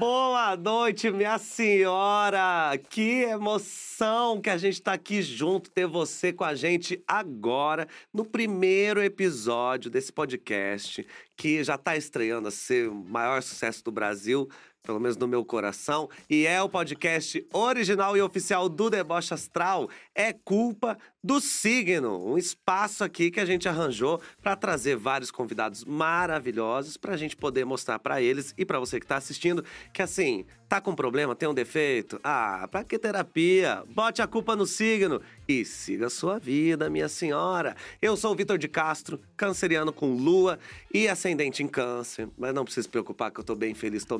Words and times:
Boa 0.00 0.56
noite, 0.56 1.10
minha 1.10 1.36
senhora! 1.36 2.72
Que 2.88 3.20
emoção 3.20 4.40
que 4.40 4.48
a 4.48 4.56
gente 4.56 4.80
tá 4.80 4.94
aqui 4.94 5.20
junto, 5.20 5.70
ter 5.70 5.86
você 5.86 6.32
com 6.32 6.42
a 6.42 6.54
gente 6.54 7.04
agora, 7.06 7.86
no 8.10 8.24
primeiro 8.24 9.02
episódio 9.02 9.90
desse 9.90 10.10
podcast, 10.10 11.06
que 11.36 11.62
já 11.62 11.76
tá 11.76 11.98
estreando 11.98 12.48
a 12.48 12.50
ser 12.50 12.88
o 12.88 12.94
maior 12.94 13.42
sucesso 13.42 13.84
do 13.84 13.92
Brasil 13.92 14.48
pelo 14.82 15.00
menos 15.00 15.16
no 15.16 15.28
meu 15.28 15.44
coração, 15.44 16.08
e 16.28 16.46
é 16.46 16.62
o 16.62 16.68
podcast 16.68 17.46
original 17.52 18.16
e 18.16 18.22
oficial 18.22 18.68
do 18.68 18.90
Deboche 18.90 19.34
Astral. 19.34 19.88
É 20.14 20.32
culpa 20.32 20.96
do 21.22 21.38
signo, 21.38 22.26
um 22.26 22.38
espaço 22.38 23.04
aqui 23.04 23.30
que 23.30 23.40
a 23.40 23.44
gente 23.44 23.68
arranjou 23.68 24.20
para 24.42 24.56
trazer 24.56 24.96
vários 24.96 25.30
convidados 25.30 25.84
maravilhosos 25.84 26.96
para 26.96 27.12
a 27.12 27.16
gente 27.16 27.36
poder 27.36 27.64
mostrar 27.66 27.98
para 27.98 28.22
eles 28.22 28.54
e 28.56 28.64
para 28.64 28.78
você 28.78 28.98
que 28.98 29.04
está 29.04 29.16
assistindo 29.16 29.62
que 29.92 30.00
assim, 30.00 30.46
tá 30.66 30.80
com 30.80 30.94
problema, 30.94 31.36
tem 31.36 31.48
um 31.48 31.52
defeito? 31.52 32.18
Ah, 32.24 32.66
para 32.70 32.84
que 32.84 32.98
terapia? 32.98 33.82
Bote 33.88 34.22
a 34.22 34.26
culpa 34.26 34.56
no 34.56 34.66
signo 34.66 35.20
e 35.46 35.64
siga 35.64 36.06
a 36.06 36.10
sua 36.10 36.38
vida, 36.38 36.88
minha 36.88 37.08
senhora. 37.08 37.76
Eu 38.00 38.16
sou 38.16 38.32
o 38.32 38.36
Vitor 38.36 38.56
de 38.56 38.68
Castro, 38.68 39.20
canceriano 39.36 39.92
com 39.92 40.14
lua 40.14 40.58
e 40.92 41.06
ascendente 41.06 41.62
em 41.62 41.68
câncer, 41.68 42.28
mas 42.38 42.54
não 42.54 42.64
precisa 42.64 42.84
se 42.84 42.88
preocupar 42.88 43.30
que 43.30 43.40
eu 43.40 43.44
tô 43.44 43.54
bem 43.54 43.74
feliz, 43.74 44.04
tô 44.04 44.18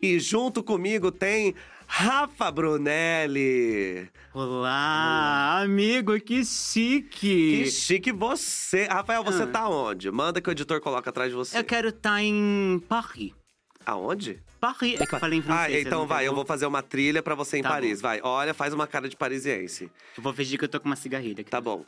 e 0.00 0.18
junto 0.20 0.62
comigo 0.62 1.10
tem 1.10 1.54
Rafa 1.86 2.50
Brunelli. 2.50 4.08
Olá, 4.34 5.60
amigo, 5.62 6.18
que 6.20 6.44
chique! 6.44 7.08
Que 7.64 7.70
chique 7.70 8.12
você. 8.12 8.84
Rafael, 8.84 9.24
você 9.24 9.44
Ah. 9.44 9.46
tá 9.46 9.68
onde? 9.68 10.10
Manda 10.10 10.40
que 10.40 10.48
o 10.48 10.52
editor 10.52 10.80
coloca 10.80 11.08
atrás 11.10 11.30
de 11.30 11.36
você. 11.36 11.58
Eu 11.58 11.64
quero 11.64 11.88
estar 11.88 12.22
em 12.22 12.82
Paris. 12.88 13.32
Aonde? 13.84 14.42
Paris, 14.58 15.00
é 15.00 15.06
que 15.06 15.14
eu 15.14 15.20
falei 15.20 15.38
em 15.38 15.42
francês. 15.42 15.76
Ah, 15.76 15.80
então 15.80 16.06
vai, 16.06 16.26
eu 16.26 16.34
vou 16.34 16.44
fazer 16.44 16.66
uma 16.66 16.82
trilha 16.82 17.22
pra 17.22 17.34
você 17.36 17.58
em 17.58 17.62
Tá 17.62 17.68
Paris. 17.68 18.00
Vai, 18.00 18.20
olha, 18.22 18.52
faz 18.52 18.74
uma 18.74 18.86
cara 18.86 19.08
de 19.08 19.16
parisiense. 19.16 19.90
Eu 20.16 20.22
vou 20.22 20.32
fingir 20.32 20.58
que 20.58 20.64
eu 20.64 20.68
tô 20.68 20.80
com 20.80 20.86
uma 20.86 20.96
cigarrilha 20.96 21.40
aqui. 21.42 21.50
Tá 21.50 21.60
bom. 21.60 21.84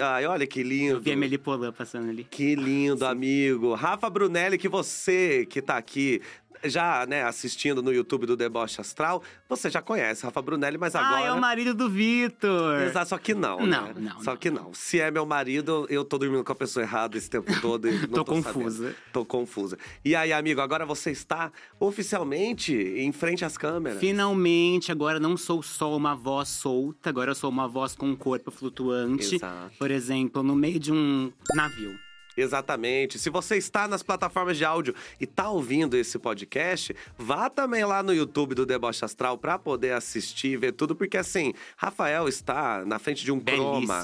Ai, 0.00 0.24
olha 0.26 0.46
que 0.46 0.62
lindo. 0.62 0.94
Eu 0.94 1.00
vi 1.00 1.10
a 1.10 1.38
Poulain 1.40 1.72
passando 1.72 2.10
ali. 2.10 2.22
Que 2.22 2.54
lindo, 2.54 3.04
amigo. 3.04 3.74
Rafa 3.74 4.08
Brunelli, 4.08 4.56
que 4.56 4.68
você 4.68 5.44
que 5.46 5.60
tá 5.60 5.76
aqui 5.76 6.22
já, 6.64 7.06
né, 7.06 7.22
assistindo 7.24 7.82
no 7.82 7.92
YouTube 7.92 8.26
do 8.26 8.36
Deboche 8.36 8.80
Astral, 8.80 9.22
você 9.48 9.70
já 9.70 9.80
conhece 9.82 10.24
Rafa 10.24 10.40
Brunelli, 10.42 10.78
mas 10.78 10.94
agora. 10.94 11.16
Ah, 11.24 11.26
é 11.26 11.32
o 11.32 11.40
marido 11.40 11.74
do 11.74 11.88
Vitor! 11.90 12.82
Exato, 12.82 13.08
só 13.10 13.18
que 13.18 13.34
não, 13.34 13.60
Não, 13.66 13.86
né? 13.86 13.94
não, 13.96 14.22
Só 14.22 14.32
não. 14.32 14.36
que 14.36 14.50
não. 14.50 14.72
Se 14.74 15.00
é 15.00 15.10
meu 15.10 15.24
marido, 15.26 15.86
eu 15.88 16.04
tô 16.04 16.18
dormindo 16.18 16.42
com 16.44 16.52
a 16.52 16.56
pessoa 16.56 16.82
errada 16.82 17.16
esse 17.18 17.28
tempo 17.30 17.52
todo. 17.60 17.88
E 17.88 18.06
Tô 18.08 18.22
tô, 18.22 18.24
confusa. 18.24 18.76
sabendo. 18.78 18.96
Tô 19.12 19.24
confusa. 19.24 19.78
E 20.04 20.14
aí, 20.16 20.32
amigo, 20.32 20.60
agora 20.60 20.84
você 20.86 21.10
está 21.10 21.50
oficialmente 21.78 22.74
em 22.74 23.12
frente 23.12 23.44
às 23.44 23.56
câmeras. 23.56 23.98
Finalmente, 23.98 24.90
agora 24.92 25.18
não 25.20 25.36
sou 25.36 25.62
só 25.62 25.96
uma 25.96 26.14
voz 26.14 26.48
solta, 26.48 27.10
agora 27.10 27.30
eu 27.30 27.34
sou 27.34 27.50
uma 27.50 27.66
voz 27.68 27.94
com 27.94 28.06
um 28.06 28.16
corpo 28.16 28.50
flutuante. 28.50 29.36
Exato. 29.36 29.72
Por 29.78 29.90
exemplo, 29.90 30.42
no 30.42 30.54
meio 30.54 30.78
de 30.78 30.92
um 30.92 31.32
navio. 31.54 31.98
Exatamente. 32.36 33.18
Se 33.18 33.30
você 33.30 33.56
está 33.56 33.86
nas 33.86 34.02
plataformas 34.02 34.56
de 34.56 34.64
áudio 34.64 34.94
e 35.20 35.26
tá 35.26 35.48
ouvindo 35.48 35.96
esse 35.96 36.18
podcast, 36.18 36.94
vá 37.16 37.48
também 37.48 37.84
lá 37.84 38.02
no 38.02 38.12
YouTube 38.12 38.54
do 38.54 38.66
Deboche 38.66 39.04
Astral 39.04 39.38
para 39.38 39.58
poder 39.58 39.92
assistir 39.92 40.48
e 40.48 40.56
ver 40.56 40.72
tudo, 40.72 40.94
porque 40.94 41.16
assim, 41.16 41.52
Rafael 41.76 42.28
está 42.28 42.84
na 42.84 42.98
frente 42.98 43.24
de 43.24 43.32
um 43.32 43.40
croma. 43.40 44.02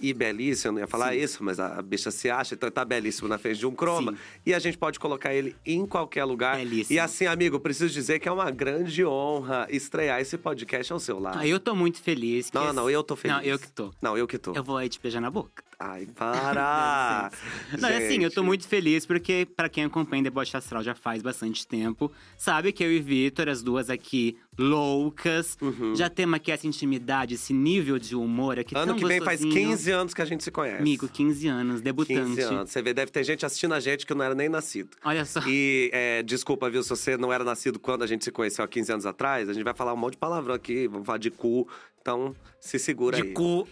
E 0.00 0.12
belíssimo, 0.14 0.68
eu 0.68 0.72
não 0.72 0.80
ia 0.80 0.86
falar 0.86 1.12
Sim. 1.12 1.18
isso, 1.20 1.44
mas 1.44 1.58
a 1.60 1.80
bicha 1.82 2.10
se 2.10 2.30
acha, 2.30 2.54
então 2.54 2.70
tá 2.70 2.84
belíssimo 2.84 3.28
na 3.28 3.38
frente 3.38 3.58
de 3.58 3.66
um 3.66 3.72
croma. 3.74 4.12
Sim. 4.12 4.18
E 4.46 4.54
a 4.54 4.58
gente 4.58 4.78
pode 4.78 4.98
colocar 4.98 5.34
ele 5.34 5.54
em 5.64 5.86
qualquer 5.86 6.24
lugar. 6.24 6.56
Belíssimo. 6.56 6.96
E 6.96 6.98
assim, 6.98 7.26
amigo, 7.26 7.58
preciso 7.60 7.92
dizer 7.92 8.18
que 8.18 8.28
é 8.28 8.32
uma 8.32 8.50
grande 8.50 9.04
honra 9.04 9.66
estrear 9.70 10.20
esse 10.20 10.36
podcast 10.38 10.92
ao 10.92 10.98
seu 11.00 11.18
lado. 11.18 11.38
Ah, 11.38 11.46
eu 11.46 11.58
tô 11.60 11.74
muito 11.74 12.00
feliz. 12.02 12.50
Não, 12.52 12.64
esse- 12.66 12.72
não, 12.74 12.90
eu 12.90 13.02
tô 13.02 13.16
feliz. 13.16 13.36
Não, 13.36 13.42
eu 13.44 13.58
que 13.58 13.68
tô. 13.70 13.92
Não, 14.00 14.16
eu 14.16 14.26
que 14.26 14.38
tô. 14.38 14.52
Eu 14.54 14.64
vou 14.64 14.76
aí 14.76 14.88
te 14.88 14.98
beijar 15.00 15.20
na 15.20 15.30
boca. 15.30 15.62
Ai, 15.82 16.06
para! 16.14 17.30
Não, 17.78 17.88
é 17.88 17.96
assim, 18.06 18.22
eu 18.22 18.30
tô 18.30 18.42
muito 18.42 18.68
feliz 18.68 19.06
porque, 19.06 19.46
pra 19.56 19.68
quem 19.68 19.84
acompanha 19.84 20.22
Deboche 20.22 20.54
Astral 20.56 20.82
já 20.82 20.94
faz 20.94 21.22
bastante 21.22 21.66
tempo, 21.66 22.12
sabe 22.36 22.70
que 22.72 22.84
eu 22.84 22.92
e 22.92 23.00
Vitor, 23.00 23.48
as 23.48 23.62
duas 23.62 23.88
aqui 23.88 24.36
loucas, 24.58 25.56
Uhum. 25.60 25.94
já 25.96 26.08
temos 26.10 26.34
aqui 26.36 26.52
essa 26.52 26.66
intimidade, 26.66 27.34
esse 27.34 27.52
nível 27.54 27.98
de 27.98 28.14
humor 28.14 28.58
aqui 28.58 28.76
Ano 28.76 28.94
que 28.94 29.04
vem 29.06 29.20
faz 29.20 29.40
gostosinho. 29.40 29.54
15 29.90 30.00
anos 30.00 30.14
que 30.14 30.22
a 30.22 30.24
gente 30.24 30.44
se 30.44 30.50
conhece. 30.50 30.78
Amigo, 30.78 31.08
15 31.08 31.48
anos, 31.48 31.80
debutante. 31.80 32.20
15 32.36 32.40
anos. 32.42 32.70
Você 32.70 32.82
vê, 32.82 32.92
deve 32.94 33.10
ter 33.10 33.24
gente 33.24 33.44
assistindo 33.44 33.74
a 33.74 33.80
gente 33.80 34.06
que 34.06 34.14
não 34.14 34.24
era 34.24 34.34
nem 34.34 34.48
nascido. 34.48 34.96
Olha 35.04 35.24
só. 35.24 35.40
E 35.46 35.90
é, 35.92 36.22
desculpa, 36.22 36.68
viu, 36.70 36.82
se 36.82 36.88
você 36.90 37.16
não 37.16 37.32
era 37.32 37.44
nascido 37.44 37.78
quando 37.78 38.02
a 38.02 38.06
gente 38.06 38.24
se 38.24 38.30
conheceu 38.30 38.64
há 38.64 38.68
15 38.68 38.92
anos 38.92 39.06
atrás, 39.06 39.48
a 39.48 39.52
gente 39.52 39.64
vai 39.64 39.74
falar 39.74 39.92
um 39.92 39.96
monte 39.96 40.12
de 40.12 40.18
palavrão 40.18 40.54
aqui, 40.54 40.86
vamos 40.88 41.06
falar 41.06 41.18
de 41.18 41.30
cu. 41.30 41.68
Então, 42.00 42.34
se 42.58 42.78
segura 42.78 43.16
de 43.16 43.22
aí. 43.28 43.32
cu. 43.32 43.66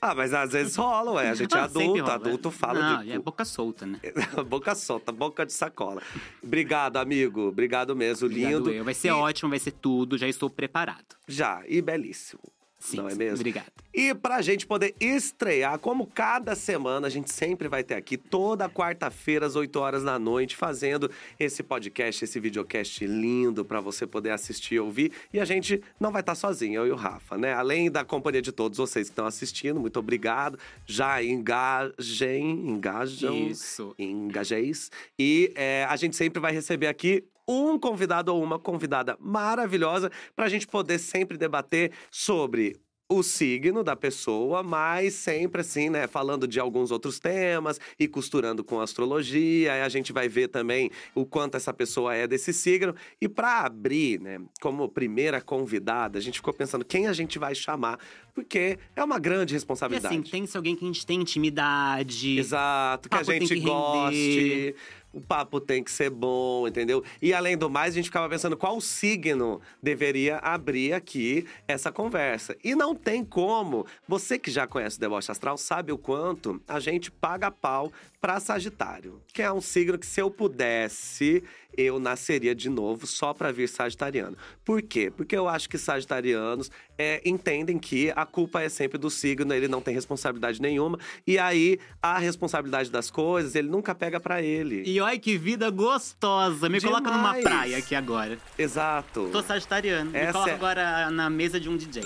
Ah, 0.00 0.14
mas 0.14 0.32
às 0.32 0.52
vezes 0.52 0.76
rola, 0.76 1.12
ué. 1.12 1.28
A 1.30 1.34
gente 1.34 1.52
é 1.56 1.60
adulto, 1.60 2.04
adulto 2.10 2.50
fala 2.52 2.80
Não, 2.80 3.04
de 3.04 3.12
é 3.12 3.16
cu. 3.16 3.22
boca 3.24 3.44
solta, 3.44 3.84
né? 3.86 4.00
boca 4.48 4.74
solta, 4.74 5.10
boca 5.12 5.44
de 5.44 5.52
sacola. 5.52 6.00
Obrigado, 6.42 6.96
amigo. 6.98 7.48
Obrigado 7.48 7.94
mesmo, 7.96 8.26
Obrigado 8.26 8.58
lindo. 8.58 8.70
eu. 8.70 8.84
Vai 8.84 8.94
ser 8.94 9.08
E- 9.08 9.10
ótimo, 9.12 9.50
vai 9.50 9.58
ser 9.58 9.72
tudo, 9.72 10.16
já 10.16 10.28
estou 10.28 10.48
preparado. 10.48 11.16
Já, 11.26 11.62
e 11.68 11.82
belíssimo. 11.82 12.40
Sim, 12.78 12.98
não 12.98 13.08
é 13.08 13.14
mesmo? 13.14 13.36
Obrigado. 13.36 13.66
E 13.92 14.14
pra 14.14 14.40
gente 14.40 14.66
poder 14.66 14.94
estrear, 15.00 15.78
como 15.80 16.06
cada 16.06 16.54
semana, 16.54 17.08
a 17.08 17.10
gente 17.10 17.32
sempre 17.32 17.66
vai 17.66 17.82
ter 17.82 17.94
aqui 17.94 18.16
toda 18.16 18.68
quarta-feira, 18.68 19.46
às 19.46 19.56
8 19.56 19.76
horas 19.80 20.04
da 20.04 20.18
noite, 20.18 20.54
fazendo 20.54 21.10
esse 21.40 21.62
podcast, 21.62 22.24
esse 22.24 22.38
videocast 22.38 23.04
lindo 23.04 23.64
pra 23.64 23.80
você 23.80 24.06
poder 24.06 24.30
assistir 24.30 24.76
e 24.76 24.80
ouvir. 24.80 25.12
E 25.32 25.40
a 25.40 25.44
gente 25.44 25.82
não 25.98 26.12
vai 26.12 26.20
estar 26.20 26.36
sozinho, 26.36 26.80
eu 26.80 26.86
e 26.86 26.90
o 26.92 26.96
Rafa, 26.96 27.36
né? 27.36 27.52
Além 27.52 27.90
da 27.90 28.04
companhia 28.04 28.40
de 28.40 28.52
todos 28.52 28.78
vocês 28.78 29.08
que 29.08 29.12
estão 29.12 29.26
assistindo, 29.26 29.80
muito 29.80 29.98
obrigado. 29.98 30.56
Já 30.86 31.20
engajem, 31.22 32.70
engajam. 32.70 33.48
Isso. 33.48 33.94
Engajeis. 33.98 34.90
E 35.18 35.52
é, 35.56 35.84
a 35.88 35.96
gente 35.96 36.14
sempre 36.14 36.40
vai 36.40 36.52
receber 36.52 36.86
aqui 36.86 37.24
um 37.48 37.78
convidado 37.78 38.34
ou 38.34 38.42
uma 38.42 38.58
convidada 38.58 39.16
maravilhosa 39.18 40.10
para 40.36 40.44
a 40.44 40.48
gente 40.48 40.66
poder 40.66 40.98
sempre 40.98 41.38
debater 41.38 41.92
sobre 42.10 42.76
o 43.10 43.22
signo 43.22 43.82
da 43.82 43.96
pessoa, 43.96 44.62
mas 44.62 45.14
sempre 45.14 45.62
assim, 45.62 45.88
né, 45.88 46.06
falando 46.06 46.46
de 46.46 46.60
alguns 46.60 46.90
outros 46.90 47.18
temas 47.18 47.80
e 47.98 48.06
costurando 48.06 48.62
com 48.62 48.82
astrologia. 48.82 49.72
Aí 49.72 49.80
a 49.80 49.88
gente 49.88 50.12
vai 50.12 50.28
ver 50.28 50.48
também 50.48 50.90
o 51.14 51.24
quanto 51.24 51.56
essa 51.56 51.72
pessoa 51.72 52.14
é 52.14 52.26
desse 52.26 52.52
signo. 52.52 52.94
E 53.18 53.26
para 53.26 53.60
abrir, 53.60 54.20
né, 54.20 54.38
como 54.60 54.86
primeira 54.90 55.40
convidada, 55.40 56.18
a 56.18 56.20
gente 56.20 56.34
ficou 56.34 56.52
pensando 56.52 56.84
quem 56.84 57.06
a 57.06 57.14
gente 57.14 57.38
vai 57.38 57.54
chamar, 57.54 57.98
porque 58.34 58.78
é 58.94 59.02
uma 59.02 59.18
grande 59.18 59.54
E 59.54 59.56
responsabilidade. 59.56 60.14
assim, 60.14 60.22
tem 60.22 60.42
que 60.44 60.50
ser 60.50 60.58
alguém 60.58 60.76
que 60.76 60.84
a 60.84 60.88
gente 60.88 61.06
tem 61.06 61.18
intimidade. 61.22 62.38
Exato, 62.38 63.08
que 63.08 63.16
a 63.16 63.22
gente 63.22 63.54
que 63.54 63.60
goste. 63.60 64.16
render. 64.16 64.76
O 65.12 65.20
papo 65.20 65.58
tem 65.58 65.82
que 65.82 65.90
ser 65.90 66.10
bom, 66.10 66.68
entendeu? 66.68 67.02
E 67.20 67.32
além 67.32 67.56
do 67.56 67.70
mais, 67.70 67.94
a 67.94 67.96
gente 67.96 68.06
ficava 68.06 68.28
pensando 68.28 68.56
qual 68.56 68.78
signo 68.80 69.60
deveria 69.82 70.36
abrir 70.38 70.92
aqui 70.92 71.46
essa 71.66 71.90
conversa. 71.90 72.54
E 72.62 72.74
não 72.74 72.94
tem 72.94 73.24
como. 73.24 73.86
Você 74.06 74.38
que 74.38 74.50
já 74.50 74.66
conhece 74.66 74.98
o 74.98 75.00
Deboche 75.00 75.30
Astral 75.30 75.56
sabe 75.56 75.92
o 75.92 75.98
quanto 75.98 76.60
a 76.68 76.78
gente 76.78 77.10
paga 77.10 77.50
pau 77.50 77.90
pra 78.20 78.38
Sagitário. 78.38 79.22
Que 79.32 79.42
é 79.42 79.50
um 79.50 79.60
signo 79.60 79.98
que, 79.98 80.06
se 80.06 80.20
eu 80.20 80.30
pudesse, 80.30 81.42
eu 81.76 81.98
nasceria 81.98 82.54
de 82.54 82.68
novo 82.68 83.06
só 83.06 83.32
pra 83.32 83.52
vir 83.52 83.68
Sagitariano. 83.68 84.36
Por 84.64 84.82
quê? 84.82 85.10
Porque 85.10 85.36
eu 85.36 85.48
acho 85.48 85.68
que 85.68 85.78
Sagitarianos 85.78 86.70
é, 86.98 87.22
entendem 87.24 87.78
que 87.78 88.12
a 88.16 88.26
culpa 88.26 88.60
é 88.60 88.68
sempre 88.68 88.98
do 88.98 89.08
signo, 89.08 89.54
ele 89.54 89.68
não 89.68 89.80
tem 89.80 89.94
responsabilidade 89.94 90.60
nenhuma. 90.60 90.98
E 91.26 91.38
aí, 91.38 91.78
a 92.02 92.18
responsabilidade 92.18 92.90
das 92.90 93.10
coisas, 93.10 93.54
ele 93.54 93.68
nunca 93.68 93.94
pega 93.94 94.18
pra 94.18 94.42
ele. 94.42 94.82
E 94.84 95.00
olha 95.00 95.18
que 95.18 95.38
vida 95.38 95.70
gostosa. 95.70 96.68
Me 96.68 96.80
coloca 96.80 97.10
numa 97.10 97.34
Demais. 97.34 97.44
praia 97.44 97.78
aqui 97.78 97.94
agora. 97.94 98.36
Exato. 98.58 99.28
Tô 99.30 99.42
sagitariano. 99.42 100.10
Me 100.10 100.18
Essa 100.18 100.32
coloca 100.32 100.50
é- 100.50 100.54
agora 100.54 101.10
na 101.10 101.30
mesa 101.30 101.60
de 101.60 101.68
um 101.68 101.76
DJ. 101.76 102.02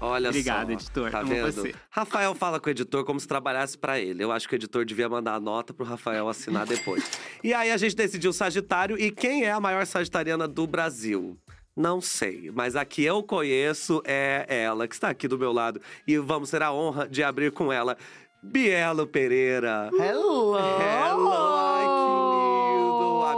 Olha 0.00 0.28
Obrigado, 0.28 0.66
só. 0.68 0.72
editor. 0.74 1.10
Tá 1.10 1.20
Amo 1.20 1.28
vendo? 1.30 1.52
você. 1.52 1.74
Rafael 1.90 2.32
fala 2.34 2.60
com 2.60 2.68
o 2.68 2.70
editor 2.70 3.04
como 3.04 3.18
se 3.18 3.26
trabalhasse 3.26 3.76
pra 3.76 3.98
ele. 3.98 4.22
Eu 4.22 4.30
acho 4.30 4.48
que 4.48 4.54
o 4.54 4.56
editor 4.56 4.84
devia 4.84 5.08
mandar 5.08 5.34
a 5.34 5.40
nota 5.40 5.74
pro 5.74 5.84
Rafael 5.84 6.28
assinar 6.28 6.66
depois. 6.66 7.02
e 7.42 7.52
aí 7.52 7.72
a 7.72 7.76
gente 7.76 7.96
decidiu 7.96 8.32
Sagitário. 8.32 8.96
E 8.96 9.10
quem 9.10 9.42
é 9.44 9.50
a 9.50 9.58
maior 9.58 9.84
sagitariana 9.86 10.46
do 10.46 10.66
Brasil? 10.68 11.36
Não 11.78 12.00
sei, 12.00 12.50
mas 12.52 12.74
a 12.74 12.84
que 12.84 13.04
eu 13.04 13.22
conheço 13.22 14.02
é 14.04 14.44
ela, 14.48 14.88
que 14.88 14.96
está 14.96 15.10
aqui 15.10 15.28
do 15.28 15.38
meu 15.38 15.52
lado. 15.52 15.80
E 16.04 16.18
vamos 16.18 16.50
ter 16.50 16.60
a 16.60 16.72
honra 16.72 17.08
de 17.08 17.22
abrir 17.22 17.52
com 17.52 17.72
ela, 17.72 17.96
Bielo 18.42 19.06
Pereira. 19.06 19.88
Hello! 19.92 20.56
Hello! 20.58 21.97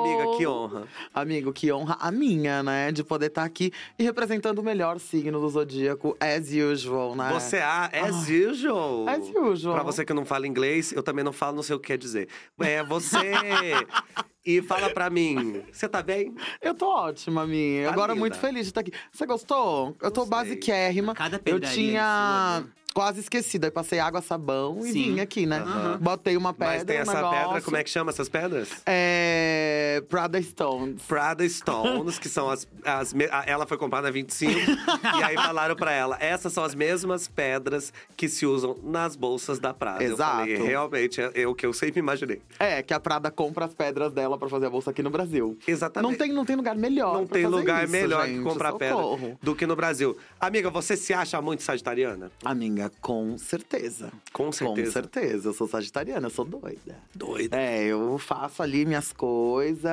Amiga, 0.01 0.37
Que 0.37 0.47
honra. 0.47 0.89
Amigo, 1.13 1.53
que 1.53 1.73
honra 1.73 1.97
a 2.01 2.11
minha, 2.11 2.63
né? 2.63 2.93
De 2.93 3.03
poder 3.05 3.27
estar 3.27 3.45
aqui 3.45 3.73
e 3.99 4.03
representando 4.03 4.59
o 4.59 4.63
melhor 4.63 4.99
signo 4.99 5.41
do 5.41 5.49
zodíaco, 5.49 6.17
as 6.21 6.51
usual, 6.51 7.15
né? 7.15 7.31
Você 7.33 7.57
é 7.57 8.01
as 8.01 8.29
usual. 8.29 9.09
As 9.09 9.29
usual. 9.29 9.75
Pra 9.75 9.83
você 9.83 10.05
que 10.05 10.13
não 10.13 10.25
fala 10.25 10.47
inglês, 10.47 10.93
eu 10.93 11.03
também 11.03 11.25
não 11.25 11.33
falo, 11.33 11.57
não 11.57 11.63
sei 11.63 11.77
o 11.77 11.81
que 11.81 11.89
quer 11.89 11.99
dizer. 11.99 12.29
É 12.61 12.83
você. 12.83 13.19
e 14.45 14.63
fala 14.63 14.91
pra 14.91 15.11
mim, 15.11 15.63
você 15.71 15.89
tá 15.89 16.03
bem? 16.03 16.35
Eu 16.63 16.75
tô 16.75 16.89
ótima, 16.89 17.47
minha. 17.47 17.87
Tá 17.87 17.93
Agora 17.93 18.13
linda. 18.13 18.21
muito 18.21 18.39
feliz 18.39 18.63
de 18.63 18.71
estar 18.71 18.81
aqui. 18.81 18.93
Você 19.13 19.27
gostou? 19.27 19.97
Eu 20.01 20.11
tô 20.11 20.25
basiquérrima. 20.25 21.15
Cada 21.15 21.41
Eu 21.45 21.61
tinha 21.61 22.03
sua, 22.03 22.61
viu? 22.61 22.80
Quase 22.95 23.21
esquecido. 23.21 23.65
Aí 23.65 23.71
passei 23.71 23.99
água, 23.99 24.21
sabão 24.21 24.79
e 24.87 24.93
Sim. 24.93 25.15
vim 25.15 25.21
aqui, 25.21 25.47
né? 25.47 25.59
Aham. 25.59 25.99
Botei 26.01 26.37
uma 26.37 26.53
pedra, 26.53 26.75
Mas 26.75 26.85
tem 26.85 26.99
um 26.99 27.03
essa 27.03 27.15
negócio. 27.15 27.39
pedra, 27.45 27.61
como 27.63 27.77
é 27.77 27.85
que 27.85 27.91
chama 27.91 28.11
essas 28.11 28.29
pedras? 28.29 28.69
É... 28.87 30.03
Prada 30.09 30.41
Stones. 30.43 31.03
Prada 31.03 31.49
Stones, 31.49 32.19
que 32.19 32.29
são 32.29 32.49
as. 32.51 32.67
as 32.85 33.13
me- 33.13 33.29
ela 33.47 33.67
foi 33.67 33.77
comprada 33.77 34.09
a 34.09 34.11
25. 34.11 34.53
e 35.19 35.23
aí 35.23 35.35
falaram 35.37 35.75
pra 35.77 35.93
ela: 35.93 36.17
essas 36.21 36.53
são 36.53 36.65
as 36.65 36.75
mesmas 36.75 37.29
pedras 37.29 37.93
que 38.17 38.29
se 38.29 38.47
usam 38.47 38.77
nas 38.83 39.17
bolsas 39.17 39.59
da 39.59 39.73
Prada. 39.75 40.03
Exato. 40.03 40.47
Eu 40.49 40.57
falei, 40.59 40.69
realmente, 40.69 41.21
é, 41.21 41.43
é 41.43 41.47
o 41.47 41.55
que 41.55 41.67
eu 41.67 41.73
sempre 41.73 41.99
imaginei. 42.01 42.41
É, 42.59 42.83
que 42.83 42.93
a 42.95 43.01
Prada 43.01 43.31
compra 43.31 43.65
as 43.67 43.75
pedras 43.75 44.13
dela 44.13 44.39
pra 44.39 44.49
fazer 44.49 44.67
a 44.67 44.71
bolsa 44.71 44.91
aqui 44.91 45.03
no 45.03 45.11
Brasil. 45.11 45.57
Exatamente. 45.67 46.11
Não 46.11 46.19
tem, 46.19 46.33
não 46.33 46.45
tem 46.45 46.57
lugar 46.57 46.77
melhor 46.77 47.15
Não 47.15 47.27
pra 47.27 47.35
tem 47.35 47.45
fazer 47.45 47.57
lugar 47.57 47.85
isso, 47.85 47.93
melhor 47.93 48.27
gente. 48.27 48.39
que 48.39 48.45
comprar 48.45 48.73
Socorro. 48.73 49.19
pedra 49.19 49.39
do 49.43 49.55
que 49.55 49.67
no 49.67 49.77
Brasil. 49.77 50.17
Amiga, 50.41 50.71
você 50.71 50.97
se 50.97 51.13
acha 51.13 51.41
muito 51.41 51.63
sagitariana? 51.63 52.31
Amiga, 52.45 52.80
com 53.01 53.37
certeza. 53.37 54.13
Com 54.33 54.53
certeza. 54.53 54.87
Com 54.87 54.93
certeza. 54.93 55.49
Eu 55.49 55.53
sou 55.53 55.69
sagitariana, 55.69 56.27
eu 56.27 56.31
sou 56.31 56.45
doida. 56.45 56.97
Doida. 57.15 57.57
É, 57.57 57.85
eu 57.85 58.19
faço 58.19 58.63
ali 58.63 58.85
minhas 58.87 59.13
coisas. 59.13 59.91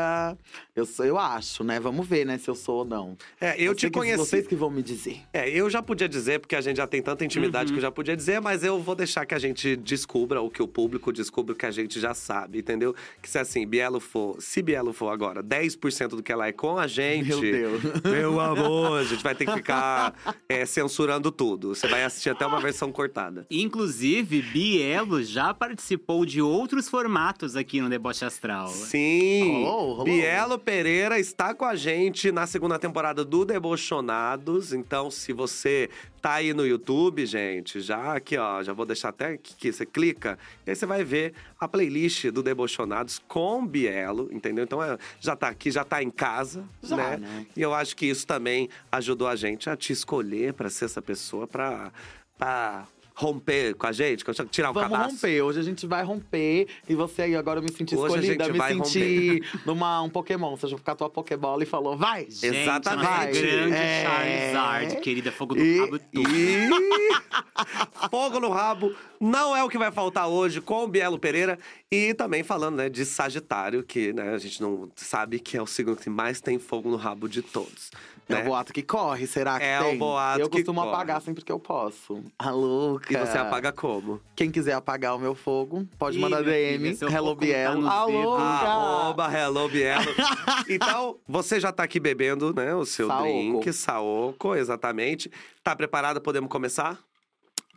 Eu, 0.76 0.86
sou, 0.86 1.06
eu 1.06 1.18
acho, 1.18 1.64
né? 1.64 1.80
Vamos 1.80 2.08
ver, 2.08 2.26
né, 2.26 2.38
se 2.38 2.50
eu 2.50 2.56
sou 2.56 2.80
ou 2.80 2.86
não. 2.86 3.18
É, 3.42 3.60
eu 3.62 3.74
Você 3.74 3.88
te 3.88 3.90
conheci. 3.90 4.18
Vocês 4.18 4.48
que 4.48 4.56
vão 4.56 4.70
me 4.70 4.84
dizer. 4.84 5.22
É, 5.34 5.50
eu 5.50 5.70
já 5.70 5.82
podia 5.82 6.08
dizer, 6.08 6.40
porque 6.40 6.56
a 6.56 6.62
gente 6.62 6.78
já 6.78 6.88
tem 6.88 7.02
tanta 7.02 7.26
intimidade 7.26 7.72
que 7.72 7.78
eu 7.78 7.82
já 7.82 7.92
podia 7.92 8.16
dizer, 8.16 8.40
mas 8.40 8.64
eu 8.64 8.80
vou 8.80 8.96
deixar 8.96 9.26
que 9.26 9.34
a 9.34 9.40
gente 9.40 9.76
descubra, 9.76 10.42
ou 10.42 10.50
que 10.50 10.62
o 10.62 10.68
público 10.68 11.12
descubra 11.12 11.54
o 11.54 11.58
que 11.58 11.66
a 11.66 11.72
gente 11.72 12.00
já 12.00 12.14
sabe, 12.14 12.60
entendeu? 12.60 12.96
Que 13.22 13.30
se 13.30 13.40
assim, 13.40 13.66
Bielo 13.66 14.00
for, 14.00 14.42
se 14.42 14.62
Bielo 14.62 14.94
for 14.94 15.10
agora 15.10 15.44
10% 15.44 16.10
do 16.10 16.24
que 16.24 16.32
ela 16.32 16.48
é 16.48 16.52
com 16.52 16.78
a 16.78 16.88
gente. 16.88 17.28
Meu 17.28 17.42
Deus. 17.42 17.82
Meu 18.04 18.40
amor, 18.40 19.00
a 19.00 19.04
gente 19.04 19.24
vai 19.24 19.34
ter 19.34 19.46
que 19.46 19.54
ficar 19.54 20.14
é, 20.48 20.66
censurando 20.66 21.32
tudo. 21.32 21.74
Você 21.74 21.88
vai 21.88 22.04
assistir 22.04 22.30
até 22.30 22.46
uma 22.46 22.60
versão 22.78 22.92
cortada. 22.92 23.48
Inclusive, 23.50 24.42
Bielo 24.42 25.24
já 25.24 25.52
participou 25.54 26.26
de 26.26 26.42
outros 26.42 26.88
formatos 26.88 27.56
aqui 27.56 27.82
no 27.82 27.90
Deboche 27.90 28.24
Astral. 28.24 28.68
Sim! 28.68 29.64
Rolou, 29.64 29.90
rolou. 29.90 30.06
Bielo 30.06 30.60
Pereira 30.60 31.20
está 31.20 31.56
com 31.56 31.66
a 31.66 31.76
gente 31.76 32.32
na 32.32 32.46
segunda 32.46 32.78
temporada 32.78 33.26
do 33.26 33.44
Debochonados. 33.44 34.74
Então, 34.74 35.10
se 35.10 35.34
você 35.34 35.90
tá 36.22 36.34
aí 36.36 36.54
no 36.54 36.66
YouTube, 36.66 37.26
gente, 37.26 37.80
já 37.80 38.16
aqui, 38.16 38.38
ó, 38.38 38.62
já 38.62 38.74
vou 38.74 38.86
deixar 38.86 39.10
até 39.10 39.34
aqui, 39.34 39.56
que 39.56 39.72
você 39.72 39.86
clica, 39.86 40.38
e 40.66 40.72
aí 40.72 40.76
você 40.76 40.86
vai 40.86 41.04
ver 41.04 41.34
a 41.60 41.68
playlist 41.68 42.30
do 42.32 42.44
Debochonados 42.44 43.22
com 43.28 43.66
Bielo, 43.66 44.30
entendeu? 44.32 44.64
Então, 44.64 44.84
é, 44.84 44.98
já 45.20 45.36
tá 45.36 45.48
aqui, 45.48 45.72
já 45.72 45.84
tá 45.84 46.04
em 46.04 46.12
casa, 46.12 46.64
Já, 46.84 46.98
né? 46.98 47.18
né? 47.18 47.46
E 47.56 47.62
eu 47.62 47.74
acho 47.74 47.96
que 47.96 48.06
isso 48.06 48.28
também 48.28 48.70
ajudou 48.92 49.28
a 49.28 49.36
gente 49.36 49.70
a 49.70 49.78
te 49.78 49.94
escolher 49.94 50.54
para 50.54 50.70
ser 50.70 50.86
essa 50.86 51.02
pessoa, 51.02 51.48
para 51.48 51.92
pra 52.38 52.88
romper 53.20 53.74
com 53.74 53.88
a 53.88 53.92
gente, 53.92 54.24
tirar 54.52 54.70
o 54.70 54.74
Vamos 54.74 54.92
cabaço. 54.92 55.16
romper. 55.16 55.42
Hoje 55.42 55.60
a 55.60 55.64
gente 55.64 55.88
vai 55.88 56.04
romper. 56.04 56.68
E 56.88 56.94
você 56.94 57.24
aí, 57.24 57.36
agora 57.36 57.58
eu 57.60 57.64
me 57.64 57.72
senti 57.72 57.96
Hoje 57.96 58.04
a 58.04 58.08
escolhida. 58.20 58.44
gente 58.46 58.52
me 58.54 58.58
vai 58.60 58.74
senti 58.76 59.42
numa 59.66 60.04
um 60.04 60.10
Pokémon. 60.10 60.56
Você 60.56 60.68
já 60.68 60.78
ficar 60.78 60.96
tua 60.96 61.10
Pokébola 61.10 61.64
e 61.64 61.66
falou, 61.66 61.98
vai! 61.98 62.28
Gente, 62.30 62.56
Exatamente. 62.58 63.04
nosso 63.10 63.42
grande 63.42 63.74
É. 63.76 64.04
Charizard, 64.06 64.96
querida 65.02 65.32
Fogo 65.32 65.56
do 65.56 65.62
E- 65.64 65.80
Rabo 65.80 65.98
tudo. 65.98 66.30
E 66.30 66.70
fogo 68.12 68.40
no 68.40 68.50
rabo 68.50 68.96
não 69.20 69.56
é 69.56 69.64
o 69.64 69.70
que 69.70 69.80
vai 69.80 69.92
faltar 69.92 70.28
hoje 70.28 70.62
com 70.62 70.84
o 70.84 70.88
Bielo 70.88 71.18
Pereira 71.18 71.58
e 71.92 72.14
também 72.14 72.44
falando, 72.44 72.76
né, 72.76 72.88
de 72.90 73.04
Sagitário, 73.04 73.82
que, 73.84 74.14
né, 74.14 74.34
a 74.34 74.38
gente 74.38 74.62
não 74.62 74.90
sabe 74.96 75.40
que 75.40 75.58
é 75.58 75.62
o 75.62 75.66
signo 75.66 75.96
que 75.96 76.10
mais 76.10 76.40
tem 76.40 76.60
fogo 76.60 76.90
no 76.90 76.98
rabo 76.98 77.28
de 77.28 77.42
todos. 77.42 77.90
É 78.30 78.34
né? 78.34 78.42
o 78.42 78.46
boato 78.46 78.74
que 78.74 78.84
corre, 78.84 79.26
será 79.26 79.58
que 79.58 79.66
É 79.66 79.80
o 79.80 79.84
tem? 79.86 79.98
boato 79.98 80.40
Eu 80.42 80.50
que 80.50 80.58
costumo 80.58 80.82
corre. 80.82 80.94
apagar 80.94 81.22
sempre 81.22 81.46
que 81.46 81.52
eu 81.52 81.60
posso. 81.60 82.22
A 82.38 82.50
louca. 82.52 83.14
E 83.14 83.18
você 83.26 83.38
apaga 83.38 83.72
como? 83.72 84.20
Quem 84.36 84.52
quiser 84.52 84.74
apagar 84.74 85.16
o 85.16 85.20
meu 85.20 85.34
fogo, 85.34 85.88
pode 85.98 86.18
Ih, 86.18 86.22
mandar 86.22 86.44
DM. 86.44 86.78
filha, 86.86 86.96
seu 86.96 87.10
Hello 87.10 87.34
tá 87.36 87.40
Bielo. 87.40 87.82
nos 87.82 87.90
A 87.92 88.04
louca! 88.06 88.42
Arroba 88.44 89.32
Hello 89.34 89.70
Bielo. 89.70 90.14
então, 90.70 91.18
você 91.28 91.60
já 91.60 91.72
tá 91.72 91.84
aqui 91.84 92.00
bebendo, 92.00 92.54
né, 92.54 92.76
o 92.76 92.86
seu 92.86 93.08
Saoco. 93.08 93.24
drink, 93.24 93.72
Saoco, 93.74 94.56
exatamente. 94.56 95.32
Tá 95.64 95.76
preparada? 95.76 96.20
Podemos 96.20 96.50
começar? 96.50 97.00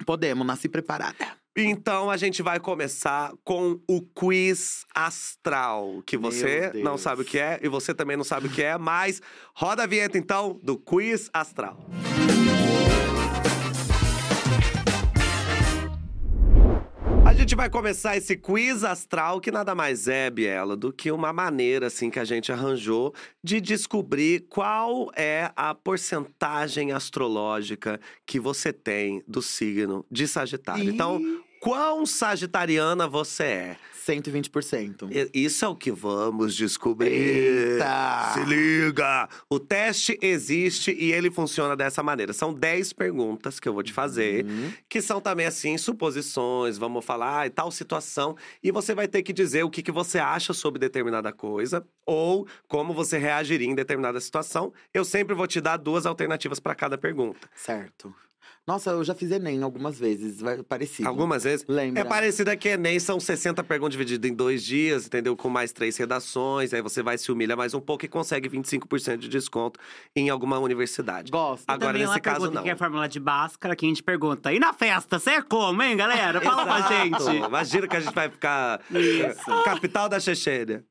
Podemos, 0.04 0.46
nasci 0.46 0.68
preparada. 0.68 1.39
Então 1.56 2.08
a 2.10 2.16
gente 2.16 2.42
vai 2.42 2.60
começar 2.60 3.32
com 3.42 3.80
o 3.88 4.00
quiz 4.00 4.84
astral, 4.94 6.02
que 6.06 6.16
você 6.16 6.70
não 6.74 6.96
sabe 6.96 7.22
o 7.22 7.24
que 7.24 7.38
é 7.38 7.58
e 7.62 7.68
você 7.68 7.92
também 7.92 8.16
não 8.16 8.24
sabe 8.24 8.46
o 8.46 8.50
que 8.50 8.62
é, 8.62 8.78
mas 8.78 9.20
roda 9.54 9.82
a 9.82 9.86
vinheta 9.86 10.16
então 10.16 10.58
do 10.62 10.78
quiz 10.78 11.28
astral. 11.32 11.76
A 17.30 17.32
gente 17.32 17.54
vai 17.54 17.70
começar 17.70 18.16
esse 18.16 18.36
quiz 18.36 18.82
astral, 18.82 19.40
que 19.40 19.52
nada 19.52 19.72
mais 19.72 20.08
é, 20.08 20.28
Biela, 20.28 20.76
do 20.76 20.92
que 20.92 21.12
uma 21.12 21.32
maneira 21.32 21.86
assim 21.86 22.10
que 22.10 22.18
a 22.18 22.24
gente 22.24 22.50
arranjou 22.50 23.14
de 23.42 23.60
descobrir 23.60 24.46
qual 24.48 25.12
é 25.14 25.52
a 25.54 25.72
porcentagem 25.72 26.90
astrológica 26.90 28.00
que 28.26 28.40
você 28.40 28.72
tem 28.72 29.22
do 29.28 29.40
signo 29.40 30.04
de 30.10 30.26
Sagitário. 30.26 30.90
Então, 30.90 31.22
quão 31.60 32.04
sagitariana 32.04 33.06
você 33.06 33.44
é? 33.44 33.76
120%. 34.14 35.08
I- 35.10 35.30
Isso 35.44 35.64
é 35.64 35.68
o 35.68 35.76
que 35.76 35.90
vamos 35.92 36.54
descobrir. 36.54 37.10
Eita! 37.10 38.32
Se 38.34 38.44
liga! 38.44 39.28
O 39.48 39.58
teste 39.58 40.18
existe 40.20 40.90
e 40.98 41.12
ele 41.12 41.30
funciona 41.30 41.76
dessa 41.76 42.02
maneira. 42.02 42.32
São 42.32 42.52
10 42.52 42.92
perguntas 42.92 43.58
que 43.60 43.68
eu 43.68 43.72
vou 43.74 43.82
te 43.82 43.92
fazer, 43.92 44.44
Uhum. 44.44 44.72
que 44.88 45.00
são 45.00 45.20
também 45.20 45.46
assim, 45.46 45.76
suposições, 45.78 46.76
vamos 46.78 47.04
falar, 47.04 47.46
e 47.46 47.50
tal 47.50 47.70
situação. 47.70 48.36
E 48.62 48.70
você 48.70 48.94
vai 48.94 49.06
ter 49.08 49.22
que 49.22 49.32
dizer 49.32 49.62
o 49.64 49.70
que, 49.70 49.82
que 49.82 49.92
você 49.92 50.18
acha 50.18 50.52
sobre 50.52 50.78
determinada 50.78 51.32
coisa 51.32 51.84
ou 52.06 52.46
como 52.68 52.92
você 52.92 53.18
reagiria 53.18 53.66
em 53.68 53.74
determinada 53.74 54.20
situação. 54.20 54.72
Eu 54.92 55.04
sempre 55.04 55.34
vou 55.34 55.46
te 55.46 55.60
dar 55.60 55.76
duas 55.76 56.06
alternativas 56.06 56.58
para 56.60 56.74
cada 56.74 56.98
pergunta. 56.98 57.48
Certo. 57.54 58.14
Nossa, 58.70 58.90
eu 58.90 59.02
já 59.02 59.14
fiz 59.16 59.30
Enem 59.32 59.62
algumas 59.64 59.98
vezes, 59.98 60.40
vai- 60.40 60.62
parecido. 60.62 61.08
Algumas 61.08 61.42
vezes. 61.42 61.66
Lembra? 61.68 62.02
É 62.02 62.04
parecida 62.04 62.56
que 62.56 62.68
Enem, 62.68 63.00
são 63.00 63.18
60 63.18 63.64
perguntas 63.64 63.92
divididas 63.92 64.30
em 64.30 64.32
dois 64.34 64.62
dias, 64.64 65.06
entendeu? 65.06 65.36
Com 65.36 65.48
mais 65.48 65.72
três 65.72 65.96
redações, 65.96 66.72
aí 66.72 66.80
você 66.80 67.02
vai 67.02 67.18
se 67.18 67.32
humilhar 67.32 67.56
mais 67.58 67.74
um 67.74 67.80
pouco 67.80 68.04
e 68.04 68.08
consegue 68.08 68.48
25% 68.48 69.16
de 69.16 69.28
desconto 69.28 69.80
em 70.14 70.30
alguma 70.30 70.58
universidade. 70.60 71.32
Gosto. 71.32 71.64
Agora, 71.66 71.94
Também 71.94 72.06
nesse 72.06 72.20
caso, 72.20 72.36
pergunta 72.42 72.54
não. 72.58 72.62
que 72.62 72.70
é 72.70 72.72
a 72.72 72.76
fórmula 72.76 73.08
de 73.08 73.18
Bhaskara, 73.18 73.74
que 73.74 73.84
a 73.84 73.88
gente 73.88 74.02
pergunta. 74.04 74.52
E 74.52 74.60
na 74.60 74.72
festa, 74.72 75.18
você 75.18 75.30
é 75.30 75.42
como, 75.42 75.82
hein, 75.82 75.96
galera? 75.96 76.40
Fala 76.40 76.64
pra 76.64 76.78
Exato. 77.06 77.24
gente. 77.24 77.44
Imagina 77.44 77.88
que 77.88 77.96
a 77.96 78.00
gente 78.00 78.14
vai 78.14 78.30
ficar. 78.30 78.80
Isso. 78.90 79.64
Capital 79.64 80.08
da 80.08 80.20
Chechênia. 80.20 80.84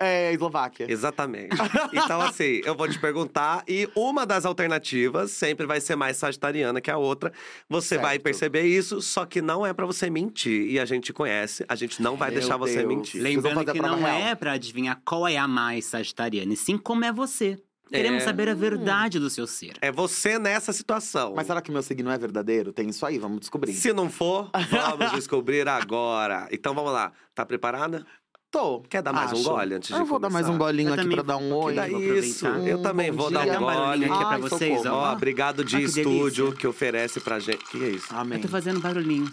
É, 0.00 0.32
Eslováquia. 0.32 0.86
Exatamente. 0.88 1.56
Então, 1.92 2.20
assim, 2.20 2.60
eu 2.64 2.74
vou 2.76 2.88
te 2.88 2.98
perguntar, 2.98 3.64
e 3.66 3.88
uma 3.96 4.24
das 4.24 4.44
alternativas 4.46 5.30
sempre 5.32 5.66
vai 5.66 5.80
ser 5.80 5.96
mais 5.96 6.16
sagitariana 6.16 6.80
que 6.80 6.90
a 6.90 6.96
outra. 6.96 7.32
Você 7.68 7.96
vai 7.98 8.12
Certo. 8.12 8.22
perceber 8.22 8.62
isso, 8.62 9.00
só 9.02 9.24
que 9.26 9.40
não 9.42 9.66
é 9.66 9.72
pra 9.72 9.84
você 9.86 10.08
mentir. 10.10 10.70
E 10.70 10.78
a 10.78 10.84
gente 10.84 11.12
conhece, 11.12 11.64
a 11.68 11.74
gente 11.74 12.00
não 12.02 12.16
vai 12.16 12.30
Meu 12.30 12.40
deixar 12.40 12.56
você 12.56 12.76
Deus. 12.78 12.88
mentir. 12.88 13.20
Vocês 13.22 13.34
vão 13.42 13.52
Lembrando 13.52 13.72
que 13.72 13.80
não 13.82 13.96
real. 13.98 14.18
é 14.20 14.34
pra 14.34 14.52
adivinhar 14.52 15.00
qual 15.04 15.26
é 15.26 15.36
a 15.36 15.48
mais 15.48 15.86
sagitariana, 15.86 16.52
e 16.52 16.56
sim 16.56 16.76
como 16.78 17.04
é 17.04 17.12
você. 17.12 17.58
Queremos 17.90 18.22
É. 18.22 18.26
saber 18.26 18.50
a 18.50 18.54
verdade 18.54 19.18
do 19.18 19.30
seu 19.30 19.46
ser. 19.46 19.72
É 19.80 19.90
você 19.90 20.38
nessa 20.38 20.74
situação. 20.74 21.32
Mas 21.34 21.46
será 21.46 21.62
que 21.62 21.72
meu 21.72 21.82
signo 21.82 22.10
é 22.10 22.18
verdadeiro? 22.18 22.70
Tem 22.70 22.86
isso 22.90 23.04
aí, 23.06 23.18
vamos 23.18 23.40
descobrir. 23.40 23.72
Se 23.72 23.94
não 23.94 24.10
for, 24.10 24.50
vamos 24.70 25.12
descobrir 25.12 25.66
agora. 25.66 26.46
Então 26.52 26.74
vamos 26.74 26.92
lá. 26.92 27.12
Tá 27.34 27.46
preparada? 27.46 28.04
Tô. 28.50 28.80
Quer 28.82 29.02
dar 29.02 29.12
mais 29.12 29.30
um 29.32 29.36
acho. 29.36 29.44
gole 29.44 29.74
antes 29.74 29.88
de 29.88 29.94
Eu 30.00 30.06
vou 30.06 30.18
dar 30.18 30.30
mais 30.30 30.46
um 30.46 30.52
começar? 30.52 30.64
golinho 30.66 30.88
Eu 30.88 30.94
aqui 30.94 31.02
também 31.02 31.16
pra 31.16 31.22
dar 31.22 31.36
um 31.36 31.48
vou- 31.50 31.64
oi. 31.64 31.74
Que 31.74 31.80
dá 31.80 31.86
vou 31.88 32.00
isso. 32.02 32.46
aproveitar. 32.46 32.70
Eu 32.70 32.82
também 32.82 33.10
vou 33.10 33.26
bom 33.26 33.32
dar 33.32 33.42
dia. 33.44 33.50
um 33.50 33.54
Dá 33.54 33.60
um 33.60 33.66
barulhinho 33.66 34.08
gole. 34.08 34.14
aqui 34.14 34.24
pra 34.24 34.34
Ai, 34.34 34.40
vocês, 34.40 34.76
socorro. 34.78 34.94
Ó, 34.96 35.08
ó. 35.08 35.12
obrigado 35.12 35.64
de 35.64 35.76
Ah, 35.76 35.78
que 35.80 35.84
estúdio 35.84 36.52
que 36.54 36.66
oferece 36.66 37.20
pra 37.20 37.38
gente. 37.38 37.64
Que 37.66 37.84
é 37.84 37.88
isso? 37.90 38.06
Amém. 38.10 38.38
Eu 38.38 38.42
tô 38.42 38.48
fazendo 38.48 38.80
barulhinho. 38.80 39.30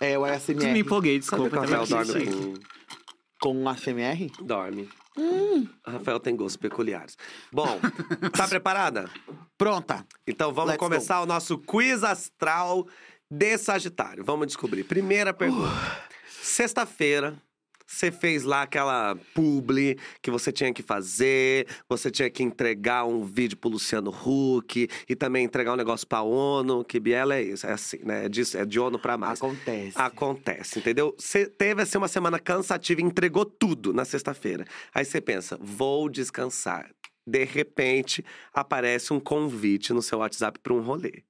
É 0.00 0.18
o 0.18 0.22
Me 0.22 0.30
ASMR. 0.30 0.78
empolguei, 0.78 1.20
Sabe 1.22 1.42
desculpa. 1.42 1.50
que 1.50 1.56
o 1.56 1.60
tava 1.68 1.82
Rafael 1.84 2.00
aqui, 2.02 2.10
dorme 2.12 2.24
gente. 2.24 2.60
com... 3.40 3.52
Com 3.62 3.68
ASMR? 3.68 4.32
Dorme. 4.40 4.88
Hum. 5.16 5.68
Rafael 5.86 6.18
tem 6.18 6.34
gostos 6.34 6.56
peculiares. 6.56 7.16
Bom, 7.52 7.78
tá 8.34 8.48
preparada? 8.48 9.08
Pronta. 9.58 10.04
Então 10.26 10.52
vamos 10.52 10.70
Let's 10.70 10.80
começar 10.80 11.20
o 11.20 11.26
nosso 11.26 11.58
quiz 11.58 12.02
astral 12.02 12.86
de 13.30 13.58
Sagitário. 13.58 14.24
Vamos 14.24 14.46
descobrir. 14.46 14.82
Primeira 14.84 15.32
pergunta. 15.34 15.70
Sexta-feira, 16.42 17.34
você 17.86 18.10
fez 18.10 18.44
lá 18.44 18.62
aquela 18.62 19.16
publi 19.34 19.98
que 20.22 20.30
você 20.30 20.50
tinha 20.50 20.72
que 20.72 20.82
fazer, 20.82 21.66
você 21.88 22.10
tinha 22.10 22.30
que 22.30 22.42
entregar 22.42 23.04
um 23.04 23.22
vídeo 23.22 23.56
pro 23.56 23.70
Luciano 23.70 24.10
Huck 24.10 24.88
e 25.08 25.14
também 25.14 25.44
entregar 25.44 25.72
um 25.72 25.76
negócio 25.76 26.06
pra 26.06 26.22
ONU, 26.22 26.84
que 26.84 26.98
Biela 26.98 27.34
é 27.34 27.42
isso, 27.42 27.66
é 27.66 27.72
assim, 27.72 27.98
né? 28.02 28.24
É, 28.24 28.28
disso, 28.28 28.56
é 28.56 28.64
de 28.64 28.80
ONU 28.80 28.98
pra 28.98 29.18
mais. 29.18 29.40
Acontece. 29.40 29.98
Acontece, 29.98 30.78
entendeu? 30.78 31.14
Você 31.18 31.46
teve 31.46 31.82
assim 31.82 31.98
uma 31.98 32.08
semana 32.08 32.38
cansativa, 32.38 33.00
entregou 33.00 33.44
tudo 33.44 33.92
na 33.92 34.04
sexta-feira. 34.04 34.64
Aí 34.94 35.04
você 35.04 35.20
pensa, 35.20 35.58
vou 35.60 36.08
descansar. 36.08 36.90
De 37.26 37.44
repente, 37.44 38.24
aparece 38.52 39.12
um 39.12 39.20
convite 39.20 39.92
no 39.92 40.02
seu 40.02 40.18
WhatsApp 40.18 40.58
para 40.58 40.74
um 40.74 40.80
rolê. 40.80 41.22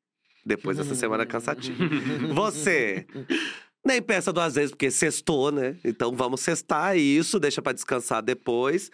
Depois 0.44 0.76
dessa 0.76 0.94
semana 0.94 1.24
cansativa. 1.24 1.82
Você 2.34 3.06
nem 3.84 4.00
pensa 4.00 4.32
duas 4.32 4.54
vezes, 4.54 4.70
porque 4.70 4.90
sextou, 4.90 5.52
né? 5.52 5.76
Então 5.84 6.14
vamos 6.16 6.40
sextar 6.40 6.96
isso, 6.96 7.38
deixa 7.38 7.60
para 7.60 7.72
descansar 7.72 8.22
depois. 8.22 8.90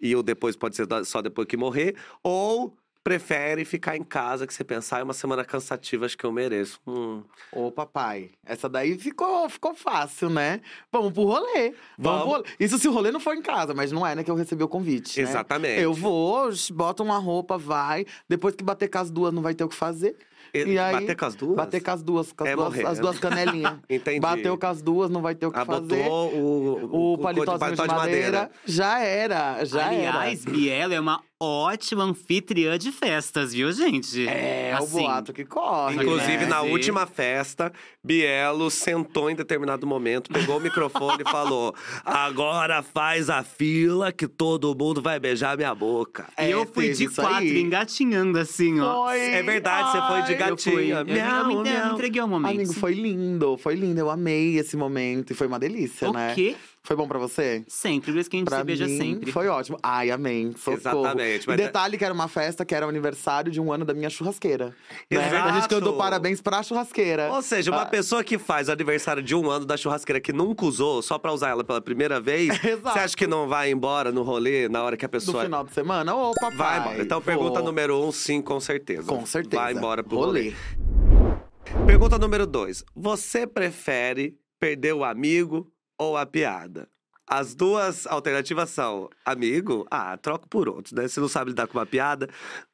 E 0.00 0.16
o 0.16 0.22
depois 0.22 0.56
pode 0.56 0.74
ser 0.74 0.86
só 1.04 1.22
depois 1.22 1.46
que 1.46 1.56
morrer. 1.56 1.94
Ou 2.22 2.74
prefere 3.04 3.64
ficar 3.64 3.96
em 3.96 4.04
casa, 4.04 4.46
que 4.46 4.54
você 4.54 4.62
pensar, 4.62 5.00
é 5.00 5.02
uma 5.02 5.12
semana 5.12 5.44
cansativa, 5.44 6.06
acho 6.06 6.16
que 6.16 6.24
eu 6.24 6.32
mereço. 6.32 6.80
Hum. 6.86 7.22
Ô, 7.50 7.70
papai, 7.70 8.30
essa 8.44 8.68
daí 8.68 8.96
ficou, 8.96 9.48
ficou 9.48 9.74
fácil, 9.74 10.30
né? 10.30 10.60
Vamos 10.90 11.12
pro 11.12 11.24
rolê. 11.24 11.74
Vamos. 11.98 12.20
Vamos. 12.20 12.22
pro 12.22 12.30
rolê. 12.30 12.44
Isso 12.60 12.78
se 12.78 12.88
o 12.88 12.92
rolê 12.92 13.10
não 13.10 13.20
for 13.20 13.34
em 13.34 13.42
casa, 13.42 13.74
mas 13.74 13.90
não 13.90 14.06
é, 14.06 14.14
né, 14.14 14.22
que 14.22 14.30
eu 14.30 14.36
recebi 14.36 14.62
o 14.62 14.68
convite. 14.68 15.20
né? 15.20 15.28
Exatamente. 15.28 15.80
Eu 15.80 15.92
vou, 15.92 16.48
bota 16.72 17.02
uma 17.02 17.18
roupa, 17.18 17.58
vai. 17.58 18.06
Depois 18.28 18.54
que 18.54 18.62
bater 18.62 18.88
com 18.88 18.98
as 18.98 19.10
duas, 19.10 19.32
não 19.32 19.42
vai 19.42 19.54
ter 19.54 19.64
o 19.64 19.68
que 19.68 19.74
fazer. 19.74 20.16
E 20.54 20.78
aí, 20.78 20.92
Bater 20.92 21.16
com 21.16 21.24
as 21.24 21.34
duas? 21.34 21.56
Bater 21.56 21.80
com 21.82 21.90
as 21.90 22.02
duas, 22.02 22.32
com 22.32 22.44
as, 22.44 22.50
É 22.50 22.54
duas, 22.56 22.68
morrer. 22.68 22.86
as 22.86 22.98
duas 22.98 23.18
canelinhas. 23.18 23.74
Entendi. 23.88 24.20
Bateu 24.20 24.58
com 24.58 24.66
as 24.66 24.82
duas, 24.82 25.10
não 25.10 25.22
vai 25.22 25.34
ter 25.34 25.46
o 25.46 25.50
que 25.52 25.58
Ah, 25.58 25.64
fazer. 25.64 26.02
botou 26.04 26.34
o, 26.34 27.14
O 27.14 27.18
paletó 27.18 27.56
de, 27.56 27.86
madeira, 27.88 28.50
já 28.66 28.98
era, 29.00 29.64
já 29.64 29.88
Aliás, 29.88 30.44
Biela 30.44 30.94
é 30.94 31.00
uma 31.00 31.22
ótima 31.40 32.04
anfitriã 32.04 32.78
de 32.78 32.92
festas, 32.92 33.52
viu, 33.52 33.72
gente? 33.72 34.28
era. 34.28 34.38
É, 34.38 34.74
o 34.78 34.84
Assim, 34.84 35.00
boato 35.02 35.32
que 35.32 35.44
corre. 35.44 35.96
Inclusive, 35.96 36.36
né? 36.44 36.46
na 36.46 36.60
última 36.62 37.04
festa, 37.06 37.72
Bielo 38.04 38.70
sentou 38.70 39.28
em 39.28 39.34
determinado 39.34 39.84
momento, 39.86 40.30
pegou 40.30 40.58
o 40.58 40.60
microfone 40.60 41.24
e 41.26 41.30
falou: 41.30 41.74
Agora 42.04 42.80
faz 42.82 43.28
a 43.28 43.42
fila 43.42 44.12
que 44.12 44.28
todo 44.28 44.72
mundo 44.76 45.02
vai 45.02 45.18
beijar 45.18 45.56
minha 45.56 45.74
boca. 45.74 46.28
E 46.38 46.50
eu 46.50 46.62
É, 46.62 46.66
fui 46.66 46.88
teve 46.88 47.08
de 47.08 47.14
quatro, 47.14 47.38
aí. 47.38 47.60
engatinhando 47.60 48.38
assim, 48.38 48.78
ó. 48.80 49.06
Foi. 49.06 49.18
É 49.20 49.42
verdade, 49.42 49.90
você 49.92 50.06
foi 50.06 50.22
de 50.22 50.34
Fui. 50.48 50.88
gatinha. 50.88 50.94
Eu, 50.96 51.04
Miau, 51.06 51.50
eu 51.52 51.62
me, 51.62 51.70
miau. 51.70 51.92
entreguei 51.94 52.20
ao 52.20 52.28
momento. 52.28 52.50
Amigo, 52.54 52.72
foi 52.72 52.94
lindo, 52.94 53.56
foi 53.58 53.74
lindo. 53.74 54.00
Eu 54.00 54.10
amei 54.10 54.58
esse 54.58 54.76
momento 54.76 55.30
e 55.32 55.34
foi 55.34 55.46
uma 55.46 55.58
delícia, 55.58 56.08
O 56.10 56.12
né? 56.12 56.32
quê? 56.34 56.56
Foi 56.84 56.96
bom 56.96 57.06
pra 57.06 57.16
você? 57.16 57.62
Sempre, 57.68 58.10
por 58.12 58.18
isso 58.18 58.28
que 58.28 58.36
a 58.36 58.38
gente 58.40 58.48
Pra 58.48 58.58
se 58.58 58.64
beija 58.64 58.86
mim, 58.88 58.98
sempre. 58.98 59.30
foi 59.30 59.46
ótimo. 59.46 59.78
Ai, 59.80 60.10
amém. 60.10 60.50
Socorro. 60.56 60.78
Exatamente, 61.06 61.44
E 61.44 61.46
mas 61.46 61.60
é- 61.60 61.62
detalhe 61.64 61.96
que 61.96 62.04
era 62.04 62.12
uma 62.12 62.26
festa 62.26 62.64
que 62.64 62.74
era 62.74 62.84
o 62.84 62.88
aniversário 62.88 63.52
de 63.52 63.60
um 63.60 63.72
ano 63.72 63.84
da 63.84 63.94
minha 63.94 64.10
churrasqueira. 64.10 64.74
Né? 65.08 65.18
A 65.38 65.52
gente 65.52 65.68
cantou 65.68 65.96
parabéns 65.96 66.40
pra 66.40 66.60
churrasqueira. 66.60 67.32
Ou 67.32 67.40
seja, 67.40 67.70
uma 67.70 67.82
Ah. 67.82 67.86
pessoa 67.86 68.24
que 68.24 68.36
faz 68.36 68.68
o 68.68 68.72
aniversário 68.72 69.22
de 69.22 69.32
um 69.32 69.48
ano 69.48 69.64
da 69.64 69.76
churrasqueira 69.76 70.20
que 70.20 70.32
nunca 70.32 70.64
usou, 70.66 71.00
só 71.02 71.18
pra 71.18 71.32
usar 71.32 71.50
ela 71.50 71.62
pela 71.62 71.80
primeira 71.80 72.20
vez, 72.20 72.48
Exato. 72.64 72.82
você 72.94 72.98
acha 72.98 73.16
que 73.16 73.28
não 73.28 73.46
vai 73.46 73.70
embora 73.70 74.10
no 74.10 74.24
rolê 74.24 74.68
na 74.68 74.82
hora 74.82 74.96
que 74.96 75.04
a 75.04 75.08
pessoa. 75.08 75.44
final 75.44 75.64
de 75.64 75.72
semana? 75.72 76.12
Ô, 76.16 76.32
papai. 76.34 76.56
Vai 76.56 76.78
embora. 76.80 77.02
Então, 77.02 77.20
vou. 77.20 77.24
pergunta 77.24 77.62
número 77.62 78.02
um, 78.04 78.10
sim, 78.10 78.42
com 78.42 78.58
certeza. 78.58 79.04
Com 79.06 79.24
certeza. 79.24 79.62
Vai 79.62 79.72
embora 79.72 80.02
pro 80.02 80.16
rolê. 80.16 80.50
rolê. 80.50 81.86
Pergunta 81.86 82.18
número 82.18 82.44
dois. 82.44 82.84
Você 82.94 83.46
prefere 83.46 84.36
perder 84.58 84.94
o 84.94 85.04
amigo 85.04 85.70
ou 86.02 86.16
a 86.16 86.26
piada? 86.26 86.88
As 87.26 87.54
duas 87.54 88.06
alternativas 88.06 88.70
são 88.70 89.08
amigo, 89.24 89.86
ah, 89.90 90.16
troco 90.16 90.48
por 90.48 90.68
outro, 90.68 90.94
né? 90.96 91.08
Se 91.08 91.20
não 91.20 91.28
sabe 91.28 91.50
lidar 91.50 91.66
com 91.66 91.78
uma 91.78 91.86
piada, 91.86 92.28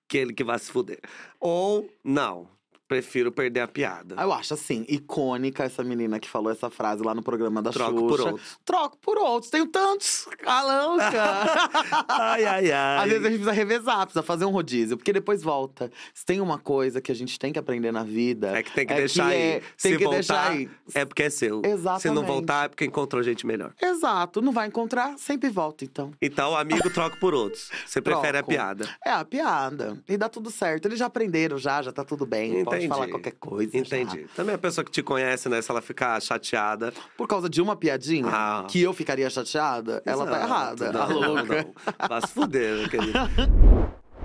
aquele 0.07 0.33
que 0.33 0.43
vai 0.43 0.59
se 0.59 0.71
fuder. 0.73 1.01
Ou 1.39 1.89
não, 2.03 2.49
prefiro 2.89 3.31
perder 3.31 3.61
a 3.61 3.69
piada. 3.69 4.15
Ah, 4.17 4.23
Eu 4.25 4.33
acho 4.33 4.55
assim, 4.55 4.85
icônica 4.89 5.63
essa 5.63 5.85
menina 5.85 6.19
que 6.19 6.29
falou 6.29 6.51
essa 6.51 6.71
frase 6.71 7.03
lá 7.05 7.15
no 7.15 7.23
programa 7.23 7.61
da 7.63 7.71
Troco 7.71 7.93
Xuxa. 8.01 8.09
por 8.09 8.21
outros. 8.33 8.59
Troco 8.65 8.99
por 8.99 9.19
outros. 9.19 9.51
Tenho 9.51 9.67
tantos. 9.67 10.27
Calanca. 10.39 11.09
Ai, 12.09 12.45
ai, 12.45 12.73
ai. 12.73 12.99
Às 13.05 13.05
vezes 13.11 13.25
a 13.25 13.29
gente 13.31 13.39
precisa 13.39 13.53
revezar, 13.53 13.99
precisa 14.07 14.23
fazer 14.23 14.45
um 14.45 14.51
rodízio, 14.51 14.97
porque 14.97 15.13
depois 15.13 15.43
volta. 15.43 15.91
Se 16.15 16.25
tem 16.25 16.41
uma 16.41 16.59
coisa 16.59 17.01
que 17.01 17.13
a 17.13 17.15
gente 17.15 17.39
tem 17.39 17.53
que 17.53 17.59
aprender 17.59 17.93
na 17.93 18.03
vida. 18.03 18.57
É 18.59 18.63
que 18.63 18.73
tem 18.73 18.87
que 18.87 18.93
é 18.93 18.97
deixar 18.97 19.33
é- 19.33 19.37
aí. 19.57 19.61
tem 19.61 19.63
Se 19.77 19.97
que 19.97 20.05
voltar, 20.05 20.15
deixar 20.17 20.51
aí. 20.51 20.71
é 20.95 21.05
porque 21.05 21.23
é 21.25 21.31
seu. 21.31 21.61
Se 21.61 21.69
não 21.69 21.75
Exatamente. 21.75 22.27
voltar, 22.27 22.65
é 22.65 22.69
porque 22.69 22.85
encontrou 22.85 23.23
gente 23.23 23.47
melhor. 23.47 23.73
Exato, 23.81 24.41
não 24.41 24.53
vai 24.53 24.67
encontrar, 24.69 25.19
sempre 25.19 25.49
volta, 25.51 25.85
então. 25.85 26.13
Então, 26.23 26.57
amigo, 26.57 26.89
troca 26.91 27.17
por 27.19 27.35
outros. 27.35 27.71
Você 27.87 28.01
prefere 28.01 28.39
a 28.39 28.43
Troco. 28.43 28.49
piada. 28.51 28.89
É 29.05 29.11
a 29.11 29.25
piada. 29.25 29.99
E 30.09 30.17
dá 30.17 30.29
tudo 30.29 30.51
certo. 30.51 30.87
Eles 30.87 30.99
já 30.99 31.07
aprenderam, 31.07 31.59
já, 31.59 31.83
já 31.83 31.93
tá 31.93 32.05
tudo 32.05 32.25
bem. 32.27 32.65
Pode 32.65 32.78
Entendi. 32.79 32.89
falar 32.89 33.09
qualquer 33.09 33.33
coisa. 33.33 33.71
já. 33.73 33.79
Entendi. 33.79 34.27
Também 34.35 34.55
a 34.55 34.59
pessoa 34.59 34.85
que 34.85 34.91
te 34.91 35.03
conhece, 35.03 35.49
né? 35.49 35.61
Se 35.63 35.71
ela 35.71 35.81
ficar 35.83 36.21
chateada. 36.23 36.93
Por 37.17 37.27
causa 37.29 37.49
de 37.49 37.61
uma 37.63 37.77
piadinha 37.77 38.27
Ah. 38.29 38.65
que 38.69 38.81
eu 38.83 38.93
ficaria 38.93 39.29
chateada, 39.31 40.03
ela 40.05 40.27
tá 40.27 40.41
errada. 40.43 40.93
Não, 40.93 41.03
a 41.03 41.07
louca. 41.07 41.43
não. 41.65 41.75
Vai 42.09 42.21
se 42.23 42.29
fuder, 42.29 42.77
meu 42.79 42.89
querido. 42.89 43.19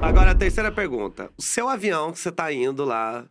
Agora, 0.01 0.31
a 0.31 0.36
terceira 0.36 0.72
pergunta. 0.72 1.29
O 1.38 1.41
seu 1.41 1.69
avião 1.69 2.12
que 2.12 2.19
você 2.19 2.31
tá 2.31 2.51
indo 2.51 2.83
lá. 2.83 3.25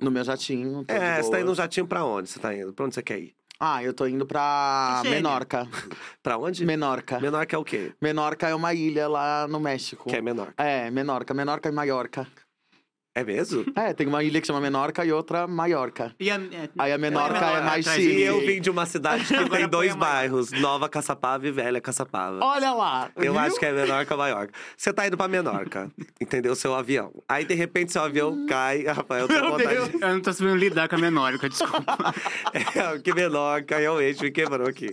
No 0.00 0.10
meu 0.10 0.22
jatinho. 0.24 0.84
É, 0.88 1.20
você 1.22 1.30
tá 1.30 1.40
indo 1.40 1.48
no 1.48 1.54
jatinho 1.54 1.86
pra 1.86 2.04
onde 2.04 2.28
você 2.28 2.38
tá 2.38 2.54
indo? 2.54 2.72
Pra 2.72 2.84
onde 2.84 2.94
você 2.94 3.02
quer 3.02 3.18
ir? 3.18 3.34
Ah, 3.60 3.82
eu 3.82 3.92
tô 3.92 4.06
indo 4.06 4.24
pra 4.24 5.00
Gênio. 5.02 5.16
Menorca. 5.16 5.66
Pra 6.22 6.38
onde? 6.38 6.64
Menorca. 6.64 7.18
Menor 7.18 7.44
que 7.44 7.54
é 7.56 7.58
o 7.58 7.64
quê? 7.64 7.92
Menorca 8.00 8.48
é 8.48 8.54
uma 8.54 8.72
ilha 8.72 9.08
lá 9.08 9.48
no 9.48 9.58
México. 9.58 10.08
Que 10.08 10.14
é 10.16 10.20
menor. 10.22 10.54
É, 10.56 10.88
Menorca. 10.92 11.34
Menorca 11.34 11.68
e 11.68 11.72
Maiorca. 11.72 12.24
É 13.18 13.24
mesmo? 13.24 13.64
É, 13.74 13.92
tem 13.92 14.06
uma 14.06 14.22
ilha 14.22 14.40
que 14.40 14.46
chama 14.46 14.60
Menorca 14.60 15.04
e 15.04 15.10
outra 15.10 15.46
Maiorca. 15.48 16.14
E 16.20 16.30
a, 16.30 16.36
é, 16.36 16.68
Aí 16.78 16.92
a 16.92 16.98
Menorca 16.98 17.34
Menor- 17.40 17.56
é 17.58 17.60
mais 17.62 17.86
E 17.86 17.90
chique. 17.90 18.14
mim. 18.14 18.20
eu 18.20 18.40
vim 18.46 18.60
de 18.60 18.70
uma 18.70 18.86
cidade 18.86 19.24
que 19.24 19.50
tem 19.50 19.66
dois 19.68 19.94
bairros, 19.96 20.52
Nova 20.52 20.88
Caçapava 20.88 21.46
e 21.46 21.50
Velha 21.50 21.80
Caçapava. 21.80 22.38
Olha 22.44 22.72
lá! 22.72 23.10
Eu 23.16 23.32
viu? 23.32 23.38
acho 23.38 23.58
que 23.58 23.66
é 23.66 23.72
Menorca 23.72 24.16
Maiorca. 24.16 24.52
Você 24.76 24.92
tá 24.92 25.06
indo 25.06 25.16
pra 25.16 25.26
Menorca, 25.26 25.90
entendeu? 26.20 26.54
Seu 26.54 26.74
avião. 26.74 27.12
Aí, 27.28 27.44
de 27.44 27.54
repente, 27.54 27.90
seu 27.92 28.02
avião 28.02 28.46
cai. 28.46 28.84
Rafael, 28.84 29.26
tem 29.26 29.40
Meu 29.40 29.50
vontade. 29.50 29.74
Eu 30.00 30.08
não 30.14 30.20
tô 30.20 30.32
sabendo 30.32 30.56
lidar 30.56 30.88
com 30.88 30.94
a 30.94 30.98
menórica, 30.98 31.48
desculpa. 31.50 32.14
É, 32.54 32.98
que 33.00 33.12
Menorca, 33.12 33.78
realmente 33.78 34.22
me 34.22 34.30
quebrou 34.30 34.68
aqui. 34.68 34.90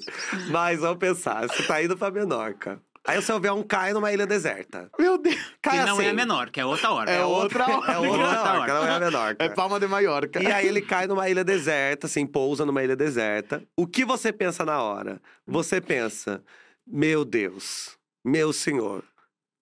Mas 0.50 0.80
vamos 0.80 0.98
pensar, 0.98 1.48
você 1.48 1.64
tá 1.64 1.84
indo 1.84 1.96
pra 1.98 2.10
Menorca. 2.10 2.80
Aí 3.08 3.18
o 3.18 3.22
seu 3.22 3.36
avião 3.36 3.62
cai 3.62 3.94
numa 3.94 4.12
ilha 4.12 4.26
deserta. 4.26 4.90
Meu 4.98 5.18
Deus! 5.18 5.36
Cai 5.62 5.80
que 5.80 5.86
não 5.86 5.96
assim. 5.98 6.08
é 6.08 6.10
a 6.10 6.14
menor, 6.14 6.50
que 6.50 6.60
é 6.60 6.66
outra 6.66 6.92
hora. 6.92 7.12
É 7.12 7.24
outra 7.24 7.64
É 7.64 7.68
hora. 7.68 8.00
outra 8.00 8.00
Outra 8.00 8.42
hora. 8.60 8.74
não 8.74 8.88
é 8.88 8.92
a 8.96 9.00
Menorca. 9.00 9.46
É 9.46 9.50
Palma 9.50 9.80
de 9.80 9.88
Maiorca. 9.88 10.42
E 10.42 10.48
aí 10.52 10.68
ele 10.68 10.82
cai 10.82 11.06
numa 11.06 11.30
ilha 11.30 11.44
deserta, 11.44 12.08
assim, 12.08 12.26
pousa 12.26 12.66
numa 12.66 12.84
ilha 12.84 12.96
deserta. 12.96 13.64
O 13.78 13.86
que 13.86 14.04
você 14.04 14.34
pensa 14.34 14.66
na 14.66 14.82
hora? 14.82 15.22
Você 15.46 15.80
pensa, 15.80 16.44
meu 16.88 17.24
Deus, 17.24 17.98
meu 18.24 18.52
senhor, 18.52 19.04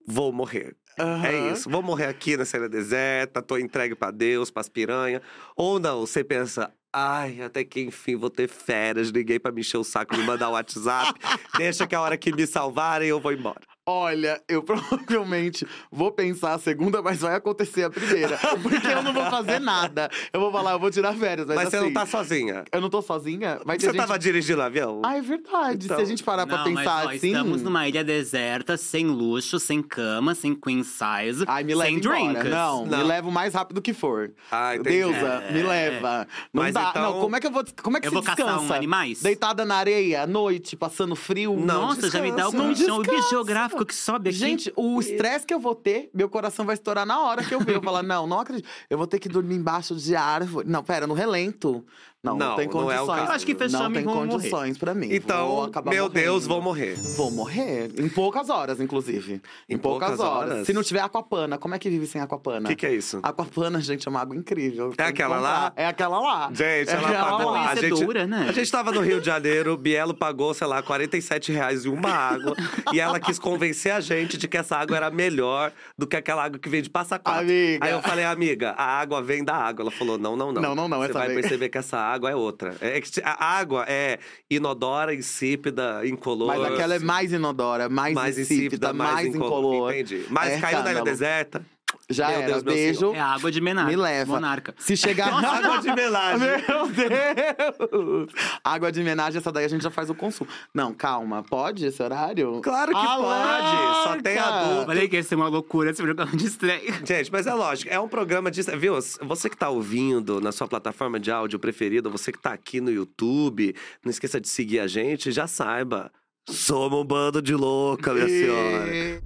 vou 0.07 0.31
morrer. 0.31 0.75
Aham. 0.99 1.25
É 1.25 1.51
isso, 1.51 1.69
vou 1.69 1.81
morrer 1.81 2.05
aqui 2.05 2.37
nessa 2.37 2.55
ilha 2.55 2.69
deserta, 2.69 3.41
tô 3.41 3.57
entregue 3.57 3.95
pra 3.95 4.11
Deus, 4.11 4.51
pras 4.51 4.69
piranha. 4.69 5.21
Ou 5.55 5.79
não, 5.79 6.01
você 6.01 6.23
pensa, 6.23 6.71
ai, 6.93 7.41
até 7.41 7.63
que 7.63 7.81
enfim 7.81 8.15
vou 8.15 8.29
ter 8.29 8.47
férias, 8.47 9.11
ninguém 9.11 9.39
pra 9.39 9.51
me 9.51 9.61
encher 9.61 9.77
o 9.77 9.83
saco, 9.83 10.15
me 10.15 10.23
mandar 10.23 10.49
um 10.49 10.53
WhatsApp. 10.53 11.19
Deixa 11.57 11.87
que 11.87 11.95
a 11.95 12.01
hora 12.01 12.17
que 12.17 12.31
me 12.31 12.45
salvarem 12.45 13.09
eu 13.09 13.19
vou 13.19 13.33
embora. 13.33 13.72
Olha, 13.85 14.41
eu 14.47 14.63
provavelmente 14.63 15.67
vou 15.91 16.09
pensar 16.11 16.53
a 16.53 16.59
segunda, 16.59 17.01
mas 17.01 17.19
vai 17.19 17.35
acontecer 17.35 17.83
a 17.83 17.89
primeira. 17.89 18.37
Porque 18.61 18.87
eu 18.87 19.03
não 19.03 19.13
vou 19.13 19.25
fazer 19.25 19.59
nada. 19.59 20.09
Eu 20.31 20.39
vou 20.39 20.51
falar, 20.51 20.71
eu 20.71 20.79
vou 20.79 20.89
tirar 20.89 21.13
férias. 21.15 21.45
Mas, 21.47 21.55
Mas 21.57 21.69
você 21.69 21.75
assim, 21.77 21.85
não 21.87 21.93
tá 21.93 22.05
sozinha. 22.05 22.63
Eu 22.71 22.79
não 22.79 22.89
tô 22.89 23.01
sozinha? 23.01 23.59
Vai 23.65 23.77
ter 23.77 23.87
Você 23.87 23.91
gente... 23.91 23.97
tava 23.99 24.17
dirigindo 24.17 24.59
o 24.59 24.63
avião? 24.63 25.01
Ah, 25.03 25.17
é 25.17 25.21
verdade. 25.21 25.85
Então- 25.85 25.97
Se 25.97 26.03
a 26.03 26.05
gente 26.05 26.23
parar 26.23 26.47
pra 26.47 26.57
não, 26.59 26.63
pensar 26.63 26.83
mas, 26.83 27.05
ó, 27.05 27.09
assim. 27.09 27.27
estamos 27.27 27.61
numa 27.61 27.87
ilha 27.87 28.03
deserta, 28.03 28.77
sem 28.77 29.05
luxo, 29.07 29.59
sem 29.59 29.81
cama, 29.81 30.33
sem 30.33 30.55
queen 30.55 30.81
size, 30.83 31.43
Ai, 31.45 31.63
me 31.65 31.75
leva 31.75 31.89
sem 31.89 31.99
drinks. 31.99 32.49
Não, 32.49 32.85
Não. 32.85 32.97
me 32.99 33.03
leva 33.03 33.27
o 33.27 33.31
mais 33.31 33.53
rápido 33.53 33.81
que 33.81 33.93
for. 33.93 34.31
Ah, 34.49 34.75
entendi. 34.75 34.97
Deusa, 34.97 35.43
me 35.51 35.59
É. 35.59 35.63
leva. 35.63 36.27
Não 36.53 36.63
Mas 36.63 36.73
dá. 36.73 36.89
então- 36.89 37.03
Não, 37.03 37.19
como 37.21 37.35
é 37.35 37.39
que 37.41 37.47
eu 37.47 37.51
vou. 37.51 37.63
Como 37.81 37.97
é 37.97 37.99
que 37.99 38.07
Eu 38.07 38.11
se 38.11 38.13
vou 38.15 38.23
caçar 38.23 38.45
descansa? 38.45 38.73
um 38.73 38.75
animais? 38.77 39.21
Deitada 39.21 39.65
na 39.65 39.75
areia, 39.75 40.21
à 40.23 40.27
noite, 40.27 40.75
passando 40.77 41.15
frio. 41.17 41.55
Não, 41.57 41.81
Nossa, 41.87 42.09
já 42.09 42.21
me 42.21 42.31
dá 42.31 42.47
o 42.47 42.51
descansa. 42.51 42.81
bichão, 43.11 43.43
o 43.73 43.83
Descansa. 43.83 43.83
bicho 43.83 43.83
geográfico 43.83 43.85
que 43.85 43.95
sobe 43.95 44.29
aqui. 44.29 44.37
Gente, 44.37 44.73
o 44.75 44.99
estresse 44.99 45.45
que 45.45 45.53
eu 45.53 45.59
vou 45.59 45.75
ter, 45.75 46.09
meu 46.13 46.29
coração 46.29 46.65
vai 46.65 46.75
estourar 46.75 47.05
na 47.05 47.19
hora 47.21 47.43
que 47.43 47.53
eu 47.53 47.59
ver. 47.59 47.75
Eu 47.75 47.81
falar, 47.81 48.03
não, 48.03 48.27
não 48.27 48.39
acredito. 48.39 48.67
Eu 48.89 48.97
vou 48.97 49.07
ter 49.07 49.19
que 49.19 49.29
dormir 49.29 49.55
embaixo 49.55 49.95
de 49.95 50.15
árvore. 50.15 50.67
Não, 50.67 50.83
pera, 50.83 51.07
no 51.07 51.13
relento. 51.13 51.85
Não, 52.23 52.37
não, 52.37 52.49
Não, 52.51 52.55
tem 52.55 52.69
não 52.69 52.89
é 52.89 53.01
o 53.01 53.05
condições. 53.05 53.17
caso. 53.19 53.31
Eu 53.31 53.35
acho 53.35 53.45
que 53.45 53.53
fechou 53.53 53.79
Não 53.81 53.91
tem 53.91 54.03
condições 54.05 54.77
pra 54.77 54.93
mim. 54.93 55.07
Vou 55.07 55.15
Então, 55.17 55.63
acabar 55.63 55.91
meu 55.91 56.05
morrendo. 56.05 56.23
Deus, 56.23 56.47
vou 56.47 56.61
morrer. 56.61 56.95
Vou 57.17 57.29
morrer. 57.29 57.91
Em 57.99 58.07
poucas 58.07 58.49
horas, 58.49 58.79
inclusive. 58.79 59.41
Em, 59.67 59.75
Em 59.75 59.77
poucas, 59.77 60.11
poucas 60.11 60.25
horas. 60.25 60.51
horas? 60.53 60.65
Se 60.65 60.71
não 60.71 60.81
tiver 60.81 61.01
aquapana, 61.01 61.57
como 61.57 61.75
é 61.75 61.79
que 61.79 61.89
vive 61.89 62.07
sem 62.07 62.21
aquapana? 62.21 62.65
O 62.65 62.69
que, 62.69 62.77
que 62.77 62.85
é 62.85 62.93
isso? 62.93 63.19
Aquapana, 63.21 63.81
gente, 63.81 64.07
é 64.07 64.09
uma 64.09 64.21
água 64.21 64.37
incrível. 64.37 64.91
Que 64.91 65.01
aquela 65.01 65.37
lá? 65.37 65.73
É 65.75 65.85
aquela 65.85 66.17
lá. 66.17 66.47
Gente, 66.53 66.89
É 66.89 66.93
ela 66.93 67.09
pagou. 67.37 67.51
lá. 67.51 67.69
A 67.71 67.75
gente, 67.75 68.05
né? 68.27 68.45
a 68.47 68.51
gente 68.53 68.71
tava 68.71 68.93
no 68.93 69.01
Rio 69.01 69.19
de 69.19 69.25
Janeiro, 69.25 69.75
Bielo 69.75 70.13
pagou, 70.13 70.53
sei 70.53 70.65
lá, 70.65 70.81
47 70.81 71.51
reais 71.51 71.85
em 71.85 71.89
uma 71.89 72.09
água. 72.09 72.55
e 72.93 73.01
ela 73.01 73.19
quis 73.19 73.37
convencer 73.37 73.91
a 73.91 73.99
gente 73.99 74.37
de 74.37 74.47
que 74.47 74.55
essa 74.55 74.77
água 74.77 74.95
era 74.95 75.11
melhor 75.11 75.73
do 75.97 76.07
que 76.07 76.15
aquela 76.15 76.45
água 76.45 76.57
que 76.57 76.69
vem 76.69 76.81
de 76.81 76.89
Passa 76.89 77.19
Quatro. 77.19 77.41
Amiga. 77.41 77.85
Aí 77.85 77.91
eu 77.91 78.01
falei, 78.01 78.23
amiga, 78.23 78.71
a 78.77 78.85
água 79.01 79.21
vem 79.21 79.43
da 79.43 79.57
água. 79.57 79.83
Ela 79.83 79.91
falou, 79.91 80.17
não, 80.17 80.37
não, 80.37 80.53
não. 80.53 80.61
Não, 80.61 80.73
não, 80.73 80.87
não, 80.87 80.99
Você 80.99 81.09
essa 81.09 81.19
vai 81.19 81.27
vem. 81.27 81.41
perceber 81.41 81.67
que 81.67 81.77
essa 81.77 81.97
água 81.97 82.12
é 82.29 82.35
outra. 82.35 82.75
É 82.81 82.99
que 83.01 83.21
a 83.23 83.45
água 83.57 83.85
é 83.87 84.19
inodora, 84.49 85.13
insípida, 85.13 86.01
incolor. 86.05 86.47
Mas 86.47 86.63
aquela 86.73 86.95
é 86.95 86.99
mais 86.99 87.31
inodora, 87.33 87.89
mais, 87.89 88.13
mais 88.13 88.37
insípida, 88.37 88.93
mais 88.93 89.27
incolo- 89.27 89.45
incolor. 89.47 89.93
Entendi. 89.93 90.25
Mas 90.29 90.53
É 90.53 90.59
caiu 90.59 90.77
na 90.77 90.81
ilha 90.83 90.89
escândalo. 90.91 91.05
deserta. 91.05 91.65
Já 92.13 92.27
Meu 92.27 92.37
era, 92.37 92.47
Deus, 92.47 92.63
meu 92.63 92.73
beijo. 92.73 93.13
É 93.13 93.19
a 93.19 93.27
água 93.27 93.51
de 93.51 93.59
menarca. 93.59 93.89
Me 93.89 93.95
leva. 93.95 94.33
Monarca. 94.33 94.75
Se 94.77 94.95
chegar. 94.95 95.33
Água 95.43 95.79
de 95.79 95.93
melagem. 95.93 96.47
Meu 96.47 96.87
Deus! 96.87 98.29
Água 98.63 98.91
de 98.91 99.01
homenagem, 99.01 99.39
essa 99.39 99.51
daí 99.51 99.65
a 99.65 99.67
gente 99.67 99.83
já 99.83 99.91
faz 99.91 100.09
o 100.09 100.15
consumo. 100.15 100.49
Não, 100.73 100.93
calma, 100.93 101.43
pode 101.43 101.85
esse 101.85 102.01
horário? 102.01 102.61
Claro 102.61 102.93
que 102.93 102.93
pode, 102.93 104.03
só 104.03 104.21
tem 104.21 104.37
adulto. 104.37 104.85
Falei 104.85 105.07
que 105.07 105.15
ia 105.15 105.23
ser 105.23 105.35
uma 105.35 105.47
loucura 105.47 105.91
esse 105.91 106.01
programa 106.01 106.31
de 106.35 106.45
estreia. 106.45 106.93
Gente, 107.05 107.31
mas 107.31 107.47
é 107.47 107.53
lógico, 107.53 107.91
é 107.91 107.99
um 107.99 108.07
programa 108.07 108.49
de. 108.49 108.61
Viu? 108.61 108.93
Você 108.93 109.49
que 109.49 109.57
tá 109.57 109.69
ouvindo 109.69 110.39
na 110.39 110.51
sua 110.51 110.67
plataforma 110.67 111.19
de 111.19 111.31
áudio 111.31 111.59
preferida, 111.59 112.09
você 112.09 112.31
que 112.31 112.39
tá 112.39 112.53
aqui 112.53 112.79
no 112.79 112.91
YouTube, 112.91 113.75
não 114.03 114.09
esqueça 114.09 114.39
de 114.39 114.47
seguir 114.47 114.79
a 114.79 114.87
gente, 114.87 115.31
já 115.31 115.47
saiba. 115.47 116.11
Somos 116.49 116.99
um 116.99 117.05
bando 117.05 117.41
de 117.41 117.55
louca, 117.55 118.13
minha 118.13 118.27
senhora. 118.27 119.23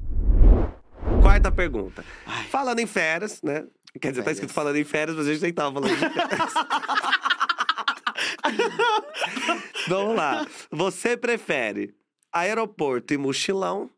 Quarta 1.27 1.51
pergunta. 1.51 2.05
Falando 2.50 2.79
em 2.79 2.88
férias, 2.88 3.41
né? 3.41 3.67
Quer 4.00 4.12
dizer, 4.12 4.22
tá 4.22 4.29
Férias. 4.29 4.38
escrito 4.38 4.53
falando 4.53 4.77
em 4.77 4.86
férias, 4.86 5.17
mas 5.17 5.27
a 5.27 5.34
gente 5.34 5.41
nem 5.41 5.51
tava 5.51 5.74
falando 5.74 5.89
de 5.93 5.98
férias. 5.98 6.53
Vamos 9.89 10.15
lá. 10.15 10.48
Você 10.72 11.17
prefere 11.17 11.93
aeroporto 12.31 13.13
e 13.13 13.17
mochilão? 13.17 13.89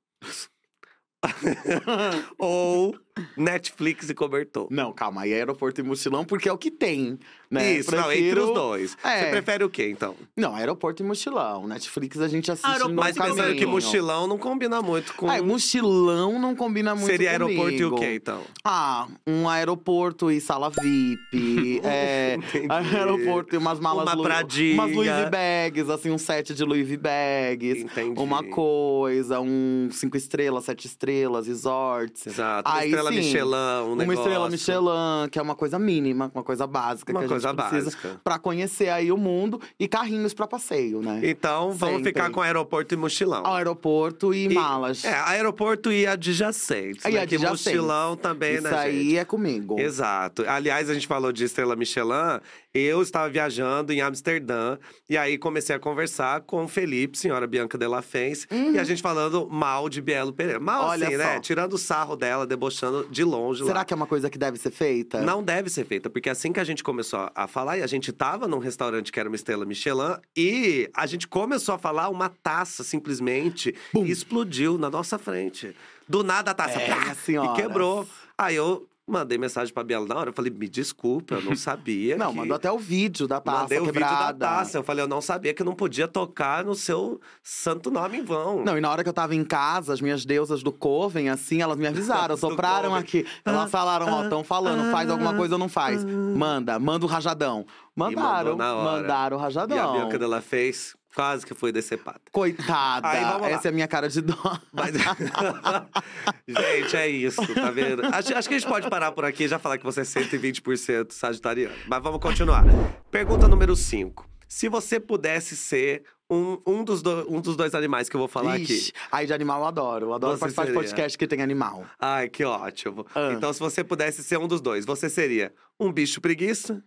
Ou 2.40 2.98
Netflix 3.38 4.10
e 4.10 4.16
cobertor? 4.16 4.68
Não, 4.72 4.92
calma, 4.92 5.22
aí 5.22 5.32
é 5.32 5.36
aeroporto 5.36 5.82
e 5.82 5.84
mochilão, 5.84 6.26
porque 6.26 6.50
é 6.50 6.52
o 6.52 6.58
que 6.58 6.72
tem, 6.72 7.20
né? 7.50 7.74
Isso, 7.74 7.92
não, 7.96 8.12
entre 8.12 8.24
Prefiro- 8.32 8.48
os 8.48 8.54
dois. 8.54 8.98
É. 9.04 9.20
Você 9.26 9.30
prefere 9.32 9.64
o 9.64 9.70
quê, 9.70 9.90
então? 9.90 10.16
Não, 10.38 10.56
aeroporto 10.56 11.02
e 11.02 11.06
mochilão. 11.06 11.68
Netflix 11.68 12.20
a 12.22 12.28
gente 12.28 12.52
assiste 12.52 12.66
Aeroporto 12.68 12.96
no 12.96 13.02
Mas 13.02 13.18
pensando 13.18 13.56
que 13.56 13.66
mochilão 13.66 14.28
não 14.28 14.38
combina 14.38 14.82
muito 14.82 15.14
com. 15.16 15.30
Ah, 15.30 15.42
mochilão 15.42 16.38
não 16.40 16.56
combina 16.56 16.94
muito 16.96 17.08
Seria 17.10 17.32
aeroporto 17.32 17.72
e 17.72 17.86
o 17.86 17.90
comigo. 17.90 18.06
quê, 18.08 18.16
então? 18.16 18.42
Ah, 18.64 19.08
um 19.28 19.48
aeroporto 19.50 20.32
e 20.32 20.40
sala 20.42 20.70
VIP. 20.70 21.82
é, 21.84 22.38
aeroporto 22.70 23.56
e 23.56 23.58
umas 23.58 23.80
malas 23.80 24.04
Uma 24.04 24.14
Lu- 24.14 24.24
Pradinha. 24.24 24.74
Umas 24.76 24.92
Louis 24.96 25.10
Bags, 25.30 25.90
assim, 25.90 26.12
um 26.12 26.18
set 26.18 26.54
de 26.54 26.64
Louis 26.64 26.88
Bags. 26.96 27.82
Entendi. 27.82 28.20
Uma 28.20 28.44
coisa, 28.44 29.40
um 29.40 29.90
cinco 29.92 30.18
estrelas, 30.18 30.66
sete 30.66 30.86
estrelas, 30.88 31.48
resorts. 31.48 32.28
Exato. 32.28 32.70
Uma 32.70 32.78
Aí 32.78 32.90
estrela 32.90 33.10
sim, 33.12 33.18
Michelin, 33.18 33.46
um 33.56 33.86
uma 33.94 33.96
negócio. 33.96 34.22
estrela 34.22 34.50
Michelin, 34.50 35.30
que 35.32 35.40
é 35.40 35.42
uma 35.42 35.56
coisa 35.56 35.80
mínima, 35.80 36.32
uma 36.34 36.44
coisa 36.44 36.68
básica 36.68 37.12
Uma 37.12 37.20
que 37.22 37.26
a 37.26 37.30
coisa 37.30 37.39
gente 37.39 37.39
precisa 37.42 37.84
básica. 37.86 38.22
pra 38.24 38.38
conhecer 38.40 38.90
aí 38.90 39.12
o 39.12 39.18
mundo 39.18 39.60
e 39.80 39.88
carrinhos 39.88 40.34
pra 40.34 40.48
passeio, 40.48 41.02
né? 41.02 41.22
Então, 41.24 41.72
vamos 41.72 41.98
Sempre. 41.98 42.10
ficar 42.12 42.30
com 42.32 42.42
aeroporto 42.42 42.94
e 42.94 42.98
mochilão. 42.98 43.46
Ao 43.46 43.56
aeroporto 43.56 44.34
e, 44.34 44.46
E- 44.46 44.54
malas. 44.54 45.04
É, 45.06 45.14
aeroporto 45.26 45.92
e 45.92 46.06
adjacentes. 46.06 47.04
E 47.06 47.10
né? 47.10 47.26
Que 47.28 47.36
adjacentes. 47.36 47.66
mochilão 47.66 48.16
também, 48.16 48.56
Isso 48.56 48.64
né, 48.64 48.78
aí 48.78 49.04
gente? 49.04 49.18
é 49.18 49.26
comigo. 49.26 49.80
Exato. 49.80 50.44
Aliás, 50.48 50.90
a 50.90 50.94
gente 50.94 51.08
falou 51.08 51.32
de 51.32 51.44
estrela 51.44 51.76
Michelin. 51.76 52.40
Eu 52.74 53.02
estava 53.02 53.28
viajando 53.30 53.92
em 53.92 54.00
Amsterdã 54.02 54.78
e 55.10 55.18
aí 55.18 55.38
comecei 55.40 55.76
a 55.76 55.80
conversar 55.80 56.42
com 56.42 56.66
o 56.66 56.68
Felipe, 56.68 57.18
senhora 57.18 57.48
Bianca 57.48 57.78
Della 57.80 58.02
Fence, 58.04 58.46
e 58.52 58.78
a 58.78 58.84
gente 58.84 59.02
falando 59.02 59.48
mal 59.50 59.90
de 59.90 60.02
Bielo 60.02 60.32
Pereira. 60.32 60.60
Mal 60.60 60.86
Olha 60.90 61.08
assim, 61.08 61.18
só. 61.18 61.24
né? 61.24 61.40
Tirando 61.40 61.74
o 61.74 61.78
sarro 61.80 62.16
dela, 62.16 62.46
debochando 62.46 63.08
de 63.10 63.24
longe 63.24 63.64
Será 63.64 63.80
lá. 63.80 63.86
que 63.86 63.94
é 63.94 63.96
uma 63.96 64.06
coisa 64.06 64.30
que 64.30 64.38
deve 64.38 64.58
ser 64.60 64.70
feita? 64.72 65.22
Não 65.22 65.44
deve 65.44 65.70
ser 65.70 65.84
feita, 65.86 66.10
porque 66.12 66.30
assim 66.30 66.54
que 66.54 66.60
a 66.60 66.64
gente 66.64 66.84
começou 66.84 67.30
a 67.34 67.48
falar, 67.48 67.80
e 67.80 67.82
a 67.82 67.88
gente 67.88 68.12
tava 68.12 68.48
num 68.48 68.60
restaurante 68.60 69.12
que 69.12 69.20
era 69.20 69.28
uma 69.28 69.36
estrela 69.36 69.66
Michelin, 69.66 70.18
e 70.38 70.90
a 70.94 71.08
gente 71.08 71.28
começou 71.28 71.74
a 71.74 71.78
falar, 71.80 72.10
uma 72.10 72.30
taça 72.30 72.84
simplesmente 72.84 73.74
Bum. 73.94 74.06
explodiu 74.06 74.78
na 74.78 74.90
nossa 74.92 75.18
frente. 75.18 75.76
Do 76.08 76.24
nada 76.24 76.52
a 76.52 76.54
taça 76.54 76.80
É, 76.80 77.14
senhoras. 77.16 77.58
e 77.58 77.62
quebrou. 77.62 78.08
Aí 78.38 78.56
eu 78.56 78.88
mandei 79.10 79.38
mensagem 79.38 79.74
pra 79.74 79.84
Biela 79.84 80.06
na 80.08 80.16
hora, 80.16 80.30
eu 80.30 80.34
falei, 80.34 80.52
me 80.52 80.68
desculpa, 80.70 81.36
eu 81.36 81.42
não 81.42 81.56
sabia 81.58 82.16
Não, 82.18 82.32
que... 82.32 82.38
mandou 82.38 82.56
até 82.56 82.72
o 82.72 82.78
vídeo 82.80 83.28
da 83.28 83.42
taça 83.42 83.62
Mandei 83.64 83.80
o 83.80 83.86
quebrada. 83.86 84.16
vídeo 84.16 84.28
da 84.28 84.34
taça. 84.48 84.78
Eu 84.78 84.84
falei, 84.84 85.04
eu 85.04 85.08
não 85.08 85.22
sabia 85.22 85.54
que 85.54 85.64
não 85.64 85.74
podia 85.76 86.08
tocar 86.08 86.64
no 86.64 86.76
seu 86.76 87.20
santo 87.44 87.90
nome 87.92 88.20
em 88.20 88.24
vão. 88.24 88.64
Não, 88.64 88.78
e 88.78 88.82
na 88.82 88.90
hora 88.90 89.04
que 89.04 89.10
eu 89.10 89.14
tava 89.14 89.34
em 89.36 89.44
casa, 89.44 89.94
as 89.94 90.02
minhas 90.02 90.26
deusas 90.26 90.62
do 90.64 90.72
Coven, 90.72 91.30
assim, 91.30 91.62
elas 91.62 91.78
me 91.78 91.88
avisaram, 91.88 92.38
sopraram 92.38 92.94
aqui. 92.96 93.26
Elas 93.44 93.70
falaram, 93.72 94.08
ó, 94.12 94.24
estão 94.24 94.44
falando, 94.44 94.92
faz 94.92 95.10
alguma 95.10 95.34
coisa 95.34 95.56
ou 95.56 95.60
não 95.60 95.70
faz. 95.70 96.04
Manda, 96.04 96.78
manda 96.80 97.06
o 97.06 97.10
rajadão. 97.10 97.66
Mandaram, 97.96 98.56
mandaram 98.56 99.38
o 99.38 99.40
E 99.40 99.42
a 99.42 99.44
rajadão. 99.44 99.94
Bianca 99.94 100.18
dela 100.18 100.42
fez, 100.42 100.96
quase 101.20 101.46
que 101.46 101.54
foi 101.54 101.74
decepada. 101.74 102.22
Coitada, 102.32 103.10
Aí, 103.10 103.52
essa 103.52 103.68
é 103.68 103.70
a 103.70 103.74
minha 103.74 103.90
cara 103.90 104.08
de 104.08 104.22
dó. 104.22 104.60
Mas... 104.72 104.94
gente, 106.48 106.96
é 106.96 107.10
isso, 107.10 107.54
tá 107.54 107.70
vendo? 107.72 108.06
Acho, 108.06 108.34
acho 108.38 108.48
que 108.48 108.56
a 108.56 108.58
gente 108.58 108.70
pode 108.70 108.90
parar 108.90 109.12
por 109.12 109.26
aqui 109.26 109.44
e 109.44 109.48
já 109.50 109.60
falar 109.60 109.78
que 109.78 109.84
você 109.84 110.00
é 110.00 110.04
120% 110.04 111.12
sagitariano. 111.12 111.76
Mas 111.90 112.02
vamos 112.02 112.22
continuar. 112.22 112.64
Pergunta 113.12 113.50
número 113.50 113.76
5. 113.76 114.26
Se 114.48 114.70
você 114.70 114.98
pudesse 114.98 115.58
ser 115.58 116.04
um, 116.32 116.58
um, 116.66 116.84
dos 116.86 117.02
do- 117.02 117.28
um 117.30 117.42
dos 117.42 117.58
dois 117.58 117.76
animais 117.76 118.08
que 118.08 118.16
eu 118.16 118.20
vou 118.20 118.30
falar 118.30 118.54
aqui. 118.54 118.72
Ixi, 118.74 118.94
aí 119.12 119.28
de 119.28 119.34
animal 119.34 119.60
eu 119.60 119.68
adoro. 119.68 120.06
Eu 120.06 120.14
adoro 120.14 120.38
Você 120.38 120.40
participar 120.40 120.62
seria? 120.68 120.80
de 120.80 120.86
podcast 120.88 121.18
que 121.18 121.28
tem 121.28 121.42
animal. 121.42 121.86
Ai, 122.00 122.30
que 122.30 122.46
ótimo. 122.46 123.06
Ah. 123.14 123.34
Então, 123.34 123.52
se 123.52 123.60
você 123.60 123.84
pudesse 123.84 124.24
ser 124.24 124.38
um 124.40 124.48
dos 124.48 124.62
dois, 124.62 124.86
você 124.86 125.10
seria 125.10 125.54
um 125.78 125.92
bicho 125.92 126.22
preguiça 126.22 126.82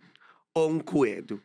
ou 0.55 0.71
um 0.71 0.79
coelho? 0.79 1.39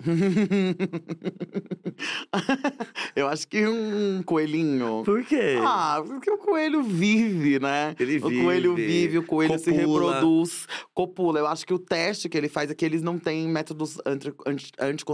eu 3.14 3.28
acho 3.28 3.46
que 3.46 3.66
um 3.66 4.22
coelhinho. 4.22 5.02
Por 5.04 5.24
quê? 5.24 5.58
Ah, 5.62 6.02
porque 6.06 6.30
o 6.30 6.38
coelho 6.38 6.82
vive, 6.82 7.58
né? 7.58 7.94
Ele 7.98 8.18
O 8.18 8.22
coelho 8.22 8.74
vive, 8.74 8.88
vive, 8.88 9.18
o 9.18 9.22
coelho 9.22 9.58
se 9.58 9.70
copula. 9.70 10.14
reproduz, 10.14 10.66
copula. 10.94 11.38
Eu 11.38 11.46
acho 11.46 11.66
que 11.66 11.74
o 11.74 11.78
teste 11.78 12.28
que 12.28 12.38
ele 12.38 12.48
faz 12.48 12.70
é 12.70 12.74
que 12.74 12.84
eles 12.84 13.02
não 13.02 13.18
têm 13.18 13.48
métodos 13.48 13.98
anti, 14.06 14.32
anti, 14.46 14.70
anti, 14.78 15.04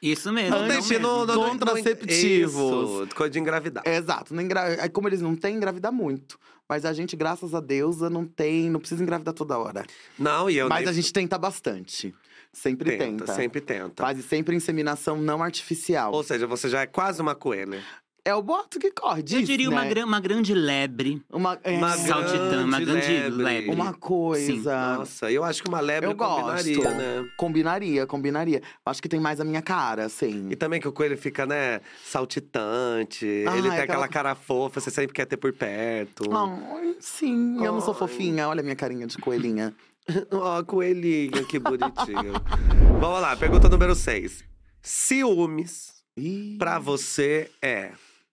Isso 0.00 0.32
mesmo. 0.32 0.56
Não 0.56 0.66
não 0.66 1.26
no, 1.26 1.28
no, 1.34 1.34
Contraceptivos. 1.50 2.54
Isso, 2.54 3.08
coisa 3.14 3.30
de 3.30 3.38
engravidar. 3.38 3.82
Exato. 3.86 4.34
Não 4.34 4.42
engra... 4.42 4.88
Como 4.90 5.08
eles 5.08 5.20
não 5.20 5.36
têm, 5.36 5.56
engravida 5.56 5.92
muito. 5.92 6.38
Mas 6.68 6.84
a 6.84 6.92
gente, 6.92 7.16
graças 7.16 7.54
a 7.54 7.60
Deus, 7.60 8.00
não 8.10 8.26
tem, 8.26 8.68
não 8.68 8.78
precisa 8.78 9.02
engravidar 9.02 9.32
toda 9.32 9.58
hora. 9.58 9.86
Não, 10.18 10.50
e 10.50 10.58
eu 10.58 10.68
Mas 10.68 10.80
nem- 10.80 10.88
a 10.88 10.92
gente 10.92 11.12
tenta 11.12 11.38
bastante. 11.38 12.14
Sempre 12.52 12.92
tenta, 12.96 13.04
tenta. 13.24 13.34
sempre 13.34 13.60
tenta. 13.60 14.02
Faz 14.02 14.24
sempre 14.24 14.56
inseminação 14.56 15.16
não 15.20 15.42
artificial. 15.42 16.12
Ou 16.12 16.22
seja, 16.22 16.46
você 16.46 16.68
já 16.68 16.80
é 16.82 16.86
quase 16.86 17.20
uma 17.22 17.34
coelha. 17.34 17.80
É 18.24 18.34
o 18.34 18.42
boato 18.42 18.78
que 18.78 18.90
corre. 18.90 19.20
Eu 19.20 19.24
diz, 19.24 19.46
diria 19.46 19.70
uma, 19.70 19.84
né? 19.84 19.88
gran- 19.88 20.04
uma 20.04 20.20
grande 20.20 20.52
lebre. 20.52 21.22
Uma, 21.32 21.58
é, 21.64 21.78
Uma 21.78 21.96
Saltitã, 21.96 22.62
uma 22.64 22.78
grande 22.78 23.08
lebre. 23.10 23.42
lebre. 23.42 23.70
uma 23.70 23.94
coisa. 23.94 24.96
Nossa, 24.98 25.30
eu 25.32 25.42
acho 25.44 25.62
que 25.62 25.68
uma 25.68 25.80
lebre 25.80 26.10
Eu 26.10 26.14
combinaria, 26.14 26.76
gosto. 26.76 26.90
né? 26.90 27.28
Combinaria, 27.38 28.06
combinaria. 28.06 28.62
Acho 28.84 29.00
que 29.00 29.08
tem 29.08 29.18
mais 29.18 29.40
a 29.40 29.44
minha 29.44 29.62
cara, 29.62 30.04
assim. 30.04 30.46
E 30.50 30.56
também 30.56 30.78
que 30.78 30.86
o 30.88 30.92
coelho 30.92 31.16
fica, 31.16 31.46
né, 31.46 31.80
saltitante. 32.04 33.44
Ah, 33.48 33.56
ele 33.56 33.68
é 33.68 33.70
tem 33.70 33.80
aquela... 33.80 34.04
aquela- 34.04 34.08
cara 34.08 34.34
fofa, 34.34 34.80
você 34.80 34.90
sempre 34.90 35.14
quer 35.14 35.24
ter 35.26 35.36
por 35.36 35.52
perto. 35.52 36.24
Ai, 36.30 36.96
sim, 37.00 37.56
eu 37.64 37.72
não 37.72 37.80
sou 37.80 37.94
fofinha. 37.94 38.48
Olha 38.48 38.60
a 38.60 38.62
minha 38.62 38.76
carinha 38.76 39.06
de 39.06 39.16
coelhinha. 39.18 39.74
Ó, 40.32 40.62
coelhinho, 40.64 41.46
que 41.46 41.58
bonitinho. 41.58 42.32
Vamos 43.00 43.20
lá, 43.20 43.36
pergunta 43.36 43.68
número 43.68 43.94
6. 43.94 44.44
Ciúmes 44.82 46.02
Ih. 46.16 46.56
pra 46.58 46.78
você 46.78 47.50
é 47.60 47.92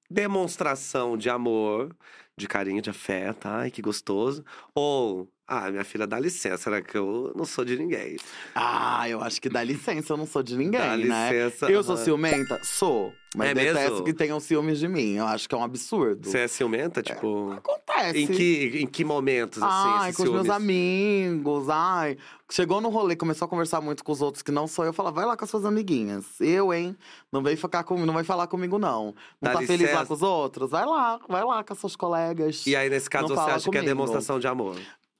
demonstração 0.10 1.18
de 1.18 1.30
amor, 1.30 1.96
de 2.38 2.48
carinho, 2.48 2.82
de 2.82 2.90
afeto, 2.90 3.48
ai 3.48 3.72
que 3.72 3.82
gostoso, 3.82 4.44
ou 4.74 5.30
Ah, 5.47 5.69
minha 5.69 5.84
filha, 5.84 6.08
dá 6.08 6.19
licença, 6.19 6.58
será 6.58 6.81
que 6.81 6.97
eu 6.97 7.31
não 7.36 7.45
sou 7.45 7.63
de 7.63 7.77
ninguém? 7.77 8.17
Ah, 8.55 9.08
eu 9.08 9.21
acho 9.21 9.39
que 9.39 9.47
dá 9.47 9.63
licença, 9.63 10.13
eu 10.13 10.17
não 10.17 10.25
sou 10.25 10.41
de 10.41 10.58
ninguém, 10.58 10.79
Dá 10.81 10.97
né? 10.97 11.29
licença. 11.31 11.69
Eu 11.71 11.84
sou 11.84 11.95
ciumenta? 11.97 12.60
Sou. 12.63 13.13
Mas 13.36 13.49
É 13.49 13.53
detesto 13.53 13.89
mesmo? 13.91 14.05
que 14.05 14.13
tenham 14.13 14.39
ciúmes 14.39 14.79
de 14.79 14.88
mim. 14.88 15.15
Eu 15.17 15.25
acho 15.27 15.47
que 15.47 15.53
é 15.53 15.58
um 15.58 15.63
absurdo. 15.63 16.27
Você 16.27 16.39
é 16.39 16.47
ciumenta? 16.47 17.03
Tipo. 17.03 17.51
Acontece. 17.51 18.17
Em 18.23 18.27
que, 18.27 18.79
em 18.81 18.88
que 18.88 19.03
momentos, 19.05 19.62
assim, 19.62 19.89
Ai, 19.99 20.13
com 20.13 20.23
os 20.23 20.29
meus 20.31 20.45
ciúmes? 20.47 20.49
amigos, 20.63 21.69
ai. 21.69 22.17
Chegou 22.49 22.81
no 22.81 22.89
rolê, 22.89 23.15
começou 23.15 23.45
a 23.45 23.49
conversar 23.49 23.81
muito 23.81 24.03
com 24.03 24.12
os 24.12 24.21
outros 24.23 24.41
que 24.41 24.51
não 24.51 24.65
sou 24.67 24.84
eu, 24.86 24.93
fala, 24.93 25.12
vai 25.12 25.25
lá 25.25 25.38
com 25.38 25.43
as 25.43 25.49
suas 25.51 25.65
amiguinhas. 25.65 26.25
Eu, 26.39 26.73
hein? 26.73 26.97
Não 27.31 27.43
vem 27.43 27.55
ficar 27.55 27.84
comigo, 27.84 28.08
não 28.08 28.13
vai 28.15 28.23
falar 28.23 28.47
comigo, 28.47 28.79
não. 28.79 29.13
Não 29.39 29.51
Dá 29.51 29.51
tá 29.51 29.58
feliz 29.60 29.81
lá 29.81 29.88
licença. 30.01 30.05
com 30.08 30.13
os 30.15 30.21
outros? 30.23 30.71
Vai 30.71 30.86
lá, 30.88 31.19
vai 31.29 31.43
lá 31.43 31.63
com 31.63 31.71
as 31.73 31.77
suas 31.79 31.95
colegas. 31.95 32.65
E 32.65 32.75
aí, 32.75 32.89
nesse 32.89 33.08
caso, 33.10 33.27
Não 33.27 33.36
você 33.36 33.51
acha 33.51 33.69
que 33.69 33.77
é 33.77 33.81
comigo. 33.81 33.86
demonstração 33.86 34.39
de 34.39 34.47
amor? 34.47 34.75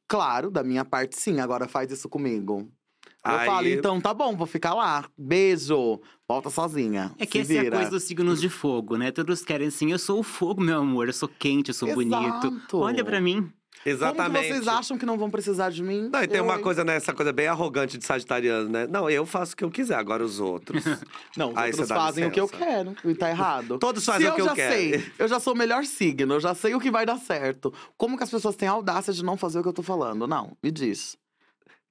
Claro, 0.08 0.52
da 0.52 0.64
minha 0.64 0.86
parte, 0.86 1.16
sim. 1.20 1.40
Agora 1.40 1.68
faz 1.68 1.92
isso 1.92 2.08
comigo. 2.10 2.70
Eu 3.26 3.32
Aí- 3.32 3.46
falo, 3.48 3.68
então 3.68 4.00
tá 4.00 4.14
bom, 4.14 4.36
vou 4.36 4.46
ficar 4.46 4.74
lá. 4.76 5.06
Beijo. 5.18 6.00
Volta 6.28 6.50
sozinha. 6.52 7.12
É 7.18 7.26
que 7.26 7.44
Se 7.44 7.54
essa 7.54 7.54
é 7.54 7.58
a 7.60 7.64
vira. 7.64 7.76
coisa 7.78 7.92
dos 7.92 8.04
signos 8.04 8.40
de 8.40 8.50
fogo, 8.50 8.98
né? 8.98 9.12
Todos 9.12 9.44
querem 9.44 9.68
assim, 9.68 9.92
eu 9.92 9.98
sou 10.00 10.20
o 10.20 10.24
fogo, 10.24 10.62
meu 10.62 10.80
amor, 10.80 11.08
eu 11.08 11.14
sou 11.14 11.28
quente, 11.28 11.70
eu 11.70 11.74
sou 11.74 11.92
bonito. 11.94 12.16
Exato. 12.16 12.78
Olha 12.78 13.04
pra 13.04 13.20
mim. 13.20 13.52
Exatamente. 13.86 14.34
Como 14.34 14.48
que 14.48 14.54
vocês 14.54 14.68
acham 14.68 14.98
que 14.98 15.06
não 15.06 15.18
vão 15.18 15.30
precisar 15.30 15.70
de 15.70 15.84
mim? 15.84 16.10
Não, 16.12 16.24
e 16.24 16.28
tem 16.28 16.38
Eu, 16.38 16.44
uma 16.44 16.56
hein? 16.56 16.62
coisa, 16.62 16.84
né? 16.84 16.96
Essa 16.96 17.14
coisa 17.14 17.32
bem 17.32 17.48
arrogante 17.48 17.98
de 17.98 18.06
sagitariano, 18.06 18.68
né? 18.68 18.88
Não, 18.88 19.10
eu 19.10 19.26
faço 19.26 19.54
o 19.54 19.58
que 19.58 19.64
eu 19.64 19.70
quiser, 19.70 19.96
agora 19.96 20.24
os 20.24 20.40
outros. 20.40 20.84
Não, 21.38 21.52
os 21.52 21.58
Aí 21.58 21.70
outros 21.72 21.88
fazem 21.90 22.26
o 22.26 22.32
que 22.32 22.40
eu 22.40 22.48
quero. 22.48 22.96
E 23.06 23.14
tá 23.14 23.30
errado. 23.30 23.78
Todos 23.80 24.04
Se 24.04 24.12
fazem 24.12 24.28
o 24.28 24.34
que 24.34 24.42
eu 24.42 24.46
já 24.46 24.56
quero. 24.56 24.74
sei, 24.74 25.12
eu 25.20 25.28
já 25.28 25.40
sou 25.40 25.54
o 25.54 25.58
melhor 25.58 25.86
signo, 25.86 26.34
eu 26.36 26.40
já 26.40 26.56
sei 26.56 26.74
o 26.74 26.80
que 26.80 26.90
vai 26.90 27.06
dar 27.06 27.18
certo. 27.18 27.72
Como 27.96 28.18
que 28.18 28.24
as 28.24 28.32
pessoas 28.32 28.56
têm 28.56 28.68
a 28.68 28.72
audácia 28.72 29.14
de 29.14 29.24
não 29.24 29.38
fazer 29.38 29.60
o 29.60 29.62
que 29.62 29.70
eu 29.70 29.74
tô 29.74 29.84
falando? 29.84 30.28
Não, 30.28 30.58
me 30.64 30.72
diz. 30.72 31.16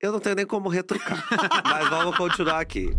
Eu 0.02 0.10
não 0.12 0.18
tenho 0.20 0.34
nem 0.34 0.44
como 0.46 0.68
retrucar. 0.68 1.24
Mas 1.64 1.88
vamos 1.88 2.16
continuar 2.16 2.60
aqui. 2.60 2.90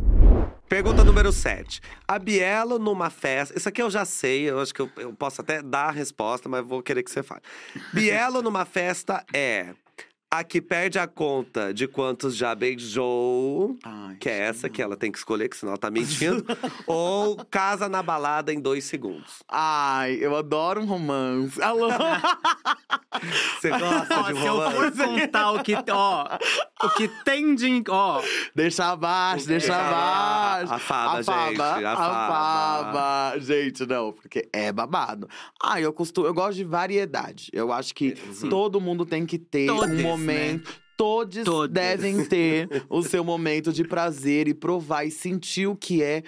Pergunta 0.68 1.04
número 1.04 1.32
7. 1.32 1.80
A 2.08 2.18
Bielo 2.18 2.80
numa 2.80 3.10
festa. 3.12 3.56
Isso 3.56 3.70
aqui 3.70 3.82
eu 3.82 3.90
já 3.90 4.04
sei, 4.04 4.50
eu 4.50 4.60
acho 4.60 4.74
que 4.74 4.82
eu, 4.82 4.90
eu 4.98 5.14
posso 5.14 5.42
até 5.42 5.62
dar 5.62 5.90
a 5.90 5.92
resposta, 5.92 6.50
mas 6.50 6.66
vou 6.66 6.82
querer 6.82 7.04
que 7.04 7.12
você 7.12 7.22
fale. 7.22 7.42
Bielo 7.94 8.42
numa 8.42 8.66
festa 8.66 9.24
é 9.32 9.76
a 10.40 10.44
que 10.44 10.62
perde 10.62 10.98
a 11.00 11.08
conta 11.08 11.74
de 11.74 11.88
quantos 11.88 12.36
já 12.36 12.54
beijou. 12.56 13.78
Ai, 13.84 14.16
Que 14.20 14.30
é 14.30 14.40
essa 14.40 14.70
que 14.70 14.82
ela 14.82 14.96
tem 14.96 15.12
que 15.12 15.18
escolher, 15.18 15.50
que 15.50 15.58
senão 15.58 15.72
ela 15.74 15.78
tá 15.80 15.90
mentindo. 15.92 16.44
ou 16.88 17.38
casa 17.50 17.88
na 17.90 18.02
balada 18.04 18.54
em 18.54 18.60
dois 18.60 18.84
segundos. 18.86 19.44
Ai, 19.50 20.18
eu 20.22 20.36
adoro 20.36 20.82
um 20.82 20.86
romance. 20.86 21.62
Alô? 21.62 21.88
Você 23.60 23.70
gosta 23.70 24.24
de 24.34 24.40
se 24.40 24.46
eu 24.46 24.56
for 24.56 24.92
romance? 24.92 24.98
contar 24.98 25.52
o 25.52 25.64
que, 25.64 25.74
ó, 25.90 26.38
o 26.84 26.90
que 26.90 27.08
tem 27.24 27.56
de, 27.56 27.84
ó, 27.88 28.22
deixa 28.54 28.92
abaixo, 28.92 29.48
deixa 29.48 29.74
abaixo. 29.76 30.74
a 30.74 30.80
faba, 30.80 31.24
gente, 31.24 31.62
a 31.62 31.94
a 31.94 31.96
faba. 31.96 32.28
faba. 32.28 33.40
Gente, 33.40 33.86
não, 33.86 34.12
porque 34.12 34.48
é 34.52 34.72
babado. 34.72 35.30
Ah, 35.64 35.80
eu 35.80 35.94
costumo, 35.94 36.28
eu 36.28 36.34
gosto 36.34 36.56
de 36.58 36.64
variedade. 36.66 37.50
Eu 37.54 37.72
acho 37.72 37.96
que 37.96 38.16
Sim. 38.34 38.50
todo 38.50 38.82
mundo 38.82 39.06
tem 39.06 39.26
que 39.26 39.38
ter 39.38 39.68
Todes, 39.68 39.92
um 39.92 39.96
né? 39.96 40.04
Momento. 40.26 40.86
Todos, 40.98 41.44
Todos. 41.44 41.74
devem 41.74 42.24
ter 42.26 42.86
o 42.90 43.04
seu 43.04 43.24
momento 43.24 43.74
de 43.74 43.84
prazer 43.84 44.48
e 44.48 44.54
provar 44.54 45.04
e 45.04 45.12
sentir 45.12 45.68
o 45.68 45.76
que 45.76 46.02
é 46.02 46.24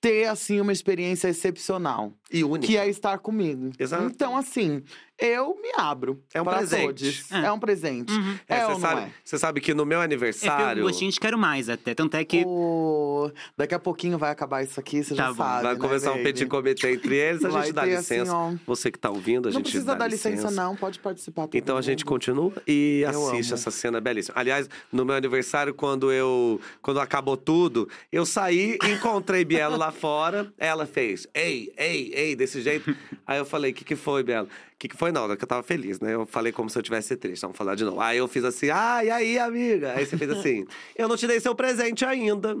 ter, 0.00 0.26
assim, 0.26 0.60
uma 0.60 0.72
experiência 0.72 1.28
excepcional. 1.28 2.12
E 2.30 2.44
única. 2.44 2.66
Que 2.66 2.76
é 2.76 2.88
estar 2.88 3.18
comigo. 3.18 3.70
Exato. 3.78 4.04
Então, 4.04 4.36
assim, 4.36 4.82
eu 5.18 5.56
me 5.60 5.70
abro. 5.76 6.22
É 6.32 6.40
um 6.40 6.44
pra 6.44 6.58
presente. 6.58 6.84
todos. 6.86 7.32
É. 7.32 7.46
É 7.46 7.52
um 7.52 7.58
presente. 7.58 8.12
Uhum. 8.12 8.38
É, 8.48 8.56
É, 8.58 8.66
ou 8.66 8.66
você, 8.66 8.72
não 8.74 8.80
sabe, 8.80 9.00
é? 9.02 9.10
você 9.24 9.38
sabe 9.38 9.60
que 9.60 9.74
no 9.74 9.84
meu 9.86 9.98
é 9.98 10.02
que 10.02 10.04
aniversário. 10.06 10.80
eu 10.80 10.86
gostinho 10.86 11.10
de 11.10 11.20
quero 11.20 11.38
mais 11.38 11.68
até. 11.68 11.94
Tanto 11.94 12.16
é 12.16 12.24
que. 12.24 12.42
Pô, 12.44 13.30
daqui 13.56 13.74
a 13.74 13.78
pouquinho 13.78 14.18
vai 14.18 14.30
acabar 14.30 14.62
isso 14.62 14.78
aqui, 14.80 15.02
você 15.04 15.14
Tá 15.14 15.24
já 15.24 15.28
bom. 15.32 15.36
sabe. 15.44 15.62
Vai 15.62 15.74
né, 15.74 15.80
começar 15.80 16.10
um 16.10 16.14
baby? 16.14 16.24
petit 16.24 16.46
comité 16.46 16.92
entre 16.92 17.16
eles, 17.16 17.44
a 17.44 17.48
Vai 17.48 17.62
gente 17.64 17.74
dá 17.74 17.82
ter, 17.82 17.96
licença. 17.96 18.46
Assim, 18.46 18.60
Você 18.66 18.90
que 18.90 18.98
tá 18.98 19.10
ouvindo, 19.10 19.48
a 19.48 19.52
não 19.52 19.58
gente 19.58 19.62
precisa 19.64 19.84
dá 19.86 19.94
dar 19.94 20.08
licença, 20.08 20.30
licença. 20.48 20.50
não. 20.50 20.76
Pode 20.76 20.98
participar. 20.98 21.48
Então 21.52 21.76
a 21.76 21.82
gente 21.82 22.04
continua 22.04 22.52
e 22.66 23.00
Eu 23.04 23.10
assiste 23.28 23.48
amo. 23.50 23.54
essa 23.54 23.70
cena 23.70 24.00
belíssima. 24.00 24.34
Aliás, 24.38 24.68
no 24.92 25.04
meu 25.04 25.14
aniversário, 25.14 25.72
quando 25.74 26.10
eu 26.12 26.60
quando 26.82 27.00
acabou 27.00 27.36
tudo, 27.36 27.88
eu 28.12 28.26
saí, 28.26 28.76
encontrei 28.84 29.44
Bielo 29.44 29.76
lá 29.76 29.90
fora. 29.92 30.52
Ela 30.58 30.86
fez, 30.86 31.26
ei, 31.34 31.72
ei, 31.76 32.12
ei, 32.14 32.36
desse 32.36 32.60
jeito. 32.60 32.94
Aí 33.26 33.38
eu 33.38 33.44
falei, 33.46 33.70
o 33.70 33.74
que, 33.74 33.84
que 33.84 33.96
foi, 33.96 34.22
Bielo? 34.22 34.48
O 34.74 34.76
que, 34.78 34.88
que 34.88 34.96
foi? 34.96 35.12
Não, 35.12 35.34
que 35.36 35.42
eu 35.44 35.48
tava 35.48 35.62
feliz, 35.62 36.00
né? 36.00 36.14
Eu 36.14 36.26
falei 36.26 36.52
como 36.52 36.68
se 36.68 36.76
eu 36.76 36.82
tivesse 36.82 37.16
triste. 37.16 37.40
Vamos 37.42 37.56
falar 37.56 37.74
de 37.74 37.84
novo. 37.84 38.00
Aí 38.00 38.18
eu 38.18 38.28
fiz 38.28 38.44
assim, 38.44 38.70
ah, 38.70 39.04
e 39.04 39.10
aí, 39.10 39.38
amiga? 39.38 39.94
Aí 39.96 40.04
você 40.04 40.16
fez 40.18 40.30
assim, 40.30 40.66
eu 40.96 41.08
não 41.08 41.16
te 41.16 41.26
dei 41.26 41.40
seu 41.40 41.54
presente 41.54 42.04
ainda. 42.04 42.56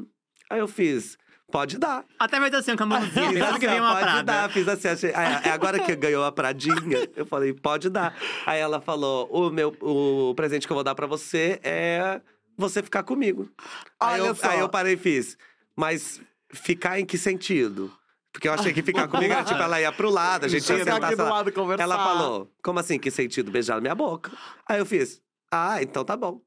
Aí 0.48 0.60
eu 0.60 0.68
fiz, 0.68 1.18
pode 1.50 1.76
dar. 1.76 2.04
Até 2.18 2.38
vai 2.38 2.48
assim, 2.54 2.76
com 2.76 2.84
a 2.84 2.86
mãozinha, 2.86 3.30
Fiz 3.30 3.42
assim, 3.42 3.58
que 3.58 3.66
uma 3.66 3.92
pode 3.92 4.04
prada. 4.04 4.22
dar, 4.22 4.50
fiz 4.50 4.68
assim. 4.68 4.88
Achei, 4.88 5.12
aí, 5.14 5.40
é 5.44 5.50
agora 5.50 5.78
que 5.80 5.94
ganhou 5.96 6.24
a 6.24 6.32
Pradinha, 6.32 7.08
eu 7.16 7.26
falei, 7.26 7.52
pode 7.52 7.90
dar. 7.90 8.16
Aí 8.46 8.60
ela 8.60 8.80
falou: 8.80 9.28
o, 9.30 9.50
meu, 9.50 9.74
o 9.80 10.34
presente 10.34 10.66
que 10.66 10.72
eu 10.72 10.76
vou 10.76 10.84
dar 10.84 10.94
pra 10.94 11.06
você 11.06 11.58
é 11.62 12.20
você 12.56 12.82
ficar 12.82 13.02
comigo. 13.02 13.50
Aí, 13.98 14.20
Olha 14.20 14.28
eu, 14.28 14.34
só. 14.34 14.48
aí 14.48 14.60
eu 14.60 14.68
parei 14.68 14.94
e 14.94 14.96
fiz, 14.96 15.36
mas 15.76 16.20
ficar 16.52 17.00
em 17.00 17.04
que 17.04 17.18
sentido? 17.18 17.92
Porque 18.34 18.48
eu 18.48 18.52
achei 18.52 18.72
que 18.72 18.82
ficar 18.82 19.06
comigo 19.08 19.32
era 19.32 19.44
tipo, 19.44 19.62
ela 19.62 19.80
ia 19.80 19.92
pro 19.92 20.10
lado, 20.10 20.44
a 20.44 20.48
gente 20.48 20.68
ia 20.68 20.78
sentar, 20.78 21.04
aqui 21.04 21.14
do 21.14 21.22
lado 21.22 21.52
conversar. 21.52 21.84
Ela 21.84 21.96
falou: 21.96 22.50
como 22.62 22.80
assim, 22.80 22.98
que 22.98 23.08
sentido? 23.10 23.50
Beijar 23.52 23.76
na 23.76 23.80
minha 23.80 23.94
boca. 23.94 24.32
Aí 24.68 24.80
eu 24.80 24.84
fiz, 24.84 25.22
ah, 25.52 25.80
então 25.80 26.04
tá 26.04 26.16
bom. 26.16 26.40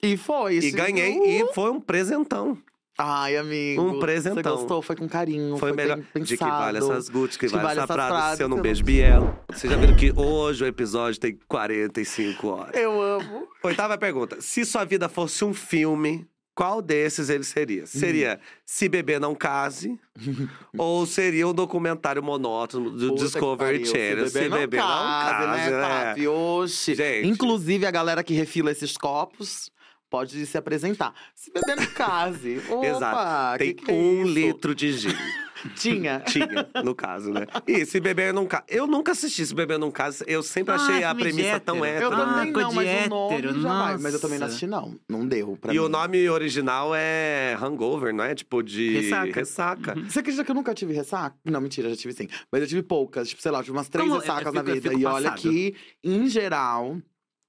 E 0.00 0.16
foi. 0.16 0.58
E 0.58 0.70
ganhei, 0.70 1.18
Uh! 1.18 1.50
e 1.50 1.54
foi 1.54 1.72
um 1.72 1.80
presentão. 1.80 2.56
Ai, 3.00 3.36
amigo. 3.36 3.82
Um 3.82 3.98
presentão. 3.98 4.42
Você 4.42 4.48
gostou? 4.60 4.82
Foi 4.82 4.96
com 4.96 5.08
carinho. 5.08 5.56
Foi, 5.56 5.68
Foi, 5.70 5.76
melhor. 5.76 5.98
bem. 6.14 6.22
De 6.22 6.36
que 6.36 6.44
vale 6.44 6.78
essas 6.78 7.08
Gucci, 7.08 7.38
que, 7.38 7.46
Que 7.46 7.52
vale, 7.52 7.64
vale 7.66 7.80
essa 7.80 7.94
Prada, 7.94 8.36
se 8.36 8.42
eu 8.42 8.48
não 8.48 8.60
beijo 8.60 8.82
Bielo. 8.84 9.38
Vocês 9.52 9.72
já 9.72 9.78
viram 9.78 9.94
que 9.94 10.12
hoje 10.16 10.64
o 10.64 10.66
episódio 10.66 11.20
tem 11.20 11.38
45 11.48 12.46
horas. 12.48 12.74
Eu 12.74 13.00
amo. 13.00 13.46
Oitava 13.62 13.96
pergunta. 13.96 14.40
Se 14.40 14.64
sua 14.64 14.84
vida 14.84 15.08
fosse 15.08 15.44
um 15.44 15.54
filme, 15.54 16.26
qual 16.58 16.82
desses 16.82 17.30
ele 17.30 17.44
seria? 17.44 17.86
Seria 17.86 18.40
Se 18.66 18.88
Beber 18.88 19.20
Não 19.20 19.32
Case? 19.32 19.96
ou 20.76 21.06
seria 21.06 21.46
um 21.46 21.54
documentário 21.54 22.20
monótono 22.20 22.90
do 22.90 23.10
Puta 23.10 23.14
que 23.14 23.24
Discovery 23.26 23.78
pariu, 23.78 23.86
Channel? 23.86 24.28
Se 24.28 24.48
beber 24.48 24.50
não 24.50 24.68
case, 24.68 25.70
né, 25.70 25.80
papi? 25.80 26.26
Oxi. 26.26 26.94
Gente. 26.96 27.28
Inclusive, 27.28 27.86
a 27.86 27.92
galera 27.92 28.24
que 28.24 28.34
refila 28.34 28.72
esses 28.72 28.96
copos 28.96 29.70
pode 30.10 30.44
se 30.46 30.58
apresentar. 30.58 31.14
Se 31.32 31.52
beber 31.52 31.76
não 31.76 31.86
case. 31.86 32.60
Opa, 32.68 32.86
Exato. 32.88 33.58
Tem 33.58 33.74
que 33.76 33.84
que 33.84 33.92
é 33.92 33.94
um 33.94 34.24
isso? 34.24 34.34
litro 34.34 34.74
de 34.74 34.92
gin. 34.94 35.14
Tinha. 35.76 36.20
Tinha, 36.26 36.68
no 36.84 36.94
caso, 36.94 37.30
né? 37.32 37.46
E 37.66 37.84
Se 37.86 38.00
Beber 38.00 38.32
Não 38.32 38.46
Case. 38.46 38.64
Eu 38.68 38.86
nunca 38.86 39.12
assisti 39.12 39.44
Se 39.46 39.54
Beber 39.54 39.78
Não 39.78 39.90
Case. 39.90 40.24
Eu 40.26 40.42
sempre 40.42 40.74
Ah, 40.74 40.76
achei 40.76 41.04
a 41.04 41.14
premissa 41.14 41.60
tão 41.60 41.84
hétero. 41.84 42.06
Eu 42.06 42.12
hétero. 42.12 42.22
Ah, 42.22 42.34
também 42.34 42.52
coisa 42.52 42.68
não, 42.68 42.74
mas 42.74 42.86
o 43.06 43.08
nome 43.08 43.34
hétero, 43.34 43.60
já 43.60 43.68
vai. 43.68 43.98
Mas 43.98 44.14
eu 44.14 44.20
também 44.20 44.38
não 44.38 44.46
assisti, 44.46 44.66
não. 44.66 44.98
Não 45.08 45.26
deu 45.26 45.56
pra 45.60 45.72
E 45.72 45.78
mim. 45.78 45.84
o 45.84 45.88
nome 45.88 46.28
original 46.28 46.92
é 46.94 47.56
Hangover, 47.60 48.12
não 48.14 48.24
é? 48.24 48.34
Tipo 48.34 48.62
de 48.62 49.00
Ressaca. 49.00 49.32
ressaca. 49.34 49.94
Você 50.08 50.18
acredita 50.20 50.44
que 50.44 50.50
eu 50.50 50.54
nunca 50.54 50.74
tive 50.74 50.92
ressaca? 50.92 51.36
Não, 51.44 51.60
mentira, 51.60 51.88
já 51.90 51.96
tive 51.96 52.14
sim. 52.14 52.28
Mas 52.52 52.62
eu 52.62 52.68
tive 52.68 52.82
poucas. 52.82 53.28
Tipo, 53.28 53.42
sei 53.42 53.50
lá, 53.50 53.60
tive 53.62 53.76
umas 53.76 53.88
três 53.88 54.06
Como? 54.08 54.20
Ressacas 54.20 54.52
na 54.52 54.60
fico- 54.60 54.70
eu 54.76 54.80
vida. 54.80 54.94
E 54.94 55.04
olha 55.04 55.32
que, 55.32 55.74
em 56.04 56.28
geral, 56.28 56.96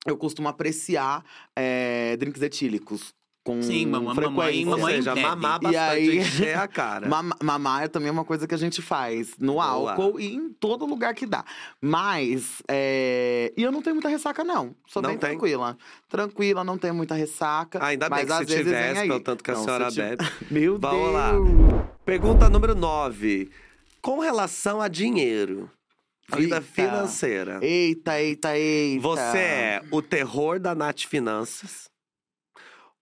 eu 0.07 0.17
costumo 0.17 0.47
apreciar 0.47 1.23
é, 1.55 2.15
drinks 2.17 2.41
etílicos. 2.41 3.13
Com 3.49 3.61
Sim, 3.63 3.85
mamãe- 3.87 4.13
frequência. 4.15 4.35
mamãe- 4.35 4.65
mamãe 4.65 4.95
seja, 4.95 5.15
mamar 5.15 5.57
E 5.59 5.63
bastante, 5.63 5.77
aí- 5.77 6.17
encher 6.19 6.57
a 6.57 6.67
cara. 6.69 7.07
Mama- 7.09 7.35
Mamar 7.41 7.83
é 7.83 7.87
também 7.87 8.11
uma 8.11 8.23
coisa 8.23 8.47
que 8.47 8.53
a 8.53 8.57
gente 8.57 8.81
faz 8.81 9.33
no 9.39 9.53
Boa. 9.53 9.65
álcool 9.65 10.19
e 10.19 10.35
em 10.35 10.49
todo 10.53 10.85
lugar 10.85 11.13
que 11.15 11.25
dá. 11.25 11.43
Mas, 11.81 12.61
é... 12.67 13.51
e 13.57 13.63
eu 13.63 13.71
não 13.71 13.81
tenho 13.81 13.95
muita 13.95 14.09
ressaca, 14.09 14.43
não. 14.43 14.75
Sou 14.87 15.01
Não 15.01 15.09
bem 15.09 15.17
tem? 15.17 15.29
tranquila. 15.31 15.77
Tranquila, 16.07 16.63
não 16.63 16.77
tenho 16.77 16.93
muita 16.93 17.15
ressaca. 17.15 17.83
Ainda 17.83 18.09
bem 18.09 18.19
mas 18.19 18.27
que 18.27 18.31
às 18.33 18.37
se 18.39 18.45
vezes 18.45 18.71
vem 18.71 18.87
tivesse, 18.89 19.07
pelo 19.07 19.19
tanto 19.21 19.43
que 19.43 19.51
a 19.51 19.53
Não, 19.53 19.59
se 19.61 19.65
senhora 19.65 19.89
tive- 19.89 20.01
bebe. 20.17 20.25
Meu 20.51 20.77
Vamos 20.79 20.99
Deus! 20.99 21.13
lá. 21.13 21.89
Pergunta 22.05 22.49
número 22.49 22.75
9. 22.75 23.49
Com 24.01 24.19
relação 24.19 24.79
a 24.81 24.87
dinheiro, 24.87 25.69
vida 26.35 26.57
Eita. 26.57 26.61
financeira, 26.61 27.59
Eita, 27.61 28.21
eita, 28.21 28.57
eita. 28.57 29.01
você 29.01 29.37
é 29.37 29.81
o 29.91 30.01
terror 30.01 30.59
da 30.59 30.73
Nath 30.75 31.01
Finanças? 31.07 31.89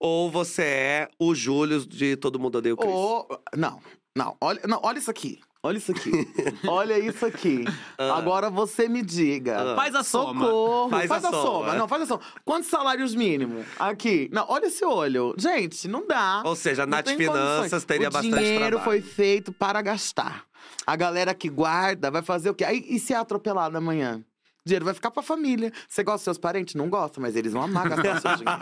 Ou 0.00 0.30
você 0.30 0.62
é 0.62 1.08
o 1.18 1.34
Júlio 1.34 1.80
de 1.86 2.16
Todo 2.16 2.38
Mundo 2.38 2.58
Odeia 2.58 2.74
o 2.74 2.76
Chris? 2.76 2.90
Ô, 2.92 3.26
não, 3.56 3.80
não, 4.16 4.36
olha, 4.40 4.60
não, 4.66 4.80
olha 4.82 4.98
isso 4.98 5.10
aqui. 5.10 5.40
Olha 5.60 5.76
isso 5.78 5.90
aqui. 5.90 6.12
olha 6.68 6.96
isso 7.00 7.26
aqui. 7.26 7.64
Ah. 7.98 8.16
Agora 8.16 8.48
você 8.48 8.88
me 8.88 9.02
diga. 9.02 9.72
Ah. 9.72 9.74
Faz 9.76 9.92
a 9.96 10.04
soma. 10.04 10.44
Socorro. 10.46 10.88
Faz 10.90 11.08
Faz, 11.08 11.24
a 11.24 11.28
a, 11.28 11.32
soma. 11.32 11.42
soma. 11.42 11.74
Não, 11.74 11.88
faz 11.88 12.02
a 12.02 12.06
soma. 12.06 12.20
Quantos 12.44 12.70
salários 12.70 13.12
mínimos? 13.12 13.66
Aqui. 13.76 14.30
Não, 14.32 14.46
olha 14.48 14.66
esse 14.66 14.84
olho. 14.84 15.34
Gente, 15.36 15.88
não 15.88 16.06
dá. 16.06 16.42
Ou 16.46 16.54
seja, 16.54 16.84
a 16.84 16.86
Não 16.86 16.96
Nath 16.96 17.08
Finanças 17.08 17.58
condições. 17.58 17.84
teria 17.84 18.08
o 18.08 18.12
bastante 18.12 18.34
dinheiro 18.38 18.76
trabalho. 18.76 18.84
foi 18.84 19.00
feito 19.00 19.52
para 19.52 19.82
gastar. 19.82 20.44
A 20.86 20.94
galera 20.94 21.34
que 21.34 21.48
guarda 21.48 22.08
vai 22.08 22.22
fazer 22.22 22.50
o 22.50 22.54
quê? 22.54 22.64
Aí, 22.64 22.84
e 22.88 22.98
se 23.00 23.12
é 23.12 23.16
atropelada 23.16 23.78
amanhã? 23.78 24.24
Dinheiro 24.68 24.84
vai 24.84 24.94
ficar 24.94 25.10
pra 25.10 25.22
família. 25.22 25.72
Você 25.88 26.02
gosta 26.04 26.18
dos 26.18 26.24
seus 26.24 26.38
parentes? 26.38 26.74
Não 26.74 26.88
gosta, 26.88 27.20
mas 27.20 27.34
eles 27.34 27.52
vão 27.52 27.62
amar 27.62 27.88
gastar 27.88 28.20
seu 28.20 28.36
dinheiro. 28.36 28.60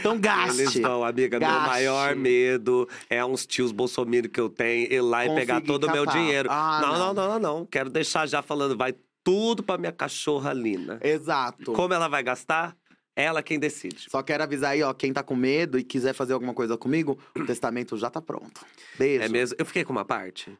Então 0.00 0.18
gaste. 0.20 0.60
Eles 0.60 0.74
vão, 0.74 1.04
amiga. 1.04 1.38
Meu 1.38 1.48
Gaste. 1.48 1.68
maior 1.68 2.14
medo 2.14 2.88
é 3.08 3.24
uns 3.24 3.46
tios 3.46 3.72
bolsominions 3.72 4.30
que 4.32 4.40
eu 4.40 4.48
tenho 4.48 4.92
ir 4.92 5.00
lá 5.00 5.24
e 5.24 5.34
pegar 5.34 5.60
todo 5.60 5.84
o 5.86 5.90
meu 5.92 6.04
dinheiro. 6.06 6.48
Ah, 6.50 6.80
não, 6.82 6.92
não, 6.92 6.98
não. 6.98 7.14
não, 7.14 7.28
não, 7.28 7.58
não. 7.58 7.66
Quero 7.66 7.88
deixar 7.88 8.26
já 8.26 8.42
falando, 8.42 8.76
vai 8.76 8.94
tudo 9.22 9.62
pra 9.62 9.78
minha 9.78 9.92
cachorra 9.92 10.52
Lina. 10.52 10.98
Exato. 11.02 11.72
Como 11.72 11.94
ela 11.94 12.08
vai 12.08 12.22
gastar? 12.22 12.76
Ela 13.16 13.42
quem 13.42 13.58
decide. 13.60 14.10
Só 14.10 14.22
quero 14.22 14.42
avisar 14.42 14.72
aí, 14.72 14.82
ó, 14.82 14.92
quem 14.92 15.12
tá 15.12 15.22
com 15.22 15.36
medo 15.36 15.78
e 15.78 15.84
quiser 15.84 16.12
fazer 16.12 16.32
alguma 16.32 16.52
coisa 16.52 16.76
comigo, 16.76 17.16
o 17.36 17.44
testamento 17.46 17.96
já 17.96 18.10
tá 18.10 18.20
pronto. 18.20 18.60
Beijo. 18.98 19.24
É 19.24 19.28
mesmo? 19.28 19.56
Eu 19.58 19.64
fiquei 19.64 19.84
com 19.84 19.92
uma 19.92 20.04
parte. 20.04 20.56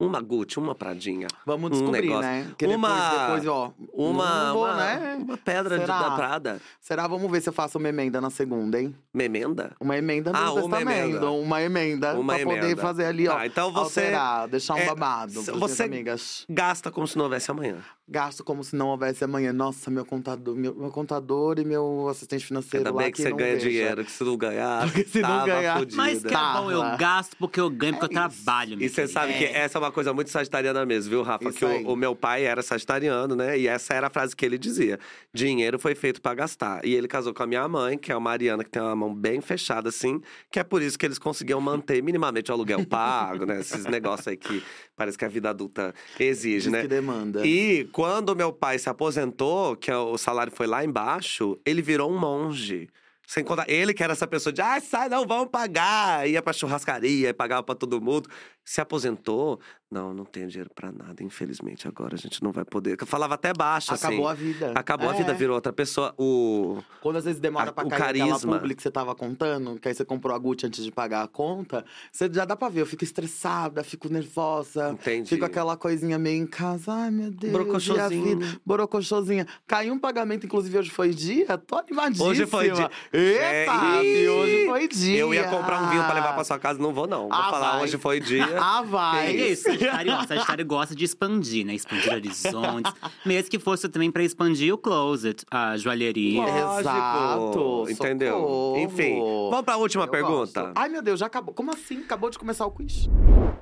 Uma 0.00 0.20
Gucci, 0.20 0.58
uma 0.60 0.76
Pradinha. 0.76 1.26
Vamos 1.44 1.70
um 1.70 1.72
descobrir, 1.72 2.02
negócio. 2.02 2.22
né? 2.22 2.46
Que 2.56 2.66
Uma- 2.66 2.88
depois, 2.88 3.20
depois, 3.42 3.46
ó. 3.48 3.72
Uma, 3.92 4.52
vou, 4.52 4.64
uma, 4.64 4.76
né? 4.76 5.16
uma 5.20 5.36
pedra 5.36 5.76
de, 5.76 5.86
da 5.86 6.10
Prada. 6.12 6.60
Será? 6.80 7.08
Vamos 7.08 7.28
ver 7.28 7.40
se 7.40 7.48
eu 7.48 7.52
faço 7.52 7.78
uma 7.78 7.88
emenda 7.88 8.20
na 8.20 8.30
segunda, 8.30 8.80
hein? 8.80 8.94
Memenda? 9.12 9.72
Uma 9.80 9.96
emenda 9.98 10.30
no 10.32 10.38
Ah, 10.38 10.52
uma 10.52 10.62
testamento. 10.76 11.08
emenda. 11.10 11.30
Uma 11.32 11.62
emenda. 11.62 12.14
Uma 12.14 12.34
pra 12.36 12.44
poder 12.44 12.58
emenda. 12.58 12.80
fazer 12.82 13.04
ali, 13.06 13.26
ó. 13.26 13.36
Ah, 13.38 13.46
então 13.46 13.72
você 13.72 14.00
Alterar, 14.02 14.48
deixar 14.48 14.74
um 14.74 14.78
é, 14.78 14.86
babado. 14.86 15.42
você- 15.42 15.82
amigas. 15.82 16.44
Gasta 16.48 16.92
como 16.92 17.06
se 17.08 17.16
não 17.18 17.24
houvesse 17.24 17.50
amanhã. 17.50 17.78
Gasto 18.10 18.42
como 18.42 18.64
se 18.64 18.74
não 18.74 18.88
houvesse 18.88 19.22
amanhã. 19.24 19.52
Nossa, 19.52 19.90
meu 19.90 20.02
contador, 20.04 20.54
meu, 20.54 20.74
meu 20.74 20.90
contador 20.90 21.58
e 21.58 21.64
meu 21.64 22.08
assistente 22.08 22.46
financeiro 22.46 22.86
Ainda 22.86 22.96
lá 22.96 23.02
bem 23.02 23.12
que 23.12 23.20
você 23.20 23.28
não 23.28 23.36
ganha 23.36 23.50
deixa. 23.52 23.68
dinheiro, 23.68 24.02
que 24.04 24.10
se 24.10 24.24
não 24.24 24.36
ganhar, 24.36 24.80
Porque 24.88 25.04
se 25.04 25.20
não 25.20 25.44
ganhar- 25.44 25.78
fodida. 25.78 25.96
Mas 25.96 26.22
que 26.22 26.34
é 26.34 26.38
bom, 26.54 26.70
eu 26.70 26.96
gasto 26.96 27.36
porque 27.36 27.60
eu 27.60 27.68
ganho, 27.68 27.98
porque 27.98 28.16
É 28.16 28.18
eu 28.24 28.28
trabalho. 28.30 28.82
E 28.82 28.88
você 28.88 29.06
sabe 29.08 29.34
que 29.34 29.44
É. 29.44 29.58
essa 29.58 29.76
é 29.76 29.80
uma 29.80 29.87
coisa 29.90 30.12
muito 30.12 30.30
sagitariana 30.30 30.84
mesmo, 30.86 31.10
viu, 31.10 31.22
Rafa? 31.22 31.48
Isso 31.48 31.58
que 31.58 31.64
o, 31.64 31.92
o 31.92 31.96
meu 31.96 32.14
pai 32.14 32.44
era 32.44 32.62
sagitariano, 32.62 33.34
né? 33.34 33.58
E 33.58 33.66
essa 33.66 33.94
era 33.94 34.06
a 34.06 34.10
frase 34.10 34.34
que 34.34 34.44
ele 34.44 34.58
dizia: 34.58 34.98
dinheiro 35.32 35.78
foi 35.78 35.94
feito 35.94 36.20
pra 36.20 36.34
gastar. 36.34 36.84
E 36.84 36.94
ele 36.94 37.08
casou 37.08 37.34
com 37.34 37.42
a 37.42 37.46
minha 37.46 37.66
mãe, 37.66 37.96
que 37.98 38.12
é 38.12 38.14
uma 38.14 38.28
Mariana, 38.28 38.62
que 38.62 38.70
tem 38.70 38.82
uma 38.82 38.94
mão 38.94 39.14
bem 39.14 39.40
fechada, 39.40 39.88
assim, 39.88 40.20
que 40.50 40.58
é 40.58 40.64
por 40.64 40.82
isso 40.82 40.98
que 40.98 41.06
eles 41.06 41.18
conseguiam 41.18 41.60
manter 41.60 42.02
minimamente 42.02 42.50
o 42.50 42.54
aluguel 42.54 42.84
pago, 42.86 43.46
né? 43.46 43.60
Esses 43.60 43.84
negócios 43.86 44.28
aí 44.28 44.36
que 44.36 44.62
parece 44.96 45.16
que 45.16 45.24
a 45.24 45.28
vida 45.28 45.50
adulta 45.50 45.94
exige, 46.20 46.64
Diz 46.64 46.72
né? 46.72 46.82
que 46.82 46.88
demanda. 46.88 47.46
E 47.46 47.88
quando 47.92 48.36
meu 48.36 48.52
pai 48.52 48.78
se 48.78 48.88
aposentou, 48.88 49.76
que 49.76 49.90
o 49.90 50.18
salário 50.18 50.52
foi 50.54 50.66
lá 50.66 50.84
embaixo, 50.84 51.58
ele 51.64 51.80
virou 51.82 52.10
um 52.12 52.18
monge. 52.18 52.88
Sem 53.26 53.44
contar, 53.44 53.68
ele 53.68 53.92
que 53.92 54.02
era 54.02 54.14
essa 54.14 54.26
pessoa 54.26 54.50
de, 54.50 54.62
ah, 54.62 54.80
sai, 54.80 55.10
não, 55.10 55.26
vamos 55.26 55.48
pagar. 55.50 56.26
Ia 56.26 56.40
pra 56.40 56.50
churrascaria, 56.54 57.34
pagava 57.34 57.62
pra 57.62 57.74
todo 57.74 58.00
mundo. 58.00 58.26
Se 58.70 58.82
aposentou, 58.82 59.58
não, 59.90 60.12
não 60.12 60.26
tenho 60.26 60.46
dinheiro 60.46 60.68
pra 60.74 60.92
nada, 60.92 61.22
infelizmente. 61.22 61.88
Agora 61.88 62.14
a 62.16 62.18
gente 62.18 62.42
não 62.42 62.52
vai 62.52 62.66
poder. 62.66 62.98
Eu 63.00 63.06
falava 63.06 63.32
até 63.34 63.50
baixo, 63.54 63.94
Acabou 63.94 64.28
assim. 64.28 64.42
a 64.42 64.46
vida. 64.52 64.72
Acabou 64.74 65.08
a 65.08 65.14
É. 65.14 65.16
vida, 65.16 65.32
virou 65.32 65.54
outra 65.54 65.72
pessoa. 65.72 66.14
O. 66.18 66.76
Quando 67.00 67.16
às 67.16 67.24
vezes 67.24 67.40
demora 67.40 67.70
A- 67.70 67.72
pra 67.72 67.86
o 67.86 67.88
cair 67.88 68.02
aquela 68.20 68.28
carisma. 68.28 68.58
publi 68.58 68.74
que 68.74 68.82
você 68.82 68.90
tava 68.90 69.14
contando, 69.14 69.78
que 69.80 69.88
aí 69.88 69.94
você 69.94 70.04
comprou 70.04 70.36
a 70.36 70.38
Gucci 70.38 70.66
antes 70.66 70.84
de 70.84 70.92
pagar 70.92 71.22
a 71.22 71.26
conta, 71.26 71.82
você 72.12 72.28
já 72.30 72.44
dá 72.44 72.54
pra 72.54 72.68
ver. 72.68 72.82
Eu 72.82 72.86
fico 72.86 73.02
estressada, 73.02 73.82
fico 73.82 74.10
nervosa. 74.12 74.90
Entendi. 74.90 75.30
Fico 75.30 75.46
aquela 75.46 75.74
coisinha 75.74 76.18
meio 76.18 76.42
em 76.42 76.46
casa. 76.46 76.92
Ai, 76.92 77.10
meu 77.10 77.30
Deus. 77.30 77.50
Brocochosinho. 77.54 78.04
a 78.04 78.08
vida? 78.08 78.60
Borocochosinha. 78.66 79.46
Caiu 79.66 79.94
um 79.94 79.98
pagamento, 79.98 80.44
inclusive 80.44 80.76
hoje 80.78 80.90
foi 80.90 81.08
dia. 81.14 81.56
Tô 81.56 81.76
animadíssima. 81.78 82.28
Hoje 82.28 82.44
foi 82.44 82.70
dia. 82.70 82.90
Eita, 83.10 83.72
É, 83.72 84.30
hoje 84.30 84.66
foi 84.66 84.88
dia. 84.88 85.18
Eu 85.20 85.32
ia 85.32 85.48
comprar 85.48 85.82
um 85.84 85.88
vinho 85.88 86.04
pra 86.04 86.12
levar 86.12 86.34
pra 86.34 86.44
sua 86.44 86.58
casa, 86.58 86.78
não 86.78 86.92
vou, 86.92 87.06
não. 87.06 87.22
Vou 87.30 87.32
Ah, 87.32 87.48
falar, 87.50 87.72
vai. 87.72 87.84
hoje 87.84 87.96
foi 87.96 88.20
dia. 88.20 88.57
Ah, 88.60 88.82
vai. 88.82 89.26
É 89.28 89.50
isso, 89.50 89.62
Sagitário, 89.64 90.12
ó, 90.12 90.26
Sagitário 90.26 90.66
gosta 90.66 90.94
de 90.94 91.04
expandir, 91.04 91.64
né? 91.66 91.74
Expandir 91.74 92.12
horizontes. 92.12 92.92
Mesmo 93.24 93.50
que 93.50 93.58
fosse 93.58 93.88
também 93.88 94.10
pra 94.10 94.22
expandir 94.22 94.72
o 94.74 94.78
closet, 94.78 95.44
a 95.50 95.76
joalheria. 95.76 96.42
Lógico. 96.42 96.80
Exato, 96.80 97.86
Entendeu? 97.90 98.34
socorro. 98.34 98.76
Enfim, 98.78 99.18
vamos 99.50 99.64
pra 99.64 99.76
última 99.76 100.04
Eu 100.04 100.08
pergunta. 100.10 100.62
gosto. 100.62 100.72
Ai, 100.76 100.88
meu 100.88 101.02
Deus, 101.02 101.20
já 101.20 101.26
acabou. 101.26 101.54
Como 101.54 101.70
assim? 101.72 102.00
Acabou 102.00 102.30
de 102.30 102.38
começar 102.38 102.66
o 102.66 102.70
quiz. 102.70 103.08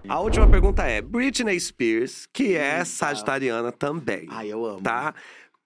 A 0.09 0.21
última 0.21 0.49
pergunta 0.49 0.83
é: 0.85 1.01
Britney 1.01 1.59
Spears, 1.59 2.27
que 2.33 2.55
é 2.57 2.75
Eita. 2.75 2.85
sagitariana 2.85 3.73
também, 3.73 4.27
Ai, 4.31 4.49
eu 4.53 4.65
amo. 4.65 4.81
tá? 4.81 5.15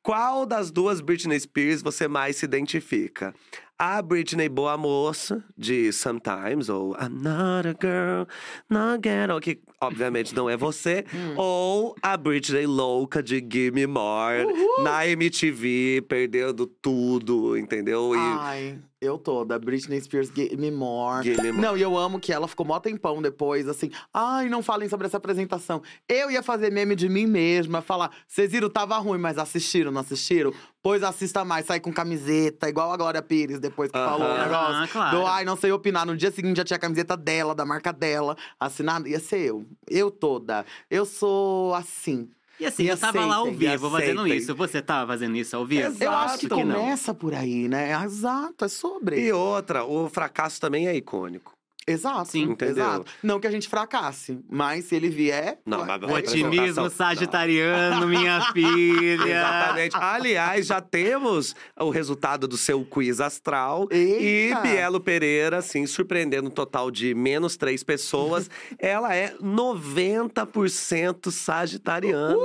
Qual 0.02 0.46
das 0.46 0.70
duas 0.70 1.00
Britney 1.02 1.38
Spears 1.38 1.82
você 1.82 2.08
mais 2.08 2.36
se 2.36 2.46
identifica? 2.46 3.34
A 3.82 4.02
Britney 4.02 4.50
Boa 4.50 4.76
Moça, 4.76 5.42
de 5.56 5.90
Sometimes, 5.90 6.68
ou 6.68 6.94
I'm 7.00 7.22
not 7.22 7.66
a 7.66 7.72
girl, 7.72 8.26
not 8.68 9.00
girl, 9.02 9.40
que 9.40 9.58
obviamente 9.80 10.34
não 10.34 10.48
é 10.48 10.56
você. 10.56 11.04
Hum. 11.20 11.34
ou 11.36 11.94
a 12.02 12.16
Britney 12.16 12.66
Louca, 12.66 13.22
de 13.22 13.44
Gimme 13.46 13.86
More, 13.86 14.46
na 14.82 15.06
MTV, 15.06 16.04
perdendo 16.08 16.66
tudo, 16.66 17.56
entendeu? 17.56 18.14
E 18.14 18.18
Ai, 18.18 18.78
eu 19.00 19.16
tô, 19.18 19.44
da 19.44 19.58
Britney 19.58 20.00
Spears, 20.00 20.30
Give 20.34 20.56
Me 20.56 20.70
More. 20.70 21.24
Give 21.24 21.40
Me 21.42 21.52
More. 21.52 21.62
Não, 21.62 21.76
e 21.76 21.82
eu 21.82 21.96
amo 21.96 22.20
que 22.20 22.32
ela 22.32 22.46
ficou 22.46 22.66
mó 22.66 22.78
tempão 22.78 23.22
depois, 23.22 23.66
assim. 23.66 23.90
Ai, 24.12 24.48
não 24.48 24.62
falem 24.62 24.88
sobre 24.88 25.06
essa 25.06 25.16
apresentação. 25.16 25.82
Eu 26.08 26.30
ia 26.30 26.42
fazer 26.42 26.70
meme 26.70 26.94
de 26.94 27.08
mim 27.08 27.26
mesma, 27.26 27.80
falar, 27.80 28.10
vocês 28.26 28.52
viram, 28.52 28.68
tava 28.68 28.96
ruim, 28.98 29.18
mas 29.18 29.38
assistiram, 29.38 29.90
não 29.90 30.02
assistiram? 30.02 30.52
Pois 30.82 31.02
assista 31.02 31.44
mais, 31.44 31.66
sai 31.66 31.80
com 31.80 31.92
camiseta, 31.92 32.68
igual 32.68 32.92
a 32.92 32.96
Glória 32.96 33.22
Pires, 33.22 33.58
depois 33.58 33.90
que 33.90 33.98
falou 33.98 34.26
o 34.26 34.38
negócio. 34.38 34.74
Ah, 34.74 34.88
claro. 34.90 35.18
Do 35.18 35.26
ai, 35.26 35.44
não 35.44 35.56
sei 35.56 35.72
opinar. 35.72 36.06
No 36.06 36.16
dia 36.16 36.30
seguinte 36.30 36.56
já 36.56 36.64
tinha 36.64 36.76
a 36.76 36.80
camiseta 36.80 37.16
dela, 37.16 37.54
da 37.54 37.64
marca 37.66 37.92
dela, 37.92 38.36
assinada. 38.58 39.08
Ia 39.08 39.20
ser 39.20 39.40
eu. 39.40 39.66
Eu 39.88 40.10
toda. 40.10 40.64
Eu 40.90 41.04
sou 41.04 41.74
assim. 41.74 42.30
E 42.58 42.66
assim, 42.66 42.84
eu 42.84 42.96
tava 42.96 43.24
lá 43.24 43.36
ao 43.36 43.50
vivo 43.50 43.90
fazendo 43.90 44.26
isso. 44.26 44.54
Você 44.54 44.82
tava 44.82 45.12
fazendo 45.12 45.34
isso 45.36 45.56
ao 45.56 45.64
vivo? 45.64 45.88
Exato. 45.88 46.04
Eu 46.04 46.12
acho 46.12 46.38
que 46.40 46.48
que 46.48 46.64
não. 46.64 46.80
começa 46.80 47.14
por 47.14 47.34
aí, 47.34 47.68
né? 47.68 47.92
Exato, 48.04 48.66
é 48.66 48.68
sobre. 48.68 49.18
E 49.18 49.32
outra, 49.32 49.82
o 49.84 50.10
fracasso 50.10 50.60
também 50.60 50.86
é 50.86 50.94
icônico. 50.94 51.54
Exato, 51.86 52.30
Sim. 52.30 52.42
Entendeu? 52.42 52.84
exato. 52.84 53.06
Não 53.22 53.40
que 53.40 53.46
a 53.46 53.50
gente 53.50 53.68
fracasse, 53.68 54.38
mas 54.48 54.84
se 54.84 54.94
ele 54.94 55.08
vier. 55.08 55.58
Não, 55.64 55.84
mas 55.84 56.02
otimismo 56.02 56.88
sagitariano, 56.90 58.06
minha 58.06 58.40
filha. 58.52 59.28
Exatamente. 59.28 59.96
Aliás, 59.96 60.66
já 60.66 60.80
temos 60.80 61.54
o 61.78 61.90
resultado 61.90 62.46
do 62.46 62.56
seu 62.56 62.84
quiz 62.84 63.20
astral. 63.20 63.88
Eita! 63.90 64.60
E 64.60 64.62
Bielo 64.62 65.00
Pereira, 65.00 65.58
assim, 65.58 65.86
surpreendendo 65.86 66.48
um 66.48 66.52
total 66.52 66.90
de 66.90 67.14
menos 67.14 67.56
três 67.56 67.82
pessoas. 67.82 68.50
ela 68.78 69.14
é 69.14 69.34
90% 69.36 71.30
sagitariana. 71.30 72.36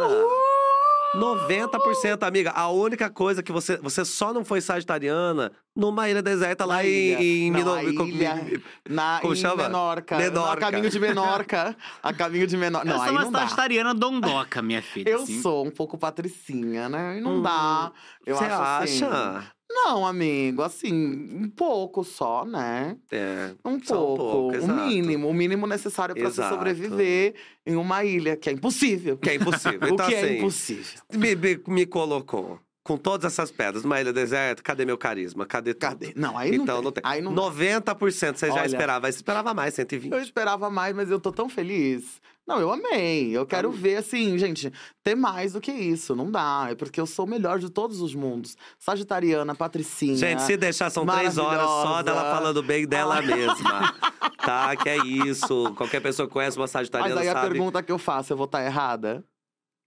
90%, 1.19 2.23
amiga. 2.23 2.51
A 2.51 2.69
única 2.69 3.09
coisa 3.09 3.41
que 3.41 3.51
você. 3.51 3.77
Você 3.77 4.03
só 4.05 4.33
não 4.33 4.43
foi 4.45 4.61
sagitariana 4.61 5.51
numa 5.75 6.09
ilha 6.09 6.21
deserta 6.21 6.65
lá 6.65 6.75
Na 6.75 6.85
em. 6.85 6.87
ilha. 6.87 7.23
em 7.23 7.51
Não, 7.51 7.59
Mino- 7.59 7.73
a 7.73 7.83
ilha- 7.83 8.61
Na, 8.89 9.19
Como 9.21 9.33
em 9.33 9.37
chama? 9.37 9.63
Menorca. 9.63 10.17
Menorca. 10.17 10.67
A 10.67 10.71
caminho 10.71 10.89
de 10.89 10.99
Menorca. 10.99 11.77
a 12.03 12.13
caminho 12.13 12.47
de 12.47 12.57
Menorca. 12.57 12.87
Eu 12.87 12.91
Não, 12.91 12.97
sou 12.99 13.05
aí 13.05 13.11
uma 13.11 13.21
não 13.23 13.31
dá. 13.31 13.39
sagitariana 13.39 13.93
dondoca, 13.93 14.61
minha 14.61 14.81
filha. 14.81 15.09
Eu 15.09 15.23
assim. 15.23 15.41
sou 15.41 15.65
um 15.65 15.71
pouco 15.71 15.97
patricinha, 15.97 16.87
né? 16.89 17.17
E 17.17 17.21
não 17.21 17.37
Hum, 17.37 17.41
dá. 17.41 17.91
Eu 18.25 18.35
Você 18.37 18.45
acho 18.45 18.61
assim- 18.83 19.05
acha? 19.05 19.43
Não, 19.75 20.05
amigo, 20.07 20.61
assim, 20.61 20.93
um 20.93 21.49
pouco 21.49 22.03
só, 22.03 22.45
né? 22.45 22.97
É. 23.11 23.51
Um 23.63 23.79
Só 23.83 23.95
um 24.13 24.17
pouco, 24.17 24.51
pouco, 24.51 24.57
o 24.65 24.85
mínimo, 24.87 25.27
o 25.27 25.33
mínimo 25.33 25.67
necessário 25.67 26.15
pra 26.15 26.31
se 26.31 26.41
sobreviver 26.47 27.35
em 27.65 27.75
uma 27.75 28.03
ilha, 28.05 28.37
que 28.37 28.49
é 28.49 28.53
impossível. 28.53 29.17
Que 29.17 29.31
é 29.31 29.35
impossível. 29.35 29.79
o 29.91 29.93
Então, 29.93 30.07
que 30.07 30.15
é 30.15 30.21
assim, 30.23 30.37
impossível. 30.37 31.01
me, 31.13 31.35
me, 31.35 31.59
me 31.67 31.85
colocou 31.85 32.59
com 32.83 32.97
todas 32.97 33.31
essas 33.33 33.51
pedras 33.51 33.83
numa 33.83 33.99
ilha 33.99 34.13
deserta, 34.13 34.61
cadê 34.63 34.85
meu 34.85 34.97
carisma? 34.97 35.45
Cadê 35.45 35.73
tudo? 35.73 35.81
Cadê? 35.89 36.13
Não, 36.15 36.37
aí 36.37 36.55
então 36.55 36.75
não 36.77 36.83
não 36.83 36.91
tem. 36.91 37.03
tem. 37.03 37.11
Aí 37.11 37.21
não 37.21 37.33
dá. 37.33 37.41
90% 37.41 38.35
você 38.37 38.47
já 38.47 38.53
Olha. 38.53 38.65
esperava, 38.65 39.11
você 39.11 39.17
esperava 39.17 39.53
mais, 39.53 39.73
120. 39.73 40.11
Eu 40.11 40.19
esperava 40.21 40.69
mais, 40.69 40.95
mas 40.95 41.09
eu 41.11 41.19
tô 41.19 41.31
tão 41.31 41.49
feliz. 41.49 42.21
Não, 42.47 42.59
eu 42.59 42.71
amei. 42.71 43.35
Eu 43.35 43.45
quero 43.45 43.71
ver, 43.71 43.97
assim, 43.97 44.37
gente, 44.37 44.71
ter 45.03 45.15
mais 45.15 45.53
do 45.53 45.61
que 45.61 45.71
isso. 45.71 46.15
Não 46.15 46.29
dá. 46.29 46.67
É 46.69 46.75
porque 46.75 47.01
eu 47.01 47.07
sou 47.07 47.25
o 47.25 47.29
melhor 47.29 47.57
de 47.57 47.69
todos 47.69 48.01
os 48.01 48.13
mundos. 48.13 48.55
Sagitariana, 48.77 49.55
patricinha. 49.55 50.15
Gente, 50.15 50.43
se 50.43 50.55
deixar, 50.55 50.91
são 50.91 51.05
três 51.05 51.37
horas 51.37 51.65
só 51.65 52.03
dela 52.03 52.31
falando 52.35 52.61
bem 52.61 52.87
dela 52.87 53.21
mesma. 53.21 53.93
Tá? 54.45 54.75
Que 54.75 54.89
é 54.89 54.97
isso. 54.97 55.73
Qualquer 55.75 55.99
pessoa 55.99 56.27
que 56.27 56.33
conhece 56.33 56.55
uma 56.55 56.65
Mas 56.65 56.71
sagitariana 56.71 57.19
aí 57.19 57.29
a 57.29 57.33
sabe 57.33 57.49
pergunta 57.49 57.81
que 57.81 57.91
eu 57.91 57.97
faço, 57.97 58.31
eu 58.31 58.37
vou 58.37 58.45
estar 58.45 58.63
errada? 58.63 59.25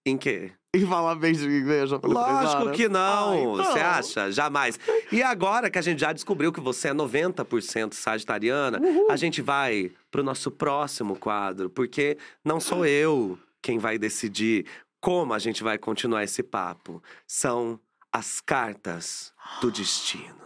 Em 0.08 0.18
quê? 0.18 0.52
E 0.74 0.84
falar 0.84 1.14
bem 1.14 1.32
de 1.32 1.64
três 1.64 1.90
Lógico 1.90 2.72
que 2.72 2.88
não. 2.88 3.56
Você 3.56 3.80
acha? 3.80 4.30
Jamais. 4.30 4.78
E 5.10 5.22
agora 5.22 5.70
que 5.70 5.78
a 5.78 5.82
gente 5.82 6.00
já 6.00 6.12
descobriu 6.12 6.52
que 6.52 6.60
você 6.60 6.88
é 6.88 6.94
90% 6.94 7.94
sagitariana, 7.94 8.78
a 9.08 9.16
gente 9.16 9.40
vai 9.40 9.90
pro 10.10 10.22
nosso 10.22 10.50
próximo 10.50 11.16
quadro, 11.16 11.70
porque 11.70 12.18
não 12.44 12.60
sou 12.60 12.84
eu 12.84 13.38
quem 13.62 13.78
vai 13.78 13.98
decidir 13.98 14.66
como 15.00 15.32
a 15.32 15.38
gente 15.38 15.62
vai 15.62 15.78
continuar 15.78 16.22
esse 16.22 16.42
papo. 16.42 17.02
São 17.26 17.80
as 18.12 18.40
cartas 18.40 19.32
do 19.60 19.70
destino. 19.70 20.36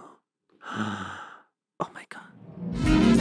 Oh 1.85 1.89
my 1.93 2.07
god. 2.09 3.12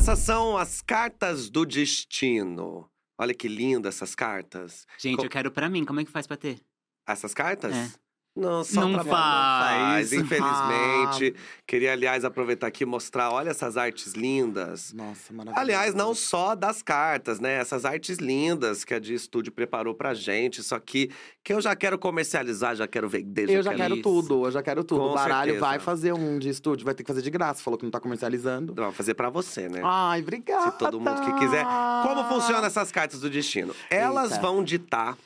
Essas 0.00 0.20
são 0.20 0.56
as 0.56 0.80
cartas 0.80 1.50
do 1.50 1.66
destino. 1.66 2.90
Olha 3.18 3.34
que 3.34 3.46
linda 3.46 3.90
essas 3.90 4.14
cartas. 4.14 4.86
Gente, 4.98 5.18
Co- 5.18 5.26
eu 5.26 5.28
quero 5.28 5.50
pra 5.50 5.68
mim. 5.68 5.84
Como 5.84 6.00
é 6.00 6.04
que 6.06 6.10
faz 6.10 6.26
pra 6.26 6.38
ter? 6.38 6.58
Essas 7.06 7.34
cartas? 7.34 7.74
É. 7.76 7.90
Não, 8.34 8.62
só 8.62 8.82
Não 8.82 8.92
pra 8.94 9.04
faz. 9.04 9.80
Não 9.80 9.90
faz. 9.90 10.12
Infelizmente. 10.12 11.34
Queria, 11.66 11.92
aliás, 11.92 12.24
aproveitar 12.24 12.68
aqui 12.68 12.84
e 12.84 12.86
mostrar. 12.86 13.30
Olha 13.30 13.50
essas 13.50 13.76
artes 13.76 14.12
lindas. 14.12 14.92
Nossa, 14.92 15.32
maravilhoso. 15.32 15.60
Aliás, 15.60 15.94
não 15.94 16.14
só 16.14 16.54
das 16.54 16.80
cartas, 16.80 17.40
né? 17.40 17.54
Essas 17.54 17.84
artes 17.84 18.18
lindas 18.18 18.84
que 18.84 18.94
a 18.94 19.00
de 19.00 19.14
estúdio 19.14 19.52
preparou 19.52 19.94
pra 19.94 20.14
gente. 20.14 20.62
Só 20.62 20.78
que, 20.78 21.10
que 21.42 21.52
eu 21.52 21.60
já 21.60 21.74
quero 21.74 21.98
comercializar, 21.98 22.76
já 22.76 22.86
quero 22.86 23.08
vender. 23.08 23.50
Eu 23.50 23.62
já 23.62 23.74
quero 23.74 23.94
isso. 23.94 24.02
tudo, 24.02 24.46
eu 24.46 24.50
já 24.50 24.62
quero 24.62 24.84
tudo. 24.84 25.00
Com 25.00 25.06
o 25.08 25.14
baralho 25.14 25.52
certeza. 25.52 25.66
vai 25.66 25.78
fazer 25.80 26.12
um 26.12 26.38
de 26.38 26.48
estúdio, 26.48 26.84
vai 26.84 26.94
ter 26.94 27.02
que 27.02 27.08
fazer 27.08 27.22
de 27.22 27.30
graça. 27.30 27.62
Falou 27.62 27.76
que 27.76 27.84
não 27.84 27.90
tá 27.90 28.00
comercializando. 28.00 28.74
Vou 28.74 28.92
fazer 28.92 29.14
pra 29.14 29.28
você, 29.28 29.68
né? 29.68 29.80
Ai, 29.82 30.20
obrigada. 30.20 30.70
Se 30.70 30.78
todo 30.78 31.00
mundo 31.00 31.20
que 31.20 31.32
quiser. 31.34 31.64
Como 32.02 32.24
funcionam 32.28 32.64
essas 32.64 32.92
cartas 32.92 33.20
do 33.20 33.28
destino? 33.28 33.74
Elas 33.90 34.30
Eita. 34.32 34.42
vão 34.42 34.62
ditar 34.62 35.18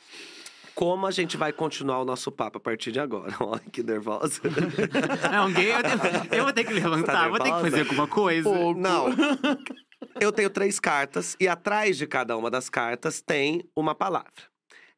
como 0.75 1.07
a 1.07 1.11
gente 1.11 1.37
vai 1.37 1.51
continuar 1.53 2.01
o 2.01 2.05
nosso 2.05 2.31
papo 2.31 2.57
a 2.57 2.61
partir 2.61 2.91
de 2.91 2.99
agora. 2.99 3.33
Olha 3.39 3.61
que 3.71 3.81
nervosa. 3.81 4.41
É 4.45 5.53
gay, 5.53 5.71
eu, 5.73 5.81
tenho- 5.83 6.33
eu 6.39 6.43
vou 6.43 6.53
ter 6.53 6.63
que 6.65 6.73
levantar, 6.73 7.29
vou 7.29 7.39
ter 7.39 7.51
que 7.53 7.61
fazer 7.61 7.79
alguma 7.81 8.07
coisa. 8.07 8.43
Pouco. 8.49 8.79
Não. 8.79 9.07
Eu 10.19 10.31
tenho 10.31 10.49
três 10.49 10.79
cartas 10.79 11.35
e 11.39 11.47
atrás 11.47 11.97
de 11.97 12.05
cada 12.05 12.37
uma 12.37 12.51
das 12.51 12.69
cartas 12.69 13.21
tem 13.21 13.63
uma 13.75 13.95
palavra. 13.95 14.31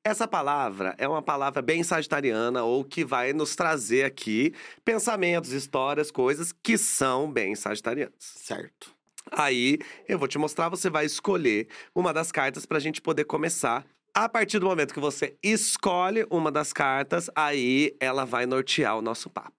Essa 0.04 0.28
palavra 0.28 0.96
é 0.98 1.08
uma 1.08 1.22
palavra 1.22 1.62
bem 1.62 1.84
sagitariana 1.84 2.64
ou 2.64 2.84
que 2.84 3.04
vai 3.04 3.34
nos 3.34 3.56
trazer 3.56 4.06
aqui 4.06 4.54
pensamentos, 4.86 5.52
histórias, 5.52 6.10
coisas 6.12 6.54
que 6.54 6.78
são 6.78 7.30
bem 7.32 7.56
sagitarianas. 7.56 8.14
Certo. 8.20 8.92
Aí 9.32 9.78
eu 10.08 10.18
vou 10.18 10.28
te 10.28 10.38
mostrar, 10.38 10.70
você 10.70 10.90
vai 10.90 11.06
escolher 11.06 11.68
uma 11.94 12.14
das 12.14 12.32
cartas 12.32 12.66
pra 12.66 12.80
gente 12.80 13.02
poder 13.02 13.26
começar. 13.26 13.86
A 14.14 14.28
partir 14.28 14.60
do 14.60 14.66
momento 14.66 14.94
que 14.94 15.00
você 15.00 15.38
escolhe 15.44 16.26
uma 16.32 16.52
das 16.52 16.74
cartas, 16.74 17.30
aí 17.36 17.96
ela 18.00 18.26
vai 18.26 18.46
nortear 18.46 18.98
o 18.98 19.02
nosso 19.02 19.30
papo. 19.30 19.54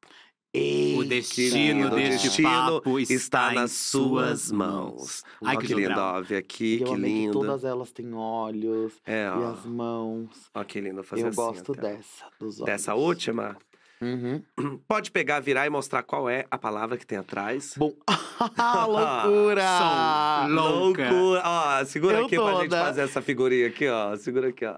O 0.54 0.58
Eita. 0.58 1.04
destino 1.04 1.56
lindo, 1.56 1.86
o 1.88 1.90
deste 1.90 2.26
destino 2.28 2.48
papo 2.48 2.98
está, 2.98 3.14
está 3.14 3.52
nas 3.52 3.70
suas 3.72 4.40
suas 4.40 4.50
mãos. 4.50 5.22
Ai, 5.44 5.56
Ó 5.56 5.60
que 5.60 5.66
que 5.66 5.74
lindo, 5.74 5.88
legal. 5.90 6.16
ó, 6.18 6.22
vê 6.22 6.36
aqui, 6.38 6.80
eu 6.80 6.86
que 6.88 6.94
amei 6.94 7.10
que 7.12 7.18
lindo. 7.18 7.32
todas 7.34 7.64
elas 7.64 7.92
têm 7.92 8.14
olhos 8.14 8.94
É, 9.04 9.26
e 9.26 9.28
ó. 9.28 9.50
as 9.52 9.64
mãos. 9.66 10.30
Ó, 10.54 10.64
que 10.64 10.80
lindo 10.80 11.04
fazer 11.04 11.22
eu 11.22 11.26
assim. 11.28 11.36
gosto 11.36 11.72
até. 11.72 11.82
dessa, 11.96 12.24
dos 12.40 12.56
olhos. 12.60 12.66
Dessa 12.66 12.94
última? 12.94 13.58
Uhum. 14.00 14.42
Pode 14.86 15.10
pegar, 15.10 15.40
virar 15.40 15.66
e 15.66 15.70
mostrar 15.70 16.02
qual 16.02 16.28
é 16.30 16.46
a 16.50 16.56
palavra 16.58 16.96
que 16.96 17.06
tem 17.06 17.18
atrás. 17.18 17.74
Bom, 17.76 17.92
loucura! 18.86 19.62
Som. 19.78 20.48
Louca. 20.54 21.10
Loucura! 21.10 21.42
Ó, 21.44 21.84
segura 21.84 22.18
Eu 22.18 22.26
aqui 22.26 22.36
pra 22.36 22.52
gente 22.52 22.68
toda. 22.70 22.84
fazer 22.84 23.00
essa 23.02 23.20
figurinha 23.22 23.66
aqui, 23.68 23.88
ó. 23.88 24.16
Segura 24.16 24.48
aqui, 24.48 24.64
ó. 24.64 24.76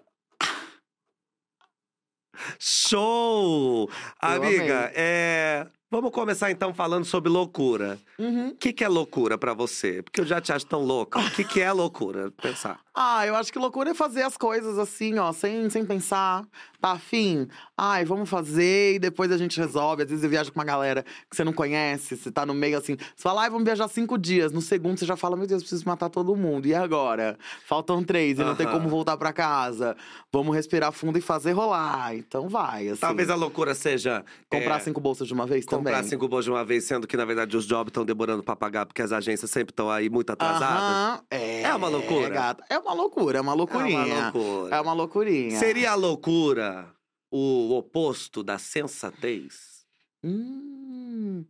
Show! 2.59 3.90
Amiga, 4.20 4.78
amei. 4.87 4.92
é... 4.96 5.66
Vamos 5.92 6.12
começar 6.12 6.52
então 6.52 6.72
falando 6.72 7.04
sobre 7.04 7.28
loucura. 7.28 7.98
Uhum. 8.16 8.50
O 8.50 8.56
que, 8.56 8.72
que 8.72 8.85
é 8.85 8.88
loucura 8.88 9.37
pra 9.37 9.52
você? 9.52 10.02
Porque 10.02 10.20
eu 10.20 10.24
já 10.24 10.40
te 10.40 10.52
acho 10.52 10.64
tão 10.64 10.85
louca. 10.85 11.18
O 11.18 11.30
que, 11.33 11.42
que 11.42 11.61
é 11.61 11.72
loucura? 11.72 12.30
Pensar. 12.40 12.78
Ah, 12.94 13.24
eu 13.26 13.37
acho 13.37 13.53
que 13.53 13.59
loucura 13.59 13.90
é 13.90 13.94
fazer 13.94 14.22
as 14.22 14.37
coisas 14.37 14.76
assim, 14.79 15.18
ó, 15.18 15.33
sem, 15.33 15.70
sem 15.70 15.85
pensar. 15.85 16.44
Tá 16.81 16.92
afim? 16.92 17.46
Ai, 17.76 18.05
vamos 18.07 18.29
fazer 18.29 18.94
e 18.94 18.98
depois 18.98 19.31
a 19.31 19.37
gente 19.37 19.61
resolve. 19.61 20.03
Às 20.03 20.09
vezes 20.09 20.24
eu 20.24 20.31
viajo 20.31 20.50
com 20.50 20.59
uma 20.59 20.64
galera 20.64 21.05
que 21.31 21.37
você 21.37 21.44
não 21.44 21.53
conhece, 21.53 22.16
você 22.16 22.33
tá 22.33 22.44
no 22.46 22.55
meio 22.55 22.79
assim. 22.79 22.96
Você 22.96 23.22
fala, 23.22 23.42
ai, 23.42 23.50
vamos 23.50 23.64
viajar 23.64 23.87
cinco 23.88 24.16
dias. 24.16 24.50
No 24.50 24.62
segundo 24.62 24.98
você 24.98 25.05
já 25.05 25.14
fala, 25.14 25.37
meu 25.37 25.46
Deus, 25.46 25.62
preciso 25.62 25.87
matar 25.87 26.09
todo 26.09 26.35
mundo. 26.35 26.66
E 26.66 26.74
agora? 26.74 27.38
Faltam 27.66 28.03
três 28.03 28.38
e 28.38 28.42
não 28.44 28.57
tem 28.57 28.66
como 28.66 28.88
voltar 28.88 29.16
pra 29.18 29.33
casa. 29.33 29.94
Vamos 30.33 30.57
respirar 30.57 30.90
fundo 30.90 31.18
e 31.18 31.20
fazer 31.20 31.53
rolar. 31.53 32.14
Então 32.16 32.48
vai, 32.48 32.88
assim. 32.88 33.00
Talvez 33.00 33.29
a 33.29 33.35
loucura 33.35 33.74
seja. 33.74 34.24
Comprar 34.48 34.76
é, 34.76 34.81
cinco 34.81 35.00
bolsas 35.00 35.29
de 35.29 35.35
uma 35.35 35.46
vez 35.46 35.64
Comprar 35.66 35.96
também. 35.96 36.09
cinco 36.09 36.26
bolsas 36.29 36.46
de 36.46 36.50
uma 36.50 36.64
vez, 36.64 36.85
sendo 36.85 37.07
que, 37.07 37.16
na 37.16 37.24
verdade, 37.26 37.57
os 37.57 37.66
jobs 37.66 37.90
estão 37.90 38.05
demorando 38.07 38.42
pra 38.42 38.57
pagar, 38.57 38.87
porque 38.87 39.03
as 39.03 39.12
agências 39.12 39.50
sempre 39.50 39.70
estão 39.72 39.90
aí 39.90 40.09
muito 40.09 40.31
atrasadas. 40.33 40.70
Aham, 40.70 41.20
é, 41.31 41.62
É 41.62 41.74
uma 41.74 41.88
loucura? 41.88 42.29
gata. 42.31 42.64
É 42.70 42.79
uma 42.79 42.89
loucura, 42.92 43.38
é 43.38 43.40
uma 43.40 43.55
loucurinha. 43.55 43.98
É 43.98 44.05
uma 44.05 44.22
loucura. 44.31 44.76
É 44.76 44.81
uma 44.81 44.92
loucurinha. 44.92 45.59
Seria 45.59 45.92
a 45.92 45.94
loucura 45.94 46.94
o 47.31 47.74
oposto 47.76 48.42
da 48.42 48.59
sensatez? 48.59 49.85
Hum, 50.22 51.44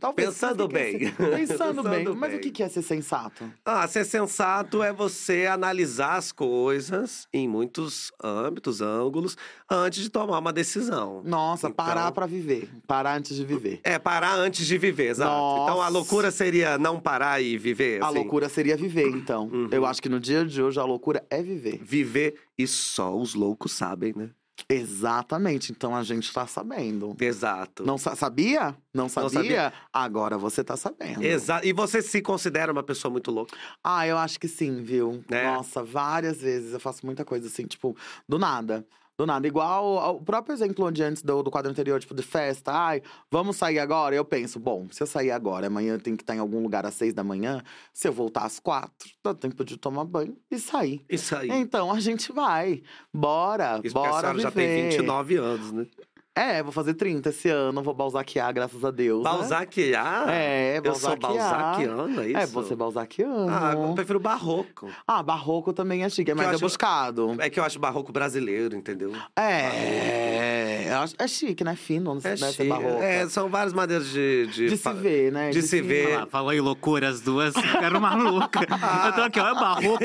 talvez. 0.00 0.28
Pensando 0.28 0.64
mas 0.64 0.72
bem. 0.72 0.98
ser- 0.98 1.12
Pensando, 1.46 1.82
bem. 1.82 1.92
Pensando 1.98 2.16
Mas 2.16 2.30
bem. 2.32 2.38
o 2.40 2.52
que 2.52 2.62
é 2.62 2.68
ser 2.68 2.82
sensato? 2.82 3.50
Ah, 3.64 3.86
ser 3.88 4.04
sensato 4.04 4.82
é 4.82 4.92
você 4.92 5.46
analisar 5.46 6.16
as 6.16 6.32
coisas 6.32 7.26
em 7.32 7.48
muitos 7.48 8.10
âmbitos, 8.22 8.80
ângulos, 8.80 9.36
antes 9.70 10.02
de 10.02 10.10
tomar 10.10 10.38
uma 10.38 10.52
decisão. 10.52 11.22
Nossa, 11.24 11.68
Então- 11.68 11.76
parar 11.84 12.12
pra 12.12 12.26
viver. 12.26 12.68
Parar 12.86 13.16
antes 13.16 13.36
de 13.36 13.44
viver. 13.44 13.80
É, 13.84 13.98
parar 13.98 14.34
antes 14.36 14.66
de 14.66 14.78
viver, 14.78 15.08
exato. 15.10 15.30
Então 15.62 15.74
a 15.80 15.84
Nossa. 15.84 15.88
loucura 15.90 16.30
seria 16.30 16.78
não 16.78 16.98
parar 17.00 17.40
e 17.42 17.56
viver, 17.58 18.02
A 18.02 18.06
assim. 18.06 18.14
loucura 18.16 18.48
seria 18.48 18.76
viver, 18.76 19.08
então. 19.08 19.44
Uhum. 19.52 19.68
Eu 19.70 19.84
acho 19.86 20.00
que 20.02 20.08
no 20.08 20.18
dia 20.20 20.44
de 20.44 20.62
hoje 20.62 20.78
a 20.80 20.84
loucura 20.84 21.24
é 21.30 21.42
viver. 21.42 21.78
Viver 21.82 22.34
e 22.58 22.66
só 22.66 23.16
os 23.16 23.34
loucos 23.34 23.72
sabem, 23.72 24.12
né? 24.16 24.30
Exatamente. 24.68 25.72
Então 25.72 25.94
a 25.94 26.02
gente 26.02 26.32
tá 26.32 26.46
sabendo. 26.46 27.16
Exato. 27.20 27.84
Não 27.84 27.98
sa- 27.98 28.16
sabia? 28.16 28.76
Não 28.92 29.08
sabia? 29.08 29.30
sabia. 29.30 29.72
Agora 29.92 30.38
você 30.38 30.64
tá 30.64 30.76
sabendo. 30.76 31.22
Exato. 31.22 31.66
E 31.66 31.72
você 31.72 32.00
se 32.02 32.20
considera 32.22 32.72
uma 32.72 32.82
pessoa 32.82 33.10
muito 33.10 33.30
louca? 33.30 33.56
Ah, 33.82 34.06
eu 34.06 34.16
acho 34.18 34.38
que 34.40 34.48
sim, 34.48 34.82
viu? 34.82 35.24
É? 35.30 35.44
Nossa, 35.44 35.82
várias 35.82 36.38
vezes 36.40 36.72
eu 36.72 36.80
faço 36.80 37.04
muita 37.04 37.24
coisa 37.24 37.46
assim, 37.46 37.66
tipo, 37.66 37.96
do 38.28 38.38
nada. 38.38 38.84
Do 39.18 39.24
nada. 39.24 39.46
Igual 39.46 40.16
o 40.16 40.20
próprio 40.22 40.52
exemplo 40.52 40.92
de 40.92 41.02
antes 41.02 41.22
do, 41.22 41.42
do 41.42 41.50
quadro 41.50 41.70
anterior, 41.70 41.98
tipo, 41.98 42.14
de 42.14 42.22
festa. 42.22 42.70
Ai, 42.70 43.02
vamos 43.30 43.56
sair 43.56 43.78
agora? 43.78 44.14
Eu 44.14 44.24
penso, 44.26 44.60
bom, 44.60 44.86
se 44.90 45.02
eu 45.02 45.06
sair 45.06 45.30
agora, 45.30 45.68
amanhã 45.68 45.94
eu 45.94 46.00
tenho 46.00 46.18
que 46.18 46.22
estar 46.22 46.36
em 46.36 46.38
algum 46.38 46.62
lugar 46.62 46.84
às 46.84 46.92
seis 46.94 47.14
da 47.14 47.24
manhã. 47.24 47.62
Se 47.94 48.06
eu 48.06 48.12
voltar 48.12 48.44
às 48.44 48.60
quatro, 48.60 49.08
dá 49.24 49.32
tempo 49.32 49.64
de 49.64 49.78
tomar 49.78 50.04
banho 50.04 50.36
e 50.50 50.58
sair. 50.58 51.02
Isso 51.08 51.34
aí. 51.34 51.48
Então 51.50 51.90
a 51.90 51.98
gente 51.98 52.30
vai. 52.30 52.82
Bora, 53.12 53.80
Isso 53.82 53.94
porque 53.94 54.06
a 54.06 54.10
bora 54.10 54.20
senhora 54.20 54.36
viver. 54.36 54.42
já 54.42 54.50
tem 54.50 54.88
29 54.90 55.36
anos, 55.36 55.72
né? 55.72 55.86
É, 56.38 56.62
vou 56.62 56.70
fazer 56.70 56.92
30 56.92 57.30
esse 57.30 57.48
ano, 57.48 57.82
vou 57.82 57.94
balzaquear, 57.94 58.52
graças 58.52 58.84
a 58.84 58.90
Deus. 58.90 59.24
né? 59.24 59.30
Balzaquear? 59.30 60.28
É, 60.28 60.80
Eu 60.84 60.94
sou 60.94 61.16
balzaquear. 61.16 61.58
balzaquiano, 61.58 62.20
é 62.20 62.26
isso? 62.28 62.36
É, 62.36 62.46
você 62.46 62.76
balzaquiano. 62.76 63.46
Ah, 63.48 63.72
eu 63.74 63.94
prefiro 63.94 64.20
barroco. 64.20 64.88
Ah, 65.08 65.22
barroco 65.22 65.72
também 65.72 66.04
é 66.04 66.08
chique, 66.10 66.30
é 66.30 66.34
mais 66.34 66.50
acho- 66.50 66.60
buscado. 66.60 67.36
É 67.38 67.48
que 67.48 67.58
eu 67.58 67.64
acho 67.64 67.78
barroco 67.78 68.12
brasileiro, 68.12 68.76
entendeu? 68.76 69.12
É, 69.34 70.90
acho- 71.02 71.14
é 71.18 71.26
chique, 71.26 71.64
né? 71.64 71.74
Fino, 71.74 72.12
não 72.14 72.18
É, 72.18 72.20
deve 72.20 72.36
ser 72.38 72.52
chique. 72.52 72.68
barroco. 72.68 73.02
é, 73.02 73.28
são 73.28 73.48
várias 73.48 73.72
maneiras 73.72 74.06
de... 74.08 74.46
De, 74.48 74.68
de 74.68 74.76
se 74.76 74.92
ver, 74.92 75.32
né? 75.32 75.50
de 75.50 75.62
se 75.62 75.80
ver. 75.80 76.06
Olha 76.08 76.18
lá, 76.20 76.26
falou 76.26 76.52
em 76.52 76.60
loucura 76.60 77.08
as 77.08 77.20
duas, 77.20 77.54
ficaram 77.56 77.98
maluca. 78.00 78.60
Eu 79.06 79.12
tô 79.14 79.20
aqui, 79.22 79.40
ó, 79.40 79.48
é 79.48 79.54
barroco, 79.54 80.04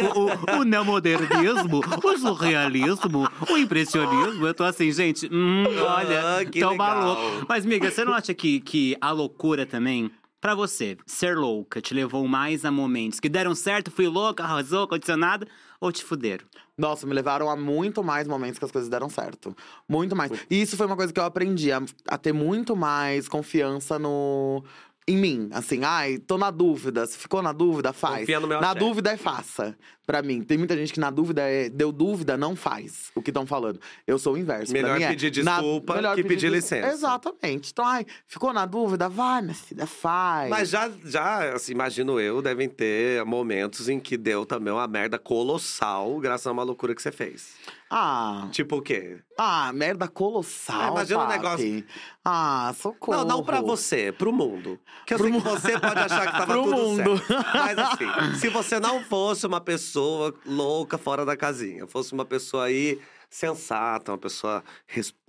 o, 0.55 0.59
o 0.59 0.63
neomodernismo, 0.63 1.81
o 2.03 2.17
surrealismo, 2.17 3.27
o 3.49 3.57
impressionismo. 3.57 4.47
Eu 4.47 4.53
tô 4.53 4.63
assim, 4.63 4.91
gente, 4.91 5.27
hum, 5.31 5.65
olha, 5.85 6.20
Ah, 6.23 6.45
que 6.45 6.59
tão 6.59 6.71
legal. 6.71 6.95
maluco. 6.95 7.45
Mas, 7.47 7.65
amiga, 7.65 7.89
você 7.91 8.03
não 8.05 8.13
acha 8.13 8.33
que, 8.33 8.59
que 8.59 8.95
a 9.01 9.11
loucura 9.11 9.65
também, 9.65 10.11
pra 10.39 10.55
você, 10.55 10.97
ser 11.05 11.37
louca, 11.37 11.81
te 11.81 11.93
levou 11.93 12.27
mais 12.27 12.65
a 12.65 12.71
momentos 12.71 13.19
que 13.19 13.29
deram 13.29 13.53
certo, 13.55 13.91
fui 13.91 14.07
louca, 14.07 14.43
arrasou, 14.43 14.87
condicionada, 14.87 15.47
ou 15.79 15.91
te 15.91 16.03
fuderam? 16.03 16.45
Nossa, 16.77 17.05
me 17.05 17.13
levaram 17.13 17.49
a 17.49 17.55
muito 17.55 18.03
mais 18.03 18.27
momentos 18.27 18.57
que 18.57 18.65
as 18.65 18.71
coisas 18.71 18.89
deram 18.89 19.09
certo. 19.09 19.55
Muito 19.87 20.15
mais. 20.15 20.31
E 20.49 20.61
isso 20.61 20.75
foi 20.75 20.87
uma 20.87 20.95
coisa 20.95 21.13
que 21.13 21.19
eu 21.19 21.23
aprendi, 21.23 21.71
a, 21.71 21.81
a 22.07 22.17
ter 22.17 22.33
muito 22.33 22.75
mais 22.75 23.27
confiança 23.27 23.99
no. 23.99 24.63
Em 25.07 25.17
mim, 25.17 25.49
assim, 25.51 25.83
ai, 25.83 26.19
tô 26.19 26.37
na 26.37 26.51
dúvida. 26.51 27.05
Se 27.07 27.17
ficou 27.17 27.41
na 27.41 27.51
dúvida, 27.51 27.91
faz. 27.91 28.19
Confia 28.19 28.39
no 28.39 28.47
meu 28.47 28.61
na 28.61 28.73
dúvida 28.75 29.11
é 29.11 29.17
faça. 29.17 29.75
Pra 30.05 30.21
mim, 30.21 30.43
tem 30.43 30.57
muita 30.59 30.75
gente 30.77 30.93
que 30.93 30.99
na 30.99 31.09
dúvida 31.09 31.41
é, 31.41 31.69
deu 31.69 31.91
dúvida, 31.91 32.37
não 32.37 32.55
faz 32.55 33.11
o 33.15 33.21
que 33.21 33.31
estão 33.31 33.45
falando. 33.45 33.79
Eu 34.05 34.19
sou 34.19 34.33
o 34.33 34.37
inverso. 34.37 34.71
Melhor 34.71 34.97
mim 34.97 35.03
é, 35.03 35.09
pedir 35.09 35.43
na- 35.43 35.55
desculpa 35.59 35.95
melhor 35.95 36.15
que 36.15 36.23
pedir 36.23 36.51
des- 36.51 36.63
licença. 36.63 36.87
Exatamente. 36.93 37.71
Então, 37.71 37.83
ai, 37.85 38.05
ficou 38.27 38.53
na 38.53 38.65
dúvida, 38.65 39.09
vai, 39.09 39.41
minha 39.41 39.55
filha, 39.55 39.87
faz. 39.87 40.49
Mas 40.49 40.69
já, 40.69 40.89
já 41.05 41.53
assim, 41.55 41.71
imagino 41.71 42.19
eu, 42.19 42.41
devem 42.41 42.69
ter 42.69 43.25
momentos 43.25 43.89
em 43.89 43.99
que 43.99 44.15
deu 44.17 44.45
também 44.45 44.71
uma 44.71 44.87
merda 44.87 45.17
colossal 45.17 46.19
graças 46.19 46.45
a 46.47 46.51
uma 46.51 46.63
loucura 46.63 46.93
que 46.93 47.01
você 47.01 47.11
fez. 47.11 47.53
Ah, 47.93 48.47
Tipo 48.51 48.77
o 48.77 48.81
quê? 48.81 49.19
ah, 49.37 49.71
merda 49.73 50.07
colossal. 50.07 50.79
Ah, 50.81 50.87
imagina 50.91 51.19
um 51.19 51.27
Paty. 51.27 51.37
negócio- 51.37 51.85
Ah, 52.23 52.73
socorro. 52.77 53.17
Não, 53.17 53.25
não 53.25 53.43
pra 53.43 53.59
você, 53.59 54.11
pro 54.13 54.31
mundo. 54.31 54.79
Que 55.05 55.13
eu 55.13 55.17
Pro 55.17 55.27
sei 55.27 55.37
que 55.41 55.43
mu- 55.45 55.51
você 55.59 55.77
pode 55.79 55.99
achar 55.99 56.25
que 56.27 56.31
tava 56.31 56.45
Pro 56.53 56.63
tudo 56.63 56.75
mundo. 56.77 57.17
certo. 57.17 57.45
Mas 57.53 57.77
assim, 57.77 58.35
se 58.39 58.47
você 58.49 58.79
não 58.79 59.03
fosse 59.03 59.45
uma 59.45 59.59
pessoa 59.59 60.33
louca 60.45 60.97
fora 60.97 61.25
da 61.25 61.35
casinha, 61.35 61.85
fosse 61.85 62.13
uma 62.13 62.23
pessoa 62.23 62.63
aí 62.65 62.97
sensata, 63.29 64.11
uma 64.11 64.17
pessoa 64.17 64.63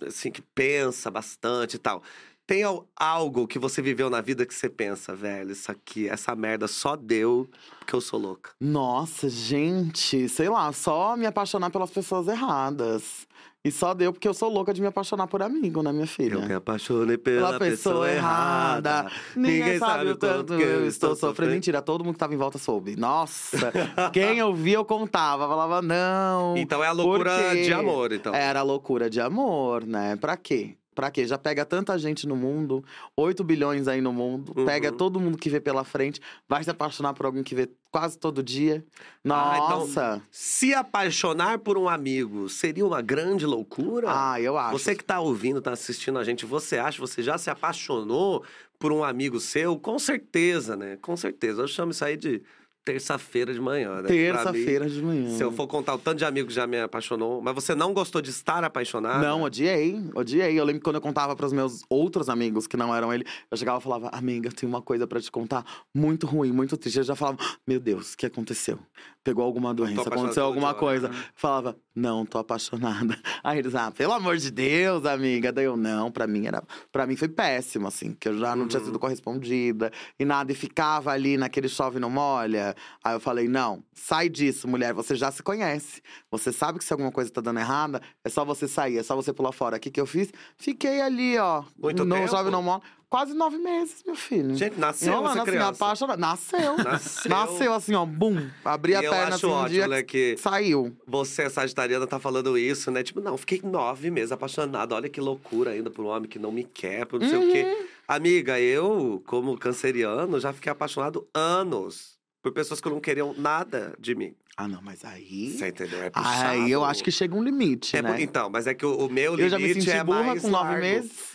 assim 0.05 0.31
que 0.31 0.41
pensa 0.41 1.09
bastante 1.11 1.75
e 1.75 1.79
tal. 1.79 2.01
Tem 2.45 2.61
al- 2.63 2.85
algo 2.95 3.47
que 3.47 3.57
você 3.57 3.81
viveu 3.81 4.09
na 4.09 4.19
vida 4.19 4.45
que 4.45 4.53
você 4.53 4.69
pensa, 4.69 5.15
velho, 5.15 5.51
isso 5.51 5.71
aqui, 5.71 6.09
essa 6.09 6.35
merda 6.35 6.67
só 6.67 6.95
deu 6.95 7.49
porque 7.79 7.95
eu 7.95 8.01
sou 8.01 8.19
louca. 8.19 8.51
Nossa, 8.59 9.29
gente, 9.29 10.27
sei 10.27 10.49
lá, 10.49 10.71
só 10.73 11.15
me 11.15 11.25
apaixonar 11.25 11.69
pelas 11.69 11.89
pessoas 11.91 12.27
erradas. 12.27 13.25
E 13.65 13.71
só 13.71 13.93
deu 13.93 14.11
porque 14.11 14.27
eu 14.27 14.33
sou 14.33 14.49
louca 14.49 14.73
de 14.73 14.81
me 14.81 14.87
apaixonar 14.87 15.25
por 15.25 15.41
amigo, 15.41 15.81
né, 15.81 15.93
minha 15.93 16.05
filha? 16.05 16.33
Eu 16.33 16.41
me 16.41 16.53
apaixonei 16.53 17.17
pela, 17.17 17.57
pessoa, 17.57 18.11
errada. 18.11 19.09
Ninguém 19.37 19.79
sabe 19.79 20.09
o 20.09 20.17
tanto 20.17 20.57
que 20.57 20.61
eu 20.61 20.85
estou 20.85 21.15
sofrendo. 21.15 21.51
Mentira, 21.53 21.81
todo 21.81 22.03
mundo 22.03 22.15
que 22.15 22.19
tava 22.19 22.33
em 22.33 22.37
volta 22.37 22.57
soube. 22.57 22.97
Nossa, 22.97 23.71
quem 24.11 24.37
eu 24.37 24.53
via 24.53 24.75
eu 24.75 24.83
contava, 24.83 25.47
falava 25.47 25.81
não. 25.81 26.57
Então 26.57 26.83
é 26.83 26.87
a 26.87 26.91
loucura 26.91 27.55
de 27.55 27.71
amor, 27.71 28.11
então. 28.11 28.35
Era 28.35 28.61
loucura 28.63 29.09
de 29.09 29.21
amor, 29.21 29.85
né? 29.85 30.17
Pra 30.17 30.35
quê? 30.35 30.75
Pra 30.93 31.09
quê? 31.11 31.25
Já 31.25 31.37
pega 31.37 31.65
tanta 31.65 31.97
gente 31.97 32.27
no 32.27 32.35
mundo, 32.35 32.83
8 33.17 33.43
bilhões 33.43 33.87
aí 33.87 33.99
no 34.01 34.13
mundo, 34.13 34.53
Uhum. 34.55 34.65
pega 34.65 34.91
todo 34.91 35.19
mundo 35.19 35.37
que 35.37 35.49
vê 35.49 35.59
pela 35.59 35.83
frente, 35.83 36.19
vai 36.47 36.63
se 36.63 36.69
apaixonar 36.69 37.13
por 37.13 37.25
alguém 37.25 37.43
que 37.43 37.55
vê 37.55 37.69
quase 37.91 38.17
todo 38.17 38.41
dia. 38.43 38.83
Ah, 39.29 39.53
então- 39.65 39.79
Nossa! 39.79 40.21
Se 40.31 40.73
apaixonar 40.73 41.59
por 41.59 41.77
um 41.77 41.87
amigo 41.89 42.47
seria 42.49 42.85
uma 42.85 43.01
grande 43.01 43.45
loucura? 43.45 44.07
Ah, 44.09 44.39
eu 44.41 44.57
acho. 44.57 44.71
Você 44.77 44.95
que 44.95 45.03
tá 45.03 45.19
ouvindo, 45.19 45.61
tá 45.61 45.71
assistindo 45.71 46.17
a 46.19 46.23
gente, 46.23 46.45
você 46.45 46.77
acha, 46.77 46.99
você 46.99 47.21
já 47.21 47.37
se 47.37 47.49
apaixonou 47.49 48.43
por 48.79 48.91
um 48.91 49.03
amigo 49.03 49.39
seu? 49.39 49.77
Com 49.79 49.97
certeza, 49.99 50.75
né? 50.75 50.97
Com 51.01 51.15
certeza. 51.15 51.61
Eu 51.61 51.67
chamo 51.67 51.91
isso 51.91 52.03
aí 52.05 52.17
de 52.17 52.41
terça-feira 52.85 53.53
de 53.53 53.59
manhã, 53.59 54.01
né? 54.01 54.07
Terça-feira 54.07 54.89
de 54.89 55.01
manhã. 55.01 55.29
Se 55.37 55.43
eu 55.43 55.51
for 55.51 55.67
contar 55.67 55.95
o 55.95 55.97
tanto 55.97 56.17
de 56.17 56.25
amigo 56.25 56.47
que 56.47 56.53
já 56.53 56.67
me 56.67 56.79
apaixonou, 56.81 57.41
mas 57.41 57.55
você 57.55 57.73
não 57.73 57.93
gostou 57.93 58.21
de 58.21 58.29
estar 58.29 58.63
apaixonado? 58.63 59.21
Não, 59.21 59.43
odiei, 59.43 60.01
odiei. 60.13 60.59
Eu 60.59 60.65
lembro 60.65 60.79
que 60.79 60.83
quando 60.83 60.97
eu 60.97 61.01
contava 61.01 61.35
para 61.35 61.45
os 61.45 61.53
meus 61.53 61.81
outros 61.89 62.29
amigos 62.29 62.67
que 62.67 62.75
não 62.75 62.93
eram 62.93 63.13
ele, 63.13 63.25
eu 63.49 63.57
chegava 63.57 63.79
e 63.79 63.81
falava, 63.81 64.09
amiga, 64.09 64.51
tem 64.51 64.67
uma 64.67 64.81
coisa 64.81 65.07
para 65.07 65.21
te 65.21 65.31
contar 65.31 65.65
muito 65.93 66.27
ruim, 66.27 66.51
muito 66.51 66.75
triste. 66.75 66.97
Eu 66.97 67.03
já 67.03 67.15
falava, 67.15 67.37
meu 67.65 67.79
Deus, 67.79 68.13
o 68.13 68.17
que 68.17 68.25
aconteceu? 68.25 68.77
Pegou 69.23 69.45
alguma 69.45 69.73
doença, 69.73 70.01
aconteceu 70.01 70.43
alguma 70.43 70.73
coisa. 70.73 71.09
Falava, 71.33 71.77
não, 71.95 72.25
tô 72.25 72.37
apaixonada. 72.39 73.17
Aí 73.43 73.59
eles, 73.59 73.73
ah, 73.73 73.89
pelo 73.89 74.11
amor 74.11 74.35
de 74.35 74.51
Deus, 74.51 75.05
amiga. 75.05 75.49
Daí 75.51 75.63
eu, 75.65 75.77
não, 75.77 76.11
pra 76.11 76.27
mim 76.27 76.45
era. 76.45 76.61
para 76.91 77.07
mim 77.07 77.15
foi 77.15 77.29
péssimo, 77.29 77.87
assim, 77.87 78.13
que 78.19 78.27
eu 78.27 78.37
já 78.37 78.53
não 78.55 78.67
tinha 78.67 78.79
Uhum. 78.81 78.87
sido 78.87 78.99
correspondida 78.99 79.91
e 80.19 80.25
nada, 80.25 80.51
e 80.51 80.55
ficava 80.55 81.11
ali 81.11 81.37
naquele 81.37 81.69
chove 81.69 81.99
não 81.99 82.09
molha. 82.09 82.75
Aí 83.01 83.13
eu 83.15 83.19
falei, 83.19 83.47
não, 83.47 83.81
sai 83.93 84.27
disso, 84.27 84.67
mulher, 84.67 84.93
você 84.93 85.15
já 85.15 85.31
se 85.31 85.41
conhece. 85.41 86.01
Você 86.29 86.51
sabe 86.51 86.79
que 86.79 86.83
se 86.85 86.91
alguma 86.91 87.11
coisa 87.11 87.31
tá 87.31 87.39
dando 87.39 87.59
errada, 87.59 88.01
é 88.25 88.29
só 88.29 88.43
você 88.43 88.67
sair, 88.67 88.97
é 88.97 89.03
só 89.03 89.15
você 89.15 89.31
pular 89.31 89.53
fora. 89.53 89.77
O 89.77 89.79
que, 89.79 89.89
que 89.89 90.01
eu 90.01 90.05
fiz? 90.05 90.31
Fiquei 90.57 90.99
ali, 90.99 91.37
ó. 91.37 91.63
Muito 91.81 92.03
no 92.03 92.15
tempo? 92.15 92.27
chove 92.29 92.49
não 92.49 92.61
molha. 92.61 92.81
Quase 93.13 93.35
nove 93.35 93.59
meses, 93.59 94.03
meu 94.03 94.15
filho. 94.15 94.55
Gente, 94.55 94.79
nasceu 94.79 95.09
Enrolando 95.13 95.29
essa 95.33 95.41
assim, 95.43 95.51
criança. 95.51 95.69
apaixonada. 95.69 96.19
Nasceu. 96.19 96.77
Nasceu. 96.77 97.29
Nasceu 97.29 97.73
assim, 97.73 97.93
ó, 97.93 98.03
bum. 98.07 98.49
Abri 98.65 98.93
E 98.93 98.95
a 98.95 99.03
eu 99.03 99.11
perna 99.11 99.35
assim 99.35 99.45
um 99.45 99.51
ótimo, 99.51 99.69
dia. 99.69 99.87
né, 99.87 100.01
que 100.01 100.35
Saiu. 100.39 100.97
você, 101.05 101.47
sagitariana, 101.47 102.07
tá 102.07 102.17
falando 102.17 102.57
isso, 102.57 102.89
né? 102.89 103.03
Tipo, 103.03 103.21
não, 103.21 103.37
fiquei 103.37 103.61
nove 103.63 104.09
meses 104.09 104.31
apaixonada. 104.31 104.95
Olha 104.95 105.07
que 105.07 105.21
loucura 105.21 105.69
ainda 105.69 105.91
por 105.91 106.03
um 106.03 106.07
homem 106.07 106.27
que 106.27 106.39
não 106.39 106.51
me 106.51 106.63
quer, 106.63 107.05
por 107.05 107.19
não 107.19 107.29
sei 107.29 107.37
o 107.37 107.51
quê. 107.51 107.63
Uhum. 107.65 107.85
Amiga, 108.07 108.59
eu, 108.59 109.21
como 109.27 109.55
canceriano, 109.59 110.39
já 110.39 110.51
fiquei 110.51 110.71
apaixonado 110.71 111.27
anos 111.35 112.17
por 112.41 112.51
pessoas 112.51 112.81
que 112.81 112.89
não 112.89 112.99
queriam 112.99 113.35
nada 113.37 113.93
de 113.99 114.15
mim. 114.15 114.33
Ah, 114.57 114.67
não, 114.67 114.81
mas 114.81 115.05
aí. 115.05 115.51
Você 115.55 115.67
entendeu? 115.67 116.01
É 116.01 116.09
puxado. 116.09 116.49
Aí 116.49 116.71
eu 116.71 116.83
acho 116.83 117.03
que 117.03 117.11
chega 117.11 117.35
um 117.35 117.43
limite, 117.43 117.95
É, 117.95 118.01
né? 118.01 118.19
Então, 118.23 118.49
mas 118.49 118.65
é 118.65 118.73
que 118.73 118.85
o, 118.87 119.05
o 119.05 119.09
meu 119.09 119.35
limite 119.35 119.43
eu 119.43 119.49
já 119.49 119.59
me 119.59 119.73
senti 119.75 119.91
é 119.91 120.03
burra 120.03 120.35
com 120.39 120.47
nove 120.47 120.69
largo. 120.69 120.81
meses. 120.81 121.32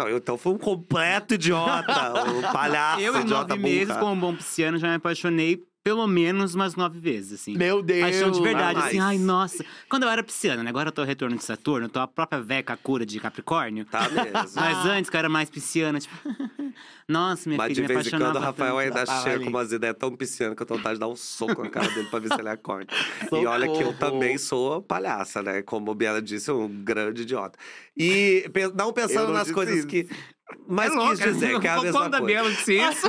Não, 0.00 0.08
eu 0.08 0.16
então 0.16 0.38
fui 0.38 0.52
um 0.54 0.58
completo 0.58 1.34
idiota. 1.34 2.22
um 2.32 2.40
palhaço, 2.52 3.00
Eu, 3.02 3.16
em 3.16 3.20
idiota 3.20 3.48
nove 3.54 3.62
meses, 3.62 3.88
burra. 3.88 4.00
como 4.00 4.12
um 4.12 4.18
bom 4.18 4.34
pisciano, 4.34 4.78
já 4.78 4.88
me 4.88 4.94
apaixonei 4.94 5.62
pelo 5.82 6.06
menos 6.06 6.54
umas 6.54 6.74
nove 6.76 6.98
vezes, 6.98 7.40
assim. 7.40 7.56
Meu 7.56 7.82
Deus. 7.82 8.00
Paixão 8.02 8.30
de 8.30 8.40
verdade, 8.42 8.78
assim, 8.78 9.00
ai, 9.00 9.16
nossa. 9.16 9.64
Quando 9.88 10.02
eu 10.02 10.10
era 10.10 10.22
pisciana, 10.22 10.62
né? 10.62 10.68
Agora 10.68 10.88
eu 10.88 10.92
tô 10.92 11.02
retorno 11.02 11.36
de 11.36 11.44
Saturno, 11.44 11.86
eu 11.86 11.88
tô 11.88 12.00
a 12.00 12.06
própria 12.06 12.40
Veca 12.40 12.76
cura 12.76 13.06
de 13.06 13.18
Capricórnio. 13.18 13.84
Tá 13.86 14.08
mesmo. 14.08 14.30
Mas 14.54 14.86
antes, 14.86 15.08
que 15.10 15.16
eu 15.16 15.18
era 15.18 15.28
mais 15.28 15.48
pisciana, 15.48 15.98
tipo. 15.98 16.14
nossa, 17.08 17.48
minha 17.48 17.56
Mas 17.56 17.72
filha 17.72 17.86
de 17.86 17.94
vez 17.94 18.06
em 18.06 18.10
quando 18.10 18.36
o 18.36 18.40
Rafael 18.40 18.76
ainda 18.78 19.04
Ah, 19.06 19.22
chega 19.22 19.42
com 19.42 19.48
umas 19.50 19.72
ideias 19.72 19.96
tão 19.98 20.14
piscianas 20.14 20.54
que 20.56 20.62
eu 20.62 20.66
tô 20.66 20.76
vontade 20.76 20.94
de 20.94 21.00
dar 21.00 21.08
um 21.08 21.16
soco 21.16 21.62
na 21.62 21.70
cara 21.70 21.88
dele 21.88 22.08
pra 22.08 22.18
ver 22.18 22.28
se 22.28 22.40
ele 22.40 22.48
acorda. 22.48 22.92
E 23.32 23.46
olha 23.46 23.68
que 23.68 23.82
eu 23.82 23.96
também 23.96 24.36
sou 24.36 24.82
palhaça, 24.82 25.42
né? 25.42 25.62
Como 25.62 25.90
a 25.90 25.94
Biela 25.94 26.20
disse, 26.20 26.50
um 26.50 26.68
grande 26.68 27.22
idiota. 27.22 27.58
E 27.96 28.44
não 28.74 28.92
pensando 28.92 29.28
não 29.28 29.32
nas 29.34 29.44
disse 29.44 29.54
coisas 29.54 29.78
isso. 29.78 29.86
que. 29.86 30.08
Mas 30.68 30.86
É 30.86 30.88
quis 30.90 30.96
louca. 30.98 31.32
dizer 31.32 31.60
que 31.60 31.66
é 31.66 31.70
a 31.70 31.80
mesma 31.82 32.10
coisa. 32.10 32.20
Bela 32.24 32.50
disse 32.50 32.74
isso. 32.74 33.06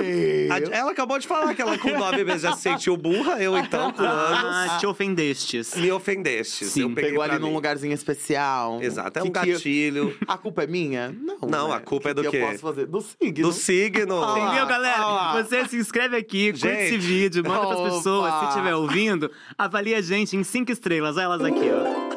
A- 0.52 0.76
Ela 0.76 0.92
acabou 0.92 1.20
de 1.20 1.28
falar 1.28 1.54
que 1.54 1.62
ela 1.62 1.78
com 1.78 1.90
nove 1.98 2.24
meses 2.24 2.42
já 2.42 2.54
se 2.54 2.62
sentiu 2.64 2.98
burra, 2.98 3.42
eu 3.42 3.58
então, 3.58 3.92
com 3.92 4.02
anos, 4.04 4.72
Ah, 4.72 4.78
te 4.80 4.86
ofendestes. 4.88 5.76
me 5.76 5.92
ofendeste. 5.92 6.66
Sim, 6.66 6.82
eu 6.84 6.90
peguei 6.92 7.10
Pegou 7.12 7.24
ali 7.24 7.38
num 7.40 7.48
mim. 7.48 7.54
lugarzinho 7.54 7.94
especial. 7.94 8.82
Exato, 8.82 9.20
é 9.20 9.22
Que 9.22 9.28
um 9.28 9.32
que 9.32 9.40
eu- 9.50 9.54
gatilho 9.54 10.18
A 10.28 10.38
culpa 10.38 10.64
é 10.64 10.68
minha? 10.68 11.16
Não. 11.20 11.38
Não, 11.50 11.68
né? 11.70 11.76
a 11.76 11.80
culpa 11.80 12.10
é 12.10 12.14
do 12.14 12.22
que 12.24 12.30
quê? 12.32 12.38
eu 12.38 12.48
posso 12.48 12.60
fazer? 12.60 12.86
Do 12.88 13.02
signo. 13.02 13.48
do 13.48 13.54
signo. 13.54 14.24
Ah, 14.24 14.40
Entendeu, 14.40 14.66
galera? 14.68 14.96
ah. 15.00 15.44
Você 15.44 15.68
se 15.68 15.78
inscreve 15.78 16.16
aqui, 16.18 16.52
curte 16.52 16.68
esse 16.68 16.98
vídeo, 16.98 17.44
manda 17.46 17.68
pras 17.68 17.80
Opa. 17.80 17.90
pessoas. 17.92 18.40
Se 18.40 18.46
estiver 18.50 18.76
ouvindo, 18.76 19.32
avalia 19.58 19.98
a 19.98 20.02
gente 20.02 20.36
em 20.36 20.44
cinco 20.44 20.72
estrelas. 20.72 21.16
Olha 21.18 21.24
elas 21.24 21.42
aqui, 21.44 21.70
ó. 21.72 22.11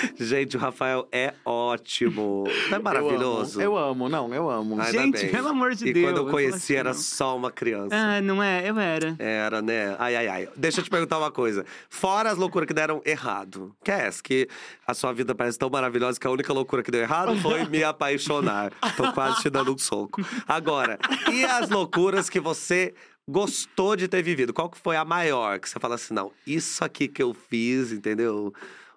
Gente, 0.18 0.56
o 0.56 0.60
Rafael 0.60 1.06
é 1.10 1.34
ótimo. 1.44 2.44
Não 2.70 2.76
é 2.76 2.80
maravilhoso? 2.80 3.60
Eu 3.60 3.76
amo, 3.76 4.04
eu 4.04 4.06
amo. 4.06 4.08
não, 4.08 4.34
eu 4.34 4.50
amo. 4.50 4.80
Ainda 4.80 4.92
Gente, 4.92 5.22
bem. 5.22 5.30
pelo 5.30 5.48
amor 5.48 5.74
de 5.74 5.88
e 5.88 5.92
Deus, 5.92 6.06
quando 6.06 6.16
eu 6.18 6.26
eu 6.26 6.30
conheci, 6.30 6.56
assim, 6.56 6.74
era 6.74 6.94
só 6.94 7.36
uma 7.36 7.50
criança. 7.50 7.94
Ah, 7.94 8.20
não 8.20 8.42
é? 8.42 8.68
Eu 8.68 8.78
era. 8.78 9.16
Era, 9.18 9.62
né? 9.62 9.96
Ai, 9.98 10.16
ai, 10.16 10.28
ai. 10.28 10.48
Deixa 10.56 10.80
eu 10.80 10.84
te 10.84 10.90
perguntar 10.90 11.18
uma 11.18 11.30
coisa. 11.30 11.64
Fora 11.88 12.30
as 12.30 12.38
loucuras 12.38 12.66
que 12.66 12.74
deram 12.74 13.00
errado, 13.04 13.74
que 13.82 13.90
é 13.90 14.06
essa? 14.06 14.22
Que 14.22 14.48
a 14.86 14.94
sua 14.94 15.12
vida 15.12 15.34
parece 15.34 15.58
tão 15.58 15.70
maravilhosa 15.70 16.18
que 16.18 16.26
a 16.26 16.30
única 16.30 16.52
loucura 16.52 16.82
que 16.82 16.90
deu 16.90 17.00
errado 17.00 17.36
foi 17.40 17.64
me 17.66 17.82
apaixonar. 17.82 18.72
Tô 18.96 19.12
quase 19.12 19.42
te 19.42 19.50
dando 19.50 19.72
um 19.72 19.78
soco. 19.78 20.20
Agora, 20.46 20.98
e 21.32 21.44
as 21.44 21.68
loucuras 21.68 22.28
que 22.30 22.40
você 22.40 22.94
gostou 23.28 23.96
de 23.96 24.06
ter 24.06 24.22
vivido? 24.22 24.52
Qual 24.52 24.70
que 24.70 24.78
foi 24.78 24.96
a 24.96 25.04
maior? 25.04 25.58
Que 25.58 25.68
você 25.68 25.80
fala 25.80 25.96
assim, 25.96 26.14
não, 26.14 26.30
isso 26.46 26.84
aqui 26.84 27.08
que 27.08 27.22
eu 27.22 27.34
fiz, 27.34 27.92
entendeu? 27.92 28.54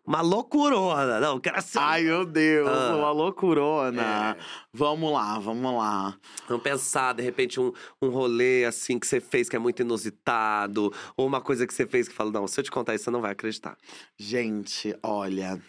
Uma 0.10 0.22
loucurona. 0.22 1.20
Não, 1.20 1.40
quero 1.40 1.62
ser... 1.62 1.78
Ai, 1.78 2.02
meu 2.02 2.26
Deus, 2.26 2.68
Ah. 2.68 2.96
uma 2.96 3.12
loucurona. 3.12 4.36
É. 4.36 4.44
Vamos 4.74 5.14
lá, 5.14 5.38
vamos 5.38 5.72
lá. 5.72 6.18
Vamos 6.48 6.64
pensar, 6.64 7.14
de 7.14 7.22
repente, 7.22 7.60
um, 7.60 7.72
um 8.02 8.10
rolê 8.10 8.66
assim 8.66 8.98
que 8.98 9.06
você 9.06 9.20
fez 9.22 9.48
que 9.48 9.56
é 9.56 9.60
muito 9.60 9.84
inusitado, 9.84 10.92
ou 11.16 11.28
uma 11.28 11.40
coisa 11.40 11.68
que 11.68 11.74
você 11.76 11.86
fez 11.86 12.08
que 12.08 12.16
fala, 12.16 12.32
não, 12.32 12.48
se 12.48 12.60
eu 12.60 12.64
te 12.64 12.72
contar 12.72 12.96
isso, 12.96 13.04
você 13.04 13.12
não 13.12 13.22
vai 13.22 13.34
acreditar. 13.34 13.78
Gente, 14.18 14.98
olha. 15.04 15.62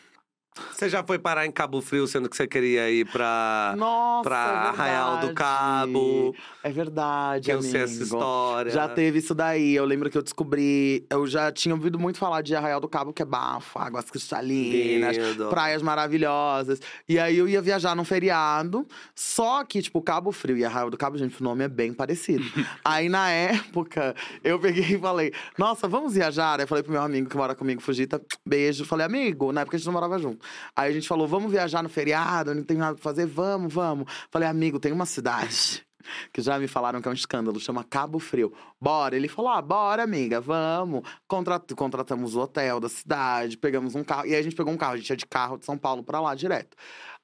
Você 0.73 0.89
já 0.89 1.03
foi 1.05 1.19
parar 1.19 1.47
em 1.47 1.51
Cabo 1.53 1.81
Frio, 1.81 2.07
sendo 2.09 2.29
que 2.29 2.37
você 2.37 2.47
queria 2.47 2.91
ir 2.91 3.07
pra, 3.07 3.75
Nossa, 3.79 4.29
pra 4.29 4.37
é 4.39 4.69
Arraial 4.69 5.19
do. 5.19 5.33
Cabo, 5.33 6.35
É 6.63 6.71
verdade, 6.71 7.45
que 7.45 7.53
eu 7.53 7.59
amigo. 7.59 7.71
sei 7.71 7.83
essa 7.83 8.03
história. 8.03 8.71
Já 8.73 8.89
teve 8.89 9.21
isso 9.21 9.33
daí. 9.35 9.75
Eu 9.75 9.85
lembro 9.85 10.11
que 10.11 10.19
eu 10.19 10.23
descobri. 10.23 11.07
Eu 11.09 11.25
já 11.27 11.53
tinha 11.53 11.73
ouvido 11.75 11.99
muito 12.01 12.19
falar 12.19 12.43
de 12.43 12.55
Arraial 12.57 12.81
do 12.81 12.89
Cabo, 12.89 13.13
que 13.13 13.23
é 13.23 13.25
bafo, 13.25 13.79
águas 13.79 14.11
cristalinas, 14.11 15.17
Lindo. 15.17 15.49
praias 15.49 15.83
maravilhosas. 15.83 16.81
E 17.09 17.19
aí 17.19 17.39
eu 17.39 17.49
ia 17.49 17.63
viajar 17.63 17.95
num 17.95 18.05
feriado. 18.05 18.87
Só 19.15 19.63
que, 19.65 19.81
tipo, 19.81 20.03
Cabo 20.03 20.33
Frio 20.33 20.57
e 20.57 20.65
Arraial 20.65 20.91
do 20.91 20.97
Cabo, 20.99 21.17
gente, 21.17 21.41
o 21.41 21.45
nome 21.45 21.65
é 21.65 21.69
bem 21.69 21.93
parecido. 21.93 22.45
aí 22.85 23.09
na 23.09 23.31
época, 23.31 24.17
eu 24.43 24.59
peguei 24.59 24.97
e 24.97 24.99
falei: 24.99 25.33
Nossa, 25.57 25.87
vamos 25.87 26.13
viajar? 26.15 26.59
Aí 26.59 26.65
eu 26.65 26.69
falei 26.69 26.83
pro 26.83 26.93
meu 26.93 27.03
amigo 27.03 27.29
que 27.31 27.37
mora 27.37 27.55
comigo, 27.55 27.81
Fugita, 27.81 28.21
beijo. 28.45 28.85
Falei, 28.85 29.07
amigo, 29.07 29.53
na 29.53 29.61
época 29.61 29.77
a 29.77 29.79
gente 29.79 29.87
não 29.87 29.93
morava 29.93 30.19
junto. 30.19 30.40
Aí 30.75 30.91
a 30.91 30.95
gente 30.95 31.09
falou: 31.09 31.27
Vamos 31.27 31.51
viajar 31.51 31.83
no 31.83 31.89
feriado, 31.89 32.55
não 32.55 32.65
tem 32.65 32.77
nada 32.77 32.95
pra 32.95 33.03
fazer, 33.03 33.27
vamos, 33.27 33.73
vamos. 33.73 34.11
Falei, 34.31 34.49
amigo, 34.49 34.79
tem 34.79 34.93
uma 34.93 35.07
cidade 35.07 35.87
que 36.33 36.41
já 36.41 36.59
me 36.59 36.67
falaram 36.67 37.01
que 37.01 37.09
é 37.09 37.11
um 37.11 37.15
escândalo, 37.15 37.61
chama 37.61 37.85
Cabo 37.85 38.19
Frio. 38.19 38.53
Bora. 38.81 39.17
Ele 39.17 39.29
falou: 39.29 39.51
ah, 39.51 39.63
bora, 39.63 40.03
amiga, 40.03 40.41
vamos. 40.41 41.03
Contrat 41.27 41.75
contratamos 41.75 42.35
o 42.35 42.41
hotel 42.41 42.81
da 42.81 42.89
cidade, 42.89 43.57
pegamos 43.57 43.95
um 43.95 44.05
carro. 44.05 44.27
E 44.27 44.35
aí 44.35 44.41
a 44.41 44.43
gente 44.43 44.57
pegou 44.57 44.73
um 44.73 44.77
carro, 44.77 44.95
a 44.95 44.97
gente 44.97 45.11
ia 45.11 45.17
de 45.17 45.27
carro 45.27 45.59
de 45.59 45.65
São 45.65 45.79
Paulo 45.79 46.03
pra 46.03 46.21
lá 46.21 46.35
direto. 46.35 46.77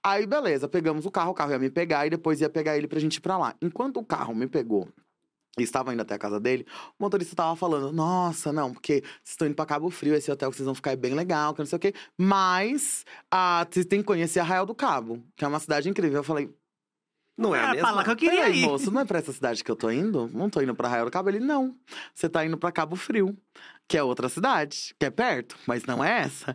Aí, 0.03 0.27
beleza, 0.27 0.69
pegamos 0.69 1.05
o 1.05 1.11
carro, 1.11 1.33
o 1.33 1.35
carro 1.35 1.51
ia 1.51 1.59
me 1.59 1.71
pegar 1.71 2.07
e 2.07 2.11
depois 2.11 2.41
ia 2.41 2.49
pegar 2.49 2.77
ele 2.77 2.87
pra 2.87 3.01
gente 3.01 3.17
ir 3.17 3.21
pra 3.21 3.37
lá. 3.37 3.55
Enquanto 3.61 3.99
o 3.99 4.05
carro 4.05 4.35
me 4.35 4.47
pegou. 4.47 4.89
E 5.59 5.63
estava 5.63 5.93
indo 5.95 6.03
até 6.03 6.15
a 6.15 6.19
casa 6.19 6.39
dele, 6.39 6.67
o 6.99 7.03
motorista 7.03 7.35
tava 7.35 7.57
falando: 7.57 7.91
Nossa, 7.91 8.53
não, 8.53 8.75
porque 8.75 9.01
vocês 9.01 9.31
estão 9.31 9.47
indo 9.49 9.55
pra 9.57 9.65
Cabo 9.65 9.89
Frio, 9.89 10.15
esse 10.15 10.31
hotel 10.31 10.51
que 10.51 10.57
vocês 10.57 10.67
vão 10.67 10.75
ficar 10.75 10.91
é 10.93 10.97
bem 10.97 11.15
legal, 11.15 11.55
que 11.55 11.61
não 11.61 11.67
sei 11.67 11.77
o 11.77 11.81
quê. 11.81 11.95
Mas 12.19 13.05
ah, 13.31 13.67
vocês 13.71 13.87
têm 13.87 14.01
que 14.01 14.05
conhecer 14.07 14.41
Arraial 14.41 14.67
do 14.67 14.75
Cabo, 14.75 15.25
que 15.35 15.45
é 15.45 15.49
uma 15.49 15.59
cidade 15.59 15.89
incrível. 15.89 16.19
Eu 16.19 16.25
falei: 16.25 16.55
Não 17.39 17.55
é 17.55 17.61
a 17.61 17.63
Era 17.63 17.73
mesma? 17.73 17.91
lá 17.93 18.05
que 18.05 18.11
eu 18.11 18.17
queria 18.17 18.41
Peraí, 18.41 18.59
ir. 18.63 18.67
moço, 18.67 18.91
não 18.91 19.01
é 19.01 19.05
pra 19.07 19.19
essa 19.19 19.33
cidade 19.33 19.65
que 19.65 19.71
eu 19.71 19.77
tô 19.77 19.91
indo? 19.91 20.29
Não 20.35 20.51
tô 20.51 20.61
indo 20.61 20.75
pra 20.75 20.89
Arraial 20.89 21.07
do 21.07 21.11
Cabo? 21.11 21.31
Ele, 21.31 21.41
não. 21.41 21.75
Você 22.15 22.29
tá 22.29 22.45
indo 22.45 22.59
pra 22.59 22.71
Cabo 22.71 22.95
Frio, 22.95 23.35
que 23.89 23.97
é 23.97 24.03
outra 24.03 24.29
cidade, 24.29 24.95
que 25.01 25.07
é 25.07 25.11
perto, 25.11 25.57
mas 25.67 25.85
não 25.87 26.05
é 26.05 26.21
essa. 26.21 26.55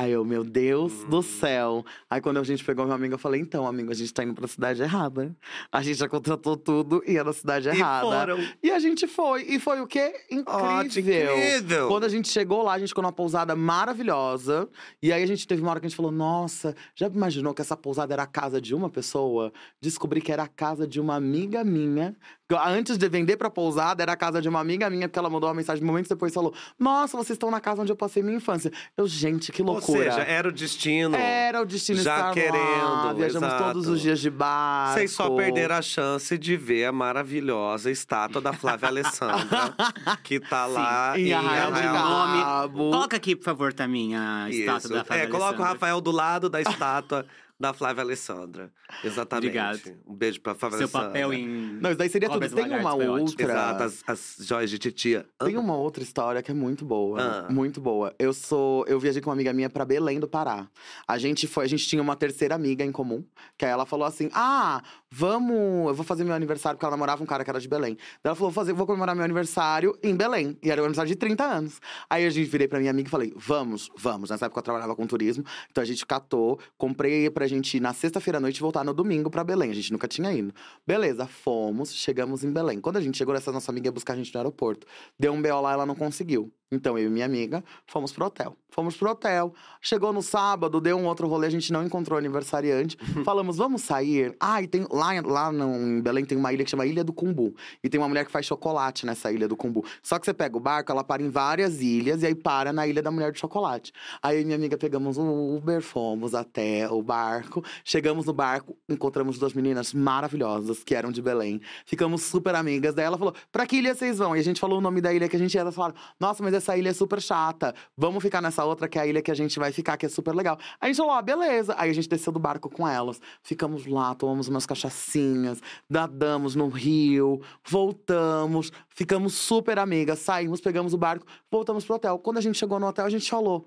Aí 0.00 0.12
eu, 0.12 0.24
meu 0.24 0.42
Deus 0.42 1.04
do 1.10 1.22
céu. 1.22 1.84
Aí 2.08 2.22
quando 2.22 2.38
a 2.38 2.42
gente 2.42 2.64
pegou 2.64 2.86
meu 2.86 2.94
amigo, 2.94 3.12
eu 3.12 3.18
falei, 3.18 3.38
então, 3.38 3.66
amigo, 3.66 3.90
a 3.90 3.94
gente 3.94 4.14
tá 4.14 4.24
indo 4.24 4.32
pra 4.32 4.48
cidade 4.48 4.80
errada. 4.80 5.36
A 5.70 5.82
gente 5.82 5.98
já 5.98 6.08
contratou 6.08 6.56
tudo 6.56 7.02
e 7.06 7.12
ia 7.12 7.22
na 7.22 7.34
cidade 7.34 7.68
E 7.68 7.72
errada. 7.72 8.06
foram. 8.06 8.38
E 8.62 8.70
a 8.70 8.78
gente 8.78 9.06
foi. 9.06 9.42
E 9.42 9.60
foi 9.60 9.78
o 9.82 9.86
quê? 9.86 10.14
Incrível. 10.30 11.36
incrível. 11.36 11.88
Quando 11.88 12.04
a 12.04 12.08
gente 12.08 12.28
chegou 12.28 12.62
lá, 12.62 12.72
a 12.72 12.78
gente 12.78 12.88
ficou 12.88 13.02
numa 13.02 13.12
pousada 13.12 13.54
maravilhosa. 13.54 14.70
E 15.02 15.12
aí 15.12 15.22
a 15.22 15.26
gente 15.26 15.46
teve 15.46 15.60
uma 15.60 15.70
hora 15.70 15.80
que 15.80 15.84
a 15.84 15.88
gente 15.90 15.96
falou: 15.96 16.10
Nossa, 16.10 16.74
já 16.94 17.06
imaginou 17.06 17.52
que 17.52 17.60
essa 17.60 17.76
pousada 17.76 18.14
era 18.14 18.22
a 18.22 18.26
casa 18.26 18.58
de 18.58 18.74
uma 18.74 18.88
pessoa? 18.88 19.52
Descobri 19.82 20.22
que 20.22 20.32
era 20.32 20.44
a 20.44 20.48
casa 20.48 20.86
de 20.86 20.98
uma 20.98 21.14
amiga 21.14 21.62
minha. 21.62 22.16
Antes 22.58 22.96
de 22.98 23.08
vender 23.08 23.36
pra 23.36 23.50
pousada, 23.50 24.02
era 24.02 24.12
a 24.12 24.16
casa 24.16 24.40
de 24.40 24.48
uma 24.48 24.60
amiga 24.60 24.88
minha, 24.90 25.08
porque 25.08 25.18
ela 25.18 25.30
mandou 25.30 25.48
uma 25.48 25.54
mensagem 25.54 25.84
momentos 25.84 26.08
depois 26.08 26.32
e 26.32 26.34
falou: 26.34 26.52
Nossa, 26.78 27.16
vocês 27.16 27.30
estão 27.36 27.50
na 27.50 27.60
casa 27.60 27.82
onde 27.82 27.92
eu 27.92 27.96
passei 27.96 28.22
minha 28.22 28.36
infância. 28.36 28.72
Eu, 28.96 29.06
gente, 29.06 29.52
que 29.52 29.62
Ou 29.62 29.72
loucura. 29.72 30.10
seja, 30.12 30.22
era 30.22 30.48
o 30.48 30.52
destino. 30.52 31.16
Era 31.16 31.62
o 31.62 31.64
destino 31.66 32.00
Já 32.02 32.14
estar 32.16 32.26
lá. 32.28 32.34
querendo, 32.34 33.14
Viajamos 33.16 33.48
exato. 33.48 33.64
todos 33.64 33.88
os 33.88 34.00
dias 34.00 34.20
de 34.20 34.30
barco. 34.30 34.94
Vocês 34.94 35.10
só 35.12 35.30
perderam 35.30 35.76
a 35.76 35.82
chance 35.82 36.36
de 36.38 36.56
ver 36.56 36.86
a 36.86 36.92
maravilhosa 36.92 37.90
estátua 37.90 38.40
da 38.40 38.52
Flávia 38.52 38.88
Alessandra, 38.90 39.74
que 40.22 40.40
tá 40.40 40.66
lá 40.66 41.18
Em 41.18 41.28
em 41.28 41.32
Arraial 41.32 41.72
de 41.72 41.78
Arraial. 41.80 42.68
nome. 42.68 42.90
Coloca 42.90 43.16
aqui, 43.16 43.36
por 43.36 43.44
favor, 43.44 43.72
também 43.72 44.16
a 44.16 44.48
estátua 44.50 44.76
Isso. 44.78 44.88
da 44.94 45.04
Flávia 45.04 45.22
É, 45.22 45.26
coloca 45.26 45.60
o. 45.60 45.64
Rafael 45.64 46.00
do 46.00 46.10
lado 46.10 46.48
da 46.48 46.60
estátua 46.62 47.24
da 47.60 47.74
Flávia 47.74 48.02
Alessandra. 48.02 48.72
Exatamente. 49.04 49.48
Obrigado. 49.48 49.98
Um 50.06 50.14
beijo 50.14 50.40
pra 50.40 50.54
Flávia 50.54 50.78
Seu 50.78 50.84
Alessandra. 50.86 51.08
papel 51.08 51.32
em. 51.34 51.46
Não, 51.80 51.90
isso 51.90 51.98
daí 51.98 52.08
seria 52.08 52.28
tudo. 52.28 52.40
Cobras 52.40 52.52
e 52.52 52.54
Tem 52.68 52.78
uma 52.80 52.94
outra. 52.94 53.44
Exato, 53.44 53.82
as, 53.82 54.02
as 54.06 54.36
joias 54.40 54.70
de 54.70 54.78
titia. 54.78 55.26
Tem 55.44 55.56
uma 55.58 55.76
outra 55.76 56.02
história 56.02 56.42
que 56.42 56.50
é 56.50 56.54
muito 56.54 56.84
boa, 56.84 57.20
Ah. 57.20 57.52
muito 57.52 57.80
boa. 57.80 58.14
Eu 58.18 58.32
sou, 58.32 58.86
eu 58.86 58.98
viajei 58.98 59.20
com 59.20 59.28
uma 59.28 59.34
amiga 59.34 59.52
minha 59.52 59.68
pra 59.68 59.84
Belém 59.84 60.18
do 60.18 60.26
Pará. 60.26 60.66
A 61.06 61.18
gente 61.18 61.46
foi, 61.46 61.64
a 61.66 61.68
gente 61.68 61.86
tinha 61.86 62.00
uma 62.00 62.16
terceira 62.16 62.54
amiga 62.54 62.82
em 62.84 62.90
comum, 62.90 63.22
que 63.58 63.64
aí 63.66 63.70
ela 63.70 63.84
falou 63.84 64.06
assim: 64.06 64.30
"Ah, 64.32 64.82
vamos, 65.10 65.88
eu 65.88 65.94
vou 65.94 66.04
fazer 66.04 66.24
meu 66.24 66.34
aniversário 66.34 66.76
porque 66.76 66.84
ela 66.84 66.92
namorava 66.96 67.22
um 67.22 67.26
cara 67.26 67.44
que 67.44 67.50
era 67.50 67.60
de 67.60 67.68
Belém". 67.68 67.94
Daí 67.96 68.30
ela 68.30 68.34
falou: 68.34 68.50
"Vou 68.50 68.62
fazer, 68.62 68.72
vou 68.72 68.86
comemorar 68.86 69.14
meu 69.14 69.24
aniversário 69.24 69.96
em 70.02 70.14
Belém". 70.14 70.56
E 70.62 70.70
era 70.70 70.80
o 70.80 70.84
aniversário 70.84 71.08
de 71.08 71.16
30 71.16 71.44
anos. 71.44 71.80
Aí 72.08 72.24
a 72.26 72.30
gente 72.30 72.48
virei 72.48 72.68
pra 72.68 72.78
minha 72.78 72.90
amiga 72.90 73.08
e 73.08 73.10
falei: 73.10 73.32
"Vamos, 73.36 73.90
vamos". 73.96 74.30
Nessa 74.30 74.46
época 74.46 74.60
eu 74.60 74.64
trabalhava 74.64 74.94
com 74.96 75.06
turismo, 75.06 75.44
então 75.70 75.82
a 75.82 75.84
gente 75.86 76.04
catou, 76.06 76.58
comprei 76.78 77.28
pra 77.30 77.46
gente 77.46 77.76
ir 77.76 77.80
na 77.80 77.92
sexta-feira 77.92 78.38
à 78.38 78.40
noite 78.40 78.58
e 78.58 78.60
voltar 78.60 78.84
no 78.84 78.94
domingo 78.94 79.30
pra 79.30 79.44
Belém. 79.44 79.70
A 79.70 79.74
gente 79.74 79.92
nunca 79.92 80.08
tinha 80.08 80.32
ido. 80.32 80.52
Beleza, 80.86 81.26
fomos, 81.26 81.94
chegamos 81.94 82.44
em 82.44 82.52
Belém. 82.52 82.80
Quando 82.80 82.96
a 82.96 83.00
gente 83.00 83.16
chegou, 83.18 83.34
essa 83.34 83.52
nossa 83.52 83.70
amiga 83.70 83.88
ia 83.88 83.92
buscar 83.92 84.14
a 84.14 84.16
gente 84.16 84.32
no 84.32 84.38
aeroporto. 84.40 84.86
Deu 85.18 85.32
um 85.32 85.40
BO 85.42 85.60
lá, 85.60 85.72
ela 85.72 85.86
não 85.86 85.94
conseguiu. 85.94 86.52
Então, 86.72 86.96
eu 86.96 87.08
e 87.08 87.10
minha 87.10 87.26
amiga 87.26 87.64
fomos 87.86 88.12
pro 88.12 88.26
hotel. 88.26 88.56
Fomos 88.70 88.96
pro 88.96 89.10
hotel. 89.10 89.52
Chegou 89.80 90.12
no 90.12 90.22
sábado, 90.22 90.80
deu 90.80 90.96
um 90.96 91.06
outro 91.06 91.26
rolê, 91.26 91.48
a 91.48 91.50
gente 91.50 91.72
não 91.72 91.84
encontrou 91.84 92.16
o 92.16 92.18
aniversariante. 92.18 92.96
Falamos, 93.24 93.56
vamos 93.56 93.82
sair? 93.82 94.36
Ah, 94.38 94.62
e 94.62 94.68
tem. 94.68 94.86
Lá, 94.90 95.20
lá 95.24 95.52
no, 95.52 95.74
em 95.74 96.00
Belém 96.00 96.24
tem 96.24 96.38
uma 96.38 96.52
ilha 96.52 96.64
que 96.64 96.70
chama 96.70 96.86
Ilha 96.86 97.02
do 97.02 97.12
Cumbu. 97.12 97.54
E 97.82 97.88
tem 97.88 98.00
uma 98.00 98.08
mulher 98.08 98.24
que 98.24 98.30
faz 98.30 98.46
chocolate 98.46 99.04
nessa 99.04 99.32
ilha 99.32 99.48
do 99.48 99.56
Cumbu. 99.56 99.84
Só 100.02 100.18
que 100.18 100.24
você 100.24 100.32
pega 100.32 100.56
o 100.56 100.60
barco, 100.60 100.92
ela 100.92 101.02
para 101.02 101.22
em 101.22 101.28
várias 101.28 101.80
ilhas 101.80 102.22
e 102.22 102.26
aí 102.26 102.34
para 102.34 102.72
na 102.72 102.86
ilha 102.86 103.02
da 103.02 103.10
mulher 103.10 103.32
de 103.32 103.40
chocolate. 103.40 103.92
Aí 104.22 104.36
eu 104.36 104.42
e 104.42 104.44
minha 104.44 104.56
amiga 104.56 104.78
pegamos 104.78 105.18
um 105.18 105.56
Uber, 105.56 105.82
fomos 105.82 106.34
até 106.34 106.88
o 106.88 107.02
barco. 107.02 107.64
Chegamos 107.84 108.26
no 108.26 108.32
barco, 108.32 108.76
encontramos 108.88 109.38
duas 109.38 109.52
meninas 109.52 109.92
maravilhosas 109.92 110.84
que 110.84 110.94
eram 110.94 111.10
de 111.10 111.20
Belém. 111.20 111.60
Ficamos 111.84 112.22
super 112.22 112.54
amigas. 112.54 112.94
Daí 112.94 113.06
ela 113.06 113.18
falou: 113.18 113.34
pra 113.50 113.66
que 113.66 113.76
ilha 113.76 113.94
vocês 113.94 114.18
vão? 114.18 114.36
E 114.36 114.38
a 114.38 114.44
gente 114.44 114.60
falou 114.60 114.78
o 114.78 114.80
nome 114.80 115.00
da 115.00 115.12
ilha 115.12 115.28
que 115.28 115.34
a 115.34 115.38
gente 115.38 115.54
ia. 115.54 115.62
Elas 115.62 115.74
falaram: 115.74 115.96
nossa, 116.20 116.40
mas 116.42 116.59
essa 116.60 116.76
ilha 116.76 116.90
é 116.90 116.92
super 116.92 117.20
chata. 117.20 117.74
Vamos 117.96 118.22
ficar 118.22 118.40
nessa 118.40 118.64
outra 118.64 118.88
que 118.88 118.98
é 118.98 119.02
a 119.02 119.06
ilha 119.06 119.20
que 119.20 119.30
a 119.30 119.34
gente 119.34 119.58
vai 119.58 119.72
ficar, 119.72 119.96
que 119.96 120.06
é 120.06 120.08
super 120.08 120.34
legal. 120.34 120.58
A 120.80 120.86
gente 120.86 120.96
falou: 120.96 121.12
ah, 121.12 121.22
beleza. 121.22 121.74
Aí 121.76 121.90
a 121.90 121.92
gente 121.92 122.08
desceu 122.08 122.32
do 122.32 122.38
barco 122.38 122.70
com 122.70 122.86
elas. 122.86 123.20
Ficamos 123.42 123.86
lá, 123.86 124.14
tomamos 124.14 124.48
umas 124.48 124.66
cachaçinhas, 124.66 125.60
nadamos 125.88 126.54
no 126.54 126.68
rio, 126.68 127.40
voltamos, 127.66 128.70
ficamos 128.88 129.34
super 129.34 129.78
amigas, 129.78 130.18
saímos, 130.20 130.60
pegamos 130.60 130.94
o 130.94 130.98
barco, 130.98 131.26
voltamos 131.50 131.84
pro 131.84 131.96
hotel. 131.96 132.18
Quando 132.18 132.38
a 132.38 132.40
gente 132.40 132.58
chegou 132.58 132.78
no 132.78 132.86
hotel, 132.86 133.06
a 133.06 133.10
gente 133.10 133.28
falou. 133.28 133.66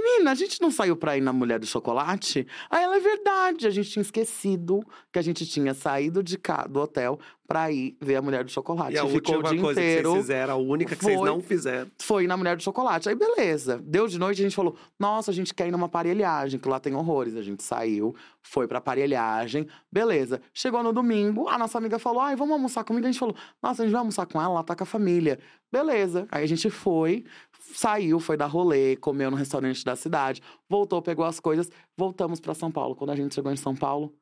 Menina, 0.00 0.30
a 0.32 0.34
gente 0.34 0.60
não 0.60 0.70
saiu 0.70 0.96
pra 0.96 1.16
ir 1.16 1.20
na 1.20 1.32
Mulher 1.32 1.58
do 1.58 1.66
Chocolate? 1.66 2.46
Aí 2.70 2.82
ela 2.82 2.96
é 2.96 3.00
verdade, 3.00 3.66
a 3.66 3.70
gente 3.70 3.90
tinha 3.90 4.02
esquecido 4.02 4.80
que 5.12 5.18
a 5.18 5.22
gente 5.22 5.46
tinha 5.46 5.74
saído 5.74 6.22
de 6.22 6.36
cá, 6.38 6.66
do 6.66 6.80
hotel 6.80 7.18
pra 7.46 7.70
ir 7.70 7.94
ver 8.00 8.16
a 8.16 8.22
Mulher 8.22 8.42
do 8.42 8.50
Chocolate. 8.50 8.94
E 8.94 8.98
a 8.98 9.02
ficou 9.06 9.36
última 9.36 9.38
o 9.38 9.42
dia 9.52 9.60
coisa 9.62 9.80
que 9.80 9.86
inteiro 9.86 10.10
vocês 10.12 10.22
fizeram, 10.22 10.54
a 10.54 10.56
única 10.56 10.96
que 10.96 11.04
vocês 11.04 11.18
foi- 11.18 11.28
não 11.28 11.40
fizeram. 11.40 11.90
foi 12.00 12.26
na 12.26 12.36
Mulher 12.36 12.56
do 12.56 12.62
Chocolate. 12.62 13.08
Aí, 13.08 13.14
beleza. 13.14 13.80
Deu 13.84 14.06
de 14.08 14.18
noite, 14.18 14.40
a 14.40 14.44
gente 14.44 14.56
falou: 14.56 14.74
nossa, 14.98 15.30
a 15.30 15.34
gente 15.34 15.52
quer 15.52 15.68
ir 15.68 15.70
numa 15.70 15.86
aparelhagem, 15.86 16.58
que 16.58 16.68
lá 16.68 16.80
tem 16.80 16.94
horrores. 16.94 17.36
A 17.36 17.42
gente 17.42 17.62
saiu, 17.62 18.14
foi 18.42 18.66
pra 18.66 18.78
aparelhagem, 18.78 19.66
beleza. 19.92 20.40
Chegou 20.54 20.82
no 20.82 20.92
domingo, 20.92 21.46
a 21.48 21.58
nossa 21.58 21.76
amiga 21.78 21.98
falou: 21.98 22.20
ai, 22.22 22.34
vamos 22.34 22.52
almoçar 22.54 22.82
comigo. 22.82 23.06
A 23.06 23.10
gente 23.10 23.20
falou: 23.20 23.36
nossa, 23.62 23.82
a 23.82 23.84
gente 23.84 23.92
vai 23.92 24.00
almoçar 24.00 24.24
com 24.26 24.40
ela, 24.40 24.54
lá 24.54 24.62
tá 24.62 24.74
com 24.74 24.82
a 24.82 24.86
família. 24.86 25.38
Beleza. 25.70 26.26
Aí 26.30 26.44
a 26.44 26.46
gente 26.46 26.70
foi, 26.70 27.24
saiu, 27.72 28.20
foi 28.20 28.36
dar 28.36 28.46
rolê, 28.46 28.96
comeu 28.96 29.30
no 29.30 29.36
restaurante 29.36 29.84
da 29.84 29.96
cidade, 29.96 30.42
voltou, 30.68 31.00
pegou 31.02 31.24
as 31.24 31.40
coisas, 31.40 31.70
voltamos 31.96 32.40
pra 32.40 32.54
São 32.54 32.70
Paulo. 32.70 32.94
Quando 32.94 33.10
a 33.10 33.16
gente 33.16 33.34
chegou 33.34 33.52
em 33.52 33.56
São 33.56 33.74
Paulo, 33.74 34.14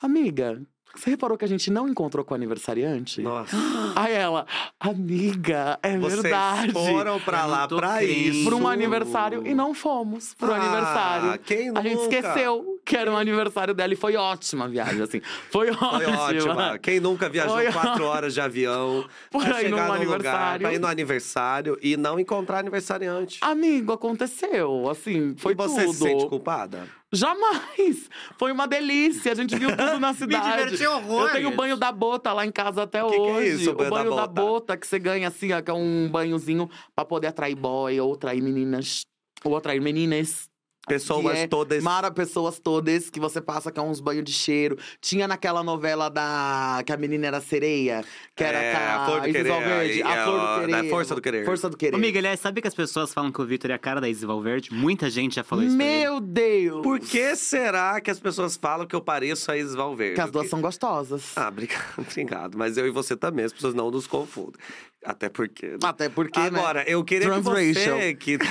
amiga. 0.00 0.62
Você 0.94 1.10
reparou 1.10 1.38
que 1.38 1.44
a 1.44 1.48
gente 1.48 1.70
não 1.70 1.88
encontrou 1.88 2.24
com 2.24 2.34
o 2.34 2.36
aniversariante? 2.36 3.22
Nossa. 3.22 3.56
Aí 3.96 4.12
ela, 4.12 4.44
amiga, 4.78 5.78
é 5.82 5.96
Vocês 5.98 6.20
verdade. 6.22 6.72
foram 6.72 7.20
pra 7.20 7.46
lá 7.46 7.66
pra 7.68 7.98
crendo. 7.98 8.12
isso. 8.12 8.44
Pra 8.44 8.56
um 8.56 8.66
aniversário 8.68 9.46
e 9.46 9.54
não 9.54 9.72
fomos 9.72 10.34
pro 10.34 10.52
Ah, 10.52 10.56
aniversário. 10.56 11.38
Quem 11.40 11.70
A 11.76 11.80
gente 11.82 11.94
nunca? 11.96 12.16
esqueceu 12.16 12.80
que 12.84 12.96
era 12.96 13.10
um 13.10 13.16
aniversário 13.16 13.72
dela 13.72 13.92
e 13.92 13.96
foi 13.96 14.16
ótima 14.16 14.64
a 14.64 14.68
viagem, 14.68 15.00
assim. 15.02 15.20
Foi 15.50 15.70
ótima. 15.70 15.90
Foi 16.00 16.06
ótima. 16.06 16.78
Quem 16.78 16.98
nunca 17.00 17.28
viajou 17.28 17.54
Foi 17.54 17.70
quatro 17.72 18.04
horas 18.04 18.34
de 18.34 18.40
avião 18.40 19.04
Por 19.30 19.44
pra 19.44 19.56
aí 19.58 19.68
num 19.68 19.76
chegar 19.76 19.86
no 19.86 19.92
lugar, 19.92 19.96
aniversário. 20.14 20.60
pra 20.66 20.74
ir 20.74 20.78
no 20.80 20.86
aniversário 20.88 21.78
e 21.82 21.96
não 21.96 22.18
encontrar 22.18 22.58
aniversariante? 22.58 23.38
Amigo, 23.42 23.92
aconteceu. 23.92 24.88
Assim, 24.90 25.34
foi 25.38 25.52
e 25.52 25.56
você 25.56 25.84
tudo. 25.84 25.92
se 25.94 25.98
sente 26.02 26.26
culpada? 26.28 26.84
Jamais! 27.12 28.08
Foi 28.38 28.52
uma 28.52 28.66
delícia. 28.68 29.32
A 29.32 29.34
gente 29.34 29.56
viu 29.56 29.70
tudo 29.76 29.98
na 29.98 30.12
cidade. 30.14 30.64
diverti 30.64 30.86
horrores. 30.86 31.28
Eu 31.34 31.36
tenho 31.40 31.48
o 31.50 31.56
banho 31.56 31.76
da 31.76 31.90
bota 31.90 32.32
lá 32.32 32.46
em 32.46 32.52
casa 32.52 32.82
até 32.82 33.02
O 33.02 33.10
que 33.10 33.16
que 33.16 33.22
é 33.28 33.32
hoje. 33.32 33.62
isso, 33.62 33.70
o 33.70 33.72
o 33.72 33.76
banho 33.76 33.90
da 33.90 33.96
banho 33.96 34.10
da 34.16 34.26
bota? 34.26 34.32
bota 34.42 34.76
que 34.76 34.86
você 34.86 34.98
ganha, 34.98 35.28
assim, 35.28 35.52
ó, 35.52 35.60
que 35.62 35.70
é 35.70 35.74
um 35.74 36.08
banhozinho 36.10 36.68
pra 36.94 37.04
poder 37.04 37.28
atrair 37.28 37.54
boy 37.56 37.98
ou 38.00 38.14
atrair 38.14 38.42
meninas. 38.42 39.02
Ou 39.44 39.56
atrair 39.56 39.80
meninas. 39.80 40.49
Pessoas 40.88 41.34
Que 41.34 41.38
é 41.40 41.46
todas. 41.46 41.82
Mara, 41.84 42.10
pessoas 42.10 42.58
todas 42.58 43.10
que 43.10 43.20
você 43.20 43.40
passa, 43.40 43.70
que 43.70 43.78
é 43.78 43.82
uns 43.82 44.00
banhos 44.00 44.24
de 44.24 44.32
cheiro. 44.32 44.76
Tinha 45.00 45.28
naquela 45.28 45.62
novela 45.62 46.08
da. 46.08 46.82
que 46.84 46.92
a 46.92 46.96
menina 46.96 47.26
era 47.26 47.40
sereia, 47.40 48.02
que 48.34 48.42
era 48.42 48.58
É, 48.58 48.72
com 48.72 48.78
a, 48.78 48.94
a 48.96 49.04
Flor 49.06 49.20
do 49.20 49.28
Isis 49.28 49.36
Querer, 49.42 49.48
Valverde. 49.52 50.00
é, 50.00 50.04
A 50.04 50.24
Flor 50.24 50.40
do 50.40 50.60
Querer. 50.66 50.82
da 50.82 50.88
Força 50.88 51.14
do 51.14 51.20
Querer. 51.20 51.44
Força 51.44 51.68
do 51.70 51.76
Querer. 51.76 51.96
Miguel, 51.98 52.20
aliás, 52.20 52.40
sabe 52.40 52.60
que 52.62 52.66
as 52.68 52.74
pessoas 52.74 53.12
falam 53.12 53.30
que 53.30 53.40
o 53.40 53.46
Vitor 53.46 53.70
é 53.70 53.74
a 53.74 53.78
cara 53.78 54.00
da 54.00 54.08
Isis 54.08 54.24
Valverde? 54.24 54.72
Muita 54.72 55.08
gente 55.10 55.34
já 55.36 55.44
falou 55.44 55.64
isso. 55.64 55.76
Meu 55.76 56.18
Deus! 56.18 56.82
Por 56.82 56.98
que 56.98 57.36
será 57.36 58.00
que 58.00 58.10
as 58.10 58.18
pessoas 58.18 58.56
falam 58.56 58.86
que 58.86 58.96
eu 58.96 59.00
pareço 59.02 59.52
a 59.52 59.56
Isis 59.58 59.74
Valverde? 59.74 60.12
Porque 60.14 60.22
as 60.22 60.30
duas 60.30 60.44
que- 60.44 60.50
são 60.50 60.60
gostosas. 60.62 61.32
Ah, 61.36 61.48
obrigado, 61.48 61.84
obrigado. 61.98 62.56
Mas 62.58 62.76
eu 62.78 62.86
e 62.86 62.90
você 62.90 63.14
também, 63.16 63.44
as 63.44 63.52
pessoas 63.52 63.74
não 63.74 63.90
nos 63.90 64.06
confundem. 64.06 64.54
Até 65.04 65.28
porque. 65.28 65.76
Até 65.82 66.08
porque, 66.08 66.38
né? 66.40 66.46
Agora, 66.46 66.84
eu 66.88 67.02
queria 67.04 67.26
que 67.28 67.32
Transracial. 67.42 67.96
você 67.98 68.14
que. 68.14 68.38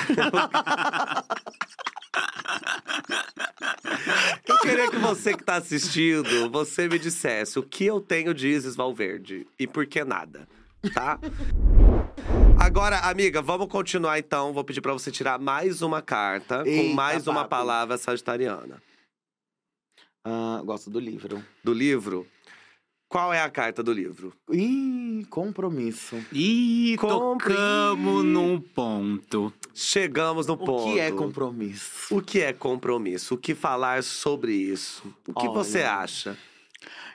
eu 4.47 4.60
queria 4.60 4.89
que 4.89 4.97
você 4.97 5.34
que 5.36 5.43
tá 5.43 5.55
assistindo, 5.55 6.49
você 6.49 6.88
me 6.88 6.97
dissesse 6.99 7.60
o 7.60 7.64
que 7.64 7.86
eu 7.86 7.99
tenho 8.01 8.34
de 8.34 8.47
Isis 8.47 8.76
Valverde 8.76 9.47
e 9.57 9.68
por 9.68 9.86
que 9.86 10.03
nada, 10.03 10.47
tá? 10.93 11.20
Agora, 12.60 12.99
amiga, 12.99 13.41
vamos 13.41 13.68
continuar 13.68 14.20
então. 14.20 14.53
Vou 14.53 14.64
pedir 14.64 14.82
pra 14.82 14.93
você 14.93 15.12
tirar 15.12 15.39
mais 15.39 15.82
uma 15.82 16.01
carta 16.01 16.64
com 16.64 16.70
Eita, 16.70 16.93
mais 16.95 17.28
uma 17.28 17.41
papo. 17.41 17.49
palavra 17.49 17.97
sagitariana. 17.97 18.82
Ah, 20.26 20.62
gosto 20.66 20.89
do 20.89 20.99
livro. 20.99 21.43
Do 21.64 21.74
livro. 21.74 22.28
Qual 23.10 23.34
é 23.34 23.41
a 23.41 23.49
carta 23.49 23.82
do 23.82 23.91
livro? 23.91 24.32
Ih, 24.51 25.26
compromisso. 25.32 26.16
Ih, 26.32 26.95
Compre- 26.99 27.55
tocamos 27.55 28.24
num 28.24 28.62
ponto. 28.62 29.51
Chegamos 29.74 30.45
no 30.45 30.53
O 30.53 30.57
ponto. 30.57 30.84
que 30.93 30.99
é 30.99 31.12
compromisso? 31.12 32.16
O 32.16 32.22
que 32.22 32.39
é 32.39 32.53
compromisso? 32.53 33.34
O 33.34 33.38
que 33.38 33.55
falar 33.55 34.03
sobre 34.03 34.53
isso? 34.53 35.01
O 35.28 35.34
que 35.34 35.47
Olha. 35.47 35.53
você 35.55 35.82
acha 35.82 36.38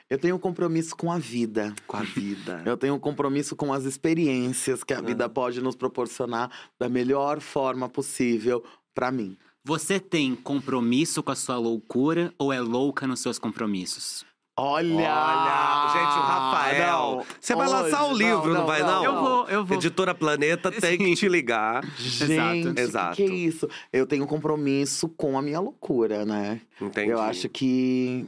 Eu 0.09 0.17
tenho 0.19 0.35
um 0.35 0.39
compromisso 0.39 0.93
com 0.97 1.09
a 1.11 1.17
vida. 1.17 1.73
com 1.87 1.95
a 1.95 2.01
vida? 2.03 2.61
Eu 2.67 2.75
tenho 2.75 2.93
um 2.95 2.99
compromisso 2.99 3.55
com 3.55 3.71
as 3.71 3.85
experiências 3.85 4.83
que 4.83 4.93
a 4.93 4.99
vida 5.01 5.29
pode 5.29 5.61
nos 5.61 5.75
proporcionar 5.77 6.51
da 6.77 6.89
melhor 6.89 7.39
forma 7.39 7.87
possível 7.87 8.61
pra 8.93 9.11
mim. 9.11 9.37
Você 9.63 9.97
tem 9.99 10.35
compromisso 10.35 11.23
com 11.23 11.31
a 11.31 11.35
sua 11.35 11.57
loucura 11.57 12.33
ou 12.37 12.51
é 12.53 12.59
louca 12.59 13.07
nos 13.07 13.21
seus 13.21 13.39
compromissos? 13.39 14.25
Olha! 14.57 14.93
Olha, 14.95 15.89
gente, 15.91 16.17
o 16.17 16.21
Rafael. 16.21 16.87
Não, 17.17 17.25
você 17.41 17.55
vai 17.55 17.67
lançar 17.67 18.05
um 18.05 18.11
hoje, 18.11 18.23
livro, 18.23 18.53
não, 18.53 18.65
vai 18.65 18.81
não? 18.81 19.03
Eu 19.03 19.13
vou, 19.13 19.49
eu 19.49 19.65
vou. 19.65 19.77
Editora 19.77 20.15
Planeta 20.15 20.71
tem 20.71 20.97
que 20.97 21.13
te 21.15 21.27
ligar. 21.27 21.85
Gente, 21.97 22.79
Exato. 22.79 23.17
que 23.17 23.23
é 23.23 23.27
isso? 23.27 23.67
Eu 23.91 24.07
tenho 24.07 24.23
um 24.23 24.27
compromisso 24.27 25.09
com 25.09 25.37
a 25.37 25.41
minha 25.41 25.59
loucura, 25.59 26.25
né? 26.25 26.61
Entendi. 26.79 27.11
Eu 27.11 27.19
acho 27.19 27.49
que 27.49 28.25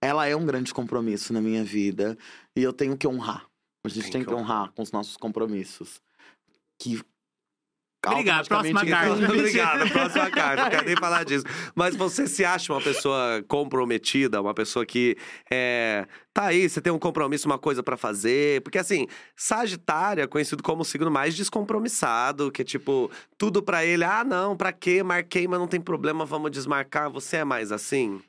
ela 0.00 0.26
é 0.26 0.34
um 0.34 0.46
grande 0.46 0.72
compromisso 0.72 1.32
na 1.34 1.42
minha 1.42 1.62
vida. 1.62 2.16
E 2.56 2.62
eu 2.62 2.72
tenho 2.72 2.96
que 2.96 3.06
honrar. 3.06 3.46
A 3.84 3.88
gente 3.88 4.04
Tem 4.04 4.12
tem, 4.12 4.20
que 4.22 4.28
que 4.28 4.34
honrar 4.34 4.72
com 4.72 4.82
os 4.82 4.92
nossos 4.92 5.16
compromissos. 5.16 6.00
Que. 6.78 7.02
Obrigado, 8.06 8.48
próxima 8.48 8.80
automaticamente- 8.80 9.20
carta. 9.20 9.34
Obrigado, 9.38 9.90
próxima 9.92 10.30
carta, 10.30 10.62
não 10.62 10.70
quero 10.70 10.86
nem 10.86 10.96
falar 10.96 11.24
disso. 11.24 11.44
Mas 11.74 11.94
você 11.94 12.26
se 12.26 12.44
acha 12.44 12.72
uma 12.72 12.80
pessoa 12.80 13.44
comprometida, 13.46 14.40
uma 14.40 14.54
pessoa 14.54 14.86
que 14.86 15.16
é, 15.50 16.06
tá 16.32 16.46
aí, 16.46 16.68
você 16.68 16.80
tem 16.80 16.90
um 16.92 16.98
compromisso, 16.98 17.46
uma 17.46 17.58
coisa 17.58 17.82
pra 17.82 17.96
fazer? 17.98 18.62
Porque 18.62 18.78
assim, 18.78 19.06
Sagitário 19.36 20.22
é 20.22 20.26
conhecido 20.26 20.62
como 20.62 20.80
o 20.82 20.84
signo 20.84 21.10
mais 21.10 21.34
descompromissado, 21.36 22.50
que 22.50 22.62
é 22.62 22.64
tipo, 22.64 23.10
tudo 23.36 23.62
pra 23.62 23.84
ele, 23.84 24.04
ah 24.04 24.24
não, 24.24 24.56
pra 24.56 24.72
quê? 24.72 25.02
Marquei, 25.02 25.46
mas 25.46 25.58
não 25.60 25.66
tem 25.68 25.80
problema, 25.80 26.24
vamos 26.24 26.50
desmarcar. 26.50 27.10
Você 27.10 27.38
é 27.38 27.44
mais 27.44 27.70
assim? 27.70 28.20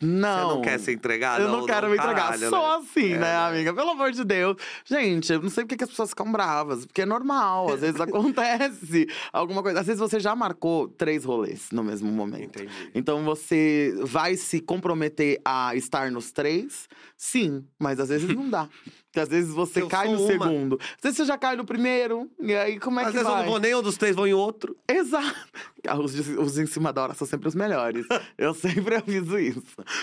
Não. 0.00 0.48
Você 0.48 0.54
não 0.54 0.62
quer 0.62 0.78
se 0.78 0.92
entregar? 0.92 1.40
Eu 1.40 1.48
não, 1.48 1.66
quero 1.66 1.88
me 1.88 1.94
entregar. 1.94 2.14
caralho, 2.14 2.50
Só 2.50 2.78
né? 2.80 2.84
assim, 2.86 3.06
É, 3.12 3.18
né, 3.18 3.18
né? 3.18 3.36
amiga? 3.36 3.74
Pelo 3.74 3.90
amor 3.90 4.12
de 4.12 4.24
Deus. 4.24 4.56
Gente, 4.84 5.32
eu 5.32 5.42
não 5.42 5.50
sei 5.50 5.64
porque 5.64 5.76
que 5.76 5.84
as 5.84 5.90
pessoas 5.90 6.10
ficam 6.10 6.30
bravas. 6.30 6.86
Porque 6.86 7.02
é 7.02 7.06
normal. 7.06 7.72
Às 7.72 7.80
vezes 7.80 7.98
acontece 8.00 9.06
alguma 9.32 9.62
coisa. 9.62 9.80
Às 9.80 9.86
vezes 9.86 10.00
você 10.00 10.20
já 10.20 10.36
marcou 10.36 10.88
três 10.88 11.24
rolês 11.24 11.68
no 11.72 11.82
mesmo 11.82 12.10
momento. 12.12 12.60
Entendi. 12.62 12.90
Então 12.94 13.24
você 13.24 13.94
vai 14.02 14.36
se 14.36 14.60
comprometer 14.60 15.40
a 15.44 15.74
estar 15.74 16.10
nos 16.10 16.30
três? 16.30 16.88
Sim, 17.16 17.64
mas 17.78 17.98
às 17.98 18.08
vezes 18.08 18.28
não 18.34 18.48
dá. 18.48 18.68
Porque 19.12 19.20
às 19.20 19.28
vezes 19.28 19.52
você 19.52 19.82
Eu 19.82 19.88
cai 19.88 20.08
no 20.08 20.18
uma. 20.20 20.26
segundo. 20.26 20.80
Às 20.80 21.02
vezes 21.02 21.18
você 21.18 21.24
já 21.26 21.36
cai 21.36 21.54
no 21.54 21.66
primeiro. 21.66 22.30
E 22.40 22.54
aí 22.56 22.78
como 22.80 22.98
é 22.98 23.02
Às 23.02 23.08
que 23.10 23.12
vezes 23.18 23.28
eu 23.28 23.34
vai? 23.34 23.42
não 23.44 23.50
vou 23.50 23.60
nem 23.60 23.74
um 23.74 23.82
dos 23.82 23.98
três, 23.98 24.16
vou 24.16 24.26
em 24.26 24.32
outro. 24.32 24.74
Exato. 24.88 25.34
Ah, 25.86 25.98
Os, 25.98 26.14
os 26.14 26.58
em 26.58 26.64
cima 26.64 26.92
da 26.94 27.02
hora 27.02 27.12
são 27.14 27.26
sempre 27.26 27.46
os 27.46 27.54
melhores. 27.54 28.06
eu 28.38 28.54
sempre 28.54 28.94
aviso 28.96 29.38
isso. 29.38 29.62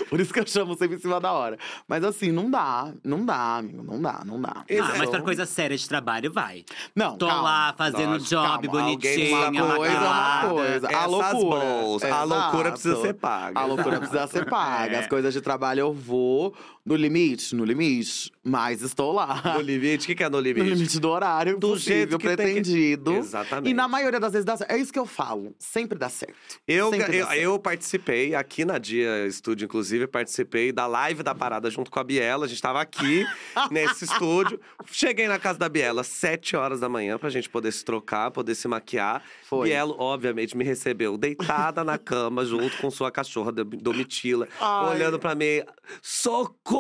Por 0.10 0.20
isso 0.20 0.32
que 0.32 0.40
eu 0.40 0.46
chamo 0.46 0.76
sempre 0.78 0.98
em 0.98 1.00
cima 1.00 1.20
da 1.20 1.32
hora. 1.32 1.58
Mas 1.88 2.04
assim, 2.04 2.32
não 2.32 2.52
dá. 2.52 2.94
Não 3.04 3.26
dá, 3.26 3.58
amigo. 3.58 3.82
Não 3.82 4.00
dá, 4.00 4.22
não 4.24 4.40
dá. 4.40 4.58
Ah, 4.70 4.96
mas 5.00 5.10
pra 5.10 5.22
coisa 5.24 5.44
séria 5.44 5.76
de 5.76 5.90
trabalho, 5.90 6.32
vai. 6.32 6.64
Não, 6.96 7.18
Tô 7.18 7.26
calma. 7.28 7.42
lá 7.42 7.74
fazendo 7.76 8.12
Lógico, 8.12 8.30
job 8.30 8.68
calma, 8.68 8.84
bonitinho, 8.84 9.38
Uma 9.38 9.76
coisa 9.76 9.96
é 9.96 10.00
uma 10.00 10.50
coisa. 10.54 10.88
A 10.96 11.06
loucura. 11.08 11.60
bolsas. 11.62 12.12
A 12.12 12.24
loucura 12.24 12.72
precisa 12.74 13.02
ser 13.02 13.14
paga. 13.16 13.60
A 13.60 13.66
loucura 13.66 13.98
precisa 14.00 14.28
ser 14.28 14.46
paga. 14.48 14.96
É. 14.98 15.00
As 15.00 15.08
coisas 15.08 15.34
de 15.34 15.42
trabalho 15.42 15.80
eu 15.80 15.94
vou 15.94 16.54
no 16.90 16.96
limite, 16.96 17.56
no 17.56 17.64
limite. 17.64 18.32
Mas 18.44 18.82
estou 18.82 19.12
lá. 19.12 19.54
No 19.56 19.62
limite, 19.62 20.06
o 20.06 20.08
que, 20.08 20.16
que 20.16 20.24
é 20.24 20.30
no 20.30 20.38
No 20.38 20.44
limite? 20.44 20.68
limite 20.70 21.00
do 21.00 21.08
horário 21.10 21.58
Do 21.60 21.78
jeito 21.78 22.18
que 22.18 22.26
tem 22.28 22.36
que- 22.36 22.44
pretendido. 22.44 23.12
Exatamente. 23.16 23.70
E 23.70 23.74
na 23.76 23.88
maioria 23.88 24.20
das 24.20 24.32
vezes 24.32 24.44
dá 24.46 24.58
certo. 24.58 24.72
É 24.72 24.78
isso 24.78 24.92
que 24.92 24.98
eu 24.98 25.06
falo. 25.06 25.54
Sempre 25.60 26.00
dá 26.00 26.10
certo. 26.10 26.34
Eu, 26.68 26.90
Sempre 26.90 27.18
eu, 27.18 27.28
certo. 27.28 27.40
eu 27.40 27.60
participei 27.60 28.34
aqui 28.34 28.66
na 28.66 28.80
Dia 28.80 29.28
Estúdio, 29.28 29.66
inclusive, 29.66 30.08
participei 30.08 30.72
da 30.72 30.88
live 30.88 31.22
da 31.22 31.36
parada 31.36 31.70
junto 31.70 31.92
com 31.92 32.00
a 32.00 32.04
Biela. 32.04 32.46
A 32.46 32.48
gente 32.50 32.62
tava 32.62 32.82
aqui 32.82 33.24
nesse 33.70 34.06
estúdio. 34.06 34.60
Cheguei 34.92 35.28
na 35.28 35.38
casa 35.38 35.60
da 35.60 35.70
Biela 35.70 36.02
às 36.02 36.08
7 36.08 36.56
horas 36.56 36.80
da 36.80 36.90
manhã 36.90 37.20
pra 37.20 37.30
gente 37.30 37.48
poder 37.50 37.72
se 37.72 37.86
trocar, 37.86 38.32
poder 38.32 38.56
se 38.56 38.68
maquiar. 38.68 39.22
Foi. 39.44 39.68
Bielo, 39.70 39.96
obviamente, 40.00 40.58
me 40.58 40.64
recebeu 40.64 41.18
deitada 41.18 41.84
na 41.84 41.98
cama 42.00 42.44
junto 42.46 42.78
com 42.78 42.90
sua 42.90 43.12
cachorra 43.12 43.52
Dom- 43.52 43.66
Domitila, 43.80 44.48
Ai. 44.60 44.96
olhando 44.96 45.20
pra 45.20 45.36
mim. 45.36 45.62
Socorro! 46.02 46.79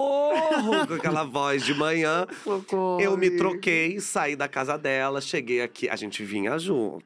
Com 0.88 0.94
aquela 0.96 1.24
voz 1.24 1.64
de 1.66 1.74
manhã. 1.74 2.26
Socorro, 2.44 3.00
Eu 3.02 3.18
me 3.18 3.32
troquei, 3.32 4.00
saí 4.00 4.36
da 4.36 4.48
casa 4.48 4.78
dela, 4.78 5.22
cheguei 5.22 5.62
aqui. 5.62 5.90
A 5.90 5.96
gente 5.96 6.24
vinha 6.24 6.58
junto. 6.58 7.04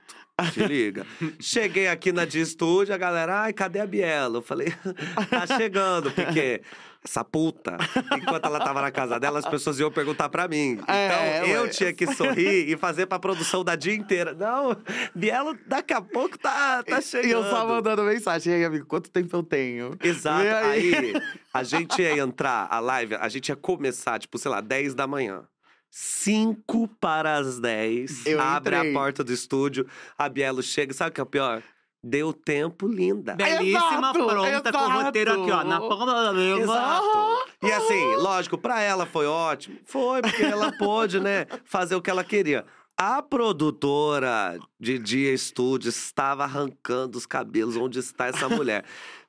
Te 0.52 0.62
liga. 0.66 1.06
Cheguei 1.40 1.88
aqui 1.88 2.12
na 2.12 2.26
de 2.26 2.40
estúdio, 2.40 2.94
a 2.94 2.98
galera, 2.98 3.42
ai, 3.42 3.54
cadê 3.54 3.80
a 3.80 3.86
Biela? 3.86 4.38
Eu 4.38 4.42
falei, 4.42 4.74
tá 5.30 5.46
chegando, 5.46 6.12
porque 6.12 6.62
essa 7.06 7.24
puta, 7.24 7.78
enquanto 8.18 8.46
ela 8.46 8.60
tava 8.60 8.82
na 8.82 8.90
casa 8.92 9.20
dela, 9.20 9.40
as 9.40 9.46
pessoas 9.48 9.78
iam 9.80 9.92
perguntar 9.92 10.30
pra 10.30 10.48
mim. 10.48 10.80
Então, 10.84 10.96
É, 10.96 11.56
eu 11.56 11.64
ué. 11.64 11.68
tinha 11.70 11.92
que 11.94 12.08
sorrir 12.16 12.70
e 12.70 12.78
fazer 12.78 13.06
pra 13.08 13.20
produção 13.20 13.64
da 13.64 13.76
dia 13.76 13.94
inteira. 13.94 14.34
Não, 14.34 14.76
Biela 15.14 15.54
daqui 15.68 15.94
a 15.94 16.02
pouco 16.02 16.38
tá, 16.38 16.82
tá 16.84 17.02
chegando. 17.02 17.28
E 17.28 17.32
eu 17.32 17.44
só 17.50 17.68
mandando 17.68 18.04
mensagem. 18.04 18.54
Aí, 18.54 18.64
amigo, 18.64 18.86
quanto 18.86 19.10
tempo 19.12 19.36
eu 19.36 19.44
tenho? 19.44 19.98
Exato. 20.02 20.42
Aí? 20.66 20.96
Aí, 20.96 21.14
a 21.54 21.64
gente 21.64 22.02
ia 22.02 22.18
entrar, 22.18 22.68
a 22.72 22.80
live, 22.80 23.16
a 23.16 23.28
gente 23.28 23.50
ia 23.50 23.56
começar, 23.56 24.18
tipo, 24.20 24.38
sei 24.38 24.50
lá, 24.50 24.62
10 24.62 24.94
da 24.96 25.06
manhã. 25.06 25.44
5 25.90 26.88
para 27.00 27.36
as 27.38 27.60
10. 27.60 28.26
Eu 28.26 28.42
abre 28.42 28.76
entrei. 28.76 28.90
a 28.92 28.94
porta 28.94 29.24
do 29.24 29.32
estúdio, 29.32 29.86
a 30.18 30.28
Bielo 30.28 30.64
chega. 30.64 30.94
Sabe 30.94 31.12
o 31.12 31.14
que 31.14 31.20
é 31.22 31.24
o 31.24 31.28
pior? 31.28 31.62
Deu 32.04 32.34
tempo, 32.34 32.86
linda. 32.86 33.34
Belíssima, 33.34 34.10
Exato, 34.10 34.26
pronta, 34.28 34.72
com 34.74 34.78
o 34.78 35.04
roteiro 35.04 35.32
aqui, 35.32 35.52
ó, 35.52 35.64
na 35.64 35.78
exato. 35.78 35.88
ponta 35.88 36.06
da 36.06 36.32
língua. 36.34 36.62
Exato. 36.62 37.46
E 37.64 37.72
assim, 37.72 38.16
lógico, 38.18 38.58
pra 38.58 38.82
ela 38.82 39.06
foi 39.06 39.26
ótimo. 39.26 39.78
Foi, 39.86 40.22
porque 40.22 40.44
ela 40.44 40.72
pôde, 40.78 41.22
né, 41.22 41.46
fazer 41.64 41.96
o 41.96 42.02
que 42.02 42.10
ela 42.10 42.24
queria. 42.24 42.66
A 42.98 43.22
produtora 43.22 44.60
de 44.80 45.00
Dia 45.00 45.34
Estúdio 45.34 45.90
estava 45.90 46.44
arrancando 46.44 47.18
os 47.18 47.26
cabelos. 47.26 47.76
Onde 47.76 48.00
está 48.00 48.28
essa 48.28 48.48
mulher? 48.48 48.84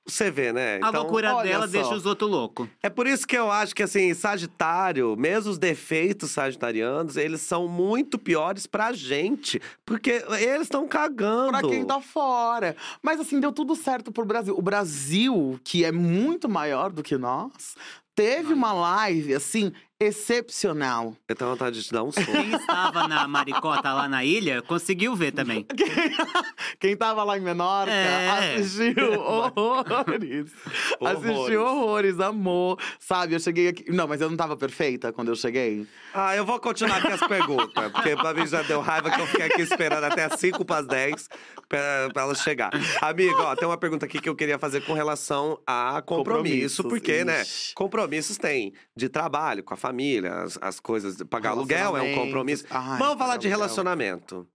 Você 0.06 0.30
vê, 0.30 0.52
né? 0.52 0.78
A 0.82 0.90
loucura 0.90 1.42
dela 1.42 1.66
só. 1.66 1.72
deixa 1.72 1.94
os 1.94 2.04
outros 2.04 2.30
loucos. 2.30 2.68
É 2.82 2.90
por 2.90 3.06
isso 3.06 3.26
que 3.26 3.36
eu 3.36 3.50
acho 3.50 3.74
que, 3.74 3.82
assim, 3.82 4.12
Sagitário, 4.12 5.16
mesmo 5.16 5.50
os 5.50 5.58
defeitos 5.58 6.30
sagitarianos, 6.30 7.16
eles 7.16 7.40
são 7.40 7.66
muito 7.66 8.18
piores 8.18 8.66
pra 8.66 8.92
gente. 8.92 9.60
Porque 9.84 10.22
eles 10.38 10.62
estão 10.62 10.86
cagando. 10.86 11.52
Pra 11.52 11.62
quem 11.62 11.84
tá 11.86 12.00
fora. 12.00 12.76
Mas 13.02 13.18
assim, 13.18 13.40
deu 13.40 13.50
tudo 13.50 13.74
certo 13.74 14.12
pro 14.12 14.26
Brasil. 14.26 14.54
O 14.56 14.62
Brasil, 14.62 15.58
que 15.64 15.84
é 15.84 15.90
muito 15.90 16.50
maior 16.50 16.92
do 16.92 17.02
que 17.02 17.16
nós, 17.16 17.74
teve 18.14 18.52
uma 18.52 18.72
live, 18.72 19.34
assim, 19.34 19.72
excepcional. 20.06 21.16
Eu 21.28 21.34
tenho 21.34 21.50
vontade 21.50 21.78
de 21.80 21.86
te 21.86 21.92
dar 21.92 22.02
um 22.02 22.12
soco. 22.12 22.30
Quem 22.30 22.54
estava 22.54 23.06
na 23.08 23.26
maricota 23.28 23.92
lá 23.92 24.08
na 24.08 24.24
ilha, 24.24 24.62
conseguiu 24.62 25.14
ver 25.14 25.32
também. 25.32 25.66
Quem 26.80 26.96
tava 26.96 27.22
lá 27.24 27.36
em 27.38 27.40
Menorca 27.40 27.90
É. 27.92 28.54
assistiu 28.58 29.12
horrores. 29.20 30.52
Assistiu 31.00 31.62
horrores, 31.64 32.20
amor. 32.20 32.78
Sabe, 32.98 33.34
eu 33.34 33.40
cheguei 33.40 33.68
aqui. 33.68 33.90
Não, 33.90 34.06
mas 34.06 34.20
eu 34.20 34.28
não 34.30 34.36
tava 34.36 34.56
perfeita 34.56 35.12
quando 35.12 35.28
eu 35.28 35.36
cheguei. 35.36 35.86
ah, 36.12 36.34
eu 36.36 36.44
vou 36.44 36.58
continuar 36.60 36.98
aqui 36.98 37.08
as 37.08 37.26
perguntas. 37.26 37.92
Porque 37.92 38.16
pra 38.16 38.34
mim 38.34 38.46
já 38.46 38.62
deu 38.62 38.80
raiva 38.80 39.10
que 39.10 39.20
eu 39.20 39.26
fiquei 39.26 39.46
aqui 39.46 39.62
esperando 39.62 40.04
até 40.04 40.24
as 40.24 40.38
5 40.40 40.64
para 40.64 40.80
as 40.80 40.86
10 40.86 41.28
pra, 41.68 42.08
pra 42.12 42.22
ela 42.22 42.34
chegar. 42.34 42.70
Amigo, 43.00 43.40
ó, 43.40 43.54
tem 43.56 43.66
uma 43.68 43.76
pergunta 43.78 44.06
aqui 44.06 44.20
que 44.20 44.28
eu 44.28 44.34
queria 44.36 44.58
fazer 44.58 44.80
com 44.82 44.92
relação 44.92 45.58
a 45.66 46.02
compromisso. 46.04 46.82
Compromissos, 46.82 46.86
porque, 46.86 47.24
né, 47.24 47.42
ixi. 47.42 47.74
compromissos 47.74 48.36
tem 48.38 48.72
de 48.96 49.08
trabalho, 49.08 49.62
com 49.62 49.74
a 49.74 49.76
família, 49.76 49.93
as, 50.26 50.58
as 50.60 50.80
coisas. 50.80 51.16
de 51.16 51.24
Pagar 51.24 51.50
aluguel 51.50 51.96
é 51.96 52.02
um 52.02 52.14
compromisso. 52.14 52.64
Ai, 52.70 52.98
Vamos 52.98 53.18
falar 53.18 53.36
de 53.36 53.46
aluguel. 53.46 53.58
relacionamento. 53.58 54.46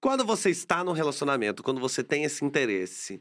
Quando 0.00 0.24
você 0.24 0.50
está 0.50 0.84
num 0.84 0.92
relacionamento, 0.92 1.62
quando 1.62 1.80
você 1.80 2.04
tem 2.04 2.24
esse 2.24 2.44
interesse, 2.44 3.20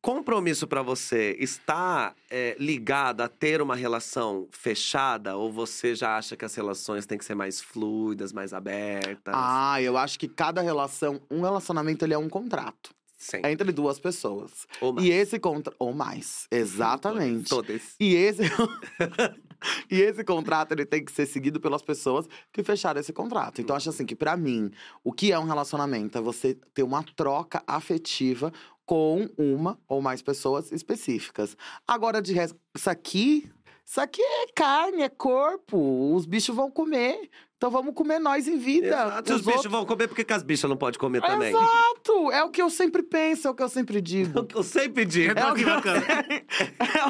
compromisso 0.00 0.66
pra 0.66 0.82
você 0.82 1.34
está 1.40 2.14
é, 2.30 2.54
ligado 2.58 3.22
a 3.22 3.28
ter 3.28 3.62
uma 3.62 3.74
relação 3.74 4.46
fechada 4.52 5.36
ou 5.36 5.50
você 5.50 5.94
já 5.94 6.18
acha 6.18 6.36
que 6.36 6.44
as 6.44 6.54
relações 6.54 7.06
têm 7.06 7.16
que 7.16 7.24
ser 7.24 7.34
mais 7.34 7.60
fluidas, 7.60 8.32
mais 8.32 8.52
abertas? 8.52 9.34
Ah, 9.34 9.80
eu 9.80 9.96
acho 9.96 10.18
que 10.18 10.28
cada 10.28 10.60
relação, 10.60 11.20
um 11.30 11.40
relacionamento, 11.40 12.04
ele 12.04 12.14
é 12.14 12.18
um 12.18 12.28
contrato. 12.28 12.94
Sim. 13.16 13.40
É 13.42 13.50
entre 13.50 13.72
duas 13.72 13.98
pessoas. 13.98 14.66
Ou 14.82 14.92
mais. 14.92 15.06
E 15.06 15.10
esse 15.10 15.38
contrato. 15.38 15.76
Ou 15.78 15.94
mais. 15.94 16.46
Exatamente. 16.50 17.48
Todas. 17.48 17.94
E 17.98 18.14
esse. 18.14 18.42
e 19.90 20.00
esse 20.00 20.24
contrato 20.24 20.72
ele 20.72 20.84
tem 20.84 21.04
que 21.04 21.12
ser 21.12 21.26
seguido 21.26 21.60
pelas 21.60 21.82
pessoas 21.82 22.28
que 22.52 22.62
fecharam 22.62 23.00
esse 23.00 23.12
contrato. 23.12 23.60
Então, 23.60 23.74
acho 23.76 23.90
assim 23.90 24.06
que, 24.06 24.14
pra 24.14 24.36
mim, 24.36 24.70
o 25.02 25.12
que 25.12 25.32
é 25.32 25.38
um 25.38 25.44
relacionamento 25.44 26.18
é 26.18 26.20
você 26.20 26.54
ter 26.72 26.82
uma 26.82 27.02
troca 27.02 27.62
afetiva 27.66 28.52
com 28.86 29.28
uma 29.38 29.78
ou 29.88 30.02
mais 30.02 30.22
pessoas 30.22 30.70
específicas. 30.70 31.56
Agora, 31.86 32.20
de 32.20 32.32
resto, 32.32 32.58
isso 32.74 32.90
aqui. 32.90 33.50
Isso 33.86 34.00
aqui 34.00 34.22
é 34.22 34.46
carne, 34.54 35.02
é 35.02 35.10
corpo. 35.10 36.14
Os 36.14 36.24
bichos 36.24 36.56
vão 36.56 36.70
comer. 36.70 37.28
Então 37.64 37.72
vamos 37.72 37.94
comer 37.94 38.18
nós 38.18 38.46
em 38.46 38.58
vida. 38.58 38.88
Exato. 38.88 39.32
Os, 39.32 39.40
Os 39.40 39.46
bichos 39.46 39.54
outros- 39.64 39.72
vão 39.72 39.86
comer, 39.86 40.06
por 40.06 40.14
que 40.14 40.22
que 40.22 40.32
as 40.34 40.42
bichas 40.42 40.68
não 40.68 40.76
podem 40.76 41.00
comer 41.00 41.22
também? 41.22 41.48
Exato! 41.48 42.30
É 42.30 42.44
o 42.44 42.50
que 42.50 42.60
eu 42.60 42.68
sempre 42.68 43.02
penso, 43.02 43.48
é 43.48 43.50
o 43.50 43.54
que 43.54 43.62
eu 43.62 43.70
sempre 43.70 44.02
digo. 44.02 44.46
Eu 44.54 44.62
sempre 44.62 45.06
digo. 45.06 45.32
É 45.38 45.50
o 45.50 45.54
que 45.54 45.62
eu. 45.62 45.70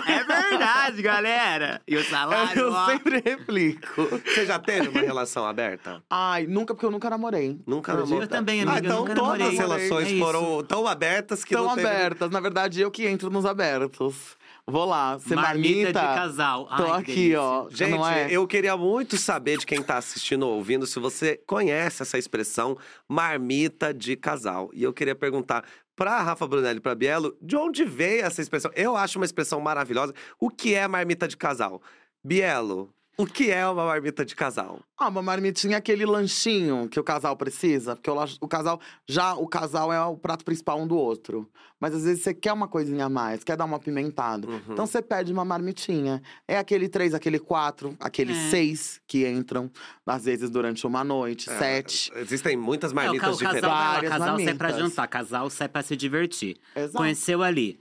É 0.06 0.24
verdade, 0.24 1.02
galera. 1.02 1.82
E 1.88 1.96
o 1.96 1.98
É 1.98 2.00
o 2.00 2.04
que 2.04 2.10
salário, 2.10 2.60
eu 2.62 2.72
ó. 2.72 2.86
sempre 2.86 3.20
replico. 3.24 4.02
Você 4.24 4.46
já 4.46 4.58
teve 4.60 4.88
uma 4.90 5.00
relação 5.00 5.44
aberta? 5.44 6.00
Ai, 6.08 6.46
nunca, 6.46 6.72
porque 6.72 6.86
eu 6.86 6.90
nunca 6.92 7.10
namorei. 7.10 7.58
Nunca 7.66 7.92
namorou? 7.94 8.22
Eu 8.22 8.28
também, 8.28 8.60
Ah, 8.60 8.70
amiga, 8.70 8.78
eu 8.78 8.84
então 8.92 8.98
nunca 9.00 9.14
todas 9.14 9.38
namorei. 9.38 9.48
as 9.48 9.58
relações 9.58 10.12
É 10.12 10.18
foram 10.18 10.62
tão 10.62 10.86
abertas 10.86 11.44
que 11.44 11.52
Estão 11.54 11.66
não 11.68 11.74
teve... 11.74 11.88
abertas. 11.88 12.30
Na 12.30 12.38
verdade, 12.40 12.80
eu 12.80 12.90
que 12.92 13.04
entro 13.06 13.28
nos 13.28 13.44
abertos. 13.44 14.36
Vou 14.66 14.86
lá, 14.86 15.18
ser 15.18 15.34
marmita, 15.34 15.92
marmita. 15.92 16.00
de 16.00 16.14
casal. 16.14 16.66
Tô 16.74 16.84
Ai, 16.84 17.02
que 17.02 17.12
aqui, 17.12 17.36
ó. 17.36 17.68
Gente, 17.68 17.90
não 17.90 18.08
é? 18.08 18.28
eu 18.30 18.46
queria 18.46 18.76
muito 18.76 19.18
saber 19.18 19.58
de 19.58 19.66
quem 19.66 19.82
tá 19.82 19.98
assistindo 19.98 20.44
ou 20.46 20.56
ouvindo 20.56 20.86
se 20.86 20.98
você 20.98 21.36
conhece 21.46 22.02
essa 22.02 22.16
expressão 22.16 22.76
marmita 23.06 23.92
de 23.92 24.16
casal. 24.16 24.70
E 24.72 24.82
eu 24.82 24.92
queria 24.92 25.14
perguntar 25.14 25.64
pra 25.94 26.22
Rafa 26.22 26.46
Brunelli 26.46 26.78
e 26.78 26.80
pra 26.80 26.94
Bielo, 26.94 27.36
de 27.42 27.56
onde 27.56 27.84
veio 27.84 28.24
essa 28.24 28.40
expressão? 28.40 28.70
Eu 28.74 28.96
acho 28.96 29.18
uma 29.18 29.26
expressão 29.26 29.60
maravilhosa. 29.60 30.14
O 30.40 30.48
que 30.48 30.74
é 30.74 30.88
marmita 30.88 31.28
de 31.28 31.36
casal? 31.36 31.82
Bielo, 32.24 32.90
o 33.16 33.26
que 33.26 33.50
é 33.50 33.66
uma 33.66 33.84
marmita 33.86 34.24
de 34.24 34.34
casal? 34.34 34.80
Ah, 34.98 35.08
uma 35.08 35.22
marmitinha 35.22 35.74
é 35.74 35.78
aquele 35.78 36.04
lanchinho 36.04 36.88
que 36.88 36.98
o 36.98 37.04
casal 37.04 37.36
precisa. 37.36 37.94
Porque 37.96 38.10
o, 38.10 38.16
o 38.40 38.48
casal, 38.48 38.80
já 39.08 39.34
o 39.34 39.46
casal 39.46 39.92
é 39.92 40.00
o 40.04 40.16
prato 40.16 40.44
principal 40.44 40.80
um 40.80 40.86
do 40.86 40.96
outro. 40.96 41.48
Mas 41.80 41.94
às 41.94 42.04
vezes 42.04 42.22
você 42.22 42.32
quer 42.32 42.52
uma 42.52 42.66
coisinha 42.68 43.04
a 43.04 43.08
mais, 43.08 43.44
quer 43.44 43.56
dar 43.56 43.64
uma 43.66 43.76
apimentada. 43.76 44.48
Uhum. 44.48 44.60
Então 44.70 44.86
você 44.86 45.02
pede 45.02 45.32
uma 45.32 45.44
marmitinha. 45.44 46.22
É 46.48 46.56
aquele 46.58 46.88
três, 46.88 47.12
aquele 47.14 47.38
quatro, 47.38 47.96
aquele 48.00 48.32
É. 48.32 48.50
seis 48.50 49.00
que 49.06 49.28
entram, 49.28 49.70
às 50.06 50.24
vezes, 50.24 50.48
durante 50.50 50.86
uma 50.86 51.04
noite, 51.04 51.50
É, 51.50 51.58
sete. 51.58 52.10
Existem 52.16 52.56
muitas 52.56 52.90
É, 52.90 52.92
o, 52.92 52.96
marmitas 52.96 53.36
o 53.36 53.38
casal 53.38 53.54
diferentes. 53.54 53.68
Várias 53.68 54.12
casal 54.12 54.38
sai 54.40 54.54
pra 54.54 54.70
jantar, 54.72 55.08
casal 55.08 55.50
sai 55.50 55.68
pra 55.68 55.82
se 55.82 55.96
divertir. 55.96 56.56
Exato. 56.74 56.96
Conheceu 56.96 57.42
ali. 57.42 57.80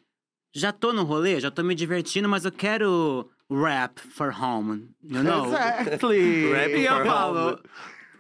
Já 0.56 0.72
tô 0.72 0.94
no 0.94 1.04
rolê, 1.04 1.40
já 1.40 1.50
tô 1.50 1.64
me 1.64 1.74
divertindo, 1.74 2.30
mas 2.30 2.46
eu 2.46 2.52
quero 2.52 3.28
rap 3.50 4.00
for 4.00 4.32
home, 4.32 4.90
you 5.04 5.22
know? 5.24 5.46
Exactly. 5.48 6.52
Rap 6.52 6.72
E 6.72 6.86
eu 6.86 7.06
falo, 7.06 7.60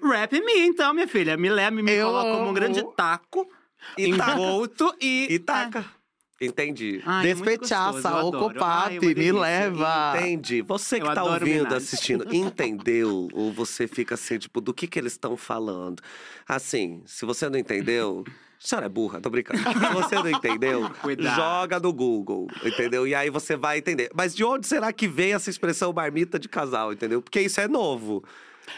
rap 0.03 0.31
me 0.33 0.59
então, 0.67 0.93
minha 0.93 1.07
filha. 1.07 1.37
Me 1.37 1.49
leva, 1.49 1.71
me 1.71 1.91
Eu 1.91 2.07
coloca 2.07 2.29
como 2.31 2.39
um 2.39 2.43
amo. 2.45 2.53
grande 2.53 2.83
taco, 2.95 3.47
E 3.97 4.15
taca. 4.15 4.31
envolto 4.33 4.93
e... 5.01 5.27
E 5.29 5.39
taca. 5.39 5.85
Entendi. 6.41 7.01
Ai, 7.05 7.29
é 7.29 7.35
muito 7.35 7.45
Despechaça. 7.61 8.09
Ai, 8.09 8.21
ocopape, 8.23 8.99
uma 8.99 9.07
me 9.07 9.13
delícia. 9.13 9.39
leva. 9.39 10.13
Entendi. 10.17 10.61
Você 10.61 10.99
que 10.99 11.07
Eu 11.07 11.13
tá 11.13 11.23
ouvindo, 11.23 11.73
assistindo, 11.73 12.35
entendeu? 12.35 13.29
Ou 13.31 13.53
você 13.53 13.87
fica 13.87 14.15
assim, 14.15 14.37
tipo, 14.37 14.59
do 14.59 14.73
que 14.73 14.85
que 14.85 14.99
eles 14.99 15.13
estão 15.13 15.37
falando? 15.37 16.01
Assim, 16.45 17.01
se 17.05 17.25
você 17.25 17.47
não 17.49 17.57
entendeu. 17.57 18.25
A 18.63 18.67
senhora 18.67 18.85
é 18.85 18.89
burra, 18.89 19.19
tô 19.19 19.29
brincando. 19.29 19.59
Se 19.61 19.93
você 19.93 20.15
não 20.15 20.29
entendeu, 20.29 20.89
Cuidado. 21.01 21.35
joga 21.35 21.79
no 21.81 21.91
Google, 21.91 22.47
entendeu? 22.63 23.05
E 23.05 23.13
aí 23.13 23.29
você 23.29 23.57
vai 23.57 23.79
entender. 23.79 24.09
Mas 24.15 24.33
de 24.33 24.43
onde 24.43 24.65
será 24.67 24.93
que 24.93 25.05
veio 25.05 25.35
essa 25.35 25.49
expressão 25.49 25.91
marmita 25.91 26.39
de 26.39 26.47
casal, 26.47 26.93
entendeu? 26.93 27.21
Porque 27.21 27.41
isso 27.41 27.59
é 27.59 27.67
novo. 27.67 28.23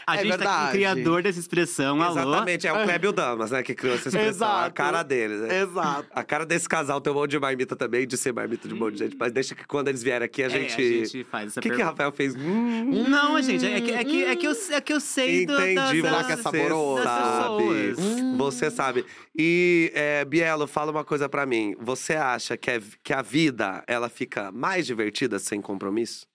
A 0.08 0.16
É 0.18 0.24
gente 0.24 0.30
tá 0.32 0.38
com 0.38 0.44
o 0.44 0.48
verdade. 0.48 0.72
criador 0.72 1.24
dessa 1.24 1.40
expressão, 1.40 2.02
alô? 2.02 2.20
Exatamente, 2.20 2.68
é 2.68 2.74
o 2.74 2.76
Clébio 2.86 3.12
Damas, 3.12 3.52
né, 3.52 3.64
que 3.64 3.74
criou 3.74 3.96
essa 3.96 4.10
expressão. 4.10 4.48
A 4.48 4.52
Exato. 4.60 4.74
cara 4.76 5.04
dele, 5.04 5.36
né? 5.38 5.62
Exato. 5.62 6.08
A 6.12 6.24
cara 6.24 6.46
desse 6.46 6.68
casal 6.70 7.00
tem 7.02 7.12
um 7.12 7.16
monte 7.16 7.32
de 7.32 7.40
marmita 7.40 7.76
também, 7.76 8.06
de 8.08 8.18
ser 8.18 8.34
marmita 8.34 8.68
de 8.68 8.74
um 8.74 8.78
monte 8.78 8.94
de 8.94 9.00
gente. 9.00 9.18
Mas 9.20 9.32
deixa 9.32 9.56
que 9.56 9.66
quando 9.66 9.88
eles 9.88 10.02
vierem 10.04 10.26
aqui, 10.26 10.44
a 10.44 10.48
É, 10.48 10.50
gente. 10.50 10.74
a 10.74 11.06
gente 11.06 11.24
faz 11.26 11.48
essa 11.48 11.60
O 11.60 11.64
que, 11.64 11.70
que 11.70 11.76
pergunta. 11.76 11.92
Rafael 11.92 12.12
fez? 12.12 12.36
Hum, 12.36 13.06
Não, 13.10 13.42
gente, 13.42 13.66
é 13.66 13.82
que, 13.82 13.92
é 13.92 14.04
que, 14.04 14.24
é 14.26 14.36
que, 14.36 14.46
eu, 14.48 14.54
é 14.72 14.82
que 14.82 14.94
eu 14.94 15.00
sei 15.00 15.46
do, 15.46 15.54
Entendi, 15.54 16.02
Será 16.02 16.24
que 16.24 16.32
é 16.32 16.38
saboroso? 16.38 17.04
sabe. 17.04 17.96
Hum. 18.00 18.38
Você 18.38 18.70
sabe. 18.72 19.06
E, 19.38 19.92
é, 19.94 20.24
Bielo, 20.26 20.68
fala 20.68 20.92
uma 20.92 21.04
coisa 21.04 21.28
pra 21.28 21.46
mim. 21.46 21.76
Você 21.80 22.14
acha 22.14 22.56
que, 22.58 22.70
é- 22.72 22.82
que 23.04 23.14
a 23.14 23.22
vida, 23.22 23.84
ela 23.88 24.10
fica 24.10 24.52
mais 24.52 24.86
divertida 24.86 25.40
sem 25.40 25.62
compromisso? 25.62 26.26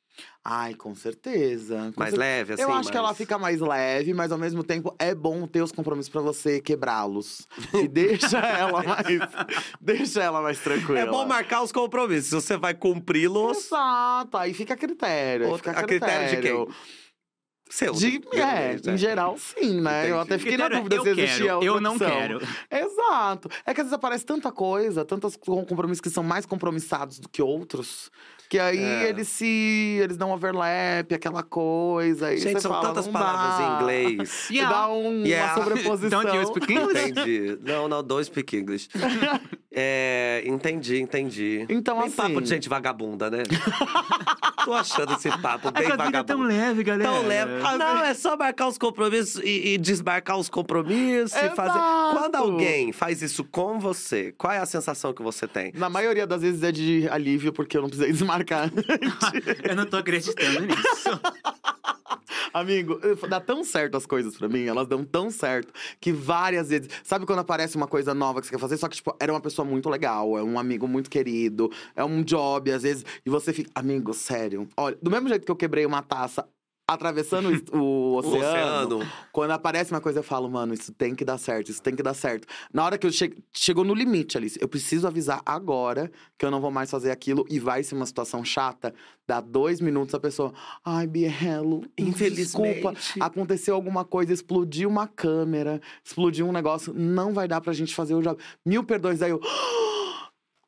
Ai, 0.43 0.72
com 0.74 0.95
certeza. 0.95 1.93
com 1.95 2.01
Mais 2.01 2.12
cer- 2.12 2.18
leve, 2.18 2.53
assim? 2.55 2.62
Eu 2.62 2.72
acho 2.72 2.91
que 2.91 2.97
ela 2.97 3.12
fica 3.14 3.36
mais 3.38 3.61
leve, 3.61 4.14
mas 4.14 4.32
ao 4.32 4.38
mesmo 4.38 4.64
tempo 4.64 4.95
é 4.99 5.14
bom 5.14 5.47
ter 5.47 5.61
os 5.62 5.70
compromissos 5.70 6.09
pra 6.11 6.22
você 6.22 6.61
quebrá-los. 6.62 7.47
E 7.74 7.86
deixa 7.88 8.38
ela 8.38 8.82
mais. 8.82 9.07
deixa 9.80 10.22
ela 10.22 10.41
mais 10.41 10.59
tranquila. 10.59 10.99
É 11.01 11.07
bom 11.07 11.26
marcar 11.26 11.62
os 11.62 11.70
compromissos. 11.70 12.30
Você 12.43 12.57
vai 12.57 12.72
cumpri-los, 12.72 13.66
Exato, 13.66 14.38
aí 14.38 14.55
fica 14.55 14.72
a 14.74 14.76
critério. 14.78 15.49
Outra- 15.49 15.72
fica 15.74 15.84
a 15.84 15.86
critério 15.86 16.36
de 16.36 16.43
quem? 16.49 16.68
seu. 17.72 17.93
De, 17.93 18.20
é, 18.32 18.80
né? 18.84 18.95
em 18.95 18.97
geral, 18.97 19.38
sim, 19.38 19.80
né? 19.80 20.11
Eu 20.11 20.16
Entendi. 20.16 20.20
até 20.22 20.38
fiquei 20.38 20.57
na 20.57 20.64
Critério 20.70 20.88
dúvida 20.88 20.97
eu 20.97 21.05
se 21.14 21.20
existia 21.20 21.45
quero, 21.45 21.64
eu 21.64 21.80
não 21.80 21.93
opção. 21.93 22.11
quero. 22.11 22.41
Exato. 22.68 23.49
É 23.64 23.72
que 23.72 23.80
às 23.80 23.86
vezes 23.86 23.93
aparece 23.93 24.24
tanta 24.26 24.51
coisa, 24.51 25.05
tantos 25.05 25.36
com- 25.36 25.64
compromissos 25.64 26.01
que 26.01 26.11
são 26.11 26.24
mais 26.24 26.45
compromissados 26.45 27.20
do 27.20 27.28
que 27.28 27.41
outros, 27.41 28.11
que 28.51 28.59
aí 28.59 28.79
É. 28.83 29.09
eles 29.09 29.29
se. 29.29 29.99
Eles 30.03 30.17
dão 30.17 30.31
overlap, 30.33 31.15
aquela 31.15 31.43
coisa. 31.43 32.27
Aí 32.27 32.37
Gente, 32.39 32.61
são 32.61 32.73
fala, 32.73 32.89
tantas 32.89 33.07
palavras 33.09 33.59
dá. 33.59 33.63
em 33.63 33.77
inglês. 33.77 34.49
E 34.51 34.61
dá 34.61 34.89
um- 34.91 35.25
Yeah. 35.25 35.55
uma 35.55 35.65
sobreposição. 35.65 36.23
Don't 36.23 36.37
you 36.37 36.47
speak 36.47 36.73
English? 36.73 37.11
Entendi. 37.11 37.59
Não, 37.63 37.89
não, 37.89 38.03
don't 38.03 38.25
speak 38.25 38.57
English. 38.57 38.89
é, 39.73 40.43
entendi, 40.45 41.01
entendi. 41.01 41.65
Então, 41.69 41.99
Bem 41.99 42.09
assim. 42.09 42.17
papo 42.17 42.41
de 42.43 42.49
gente 42.49 42.69
vagabunda, 42.69 43.31
né? 43.31 43.43
Tô 44.65 44.75
achando 44.75 45.15
esse 45.15 45.31
papo 45.39 45.69
É 45.69 45.73
bem 45.73 45.83
vida 45.83 45.95
é 45.95 45.97
tão 45.97 46.05
vagabundo. 46.39 46.43
leve, 46.49 46.83
galera. 46.83 47.11
Tão 47.11 47.27
leve. 47.27 47.53
Não, 47.79 48.05
é 48.05 48.13
só 48.13 48.37
marcar 48.37 48.69
os 48.69 48.77
compromissos 48.77 49.41
e, 49.43 49.75
e 49.75 49.79
desmarcar 49.79 50.37
os 50.37 50.51
compromissos 50.51 51.33
e 51.35 51.49
fazer. 51.51 51.79
Exato. 51.79 52.17
Quando 52.19 52.35
alguém 52.37 52.93
faz 52.93 53.23
isso 53.23 53.43
com 53.45 53.79
você, 53.79 54.35
qual 54.37 54.53
é 54.53 54.59
a 54.59 54.67
sensação 54.67 55.15
que 55.15 55.23
você 55.23 55.49
tem? 55.49 55.73
Na 55.75 55.89
maioria 55.89 56.27
das 56.27 56.43
vezes 56.43 56.63
é 56.63 56.71
de 56.71 57.09
alívio, 57.11 57.53
porque 57.55 57.77
eu 57.77 57.83
não 57.83 57.89
precisei 57.89 58.13
desmarcar. 58.13 58.39
Eu 59.68 59.76
não 59.76 59.86
tô 59.86 59.97
acreditando 59.97 60.61
nisso. 60.66 61.11
Amigo, 62.53 62.99
dá 63.28 63.41
tão 63.41 63.62
certo 63.62 63.97
as 63.97 64.05
coisas 64.05 64.36
pra 64.36 64.49
mim, 64.49 64.64
elas 64.64 64.88
dão 64.88 65.05
tão 65.05 65.30
certo 65.30 65.72
que 66.01 66.12
várias 66.12 66.68
vezes. 66.68 66.88
Sabe 67.05 67.24
quando 67.24 67.38
aparece 67.38 67.76
uma 67.76 67.86
coisa 67.86 68.12
nova 68.12 68.41
que 68.41 68.47
você 68.47 68.53
quer 68.53 68.59
fazer? 68.59 68.76
Só 68.76 68.88
que, 68.88 68.97
tipo, 68.97 69.16
era 69.20 69.32
uma 69.32 69.41
pessoa 69.41 69.64
muito 69.64 69.88
legal, 69.88 70.36
é 70.36 70.43
um 70.43 70.59
amigo 70.59 70.88
muito 70.88 71.09
querido, 71.09 71.70
é 71.95 72.05
um 72.05 72.22
job, 72.22 72.72
às 72.72 72.82
vezes, 72.82 73.05
e 73.24 73.30
você 73.30 73.53
fica. 73.53 73.70
Amigo, 73.74 74.12
sério. 74.12 74.68
Olha, 74.76 74.99
do 75.01 75.11
mesmo 75.11 75.28
jeito 75.28 75.45
que 75.45 75.53
eu 75.53 75.57
quebrei 75.57 75.86
uma 75.86 76.03
taça 76.03 76.47
atravessando 76.95 77.49
o- 77.72 77.78
o 77.78 78.11
O 78.20 78.36
oceano, 78.36 79.07
quando 79.32 79.53
aparece 79.53 79.93
uma 79.93 80.01
coisa, 80.01 80.18
eu 80.18 80.22
falo, 80.22 80.49
mano, 80.51 80.74
isso 80.74 80.93
tem 80.93 81.14
que 81.14 81.24
dar 81.24 81.38
certo, 81.38 81.70
isso 81.70 81.82
tem 81.82 81.95
que 81.95 82.03
dar 82.03 82.14
certo. 82.14 82.47
Na 82.72 82.84
hora 82.84 82.99
que 82.99 83.07
eu 83.07 83.12
che 83.12 83.32
chegou 83.53 83.84
no 83.84 83.95
limite, 83.95 84.36
Alice, 84.36 84.59
eu 84.61 84.68
preciso 84.68 85.07
avisar 85.07 85.41
agora 85.47 86.11
que 86.38 86.45
eu 86.45 86.51
não 86.51 86.61
vou 86.61 86.70
mais 86.70 86.91
fazer 86.91 87.11
aquilo 87.11 87.45
e 87.49 87.59
vai 87.59 87.82
ser 87.82 87.95
uma 87.95 88.07
situação 88.07 88.45
chata. 88.45 88.93
Dá 89.26 89.41
dois 89.41 89.80
minutos, 89.80 90.14
a 90.14 90.20
pessoa, 90.20 90.53
ai, 90.84 91.07
Bielo, 91.07 91.82
desculpa, 91.97 92.95
aconteceu 93.20 93.74
alguma 93.74 94.05
coisa, 94.05 94.32
explodiu 94.32 94.88
uma 94.88 95.07
câmera, 95.07 95.80
explodiu 96.05 96.47
um 96.49 96.53
negócio, 96.53 96.93
não 96.95 97.32
vai 97.32 97.47
dar 97.47 97.61
pra 97.61 97.72
gente 97.72 97.95
fazer 97.95 98.14
o 98.14 98.20
job. 98.22 98.41
Mil 98.66 98.82
perdões, 98.84 99.22
aí 99.22 99.30
eu. 99.30 99.41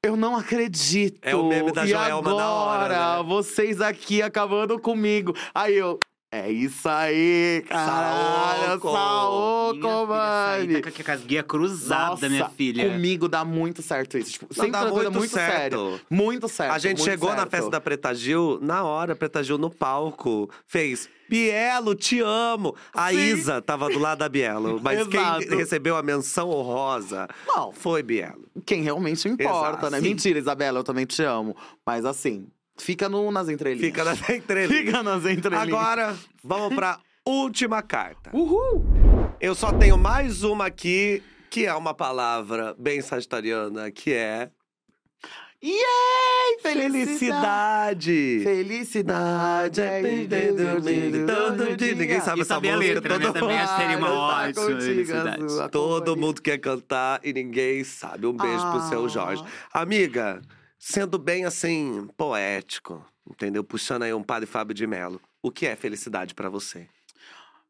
Eu 0.04 0.16
não 0.16 0.36
acredito. 0.36 1.20
É 1.22 1.32
o 1.36 1.46
meme 1.48 1.70
da 1.70 1.84
e 1.84 1.88
Joelma 1.90 2.28
agora, 2.30 2.44
na 2.44 2.50
hora, 2.52 3.22
né? 3.22 3.28
vocês 3.28 3.80
aqui 3.80 4.20
acabando 4.20 4.76
comigo. 4.80 5.32
Aí 5.54 5.76
eu. 5.76 6.00
É 6.34 6.50
isso 6.50 6.88
aí, 6.88 7.62
caralho. 7.68 8.80
Saoco. 8.80 9.82
Mano. 10.08 10.80
tá 10.80 11.04
com 11.04 11.12
as 11.12 11.24
guias 11.24 11.44
cruzadas, 11.46 12.30
minha 12.30 12.48
filha. 12.48 12.88
Comigo 12.90 13.28
dá 13.28 13.44
muito 13.44 13.82
certo 13.82 14.16
isso. 14.16 14.32
Tipo, 14.32 14.54
sempre 14.54 14.70
dá 14.70 14.86
muito 14.86 15.12
muito 15.12 15.30
certo. 15.30 15.76
séria. 15.90 16.00
Muito 16.08 16.48
certo. 16.48 16.72
A 16.72 16.78
gente 16.78 17.02
chegou 17.02 17.28
na 17.32 17.36
certo. 17.40 17.50
festa 17.50 17.70
da 17.70 17.80
Preta 17.82 18.14
Gil, 18.14 18.58
na 18.62 18.82
hora, 18.82 19.14
Preta 19.14 19.44
Gil 19.44 19.58
no 19.58 19.68
palco 19.68 20.48
fez. 20.66 21.06
Bielo, 21.28 21.94
te 21.94 22.20
amo! 22.20 22.74
A 22.94 23.10
Sim. 23.10 23.18
Isa 23.18 23.60
tava 23.60 23.90
do 23.90 23.98
lado 23.98 24.20
da 24.20 24.28
Bielo, 24.28 24.80
mas 24.84 25.06
quem 25.08 25.56
recebeu 25.56 25.96
a 25.96 26.02
menção 26.02 26.50
honrosa 26.50 27.28
Não, 27.46 27.72
foi 27.72 28.02
Bielo. 28.02 28.46
quem 28.64 28.82
realmente 28.82 29.28
importa, 29.28 29.68
Exato. 29.68 29.90
né? 29.90 29.98
Sim. 29.98 30.08
Mentira, 30.08 30.38
Isabela, 30.38 30.80
eu 30.80 30.84
também 30.84 31.04
te 31.04 31.22
amo. 31.22 31.54
Mas 31.86 32.04
assim, 32.06 32.46
fica 32.82 33.08
no, 33.08 33.30
nas 33.30 33.48
entrelinhas. 33.48 33.86
Fica 33.86 34.04
nas 34.04 34.18
entrelinhas. 34.28 34.84
Fica 34.84 35.02
nas 35.02 35.24
entrelinhas. 35.26 35.68
Agora, 35.68 36.16
vamos 36.42 36.74
pra 36.74 36.98
última 37.26 37.82
carta. 37.82 38.30
Uhul! 38.32 38.84
Eu 39.40 39.54
só 39.54 39.72
tenho 39.72 39.96
mais 39.98 40.42
uma 40.42 40.66
aqui, 40.66 41.22
que 41.50 41.66
é 41.66 41.74
uma 41.74 41.94
palavra 41.94 42.74
bem 42.78 43.00
sagitariana, 43.00 43.90
que 43.90 44.12
é 44.12 44.50
Yay! 45.64 46.58
Felicidade! 46.60 48.40
felicidade. 48.42 49.80
Felicidade 49.80 49.80
é. 49.80 50.02
Ninguém 51.94 52.20
sabe 52.20 52.40
E 52.40 52.42
essa 52.42 52.58
música. 52.60 52.76
letra, 52.76 53.18
né? 53.18 53.24
todo 53.26 53.32
Também 53.40 53.58
acho 53.58 53.74
que 53.76 53.80
seria 53.80 53.98
uma 53.98 54.08
Ah, 54.08 54.44
ótima 54.48 54.80
felicidade. 54.80 55.44
Azul, 55.44 55.62
a 55.62 55.68
Todo 55.68 56.16
mundo 56.16 56.42
quer 56.42 56.58
cantar 56.58 57.20
e 57.22 57.32
ninguém 57.32 57.84
sabe. 57.84 58.26
Um 58.26 58.32
beijo 58.36 58.70
pro 58.72 58.80
seu 58.88 59.04
Ah. 59.04 59.08
Jorge. 59.08 59.44
Amiga, 59.72 60.42
sendo 60.84 61.16
bem 61.16 61.44
assim, 61.44 62.08
poético, 62.16 63.06
entendeu? 63.30 63.62
Puxando 63.62 64.02
aí 64.02 64.12
um 64.12 64.22
padre 64.22 64.48
Fábio 64.48 64.74
de 64.74 64.84
Mello. 64.84 65.20
O 65.40 65.48
que 65.48 65.64
é 65.64 65.76
felicidade 65.76 66.34
pra 66.34 66.48
você? 66.48 66.88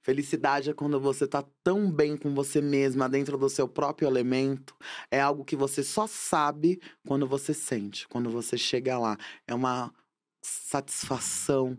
Felicidade 0.01 0.71
é 0.71 0.75
quando 0.75 0.99
você 0.99 1.27
tá 1.27 1.45
tão 1.63 1.93
bem 1.93 2.17
com 2.17 2.35
você 2.35 2.63
mesma, 2.63 3.11
dentro 3.11 3.37
do 3.37 3.51
seu 3.51 3.69
próprio 3.69 4.09
elemento. 4.09 4.75
É 5.11 5.21
algo 5.21 5.45
que 5.45 5.55
você 5.55 5.83
só 5.83 6.07
sabe 6.07 6.81
quando 7.07 7.27
você 7.27 7.53
sente, 7.53 8.09
quando 8.09 8.31
você 8.31 8.57
chega 8.57 8.99
lá. 8.99 9.19
É 9.47 9.55
uma 9.55 9.93
satisfação 10.41 11.79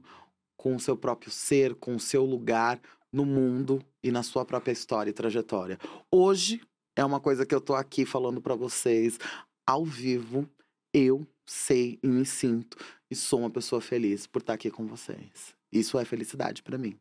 com 0.56 0.76
o 0.76 0.80
seu 0.80 0.96
próprio 0.96 1.32
ser, 1.32 1.74
com 1.74 1.96
o 1.96 2.00
seu 2.00 2.24
lugar 2.24 2.80
no 3.12 3.26
mundo 3.26 3.84
e 4.04 4.12
na 4.12 4.22
sua 4.22 4.46
própria 4.46 4.72
história 4.72 5.10
e 5.10 5.14
trajetória. 5.14 5.80
Hoje 6.12 6.62
é 6.96 7.04
uma 7.04 7.20
coisa 7.20 7.44
que 7.44 7.56
eu 7.56 7.60
tô 7.60 7.74
aqui 7.74 8.06
falando 8.06 8.40
pra 8.40 8.54
vocês 8.54 9.18
ao 9.66 9.84
vivo. 9.84 10.48
Eu 10.94 11.26
sei 11.44 11.98
e 12.04 12.08
me 12.08 12.24
sinto 12.24 12.78
e 13.10 13.16
sou 13.16 13.40
uma 13.40 13.50
pessoa 13.50 13.82
feliz 13.82 14.28
por 14.28 14.44
estar 14.44 14.54
aqui 14.54 14.70
com 14.70 14.86
vocês. 14.86 15.56
Isso 15.72 15.98
é 15.98 16.06
felicidade 16.06 16.62
pra 16.62 16.78
mim. 16.78 16.96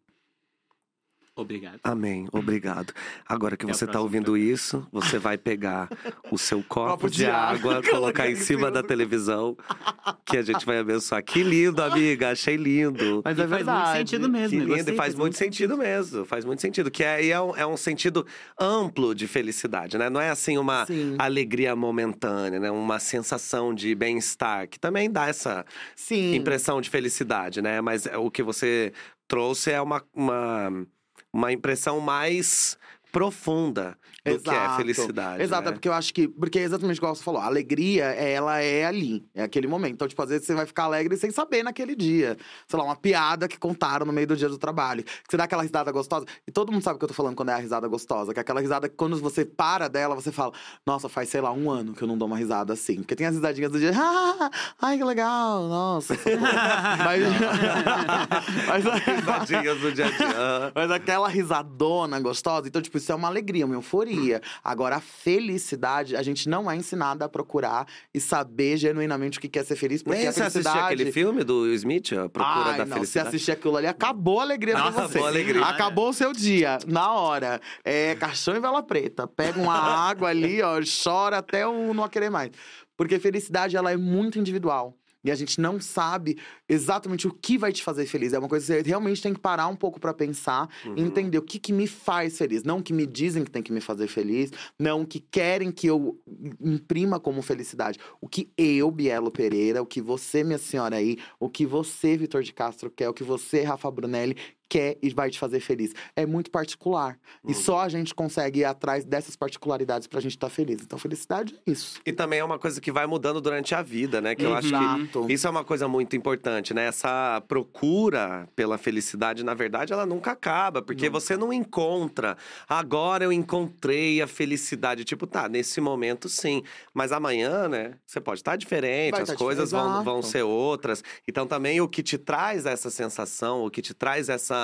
Obrigado. 1.35 1.81
Amém, 1.83 2.29
obrigado. 2.31 2.93
Agora 3.27 3.57
que 3.57 3.65
Até 3.65 3.73
você 3.73 3.87
tá 3.87 3.93
próximo 3.93 4.05
ouvindo 4.05 4.25
programa. 4.27 4.53
isso, 4.53 4.87
você 4.93 5.19
vai 5.19 5.39
pegar 5.39 5.89
o 6.31 6.37
seu 6.37 6.63
copo, 6.69 6.91
Copo 6.91 7.11
de, 7.11 7.19
de 7.19 7.27
água, 7.27 7.79
água, 7.79 7.91
colocar 7.91 8.31
em 8.31 8.37
cima 8.37 8.71
da 8.71 8.83
televisão, 8.83 9.57
que 10.27 10.37
a 10.37 10.43
gente 10.43 10.67
vai 10.67 10.79
abençoar. 10.79 11.25
Que 11.25 11.43
lindo, 11.43 11.81
amiga, 11.83 12.33
achei 12.33 12.57
lindo. 12.57 13.23
Mas 13.25 13.39
é 13.39 13.49
faz 13.49 13.51
verdade. 13.51 13.87
muito 13.87 13.99
sentido 13.99 14.29
mesmo. 14.31 14.49
Que 14.51 14.57
lindo, 14.57 14.77
gostei, 14.77 14.95
e 14.95 14.97
faz 14.97 15.15
muito 15.15 15.37
sentido 15.39 15.79
mesmo, 15.79 16.25
faz 16.27 16.45
muito 16.45 16.61
sentido. 16.61 16.91
Que 16.91 17.03
é, 17.03 17.25
e 17.25 17.31
é, 17.31 17.41
um, 17.41 17.57
é 17.57 17.67
um 17.67 17.79
sentido 17.79 18.27
amplo 18.61 19.15
de 19.15 19.27
felicidade, 19.27 19.97
né? 19.97 20.11
Não 20.11 20.21
é 20.21 20.29
assim 20.29 20.59
uma 20.59 20.85
Sim. 20.85 21.17
alegria 21.19 21.75
momentânea, 21.75 22.61
né? 22.61 22.71
Uma 22.71 22.99
sensação 22.99 23.75
de 23.75 23.95
bem-estar, 23.95 24.69
que 24.69 24.79
também 24.79 25.11
dá 25.11 25.29
essa 25.29 25.65
Sim. 25.97 26.35
impressão 26.35 26.79
de 26.83 26.91
felicidade, 26.91 27.63
né? 27.63 27.81
Mas 27.81 28.07
o 28.19 28.31
que 28.31 28.43
você 28.43 28.93
trouxe 29.27 29.71
é 29.71 29.81
uma, 29.81 30.03
uma, 30.15 30.87
uma 31.33 31.53
impressão 31.53 32.01
mais 32.01 32.77
profunda 33.13 33.99
do 34.25 34.39
que 34.41 34.51
é 34.51 34.55
Exato. 34.55 34.77
felicidade. 34.77 35.43
Exato, 35.43 35.63
é 35.63 35.67
né? 35.67 35.73
porque 35.73 35.89
eu 35.89 35.93
acho 35.93 36.15
que. 36.15 36.27
Porque 36.27 36.59
é 36.59 36.63
exatamente 36.63 36.97
igual 36.97 37.15
você 37.15 37.23
falou, 37.23 37.41
a 37.41 37.45
alegria, 37.45 38.07
ela 38.07 38.61
é 38.61 38.87
ali, 38.87 39.25
é 39.35 39.43
aquele 39.43 39.67
momento. 39.67 39.93
Então, 39.93 40.09
tipo, 40.09 40.23
às 40.23 40.31
vezes 40.31 40.47
você 40.47 40.55
vai 40.55 40.65
ficar 40.65 40.85
alegre 40.85 41.17
sem 41.17 41.31
saber 41.31 41.63
naquele 41.63 41.95
dia. 41.95 42.39
Sei 42.67 42.79
lá, 42.79 42.85
uma 42.85 42.97
piada 42.97 43.47
que 43.47 43.59
contaram 43.59 44.07
no 44.07 44.13
meio 44.13 44.27
do 44.27 44.37
dia 44.37 44.49
do 44.49 44.57
trabalho. 44.57 45.05
Que 45.05 45.13
você 45.29 45.37
dá 45.37 45.45
aquela 45.45 45.63
risada 45.63 45.93
gostosa. 45.93 46.25
E 46.47 46.51
todo 46.51 46.73
mundo 46.73 46.83
sabe 46.83 46.97
o 46.97 46.99
que 46.99 47.05
eu 47.05 47.09
tô 47.09 47.15
falando 47.15 47.37
quando 47.37 47.51
é 47.51 47.55
a 47.55 47.59
risada 47.59 47.87
gostosa. 47.87 48.33
Que 48.33 48.41
é 48.41 48.43
aquela 48.43 48.61
risada 48.61 48.89
que 48.89 48.97
quando 48.97 49.19
você 49.19 49.45
para 49.45 49.89
dela, 49.89 50.15
você 50.15 50.33
fala, 50.33 50.53
nossa, 50.87 51.09
faz, 51.09 51.29
sei 51.29 51.43
lá, 51.43 51.53
um 51.53 51.71
ano 51.71 51.93
que 51.93 52.03
eu 52.03 52.09
não 52.09 52.17
dou 52.17 52.27
uma 52.27 52.39
risada 52.39 52.73
assim. 52.73 52.97
Porque 52.97 53.15
tem 53.15 53.27
as 53.27 53.35
risadinhas 53.35 53.71
do 53.71 53.79
dia, 53.79 53.93
ah, 53.95 54.51
ai, 54.81 54.97
que 54.97 55.05
legal, 55.05 55.69
nossa. 55.69 56.15
socorro." 56.15 56.41
mas. 57.05 57.23
mas 58.69 58.85
Risadinhas 59.03 59.81
do 59.81 59.93
dia 59.93 60.07
a 60.07 60.11
dia. 60.11 60.73
Mas 60.75 60.91
aquela 60.91 61.29
risadona 61.29 62.19
gostosa, 62.21 62.69
então, 62.69 62.81
tipo, 62.81 63.02
isso 63.03 63.13
é 63.13 63.15
uma 63.15 63.29
alegria, 63.29 63.67
uma 63.67 63.75
euforia. 63.75 64.41
Agora, 64.63 64.97
a 64.97 65.01
felicidade, 65.01 66.17
a 66.17 66.23
gente 66.23 66.49
não 66.49 66.71
é 66.71 66.77
ensinado 66.77 67.25
a 67.25 67.29
procurar 67.29 67.87
e 68.15 68.21
saber 68.21 68.77
genuinamente 68.77 69.39
o 69.39 69.41
que 69.41 69.49
quer 69.49 69.65
ser 69.65 69.77
feliz, 69.77 70.03
porque 70.03 70.19
Nem 70.19 70.29
a 70.29 70.33
você 70.33 70.43
assistiu 70.43 70.63
felicidade. 70.63 70.95
aquele 70.95 71.13
filme 71.13 71.45
do 71.45 71.67
Smith, 71.75 72.13
A 72.13 72.29
Procura 72.29 72.71
Ai, 72.71 72.79
da 72.79 72.87
não, 72.87 72.97
Felicidade? 72.97 73.07
Se 73.07 73.19
assistir 73.37 73.53
aquilo 73.53 73.77
ali, 73.77 73.87
acabou 73.87 74.41
a 74.41 74.43
alegria 74.43 74.75
pra 74.75 74.85
Nossa, 74.85 75.03
você. 75.03 75.05
acabou 75.19 75.27
a 75.27 75.29
alegria. 75.29 75.65
Acabou 75.65 76.09
o 76.09 76.13
seu 76.13 76.33
dia, 76.33 76.79
na 76.87 77.13
hora. 77.13 77.61
É 77.85 78.15
caixão 78.15 78.55
e 78.57 78.61
vela 78.61 78.83
preta. 78.83 79.27
Pega 79.27 79.61
uma 79.61 79.75
água 80.09 80.29
ali, 80.29 80.63
ó, 80.63 80.81
chora 81.05 81.39
até 81.39 81.67
o 81.67 81.93
não 81.93 82.09
querer 82.09 82.31
mais. 82.31 82.51
Porque 82.97 83.19
felicidade, 83.19 83.77
ela 83.77 83.91
é 83.91 83.97
muito 83.97 84.39
individual. 84.39 84.97
E 85.25 85.31
a 85.31 85.35
gente 85.35 85.61
não 85.61 85.81
sabe 85.81 86.37
exatamente 86.69 87.27
o 87.29 87.33
que 87.33 87.57
vai 87.57 87.73
te 87.73 87.83
fazer 87.83 88.07
feliz. 88.07 88.33
É 88.33 88.39
uma 88.39 88.49
coisa 88.49 88.67
que 88.67 88.83
você 88.83 88.89
realmente 88.89 89.23
tem 89.23 89.33
que 89.33 89.41
parar 89.41 89.69
um 89.69 89.77
pouco 89.77 90.01
pra 90.01 90.13
pensar 90.13 90.69
Uhum. 90.85 90.95
e 90.97 91.03
entender 91.03 91.39
o 91.39 91.43
que, 91.43 91.59
que 91.59 91.73
me 91.73 91.87
faz 91.87 92.37
feliz. 92.39 92.63
Não 92.65 92.79
o 92.79 92.83
que 92.83 92.93
me 92.93 93.07
dizem 93.07 93.45
que 93.45 93.51
tem 93.51 93.63
que 93.63 93.73
me 93.73 93.81
fazer 93.81 94.09
feliz, 94.09 94.51
não 94.79 95.03
o 95.03 95.07
que 95.07 95.21
querem 95.21 95.71
que 95.71 95.87
eu 95.87 96.19
imprima 96.61 97.21
como 97.21 97.43
felicidade. 97.43 97.99
O 98.21 98.29
que 98.29 98.51
eu, 98.57 98.91
Bielo 98.91 99.31
Pereira, 99.31 99.83
o 99.83 99.87
que 99.87 100.01
você, 100.01 100.43
minha 100.43 100.59
senhora 100.59 100.97
aí, 100.97 101.19
o 101.39 101.49
que 101.49 101.65
você, 101.67 102.17
Vitor 102.17 102.43
de 102.43 102.53
Castro, 102.53 102.91
quer, 102.91 103.09
o 103.09 103.15
que 103.15 103.25
você, 103.25 103.63
Rafa 103.63 103.91
Brunelli, 103.91 104.37
quer 104.73 104.97
e 105.03 105.11
vai 105.11 105.29
te 105.29 105.39
fazer 105.39 105.61
feliz. 105.61 105.93
É 106.17 106.25
muito 106.25 106.51
particular. 106.51 107.19
E 107.47 107.53
só 107.53 107.81
a 107.81 107.91
gente 107.91 108.15
consegue 108.15 108.61
ir 108.61 108.65
atrás 108.65 109.05
dessas 109.05 109.37
particularidades 109.37 110.09
pra 110.09 110.19
gente 110.19 110.33
estar 110.33 110.49
feliz. 110.49 110.81
Então, 110.81 110.99
felicidade 110.99 111.55
é 111.67 111.71
isso. 111.71 112.01
E 112.07 112.11
também 112.13 112.39
é 112.39 112.45
uma 112.45 112.59
coisa 112.59 112.81
que 112.81 112.91
vai 112.91 113.07
mudando 113.07 113.39
durante 113.39 113.75
a 113.75 113.83
vida, 113.83 114.23
né? 114.23 114.35
Que 114.35 114.45
eu 114.45 114.55
acho 114.55 114.69
que 114.69 114.75
Exato. 114.75 115.27
Isso 115.29 115.47
é 115.47 115.51
uma 115.51 115.63
coisa 115.63 115.87
muito 115.87 116.17
importante, 116.17 116.73
né? 116.73 116.87
Essa 116.87 117.43
procura 117.47 118.49
pela 118.57 118.79
felicidade, 118.79 119.45
na 119.45 119.53
verdade, 119.53 119.93
ela 119.93 120.07
nunca 120.07 120.31
acaba, 120.31 120.81
porque 120.81 121.11
você 121.11 121.37
não 121.37 121.53
encontra. 121.53 122.39
Agora 122.67 123.25
eu 123.25 123.33
encontrei 123.33 124.23
a 124.23 124.27
felicidade. 124.27 125.05
Tipo, 125.05 125.27
tá, 125.27 125.51
nesse 125.51 125.83
momento 125.83 126.31
sim. 126.31 126.63
Mas 126.95 127.13
amanhã, 127.13 127.69
né? 127.69 127.97
Você 128.07 128.23
pode 128.23 128.41
estar 128.41 128.57
diferente, 128.57 129.13
Vai 129.13 129.23
as 129.23 129.29
tá 129.29 129.37
coisas 129.37 129.69
diferente, 129.69 129.93
vão, 129.93 130.05
vão 130.05 130.19
exato. 130.21 130.33
ser 130.33 130.43
outras. 130.45 131.05
Então, 131.29 131.47
também 131.47 131.79
o 131.83 131.89
que 131.89 132.03
te 132.03 132.17
traz 132.17 132.65
essa 132.65 132.89
sensação, 132.89 133.67
o 133.67 133.71
que 133.71 133.83
te 133.83 133.93
traz 133.93 134.31
essa 134.31 134.62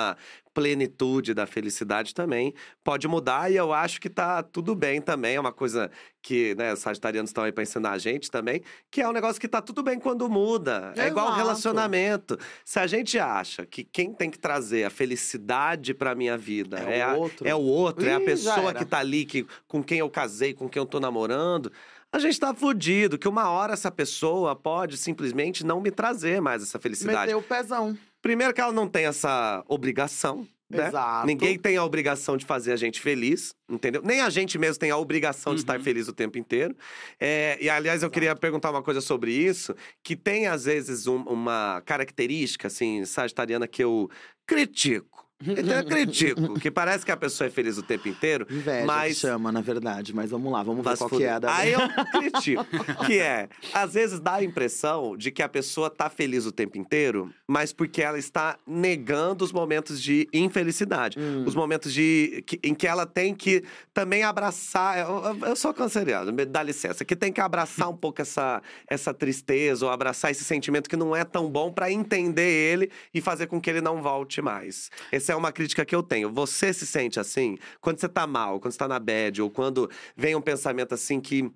plenitude 0.53 1.33
da 1.33 1.45
felicidade 1.45 2.13
também 2.13 2.53
pode 2.83 3.07
mudar 3.07 3.49
e 3.51 3.55
eu 3.55 3.71
acho 3.71 4.01
que 4.01 4.09
tá 4.09 4.43
tudo 4.43 4.75
bem 4.75 4.99
também. 4.99 5.35
É 5.35 5.39
uma 5.39 5.53
coisa 5.53 5.89
que, 6.21 6.53
né, 6.55 6.73
os 6.73 6.79
sagitarianos 6.79 7.29
estão 7.29 7.43
aí 7.45 7.51
pra 7.51 7.63
ensinar 7.63 7.91
a 7.91 7.97
gente 7.97 8.29
também, 8.29 8.61
que 8.91 9.01
é 9.01 9.07
um 9.07 9.13
negócio 9.13 9.39
que 9.39 9.47
tá 9.47 9.61
tudo 9.61 9.81
bem 9.81 9.97
quando 9.99 10.27
muda. 10.29 10.91
É 10.97 11.07
igual 11.07 11.27
Exato. 11.27 11.37
relacionamento. 11.39 12.37
Se 12.65 12.77
a 12.79 12.87
gente 12.87 13.17
acha 13.17 13.65
que 13.65 13.83
quem 13.85 14.11
tem 14.13 14.29
que 14.29 14.37
trazer 14.39 14.83
a 14.83 14.89
felicidade 14.89 15.93
pra 15.93 16.13
minha 16.15 16.37
vida 16.37 16.79
É 16.79 16.99
é, 16.99 17.07
o 17.07 17.09
a- 17.09 17.15
outro. 17.15 17.47
é 17.47 17.55
o 17.55 17.59
outro, 17.61 18.05
é 18.09 18.15
a 18.15 18.19
Ih, 18.19 18.25
pessoa 18.25 18.73
que 18.73 18.83
tá 18.85 18.97
ali, 18.99 19.25
que, 19.25 19.45
com 19.67 19.81
quem 19.83 19.99
eu 19.99 20.09
casei, 20.09 20.53
com 20.53 20.67
quem 20.67 20.81
eu 20.81 20.85
tô 20.85 20.99
namorando. 20.99 21.71
A 22.11 22.17
gente 22.17 22.39
tá 22.39 22.53
fudido, 22.55 23.19
que 23.19 23.27
uma 23.27 23.49
hora 23.51 23.73
essa 23.73 23.91
pessoa 23.91 24.55
pode 24.55 24.97
simplesmente 24.97 25.63
não 25.63 25.79
me 25.79 25.91
trazer 25.91 26.41
mais 26.41 26.63
essa 26.63 26.79
felicidade. 26.79 27.19
Meteu 27.27 27.37
o 27.37 27.43
pezão. 27.43 27.95
Primeiro 28.21 28.53
que 28.53 28.61
ela 28.61 28.71
não 28.73 28.87
tem 28.87 29.05
essa 29.05 29.63
obrigação, 29.67 30.47
né? 30.69 30.87
Exato. 30.87 31.25
Ninguém 31.25 31.57
tem 31.57 31.77
a 31.77 31.83
obrigação 31.83 32.37
de 32.37 32.45
fazer 32.45 32.71
a 32.71 32.75
gente 32.75 32.99
feliz, 33.01 33.55
entendeu? 33.69 34.01
Nem 34.03 34.21
a 34.21 34.29
gente 34.29 34.57
mesmo 34.57 34.79
tem 34.79 34.91
a 34.91 34.97
obrigação 34.97 35.55
de 35.55 35.61
estar 35.61 35.77
Uhum. 35.77 35.83
feliz 35.83 36.07
o 36.07 36.13
tempo 36.13 36.37
inteiro. 36.37 36.75
É, 37.19 37.57
e, 37.59 37.69
aliás, 37.69 38.03
eu 38.03 38.09
queria 38.09 38.35
perguntar 38.35 38.69
uma 38.71 38.83
coisa 38.83 39.01
sobre 39.01 39.31
isso, 39.31 39.73
que 40.03 40.15
tem, 40.15 40.47
às 40.47 40.65
vezes, 40.65 41.07
um- 41.07 41.23
uma 41.23 41.81
característica, 41.85 42.67
assim, 42.67 43.03
sagitariana 43.05 43.67
que 43.67 43.83
eu 43.83 44.09
critico. 44.45 45.18
Então, 45.41 45.73
eu 45.77 45.85
critico, 45.85 46.59
que 46.59 46.69
parece 46.69 47.05
que 47.05 47.11
a 47.11 47.17
pessoa 47.17 47.47
é 47.47 47.49
feliz 47.49 47.77
o 47.77 47.81
tempo 47.81 48.09
inteiro, 48.09 48.45
Inveja 48.49 48.85
mas... 48.85 49.17
chama, 49.17 49.51
na 49.53 49.61
verdade. 49.61 50.13
Mas 50.13 50.29
vamos 50.31 50.51
lá, 50.51 50.61
vamos 50.63 50.83
ver 50.83 50.97
qual 50.97 51.09
que 51.09 51.23
é 51.23 51.29
a 51.29 51.39
da... 51.39 51.55
Aí 51.55 51.71
eu 51.71 51.79
critico. 52.11 52.65
que 53.05 53.19
é, 53.19 53.47
às 53.73 53.93
vezes 53.93 54.19
dá 54.19 54.35
a 54.35 54.43
impressão 54.43 55.15
de 55.15 55.31
que 55.31 55.41
a 55.41 55.47
pessoa 55.47 55.89
tá 55.89 56.09
feliz 56.09 56.45
o 56.45 56.51
tempo 56.51 56.77
inteiro, 56.77 57.33
mas 57.47 57.71
porque 57.71 58.01
ela 58.01 58.17
está 58.19 58.57
negando 58.67 59.45
os 59.45 59.53
momentos 59.53 60.01
de 60.01 60.27
infelicidade. 60.33 61.17
Hum. 61.17 61.45
Os 61.47 61.55
momentos 61.55 61.93
de, 61.93 62.43
que- 62.45 62.59
em 62.61 62.75
que 62.75 62.85
ela 62.85 63.05
tem 63.05 63.33
que 63.33 63.63
também 63.93 64.23
abraçar. 64.23 64.99
Eu, 64.99 65.47
eu- 65.47 65.55
sou 65.55 65.73
canceriano, 65.73 66.33
me 66.33 66.43
dá 66.45 66.61
licença. 66.61 67.05
Que 67.05 67.15
tem 67.15 67.31
que 67.31 67.39
abraçar 67.39 67.89
um 67.89 67.95
pouco 67.95 68.21
essa, 68.21 68.61
essa 68.89 69.13
tristeza 69.13 69.85
ou 69.85 69.91
abraçar 69.91 70.31
esse 70.31 70.43
sentimento 70.43 70.89
que 70.89 70.97
não 70.97 71.15
é 71.15 71.23
tão 71.23 71.49
bom 71.49 71.71
para 71.71 71.89
entender 71.89 72.41
ele 72.73 72.91
e 73.13 73.21
fazer 73.21 73.47
com 73.47 73.61
que 73.61 73.69
ele 73.69 73.79
não 73.79 74.01
volte 74.01 74.41
mais. 74.41 74.89
Essa 75.29 75.35
é 75.35 75.37
uma 75.37 75.51
crítica 75.51 75.85
que 75.85 75.95
eu 75.95 76.01
tenho. 76.01 76.33
Você 76.33 76.73
se 76.73 76.87
sente 76.87 77.19
assim? 77.19 77.55
Quando 77.79 77.99
você 77.99 78.09
tá 78.09 78.25
mal, 78.25 78.59
quando 78.59 78.71
você 78.71 78.79
tá 78.79 78.87
na 78.87 78.97
bad, 78.97 79.43
ou 79.43 79.51
quando 79.51 79.87
vem 80.17 80.33
um 80.33 80.41
pensamento 80.41 80.95
assim 80.95 81.21
que. 81.21 81.51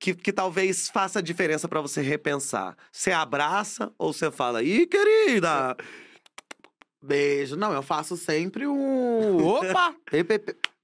Que, 0.00 0.14
que 0.14 0.32
talvez 0.32 0.88
faça 0.88 1.20
diferença 1.20 1.68
para 1.68 1.80
você 1.80 2.00
repensar. 2.00 2.76
Você 2.92 3.10
abraça 3.10 3.92
ou 3.98 4.12
você 4.12 4.30
fala, 4.30 4.62
ih, 4.62 4.86
querida! 4.86 5.76
Beijo. 7.02 7.56
Não, 7.56 7.72
eu 7.72 7.82
faço 7.82 8.16
sempre 8.16 8.64
um. 8.66 9.44
Opa! 9.44 9.94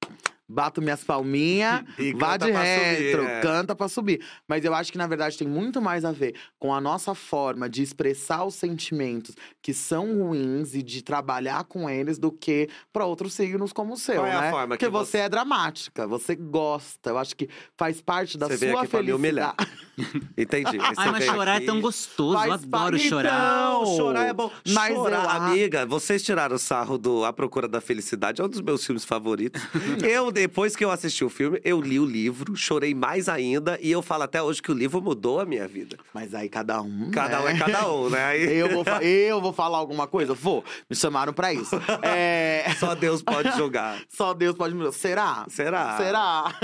Bato 0.49 0.83
minhas 0.83 1.03
palminhas, 1.03 1.83
E 1.99 2.13
vá 2.13 2.33
canta 2.33 2.47
de 2.47 2.53
pra 2.53 2.61
subir, 2.65 3.03
retro, 3.03 3.25
é. 3.25 3.41
canta 3.41 3.75
pra 3.77 3.89
subir. 3.89 4.27
Mas 4.47 4.65
eu 4.65 4.75
acho 4.75 4.93
que, 4.93 4.99
na 4.99 5.07
verdade, 5.07 5.39
tem 5.39 5.49
muito 5.49 5.81
mais 5.81 6.05
a 6.05 6.13
ver 6.13 6.35
com 6.59 6.73
a 6.75 6.81
nossa 6.81 7.15
forma 7.15 7.69
de 7.69 7.83
expressar 7.83 8.45
os 8.45 8.55
sentimentos 8.55 9.35
que 9.63 9.73
são 9.73 10.19
ruins 10.23 10.75
e 10.75 10.83
de 10.83 11.03
trabalhar 11.03 11.65
com 11.65 11.89
eles 11.89 12.19
do 12.19 12.31
que 12.31 12.69
pra 12.93 13.07
outros 13.07 13.33
signos 13.33 13.73
como 13.73 13.95
o 13.95 13.97
seu, 13.97 14.17
Qual 14.17 14.27
é 14.27 14.33
a 14.35 14.41
né? 14.43 14.51
forma 14.51 14.69
Porque 14.69 14.85
que 14.85 14.91
você 14.91 15.11
você- 15.13 15.19
é 15.19 15.29
dramática, 15.29 16.07
você 16.07 16.35
gosta. 16.35 17.11
Eu 17.11 17.19
acho 17.19 17.35
que 17.37 17.49
faz 17.77 18.01
parte 18.03 18.37
da 18.37 18.47
Você 18.49 18.57
veio 18.59 18.73
sua 18.73 18.83
aqui 18.83 18.91
pra 18.91 19.03
me 19.03 19.13
humilhar. 19.13 19.55
Entendi. 20.37 20.79
Ai, 20.97 21.11
mas 21.11 21.25
chorar 21.25 21.55
aqui- 21.57 21.65
é 21.65 21.67
tão 21.67 21.81
gostoso. 21.81 22.35
Eu 22.35 22.39
Faz 22.39 22.53
adoro 22.53 22.69
parte- 22.71 23.09
chorar. 23.09 23.33
Não, 23.33 23.87
chorar 23.97 24.27
é 24.27 24.33
bom. 24.33 24.51
mas 24.69 24.91
eu 24.91 24.97
chorar, 24.97 25.25
a- 25.27 25.37
amiga, 25.49 25.87
vocês 25.87 26.23
tiraram 26.23 26.57
o 26.57 26.59
sarro 26.59 26.99
do 26.99 27.25
A 27.25 27.33
Procura 27.33 27.69
da 27.69 27.81
Felicidade, 27.81 28.41
é 28.41 28.45
um 28.45 28.49
dos 28.49 28.61
meus 28.61 28.85
filmes 28.85 29.05
favoritos. 29.05 29.63
eu, 30.03 30.31
depois 30.33 30.75
que 30.75 30.85
eu 30.85 30.91
assisti 30.91 31.25
o 31.25 31.31
filme, 31.31 31.61
eu 31.65 31.81
li 31.81 31.99
o 32.01 32.05
livro, 32.07 32.57
chorei 32.57 32.95
mais 32.95 33.29
ainda, 33.29 33.79
e 33.81 33.91
eu 33.91 34.03
falo 34.03 34.25
até 34.25 34.43
hoje 34.43 34.61
que 34.63 34.71
o 34.73 34.75
livro 34.75 35.01
mudou 35.01 35.41
a 35.41 35.45
minha 35.45 35.67
vida. 35.69 35.97
Mas 36.13 36.35
aí 36.35 36.49
cada 36.49 36.81
um. 36.83 37.11
Cada 37.11 37.41
um 37.41 37.45
né? 37.45 37.53
é 37.53 37.59
cada 37.59 37.89
um, 37.93 38.11
né? 38.11 38.25
Aí 38.25 38.45
Eu 38.65 38.69
vou, 38.71 38.85
fa- 38.85 39.03
eu 39.03 39.41
vou 39.41 39.53
falar 39.53 39.79
alguma 39.79 40.07
coisa? 40.07 40.35
Vou. 40.35 40.65
Me 40.89 40.97
chamaram 40.97 41.33
pra 41.33 41.53
isso. 41.53 41.77
É, 42.03 42.65
só 42.79 42.95
Deus 42.95 43.23
pode 43.23 43.51
julgar. 43.57 43.99
Só 44.09 44.33
Deus 44.35 44.57
pode 44.57 44.75
me. 44.75 44.91
Será? 44.93 45.45
Será? 45.49 45.97
Será? 45.97 46.55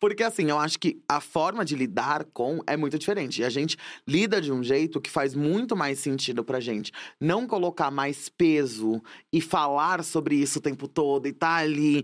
Porque 0.00 0.22
assim, 0.22 0.48
eu 0.48 0.58
acho 0.58 0.78
que 0.78 1.02
a 1.06 1.20
forma 1.20 1.64
de 1.64 1.76
lidar 1.76 2.24
com 2.32 2.60
é 2.66 2.76
muito 2.76 2.98
diferente. 2.98 3.42
E 3.42 3.44
a 3.44 3.50
gente 3.50 3.76
lida 4.08 4.40
de 4.40 4.50
um 4.50 4.64
jeito 4.64 5.00
que 5.00 5.10
faz 5.10 5.34
muito 5.34 5.76
mais 5.76 5.98
sentido 5.98 6.42
pra 6.42 6.58
gente. 6.58 6.90
Não 7.20 7.46
colocar 7.46 7.90
mais 7.90 8.28
peso 8.28 9.02
e 9.30 9.40
falar 9.40 10.02
sobre 10.02 10.36
isso 10.36 10.58
o 10.58 10.62
tempo 10.62 10.88
todo 10.88 11.26
e 11.26 11.32
tá 11.32 11.56
ali, 11.56 12.02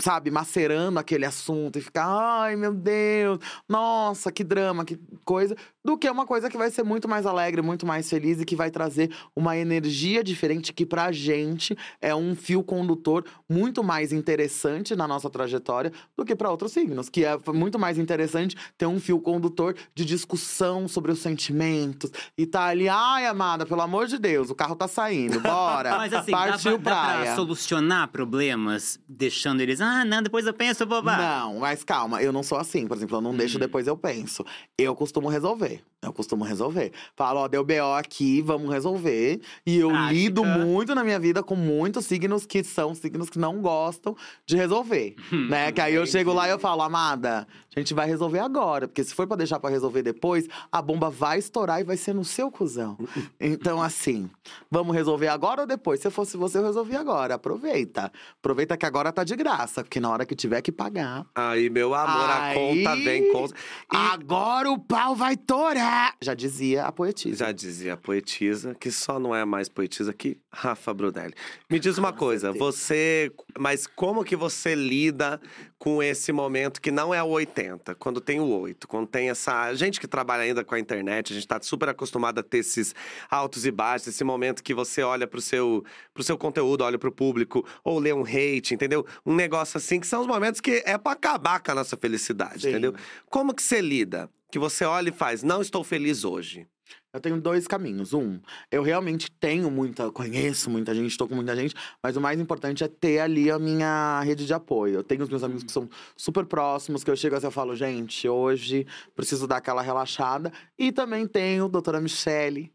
sabe, 0.00 0.30
macerando 0.30 0.98
aquele 0.98 1.24
assunto 1.24 1.78
e 1.78 1.82
ficar, 1.82 2.06
ai 2.06 2.56
meu 2.56 2.74
Deus, 2.74 3.38
nossa, 3.66 4.30
que 4.30 4.44
drama, 4.44 4.84
que 4.84 5.00
coisa, 5.24 5.56
do 5.82 5.96
que 5.96 6.08
uma 6.10 6.26
coisa 6.26 6.50
que 6.50 6.56
vai 6.56 6.70
ser 6.70 6.82
muito 6.82 7.08
mais 7.08 7.24
alegre, 7.24 7.62
muito 7.62 7.86
mais 7.86 8.08
feliz 8.08 8.40
e 8.40 8.44
que 8.44 8.54
vai 8.54 8.70
trazer 8.70 9.10
uma 9.34 9.56
energia 9.56 10.22
diferente 10.22 10.72
que 10.72 10.84
pra 10.84 11.10
gente 11.10 11.76
é 12.00 12.14
um 12.14 12.34
fio 12.34 12.62
condutor 12.62 13.24
muito 13.48 13.82
mais 13.82 14.12
interessante 14.12 14.94
na 14.94 15.08
nossa 15.08 15.30
trajetória 15.30 15.92
do 16.16 16.24
que 16.24 16.36
para 16.36 16.50
outros 16.50 16.72
signos, 16.82 17.08
que 17.08 17.24
é 17.24 17.38
muito 17.54 17.78
mais 17.78 17.98
interessante 17.98 18.56
ter 18.76 18.86
um 18.86 18.98
fio 19.00 19.20
condutor 19.20 19.74
de 19.94 20.04
discussão 20.04 20.88
sobre 20.88 21.12
os 21.12 21.20
sentimentos 21.20 22.10
e 22.36 22.44
tá 22.46 22.64
ali, 22.66 22.88
ai 22.88 23.26
amada, 23.26 23.64
pelo 23.64 23.80
amor 23.82 24.06
de 24.06 24.18
Deus, 24.18 24.50
o 24.50 24.54
carro 24.54 24.74
tá 24.74 24.88
saindo, 24.88 25.40
bora. 25.40 25.90
Mas 26.02 26.12
assim, 26.12 26.32
dá 26.32 26.38
Partiu 26.38 26.78
pra, 26.80 26.94
dá 26.94 27.22
pra 27.22 27.36
solucionar 27.36 28.08
problemas 28.08 28.98
deixando 29.08 29.60
eles. 29.60 29.80
Ah, 29.80 30.04
não, 30.04 30.22
depois 30.22 30.46
eu 30.46 30.52
penso, 30.52 30.84
boba. 30.84 31.16
Não, 31.16 31.60
mas 31.60 31.84
calma, 31.84 32.20
eu 32.22 32.32
não 32.32 32.42
sou 32.42 32.58
assim. 32.58 32.86
Por 32.86 32.96
exemplo, 32.96 33.16
eu 33.16 33.20
não 33.20 33.34
deixo 33.36 33.56
Hum. 33.56 33.60
depois 33.60 33.86
eu 33.86 33.96
penso. 33.96 34.44
Eu 34.78 34.94
costumo 34.94 35.28
resolver. 35.28 35.82
Eu 36.02 36.12
costumo 36.12 36.42
resolver. 36.42 36.90
Falo, 37.14 37.40
ó, 37.40 37.48
deu 37.48 37.62
BO 37.64 37.94
aqui, 37.96 38.42
vamos 38.42 38.68
resolver. 38.72 39.40
E 39.64 39.78
eu 39.78 39.88
Prática. 39.90 40.12
lido 40.12 40.44
muito 40.44 40.94
na 40.96 41.04
minha 41.04 41.18
vida 41.20 41.42
com 41.44 41.54
muitos 41.54 42.06
signos 42.06 42.44
que 42.44 42.64
são 42.64 42.92
signos 42.94 43.30
que 43.30 43.38
não 43.38 43.60
gostam 43.60 44.16
de 44.44 44.56
resolver. 44.56 45.14
né? 45.48 45.70
Que 45.70 45.80
aí 45.80 45.94
eu 45.94 46.04
chego 46.06 46.32
lá 46.32 46.48
e 46.48 46.50
eu 46.50 46.58
falo, 46.58 46.71
amada, 46.80 47.46
a 47.74 47.78
gente 47.80 47.94
vai 47.94 48.06
resolver 48.06 48.38
agora. 48.38 48.86
Porque 48.86 49.02
se 49.04 49.14
for 49.14 49.26
pra 49.26 49.36
deixar 49.36 49.58
pra 49.60 49.70
resolver 49.70 50.02
depois, 50.02 50.46
a 50.70 50.80
bomba 50.82 51.08
vai 51.10 51.38
estourar 51.38 51.80
e 51.80 51.84
vai 51.84 51.96
ser 51.96 52.14
no 52.14 52.24
seu 52.24 52.50
cuzão. 52.50 52.96
então, 53.40 53.82
assim, 53.82 54.30
vamos 54.70 54.94
resolver 54.94 55.28
agora 55.28 55.62
ou 55.62 55.66
depois? 55.66 56.00
Se 56.00 56.06
eu 56.06 56.10
fosse 56.10 56.36
você, 56.36 56.58
eu 56.58 56.64
resolvi 56.64 56.94
agora. 56.96 57.34
Aproveita. 57.34 58.12
Aproveita 58.38 58.76
que 58.76 58.84
agora 58.86 59.12
tá 59.12 59.24
de 59.24 59.34
graça. 59.36 59.82
Porque 59.82 60.00
na 60.00 60.10
hora 60.10 60.26
que 60.26 60.34
tiver 60.34 60.60
que 60.62 60.70
pagar. 60.72 61.24
Aí, 61.34 61.70
meu 61.70 61.94
amor, 61.94 62.30
a 62.30 62.42
Aí- 62.44 62.54
conta 62.54 62.96
vem 62.96 63.32
com. 63.32 63.46
E 63.46 63.96
Agora 63.96 64.70
o 64.70 64.78
pau 64.78 65.14
vai 65.14 65.36
torar! 65.36 66.14
Já 66.22 66.34
dizia 66.34 66.84
a 66.84 66.92
poetisa. 66.92 67.44
já 67.46 67.52
dizia 67.52 67.94
a 67.94 67.96
poetisa, 67.96 68.74
que 68.78 68.90
só 68.90 69.18
não 69.18 69.34
é 69.34 69.44
mais 69.44 69.68
poetisa 69.68 70.12
que 70.12 70.38
Rafa 70.52 70.92
Brudelli. 70.92 71.34
Me 71.70 71.78
diz 71.78 71.96
uma 71.98 72.12
coisa, 72.12 72.52
você. 72.52 73.32
Mas 73.58 73.86
como 73.86 74.24
que 74.24 74.36
você 74.36 74.74
lida 74.74 75.40
com 75.78 76.02
esse 76.02 76.32
momento 76.32 76.80
que 76.80 76.90
não 76.90 77.12
é 77.12 77.22
o 77.22 77.28
80, 77.28 77.61
quando 77.98 78.20
tem 78.20 78.40
o 78.40 78.46
8, 78.46 78.86
quando 78.88 79.06
tem 79.06 79.30
essa. 79.30 79.62
A 79.62 79.74
gente 79.74 80.00
que 80.00 80.06
trabalha 80.06 80.42
ainda 80.42 80.64
com 80.64 80.74
a 80.74 80.78
internet, 80.78 81.32
a 81.32 81.34
gente 81.34 81.46
tá 81.46 81.58
super 81.60 81.88
acostumado 81.88 82.38
a 82.38 82.42
ter 82.42 82.58
esses 82.58 82.94
altos 83.30 83.66
e 83.66 83.70
baixos, 83.70 84.08
esse 84.08 84.24
momento 84.24 84.62
que 84.62 84.74
você 84.74 85.02
olha 85.02 85.26
pro 85.26 85.40
seu, 85.40 85.84
pro 86.12 86.22
seu 86.22 86.38
conteúdo, 86.38 86.84
olha 86.84 86.98
pro 86.98 87.12
público, 87.12 87.66
ou 87.84 87.98
lê 87.98 88.12
um 88.12 88.22
hate, 88.22 88.74
entendeu? 88.74 89.06
Um 89.24 89.34
negócio 89.34 89.78
assim, 89.78 90.00
que 90.00 90.06
são 90.06 90.22
os 90.22 90.26
momentos 90.26 90.60
que 90.60 90.82
é 90.84 90.96
pra 90.98 91.12
acabar 91.12 91.60
com 91.60 91.72
a 91.72 91.74
nossa 91.74 91.96
felicidade, 91.96 92.62
Sim. 92.62 92.70
entendeu? 92.70 92.94
Como 93.28 93.54
que 93.54 93.62
você 93.62 93.80
lida? 93.80 94.28
Que 94.50 94.58
você 94.58 94.84
olha 94.84 95.08
e 95.08 95.12
faz, 95.12 95.42
não 95.42 95.62
estou 95.62 95.82
feliz 95.82 96.24
hoje. 96.24 96.66
Eu 97.12 97.20
tenho 97.20 97.40
dois 97.40 97.66
caminhos. 97.66 98.14
Um, 98.14 98.40
eu 98.70 98.82
realmente 98.82 99.30
tenho 99.30 99.70
muita, 99.70 100.10
conheço 100.10 100.70
muita 100.70 100.94
gente, 100.94 101.10
estou 101.10 101.28
com 101.28 101.34
muita 101.34 101.54
gente, 101.54 101.74
mas 102.02 102.16
o 102.16 102.20
mais 102.20 102.40
importante 102.40 102.82
é 102.82 102.88
ter 102.88 103.20
ali 103.20 103.50
a 103.50 103.58
minha 103.58 104.20
rede 104.22 104.46
de 104.46 104.54
apoio. 104.54 104.94
Eu 104.94 105.04
tenho 105.04 105.22
os 105.22 105.28
meus 105.28 105.42
amigos 105.42 105.62
que 105.62 105.72
são 105.72 105.88
super 106.16 106.46
próximos, 106.46 107.04
que 107.04 107.10
eu 107.10 107.16
chego 107.16 107.36
assim 107.36 107.48
e 107.48 107.50
falo, 107.50 107.76
gente, 107.76 108.28
hoje 108.28 108.86
preciso 109.14 109.46
dar 109.46 109.58
aquela 109.58 109.82
relaxada. 109.82 110.52
E 110.78 110.90
também 110.90 111.26
tenho 111.26 111.66
a 111.66 111.68
doutora 111.68 112.00
Michele. 112.00 112.72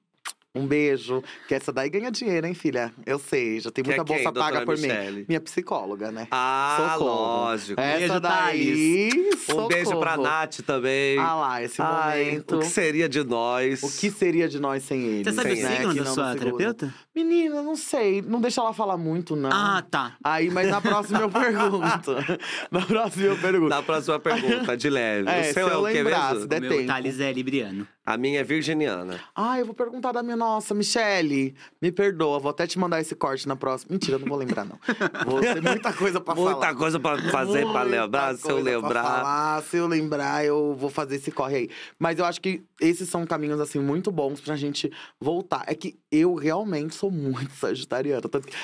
Um 0.57 0.65
beijo. 0.67 1.23
Que 1.47 1.55
essa 1.55 1.71
daí 1.71 1.89
ganha 1.89 2.11
dinheiro, 2.11 2.47
hein, 2.47 2.53
filha? 2.53 2.91
Eu 3.05 3.19
sei, 3.19 3.59
já 3.59 3.71
tem 3.71 3.83
Que 3.83 3.91
é 3.91 3.95
muita 3.97 4.05
quem, 4.13 4.23
bolsa 4.23 4.39
paga 4.39 4.65
por 4.65 4.75
Michele? 4.77 5.17
mim. 5.19 5.25
Minha 5.27 5.39
psicóloga, 5.41 6.11
né? 6.11 6.27
Ah, 6.31 6.95
Socorro. 6.97 7.05
lógico. 7.05 7.79
Essa 7.81 7.97
Beijo, 7.97 8.19
daí. 8.19 9.09
Um 9.49 9.67
beijo 9.67 9.99
pra 9.99 10.11
socorro. 10.11 10.23
Nath 10.23 10.59
também. 10.65 11.17
Ah 11.19 11.35
lá, 11.35 11.63
esse 11.63 11.81
Ai, 11.81 12.25
momento. 12.25 12.55
o 12.55 12.59
que 12.59 12.65
seria 12.65 13.07
de 13.09 13.23
nós? 13.23 13.83
O 13.83 13.99
que 13.99 14.09
seria 14.11 14.47
de 14.49 14.59
nós 14.59 14.83
sem 14.83 15.01
ele? 15.01 15.23
Você 15.23 15.31
sabe 15.31 15.53
o 15.53 15.55
né? 15.63 15.75
signo 15.77 15.93
Que 15.93 15.99
da 15.99 16.05
não 16.05 16.13
sua 16.13 16.35
terapeuta? 16.35 16.93
Menina, 17.15 17.61
não 17.61 17.75
sei. 17.75 18.21
Não 18.21 18.39
deixa 18.41 18.61
ela 18.61 18.73
falar 18.73 18.97
muito, 18.97 19.35
não. 19.35 19.49
Ah, 19.51 19.83
tá. 19.89 20.15
Aí, 20.23 20.49
mas 20.49 20.69
na 20.69 20.81
próxima 20.81 21.19
eu 21.19 21.29
pergunto. 21.29 22.15
na 22.71 22.81
próxima 22.85 23.25
eu 23.25 23.37
pergunto. 23.37 23.69
Na 23.69 23.81
próxima 23.81 24.19
pergunta, 24.19 24.75
de 24.77 24.89
leve. 24.89 25.27
É, 25.37 25.41
o 25.41 25.53
seu 25.53 25.53
se 25.53 25.59
é 25.59 25.73
eu 25.75 25.81
o 25.83 25.87
que 25.87 25.93
lembrar, 25.93 26.29
mesmo? 26.29 26.41
se 26.41 26.47
der 26.47 26.57
O 26.57 26.61
meu 26.61 26.71
tempo. 26.71 26.87
Thales 26.87 27.19
é 27.19 27.31
libriano. 27.33 27.87
A 28.05 28.17
minha 28.17 28.39
é 28.39 28.43
virginiana. 28.43 29.19
Ah, 29.35 29.59
eu 29.59 29.65
vou 29.65 29.75
perguntar 29.75 30.11
da 30.13 30.23
minha 30.23 30.37
nossa, 30.47 30.73
Michele. 30.73 31.53
Me 31.81 31.91
perdoa, 31.91 32.39
vou 32.39 32.49
até 32.49 32.65
te 32.65 32.79
mandar 32.79 33.01
esse 33.01 33.13
corte 33.15 33.47
na 33.47 33.55
próxima. 33.55 33.91
Mentira, 33.93 34.17
não 34.17 34.27
vou 34.27 34.37
lembrar, 34.37 34.65
não. 34.65 34.79
Vou 35.25 35.41
ter 35.41 35.61
muita 35.61 35.91
coisa 35.93 36.19
pra 36.21 36.33
falar. 36.35 36.51
Muita 36.51 36.75
coisa 36.75 36.99
pra 36.99 37.17
fazer, 37.29 37.61
pra 37.63 37.83
Muita 37.83 37.83
lembrar. 37.83 38.35
Se 38.37 38.49
eu 38.49 38.55
pra 38.55 38.63
lembrar. 38.63 39.03
falar, 39.03 39.63
se 39.63 39.77
eu 39.77 39.87
lembrar, 39.87 40.45
eu 40.45 40.75
vou 40.79 40.89
fazer 40.89 41.15
esse 41.17 41.31
corre 41.31 41.55
aí. 41.57 41.69
Mas 41.99 42.17
eu 42.19 42.25
acho 42.25 42.39
que 42.41 42.63
esses 42.79 43.09
são 43.09 43.25
caminhos, 43.25 43.59
assim, 43.59 43.79
muito 43.79 44.11
bons 44.11 44.39
pra 44.39 44.55
gente 44.55 44.91
voltar. 45.19 45.63
É 45.67 45.75
que 45.75 45.97
eu 46.11 46.35
realmente 46.35 46.95
sou 46.95 47.11
muito 47.11 47.51
sagitariana. 47.59 48.21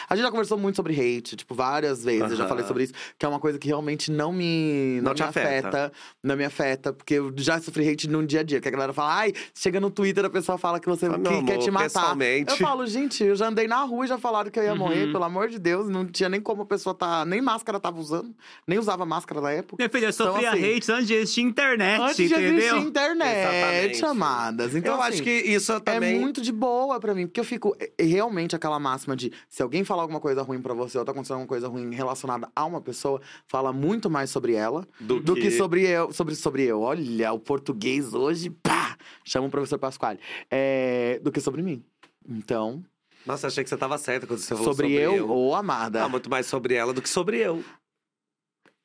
A 0.10 0.16
gente 0.16 0.24
já 0.26 0.32
conversou 0.32 0.58
muito 0.58 0.76
sobre 0.78 0.94
hate, 0.94 1.36
tipo, 1.36 1.54
várias 1.54 2.04
vezes. 2.04 2.32
Eu 2.32 2.38
já 2.38 2.48
falei 2.48 2.66
sobre 2.66 2.84
isso, 2.86 2.94
que 3.20 3.26
é 3.26 3.30
uma 3.30 3.40
coisa 3.40 3.60
que 3.60 3.68
realmente 3.68 4.12
não 4.12 4.32
me, 4.32 4.98
Não 5.02 5.10
não 5.10 5.14
te 5.14 5.22
me 5.24 5.30
afeta. 5.30 5.68
afeta. 5.68 5.92
Não 6.24 6.36
me 6.38 6.46
afeta, 6.46 6.94
porque 6.94 7.16
eu 7.16 7.34
já 7.38 7.60
sofri 7.60 7.88
hate 7.90 8.08
no 8.10 8.26
dia 8.26 8.40
a 8.40 8.44
dia. 8.44 8.62
Que 8.62 8.68
a 8.68 8.72
galera 8.72 8.94
fala, 8.94 9.14
ai, 9.16 9.34
chega 9.54 9.80
no 9.80 9.90
Twitter, 9.90 10.24
a 10.26 10.30
pessoa 10.30 10.58
fala 10.58 10.80
que 10.80 10.88
você 10.88 11.08
Fala, 11.08 11.20
que 11.22 11.44
quer 11.44 11.58
te 11.64 11.72
matar. 11.72 12.16
Eu 12.48 12.58
falo, 12.58 12.86
gente, 12.88 13.24
eu 13.24 13.36
já 13.36 13.48
andei 13.48 13.68
na 13.68 13.82
rua 13.84 14.06
e 14.06 14.08
já 14.08 14.18
falaram 14.18 14.50
que 14.52 14.60
eu 14.60 14.64
ia 14.64 14.76
morrer, 14.76 15.06
Uhum. 15.06 15.12
pelo 15.14 15.24
amor 15.24 15.50
de 15.50 15.60
Deus. 15.60 15.90
Não 15.90 16.06
tinha 16.06 16.30
nem 16.30 16.40
como 16.42 16.62
a 16.64 16.66
pessoa 16.66 16.94
tá. 16.94 17.26
Nem 17.26 17.42
máscara 17.42 17.80
tava 17.80 18.00
usando. 18.00 18.34
Nem 18.68 18.78
usava 18.80 19.06
máscara 19.06 19.42
na 19.42 19.52
época. 19.52 19.76
Minha 19.78 19.90
filha, 19.90 20.06
eu 20.06 20.10
Então, 20.10 20.28
sofria 20.34 20.52
assim, 20.52 20.76
hate 20.76 20.92
antes 20.92 21.08
de 21.08 21.14
existir 21.16 21.42
internet, 21.42 22.02
Antes 22.02 22.16
de 22.18 22.24
entendeu? 22.26 22.50
existir 22.58 22.78
internet, 22.88 23.38
Exatamente. 23.38 24.06
amadas. 24.06 24.76
Então, 24.76 24.96
eu 24.96 25.02
assim, 25.02 25.14
acho 25.14 25.24
que 25.24 25.32
isso 25.32 25.80
também. 25.82 26.18
É 26.18 26.20
muito 26.20 26.42
de 26.42 26.52
boa 26.52 27.00
pra 27.00 27.14
mim, 27.14 27.26
porque 27.28 27.40
eu 27.40 27.44
fico 27.46 27.76
é, 27.80 27.92
é 27.98 28.04
realmente 28.04 28.56
aquela 28.56 28.80
máxima 28.80 29.16
de 29.16 29.32
se 29.50 29.62
alguém 29.64 29.84
falar 29.84 30.02
alguma 30.04 30.20
coisa 30.20 30.42
ruim 30.42 30.62
pra 30.62 30.74
você 30.74 30.98
ou 30.98 31.06
tá 31.06 31.12
acontecendo 31.12 31.36
alguma 31.36 31.48
coisa 31.48 31.68
ruim 31.68 31.94
relacionada 31.94 32.50
a 32.56 32.66
uma 32.66 32.82
pessoa, 32.82 33.22
fala 33.48 33.72
muito 33.74 34.10
mais 34.10 34.30
sobre 34.30 34.54
ela 34.54 34.88
Do, 35.00 35.20
do 35.20 35.36
que, 35.36 35.42
que 35.42 35.52
sobre 35.52 35.88
eu, 35.88 36.12
sobre, 36.12 36.36
sobre 36.36 36.64
eu. 36.64 36.82
Olha, 36.82 37.32
o 37.34 37.40
português 37.40 38.14
hoje, 38.14 38.50
pá! 38.50 38.93
Chama 39.24 39.48
o 39.48 39.50
professor 39.50 39.78
Pasquale. 39.78 40.20
É, 40.50 41.20
do 41.22 41.32
que 41.32 41.40
sobre 41.42 41.62
mim. 41.62 41.84
Então, 42.28 42.84
Nossa, 43.26 43.48
achei 43.48 43.64
que 43.64 43.70
você 43.70 43.78
tava 43.78 43.98
certa 43.98 44.26
quando 44.26 44.40
você 44.40 44.56
falou 44.56 44.64
sobre, 44.64 44.88
sobre, 44.88 45.02
eu, 45.02 45.30
ou 45.30 45.56
amada. 45.56 46.04
Ah, 46.04 46.10
muito 46.10 46.30
mais 46.30 46.46
sobre 46.46 46.74
ela 46.76 46.94
do 46.94 47.02
que 47.02 47.10
sobre 47.10 47.38
eu. 47.38 47.64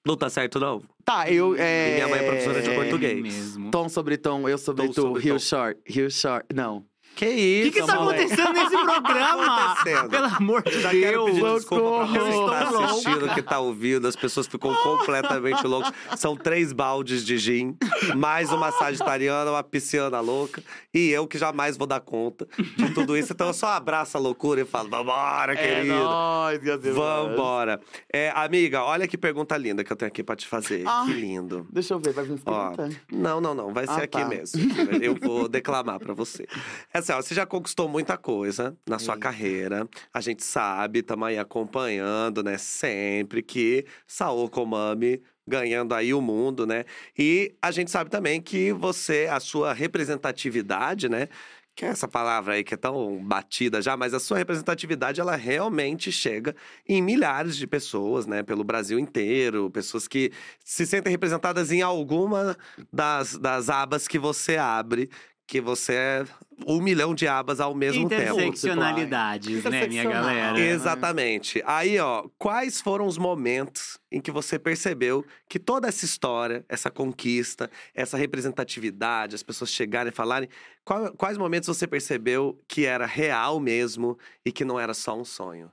Não 0.06 0.16
tá 0.16 0.30
certo, 0.30 0.58
não? 0.58 0.82
Tá, 1.04 1.30
eu. 1.30 1.54
É... 1.56 1.94
Minha 1.96 2.08
mãe 2.08 2.20
é 2.20 2.22
professora 2.26 2.62
de 2.62 2.70
português. 2.74 3.20
mesmo. 3.20 3.70
Tom 3.70 3.88
sobre 3.88 4.16
tom, 4.16 4.48
eu 4.48 4.56
sobre 4.56 4.86
Tom 4.86 4.92
tu. 4.92 5.02
sobre 5.02 5.22
Rio 5.22 5.34
tom. 5.34 5.38
Short, 5.38 5.80
Rio 5.86 6.10
Short. 6.10 6.46
Não. 6.54 6.84
Que 7.18 7.26
O 7.26 7.28
isso, 7.30 7.72
que 7.72 7.80
que 7.80 7.86
tá 7.86 7.96
moleque? 7.96 8.22
acontecendo 8.32 8.52
nesse 8.52 8.70
programa? 8.84 9.72
acontecendo? 9.72 10.08
Pelo 10.08 10.26
amor 10.26 10.62
de 10.62 10.80
Já 10.80 10.90
quero 10.90 11.24
pedir 11.24 11.40
Deus. 11.42 11.54
desculpa 11.56 12.06
pra 12.06 12.06
você 12.06 12.30
que 12.30 12.46
tá 12.46 12.66
Socorro. 12.66 12.84
assistindo, 12.84 13.34
que 13.34 13.42
tá 13.42 13.58
ouvindo. 13.58 14.06
As 14.06 14.14
pessoas 14.14 14.46
ficam 14.46 14.72
completamente 14.72 15.66
loucas. 15.66 15.92
São 16.16 16.36
três 16.36 16.72
baldes 16.72 17.24
de 17.26 17.36
gin, 17.36 17.76
mais 18.16 18.52
uma 18.52 18.70
sagitariana, 18.70 19.50
uma 19.50 19.64
pisciana 19.64 20.20
louca. 20.20 20.62
E 20.94 21.08
eu 21.10 21.26
que 21.26 21.36
jamais 21.38 21.76
vou 21.76 21.88
dar 21.88 21.98
conta 22.00 22.46
de 22.76 22.90
tudo 22.94 23.16
isso. 23.16 23.32
Então 23.32 23.48
eu 23.48 23.52
só 23.54 23.66
abraço 23.70 24.16
a 24.16 24.20
loucura 24.20 24.60
e 24.60 24.64
falo, 24.64 24.88
vambora, 24.88 25.54
É 25.54 25.56
querido. 25.56 25.94
nóis, 25.96 26.62
meu 26.62 26.78
Deus. 26.78 26.94
Vambora. 26.96 27.80
É, 28.12 28.30
amiga, 28.30 28.84
olha 28.84 29.08
que 29.08 29.18
pergunta 29.18 29.56
linda 29.56 29.82
que 29.82 29.92
eu 29.92 29.96
tenho 29.96 30.08
aqui 30.08 30.22
pra 30.22 30.36
te 30.36 30.46
fazer. 30.46 30.84
Ah. 30.86 31.02
Que 31.04 31.14
lindo. 31.14 31.66
Deixa 31.72 31.94
eu 31.94 31.98
ver, 31.98 32.12
vai 32.12 32.24
vir 32.24 32.38
Ó, 32.46 32.68
perguntando. 32.70 32.96
não, 33.10 33.40
não, 33.40 33.54
não. 33.56 33.72
Vai 33.74 33.86
ser 33.86 33.92
Ah, 34.02 34.04
aqui 34.04 34.18
tá. 34.20 34.24
mesmo. 34.28 34.60
Eu 35.02 35.16
vou 35.16 35.48
declamar 35.48 35.98
pra 35.98 36.14
você. 36.14 36.46
É 36.94 37.00
assim, 37.08 37.12
ó, 37.12 37.22
você 37.22 37.34
já 37.34 37.46
conquistou 37.46 37.88
muita 37.88 38.16
coisa 38.16 38.76
na 38.86 38.98
sua 38.98 39.14
Sim. 39.14 39.20
carreira. 39.20 39.88
A 40.12 40.20
gente 40.20 40.44
sabe, 40.44 41.00
estamos 41.00 41.28
aí 41.28 41.38
acompanhando, 41.38 42.42
né? 42.42 42.58
Sempre 42.58 43.42
que 43.42 43.86
Saoko 44.06 44.64
Mami 44.66 45.22
ganhando 45.46 45.94
aí 45.94 46.12
o 46.12 46.20
mundo, 46.20 46.66
né? 46.66 46.84
E 47.18 47.54
a 47.62 47.70
gente 47.70 47.90
sabe 47.90 48.10
também 48.10 48.40
que 48.40 48.72
você, 48.72 49.28
a 49.30 49.40
sua 49.40 49.72
representatividade, 49.72 51.08
né? 51.08 51.28
Que 51.74 51.84
é 51.84 51.88
essa 51.88 52.08
palavra 52.08 52.54
aí 52.54 52.64
que 52.64 52.74
é 52.74 52.76
tão 52.76 53.24
batida 53.24 53.80
já, 53.80 53.96
mas 53.96 54.12
a 54.12 54.18
sua 54.18 54.36
representatividade, 54.36 55.20
ela 55.20 55.36
realmente 55.36 56.10
chega 56.10 56.54
em 56.86 57.00
milhares 57.00 57.56
de 57.56 57.68
pessoas, 57.68 58.26
né? 58.26 58.42
Pelo 58.42 58.64
Brasil 58.64 58.98
inteiro. 58.98 59.70
Pessoas 59.70 60.08
que 60.08 60.32
se 60.64 60.84
sentem 60.84 61.10
representadas 61.12 61.70
em 61.70 61.80
alguma 61.80 62.56
das, 62.92 63.38
das 63.38 63.70
abas 63.70 64.08
que 64.08 64.18
você 64.18 64.56
abre. 64.56 65.08
Que 65.48 65.62
você 65.62 65.94
é 65.94 66.24
um 66.66 66.78
milhão 66.78 67.14
de 67.14 67.26
abas 67.26 67.58
ao 67.58 67.74
mesmo 67.74 68.06
tempo. 68.06 68.22
Interseccionalidades, 68.38 69.48
né, 69.48 69.86
minha 69.88 70.02
galera? 70.04 70.60
Exatamente. 70.60 71.62
Aí, 71.64 71.98
ó, 71.98 72.28
quais 72.38 72.82
foram 72.82 73.06
os 73.06 73.16
momentos 73.16 73.98
em 74.12 74.20
que 74.20 74.30
você 74.30 74.58
percebeu 74.58 75.24
que 75.48 75.58
toda 75.58 75.88
essa 75.88 76.04
história, 76.04 76.66
essa 76.68 76.90
conquista, 76.90 77.70
essa 77.94 78.18
representatividade, 78.18 79.34
as 79.34 79.42
pessoas 79.42 79.70
chegarem 79.70 80.12
e 80.12 80.14
falarem, 80.14 80.50
qual- 80.84 81.12
quais 81.14 81.38
momentos 81.38 81.66
você 81.66 81.86
percebeu 81.86 82.62
que 82.68 82.84
era 82.84 83.06
real 83.06 83.58
mesmo 83.58 84.18
e 84.44 84.52
que 84.52 84.66
não 84.66 84.78
era 84.78 84.92
só 84.92 85.18
um 85.18 85.24
sonho? 85.24 85.72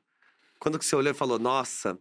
Quando 0.58 0.80
que 0.80 0.86
você 0.86 0.96
olhou 0.96 1.12
e 1.12 1.14
falou, 1.16 1.38
nossa, 1.38 2.00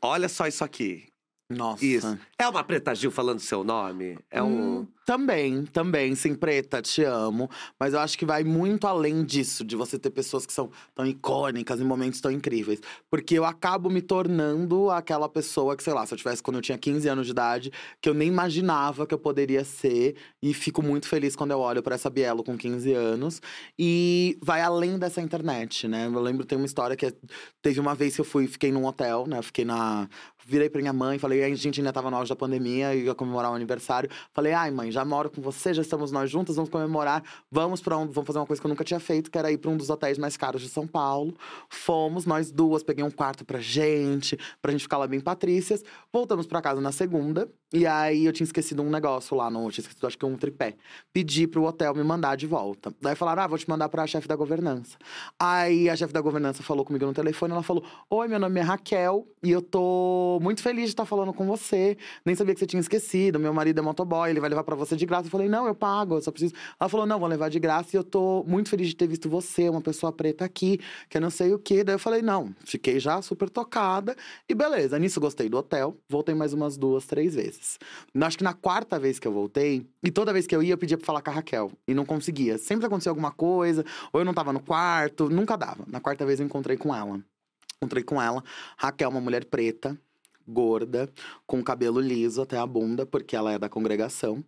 olha 0.00 0.30
só 0.30 0.46
isso 0.46 0.64
aqui. 0.64 1.09
Nossa. 1.50 1.84
Isso. 1.84 2.18
É 2.38 2.48
uma 2.48 2.62
Preta 2.62 2.94
Gil 2.94 3.10
falando 3.10 3.40
seu 3.40 3.64
nome? 3.64 4.16
É 4.30 4.40
um. 4.40 4.78
Hum, 4.80 4.86
também, 5.04 5.64
também. 5.64 6.14
Sim, 6.14 6.36
preta, 6.36 6.80
te 6.80 7.02
amo. 7.02 7.50
Mas 7.78 7.92
eu 7.92 7.98
acho 7.98 8.16
que 8.16 8.24
vai 8.24 8.44
muito 8.44 8.86
além 8.86 9.24
disso, 9.24 9.64
de 9.64 9.74
você 9.74 9.98
ter 9.98 10.10
pessoas 10.10 10.46
que 10.46 10.52
são 10.52 10.70
tão 10.94 11.04
icônicas 11.04 11.80
em 11.80 11.84
momentos 11.84 12.20
tão 12.20 12.30
incríveis. 12.30 12.80
Porque 13.10 13.34
eu 13.36 13.44
acabo 13.44 13.90
me 13.90 14.00
tornando 14.00 14.88
aquela 14.90 15.28
pessoa 15.28 15.76
que, 15.76 15.82
sei 15.82 15.92
lá, 15.92 16.06
se 16.06 16.14
eu 16.14 16.18
tivesse 16.18 16.40
quando 16.40 16.56
eu 16.58 16.62
tinha 16.62 16.78
15 16.78 17.08
anos 17.08 17.26
de 17.26 17.32
idade, 17.32 17.72
que 18.00 18.08
eu 18.08 18.14
nem 18.14 18.28
imaginava 18.28 19.04
que 19.04 19.12
eu 19.12 19.18
poderia 19.18 19.64
ser. 19.64 20.14
E 20.40 20.54
fico 20.54 20.80
muito 20.80 21.08
feliz 21.08 21.34
quando 21.34 21.50
eu 21.50 21.58
olho 21.58 21.82
pra 21.82 21.96
essa 21.96 22.08
Bielo 22.08 22.44
com 22.44 22.56
15 22.56 22.92
anos. 22.92 23.42
E 23.76 24.38
vai 24.40 24.60
além 24.60 24.96
dessa 24.96 25.20
internet, 25.20 25.88
né? 25.88 26.06
Eu 26.06 26.20
lembro, 26.20 26.44
tem 26.46 26.56
uma 26.56 26.66
história 26.66 26.94
que 26.96 27.06
é- 27.06 27.12
teve 27.60 27.80
uma 27.80 27.96
vez 27.96 28.14
que 28.14 28.20
eu 28.20 28.24
fui, 28.24 28.46
fiquei 28.46 28.70
num 28.70 28.86
hotel, 28.86 29.26
né? 29.26 29.42
Fiquei 29.42 29.64
na. 29.64 30.08
Virei 30.46 30.68
pra 30.68 30.80
minha 30.80 30.92
mãe, 30.92 31.18
falei, 31.18 31.44
a 31.44 31.54
gente 31.54 31.80
ainda 31.80 31.92
tava 31.92 32.10
no 32.10 32.16
auge 32.16 32.28
da 32.28 32.36
pandemia, 32.36 32.94
ia 32.94 33.14
comemorar 33.14 33.52
o 33.52 33.54
aniversário. 33.54 34.10
Falei, 34.32 34.52
ai, 34.52 34.70
mãe, 34.70 34.90
já 34.90 35.04
moro 35.04 35.30
com 35.30 35.40
você, 35.40 35.72
já 35.74 35.82
estamos 35.82 36.10
nós 36.10 36.30
juntas, 36.30 36.56
vamos 36.56 36.70
comemorar. 36.70 37.22
Vamos 37.50 37.80
para 37.80 37.96
um, 37.96 38.06
vamos 38.06 38.26
fazer 38.26 38.38
uma 38.38 38.46
coisa 38.46 38.60
que 38.60 38.66
eu 38.66 38.68
nunca 38.68 38.84
tinha 38.84 39.00
feito, 39.00 39.30
que 39.30 39.38
era 39.38 39.50
ir 39.52 39.58
pra 39.58 39.70
um 39.70 39.76
dos 39.76 39.90
hotéis 39.90 40.18
mais 40.18 40.36
caros 40.36 40.62
de 40.62 40.68
São 40.68 40.86
Paulo. 40.86 41.34
Fomos, 41.68 42.26
nós 42.26 42.50
duas, 42.50 42.82
peguei 42.82 43.04
um 43.04 43.10
quarto 43.10 43.44
pra 43.44 43.60
gente, 43.60 44.38
pra 44.60 44.72
gente 44.72 44.82
ficar 44.82 44.98
lá 44.98 45.06
bem 45.06 45.20
patrícias. 45.20 45.84
Voltamos 46.12 46.46
pra 46.46 46.60
casa 46.60 46.80
na 46.80 46.92
segunda, 46.92 47.48
e 47.72 47.86
aí 47.86 48.24
eu 48.24 48.32
tinha 48.32 48.44
esquecido 48.44 48.82
um 48.82 48.90
negócio 48.90 49.36
lá 49.36 49.50
no. 49.50 49.70
Tinha 49.70 49.82
esquecido, 49.82 50.06
acho 50.06 50.18
que 50.18 50.26
um 50.26 50.36
tripé. 50.36 50.74
Pedi 51.12 51.46
pro 51.46 51.64
hotel 51.64 51.94
me 51.94 52.02
mandar 52.02 52.36
de 52.36 52.46
volta. 52.46 52.92
Daí 53.00 53.14
falaram, 53.14 53.42
ah, 53.42 53.46
vou 53.46 53.58
te 53.58 53.68
mandar 53.68 53.88
pra 53.88 54.06
chefe 54.06 54.26
da 54.26 54.34
governança. 54.34 54.96
Aí 55.38 55.88
a 55.88 55.96
chefe 55.96 56.12
da 56.12 56.20
governança 56.20 56.62
falou 56.62 56.84
comigo 56.84 57.06
no 57.06 57.12
telefone, 57.12 57.52
ela 57.52 57.62
falou: 57.62 57.84
Oi, 58.08 58.28
meu 58.28 58.38
nome 58.38 58.58
é 58.60 58.62
Raquel 58.62 59.26
e 59.42 59.50
eu 59.50 59.62
tô 59.62 60.29
muito 60.38 60.62
feliz 60.62 60.84
de 60.84 60.90
estar 60.90 61.04
falando 61.04 61.32
com 61.32 61.46
você. 61.46 61.96
Nem 62.24 62.34
sabia 62.34 62.54
que 62.54 62.60
você 62.60 62.66
tinha 62.66 62.80
esquecido. 62.80 63.40
Meu 63.40 63.54
marido 63.54 63.78
é 63.78 63.82
motoboy, 63.82 64.30
ele 64.30 64.40
vai 64.40 64.50
levar 64.50 64.62
pra 64.62 64.76
você 64.76 64.94
de 64.94 65.06
graça. 65.06 65.26
Eu 65.26 65.30
falei: 65.30 65.48
Não, 65.48 65.66
eu 65.66 65.74
pago, 65.74 66.16
eu 66.16 66.20
só 66.20 66.30
preciso. 66.30 66.54
Ela 66.78 66.88
falou: 66.88 67.06
Não, 67.06 67.18
vou 67.18 67.28
levar 67.28 67.48
de 67.48 67.58
graça 67.58 67.90
e 67.94 67.98
eu 67.98 68.04
tô 68.04 68.44
muito 68.46 68.68
feliz 68.68 68.88
de 68.88 68.94
ter 68.94 69.06
visto 69.06 69.28
você, 69.28 69.68
uma 69.68 69.80
pessoa 69.80 70.12
preta 70.12 70.44
aqui, 70.44 70.78
que 71.08 71.16
eu 71.16 71.20
não 71.20 71.30
sei 71.30 71.54
o 71.54 71.58
quê. 71.58 71.82
Daí 71.82 71.94
eu 71.94 71.98
falei: 71.98 72.22
Não, 72.22 72.54
fiquei 72.64 73.00
já 73.00 73.20
super 73.22 73.48
tocada 73.48 74.14
e 74.48 74.54
beleza. 74.54 74.98
Nisso 74.98 75.20
gostei 75.20 75.48
do 75.48 75.56
hotel, 75.56 75.96
voltei 76.08 76.34
mais 76.34 76.52
umas 76.52 76.76
duas, 76.76 77.06
três 77.06 77.34
vezes. 77.34 77.78
Acho 78.20 78.38
que 78.38 78.44
na 78.44 78.52
quarta 78.52 78.98
vez 78.98 79.18
que 79.18 79.26
eu 79.26 79.32
voltei, 79.32 79.86
e 80.02 80.10
toda 80.10 80.32
vez 80.32 80.46
que 80.46 80.54
eu 80.54 80.62
ia, 80.62 80.74
eu 80.74 80.78
pedia 80.78 80.96
pra 80.96 81.06
falar 81.06 81.22
com 81.22 81.30
a 81.30 81.34
Raquel. 81.34 81.72
E 81.88 81.94
não 81.94 82.04
conseguia. 82.04 82.58
Sempre 82.58 82.86
acontecia 82.86 83.10
alguma 83.10 83.32
coisa, 83.32 83.84
ou 84.12 84.20
eu 84.20 84.24
não 84.24 84.34
tava 84.34 84.52
no 84.52 84.60
quarto, 84.60 85.28
nunca 85.28 85.56
dava. 85.56 85.84
Na 85.86 86.00
quarta 86.00 86.24
vez 86.26 86.40
eu 86.40 86.46
encontrei 86.46 86.76
com 86.76 86.94
ela. 86.94 87.20
Encontrei 87.82 88.04
com 88.04 88.20
ela. 88.20 88.44
Raquel, 88.76 89.08
uma 89.08 89.20
mulher 89.20 89.44
preta, 89.46 89.98
gorda, 90.46 91.08
com 91.46 91.62
cabelo 91.62 92.00
liso 92.00 92.42
até 92.42 92.58
a 92.58 92.66
bunda, 92.66 93.06
porque 93.06 93.36
ela 93.36 93.52
é 93.52 93.58
da 93.58 93.68
congregação. 93.68 94.44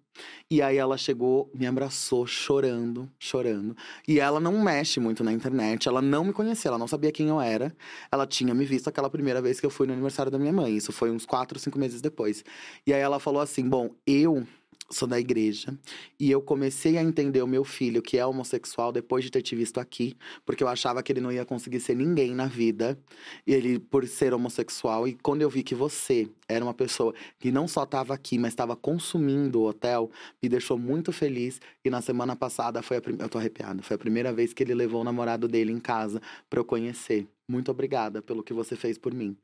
E 0.50 0.60
aí 0.60 0.76
ela 0.76 0.98
chegou, 0.98 1.50
me 1.54 1.66
abraçou, 1.66 2.26
chorando, 2.26 3.10
chorando. 3.18 3.76
E 4.06 4.20
ela 4.20 4.38
não 4.38 4.62
mexe 4.62 5.00
muito 5.00 5.24
na 5.24 5.32
internet, 5.32 5.88
ela 5.88 6.02
não 6.02 6.24
me 6.24 6.32
conhecia, 6.32 6.68
ela 6.68 6.78
não 6.78 6.88
sabia 6.88 7.12
quem 7.12 7.28
eu 7.28 7.40
era. 7.40 7.74
Ela 8.10 8.26
tinha 8.26 8.54
me 8.54 8.64
visto 8.64 8.88
aquela 8.88 9.08
primeira 9.08 9.40
vez 9.40 9.58
que 9.60 9.66
eu 9.66 9.70
fui 9.70 9.86
no 9.86 9.92
aniversário 9.92 10.30
da 10.30 10.38
minha 10.38 10.52
mãe. 10.52 10.76
Isso 10.76 10.92
foi 10.92 11.10
uns 11.10 11.24
quatro, 11.24 11.58
cinco 11.58 11.78
meses 11.78 12.00
depois. 12.00 12.44
E 12.86 12.92
aí 12.92 13.00
ela 13.00 13.18
falou 13.18 13.40
assim: 13.40 13.68
Bom, 13.68 13.90
eu 14.06 14.46
sou 14.94 15.08
da 15.08 15.18
igreja 15.18 15.76
e 16.18 16.30
eu 16.30 16.40
comecei 16.40 16.98
a 16.98 17.02
entender 17.02 17.42
o 17.42 17.46
meu 17.46 17.64
filho 17.64 18.02
que 18.02 18.18
é 18.18 18.26
homossexual 18.26 18.92
depois 18.92 19.24
de 19.24 19.30
ter 19.30 19.42
te 19.42 19.56
visto 19.56 19.80
aqui, 19.80 20.16
porque 20.44 20.62
eu 20.62 20.68
achava 20.68 21.02
que 21.02 21.12
ele 21.12 21.20
não 21.20 21.32
ia 21.32 21.44
conseguir 21.44 21.80
ser 21.80 21.96
ninguém 21.96 22.34
na 22.34 22.46
vida, 22.46 22.98
ele 23.46 23.78
por 23.78 24.06
ser 24.06 24.34
homossexual 24.34 25.08
e 25.08 25.14
quando 25.14 25.42
eu 25.42 25.50
vi 25.50 25.62
que 25.62 25.74
você 25.74 26.28
era 26.48 26.64
uma 26.64 26.74
pessoa 26.74 27.14
que 27.38 27.50
não 27.50 27.66
só 27.66 27.84
estava 27.84 28.14
aqui, 28.14 28.38
mas 28.38 28.52
estava 28.52 28.76
consumindo 28.76 29.60
o 29.60 29.68
hotel, 29.68 30.10
me 30.42 30.48
deixou 30.48 30.78
muito 30.78 31.12
feliz 31.12 31.60
e 31.84 31.90
na 31.90 32.00
semana 32.00 32.36
passada 32.36 32.82
foi 32.82 32.98
a 32.98 33.00
primeira, 33.00 33.24
eu 33.24 33.28
tô 33.28 33.38
arrepiada, 33.38 33.82
foi 33.82 33.94
a 33.94 33.98
primeira 33.98 34.32
vez 34.32 34.52
que 34.52 34.62
ele 34.62 34.74
levou 34.74 35.00
o 35.00 35.04
namorado 35.04 35.48
dele 35.48 35.72
em 35.72 35.80
casa 35.80 36.20
para 36.48 36.60
eu 36.60 36.64
conhecer. 36.64 37.26
Muito 37.48 37.70
obrigada 37.70 38.22
pelo 38.22 38.42
que 38.42 38.54
você 38.54 38.76
fez 38.76 38.96
por 38.96 39.12
mim. 39.12 39.36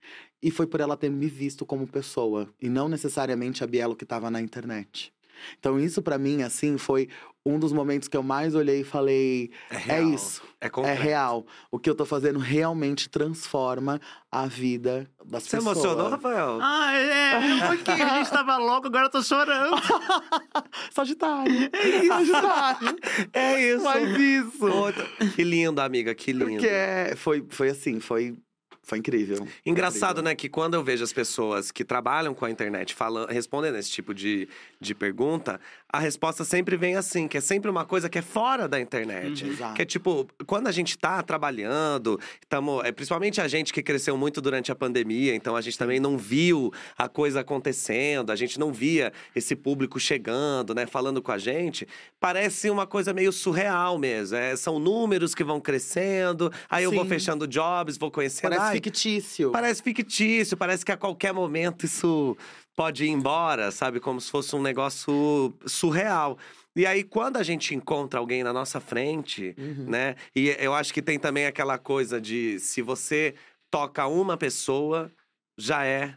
E 0.43 0.51
foi 0.51 0.67
por 0.67 0.81
ela 0.81 0.97
ter 0.97 1.11
me 1.11 1.27
visto 1.27 1.67
como 1.67 1.87
pessoa 1.87 2.49
e 2.61 2.69
não 2.69 2.89
necessariamente 2.89 3.63
a 3.63 3.67
Bielo 3.67 3.97
que 3.97 4.05
estava 4.05 4.31
na 4.31 4.41
internet. 4.41 5.13
Então 5.59 5.79
isso 5.79 6.01
pra 6.03 6.19
mim 6.19 6.43
assim 6.43 6.77
foi 6.79 7.09
um 7.47 7.59
dos 7.59 7.73
momentos 7.73 8.09
que 8.09 8.17
eu 8.17 8.23
mais 8.23 8.55
olhei 8.55 8.81
e 8.81 8.85
falei, 8.85 9.51
é, 9.71 9.77
real, 9.77 10.03
isso, 10.11 10.43
É, 10.61 10.69
é 10.91 10.93
real. 10.93 11.47
O 11.71 11.79
que 11.79 11.89
eu 11.89 11.95
tô 11.95 12.05
fazendo 12.05 12.39
realmente 12.39 13.09
transforma 13.09 13.99
a 14.31 14.47
vida 14.47 15.09
das 15.25 15.45
Você 15.45 15.57
pessoas. 15.57 15.77
emocionou, 15.79 16.11
Rafael? 16.11 16.59
Ah, 16.61 16.93
é, 16.95 17.39
um 17.39 17.61
pouquinho. 17.69 18.05
A 18.07 18.19
gente 18.19 18.31
tava 18.31 18.59
louco, 18.59 18.89
agora 18.89 19.07
eu 19.07 19.11
tô 19.11 19.23
chorando. 19.23 19.77
Sagitário. 20.93 21.71
Sagitário. 22.07 22.97
É 23.33 23.63
isso. 23.75 23.85
Faz 23.85 24.19
isso. 24.19 24.67
Outra- 24.67 25.07
Que 25.35 25.43
lindo, 25.45 25.81
amiga, 25.81 26.15
que 26.15 26.33
lindo. 26.33 26.51
Porque 26.53 26.67
é, 26.67 27.15
foi, 27.17 27.45
foi 27.49 27.71
assim, 27.71 27.99
foi, 28.01 28.37
foi 28.89 28.99
incrível. 28.99 29.47
Engraçado, 29.67 30.13
Incrível. 30.13 30.23
né, 30.23 30.35
que 30.35 30.49
quando 30.49 30.73
eu 30.73 30.83
vejo 30.83 31.05
as 31.05 31.13
pessoas 31.13 31.71
que 31.71 31.85
trabalham 31.85 32.33
com 32.33 32.47
a 32.47 32.51
internet 32.51 32.95
falando, 32.95 33.29
respondendo 33.29 33.77
esse 33.77 33.91
tipo 33.91 34.15
de, 34.15 34.49
de 34.81 34.95
pergunta, 34.95 35.61
a 35.93 35.99
resposta 35.99 36.43
sempre 36.43 36.75
vem 36.75 36.97
assim, 36.97 37.29
que 37.29 37.37
é 37.37 37.41
sempre 37.41 37.71
uma 37.71 37.85
coisa 37.85 38.09
que 38.09 38.19
é 38.19 38.23
fora 38.23 38.67
da 38.67 38.81
internet. 38.81 39.45
Uhum. 39.45 39.51
Exato. 39.51 39.75
Que 39.75 39.83
é 39.83 39.85
tipo, 39.85 40.27
quando 40.47 40.69
a 40.69 40.73
gente 40.73 40.97
tá 40.97 41.23
trabalhando, 41.23 42.19
tamo, 42.49 42.81
é, 42.83 42.91
principalmente 42.91 43.43
a 43.43 43.47
gente 43.47 43.75
que 43.75 43.83
cresceu 43.83 44.17
muito 44.17 44.41
durante 44.41 44.73
a 44.73 44.75
pandemia, 44.75 45.35
então 45.35 45.55
a 45.55 45.61
gente 45.61 45.77
também 45.77 46.01
não 46.01 46.17
viu 46.17 46.73
a 46.97 47.11
coisa 47.11 47.41
acontecendo, 47.41 48.33
a 48.33 48.37
gente 48.37 48.59
não 48.59 48.73
via 48.73 49.13
esse 49.37 49.55
público 49.55 50.01
chegando, 50.01 50.75
né, 50.75 50.87
falando 50.87 51.21
com 51.21 51.31
a 51.31 51.37
gente, 51.37 51.87
parece 52.19 52.71
uma 52.71 52.87
coisa 52.87 53.13
meio 53.13 53.33
surreal 53.33 53.99
mesmo. 53.99 54.35
É, 54.35 54.57
são 54.57 54.79
números 54.79 55.35
que 55.35 55.45
vão 55.45 55.61
crescendo, 55.61 56.51
aí 56.71 56.85
eu 56.85 56.91
vou 56.91 57.03
Sim. 57.03 57.11
fechando 57.11 57.47
jobs, 57.47 57.99
vou 57.99 58.11
conhecendo. 58.11 58.57
Parece 58.57 58.78
fictício. 58.79 59.51
Parece 59.51 59.83
fictício, 59.83 60.57
parece 60.57 60.85
que 60.85 60.93
a 60.93 60.97
qualquer 60.97 61.33
momento 61.33 61.85
isso 61.85 62.37
pode 62.77 63.05
ir 63.05 63.09
embora, 63.09 63.71
sabe? 63.71 63.99
Como 64.01 64.21
se 64.21 64.31
fosse 64.31 64.55
um 64.55 64.63
negócio 64.63 65.53
surreal. 65.67 66.39
E 66.77 66.87
aí, 66.87 67.03
quando 67.03 67.37
a 67.39 67.43
gente 67.43 67.75
encontra 67.75 68.21
alguém 68.21 68.45
na 68.45 68.53
nossa 68.53 68.79
frente, 68.81 69.55
Uhum. 69.59 69.87
né? 69.89 70.15
E 70.35 70.55
eu 70.61 70.73
acho 70.73 70.95
que 70.95 71.03
tem 71.03 71.19
também 71.19 71.47
aquela 71.47 71.77
coisa 71.77 72.21
de 72.21 72.59
se 72.61 72.81
você 72.81 73.35
toca 73.71 74.07
uma 74.07 74.37
pessoa, 74.37 75.11
já 75.59 75.85
é. 75.85 76.15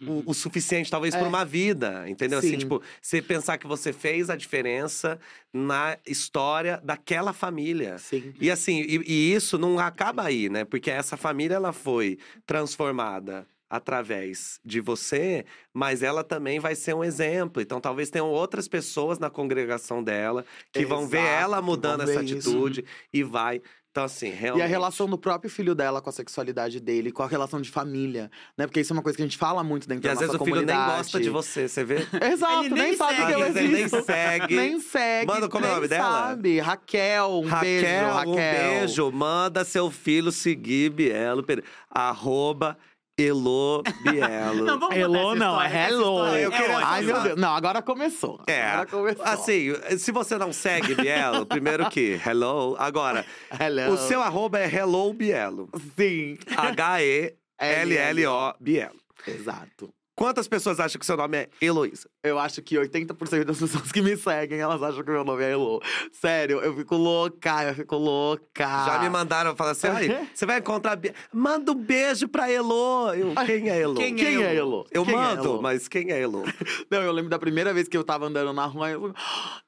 O, 0.00 0.30
o 0.30 0.34
suficiente, 0.34 0.90
talvez, 0.90 1.14
por 1.14 1.24
É. 1.24 1.28
uma 1.28 1.44
vida, 1.44 2.08
entendeu? 2.08 2.38
Assim, 2.38 2.50
Sim. 2.50 2.58
tipo, 2.58 2.80
você 3.02 3.20
pensar 3.20 3.58
que 3.58 3.66
você 3.66 3.92
fez 3.92 4.30
a 4.30 4.36
diferença 4.36 5.18
na 5.52 5.98
história 6.06 6.80
daquela 6.84 7.32
família. 7.32 7.98
Sim. 7.98 8.32
E 8.40 8.48
assim, 8.50 8.80
e, 8.80 9.02
e 9.06 9.34
isso 9.34 9.58
não 9.58 9.78
acaba 9.78 10.22
aí, 10.22 10.48
né? 10.48 10.64
Porque 10.64 10.90
essa 10.90 11.16
família 11.16 11.56
ela 11.56 11.72
foi 11.72 12.16
transformada 12.46 13.46
através 13.70 14.58
de 14.64 14.80
você, 14.80 15.44
mas 15.74 16.02
ela 16.02 16.24
também 16.24 16.58
vai 16.58 16.74
ser 16.74 16.94
um 16.94 17.04
exemplo. 17.04 17.60
Então, 17.60 17.80
talvez 17.80 18.08
tenham 18.08 18.28
outras 18.30 18.66
pessoas 18.66 19.18
na 19.18 19.28
congregação 19.28 20.02
dela 20.02 20.44
que 20.72 20.86
vão 20.86 21.06
ver 21.06 21.18
Exato, 21.18 21.42
ela 21.42 21.62
mudando 21.62 22.02
essa 22.02 22.14
ver 22.20 22.24
isso. 22.24 22.48
atitude 22.50 22.84
e 23.12 23.22
vai. 23.22 23.60
Então, 23.90 24.04
assim, 24.04 24.28
realmente. 24.30 24.62
E 24.62 24.64
a 24.64 24.68
relação 24.68 25.08
do 25.08 25.18
próprio 25.18 25.50
filho 25.50 25.74
dela 25.74 26.00
com 26.00 26.08
a 26.08 26.12
sexualidade 26.12 26.78
dele, 26.78 27.10
com 27.10 27.22
a 27.22 27.26
relação 27.26 27.60
de 27.60 27.70
família, 27.70 28.30
né? 28.56 28.66
Porque 28.66 28.80
isso 28.80 28.92
é 28.92 28.94
uma 28.94 29.02
coisa 29.02 29.16
que 29.16 29.22
a 29.22 29.26
gente 29.26 29.38
fala 29.38 29.64
muito 29.64 29.88
dentro 29.88 30.02
E 30.04 30.06
da 30.06 30.12
às 30.12 30.20
nossa 30.20 30.26
vezes 30.32 30.40
o 30.40 30.44
filho 30.44 30.56
nem 30.58 30.66
comunidade. 30.66 30.98
gosta 30.98 31.20
de 31.20 31.30
você, 31.30 31.66
você 31.68 31.84
vê? 31.84 32.06
Exato, 32.32 32.64
Ele 32.66 32.74
nem, 32.74 32.82
nem 32.84 32.96
sabe 32.96 33.16
segue, 33.16 33.26
que 33.34 33.42
Às 33.42 33.54
vezes 33.54 33.70
nem 33.70 33.88
segue. 34.02 34.56
Nem 34.56 34.80
segue. 34.80 35.26
Manda, 35.26 35.48
como 35.48 35.64
é 35.66 35.70
o 35.70 35.74
nome 35.74 35.88
dela? 35.88 36.04
sabe. 36.28 36.60
Raquel, 36.60 37.40
um 37.42 37.46
Raquel, 37.48 37.60
beijo, 37.82 38.12
Raquel. 38.12 38.30
um 38.32 38.36
beijo. 38.36 39.10
Manda 39.12 39.64
seu 39.64 39.90
filho 39.90 40.30
seguir 40.30 40.90
Bielo 40.90 41.42
Pereira. 41.42 41.68
Arroba 41.90 42.78
Elo 43.18 43.82
Bielo. 44.02 44.64
Não, 44.64 44.78
vamos 44.78 44.96
essa 44.96 45.08
não, 45.34 45.60
é 45.60 45.88
hello. 45.88 46.26
Eu 46.28 46.50
ótima. 46.50 46.80
Ai, 46.84 47.02
meu 47.02 47.20
Deus. 47.20 47.36
Não, 47.40 47.52
agora 47.54 47.82
começou. 47.82 48.40
É, 48.46 48.62
Agora 48.62 48.86
começou. 48.86 49.24
assim, 49.24 49.74
se 49.98 50.12
você 50.12 50.38
não 50.38 50.52
segue 50.52 50.94
Bielo, 50.94 51.44
primeiro 51.44 51.90
que 51.90 52.20
hello. 52.24 52.76
Agora, 52.78 53.26
Hello. 53.58 53.92
o 53.92 53.96
seu 53.96 54.22
arroba 54.22 54.60
é 54.60 54.72
hello 54.72 55.12
Bielo. 55.12 55.68
Sim. 55.96 56.38
H-E-L-L-O 56.56 58.54
Bielo. 58.60 58.96
Exato. 59.26 59.92
Quantas 60.18 60.48
pessoas 60.48 60.80
acham 60.80 60.98
que 60.98 61.06
seu 61.06 61.16
nome 61.16 61.36
é 61.38 61.48
Heloísa? 61.62 62.10
Eu 62.24 62.40
acho 62.40 62.60
que 62.60 62.74
80% 62.74 63.44
das 63.44 63.60
pessoas 63.60 63.92
que 63.92 64.02
me 64.02 64.16
seguem, 64.16 64.58
elas 64.58 64.82
acham 64.82 65.04
que 65.04 65.10
meu 65.12 65.22
nome 65.22 65.44
é 65.44 65.52
Elo. 65.52 65.80
Sério, 66.10 66.58
eu 66.58 66.74
fico 66.74 66.96
louca, 66.96 67.62
eu 67.62 67.74
fico 67.76 67.94
louca. 67.94 68.66
Já 68.84 68.98
me 69.00 69.08
mandaram 69.08 69.54
falar 69.54 69.70
assim: 69.70 69.86
ai, 69.86 70.28
você 70.34 70.44
vai 70.44 70.58
encontrar. 70.58 70.98
Manda 71.32 71.70
um 71.70 71.76
beijo 71.76 72.26
pra 72.26 72.50
Elo. 72.50 73.14
Eu, 73.14 73.32
quem 73.46 73.70
é 73.70 73.80
Elo? 73.80 73.94
Quem 73.94 74.16
Quem 74.16 74.42
é 74.42 74.56
Elo? 74.56 74.84
Eu 74.90 75.04
Quem 75.04 75.14
é 75.14 75.16
mando, 75.16 75.44
Elo? 75.44 75.62
mas 75.62 75.86
quem 75.86 76.10
é 76.10 76.20
Elo? 76.20 76.42
Não, 76.90 77.00
eu 77.00 77.12
lembro 77.12 77.30
da 77.30 77.38
primeira 77.38 77.72
vez 77.72 77.86
que 77.86 77.96
eu 77.96 78.02
tava 78.02 78.26
andando 78.26 78.52
na 78.52 78.66
rua, 78.66 78.90
eu 78.90 79.14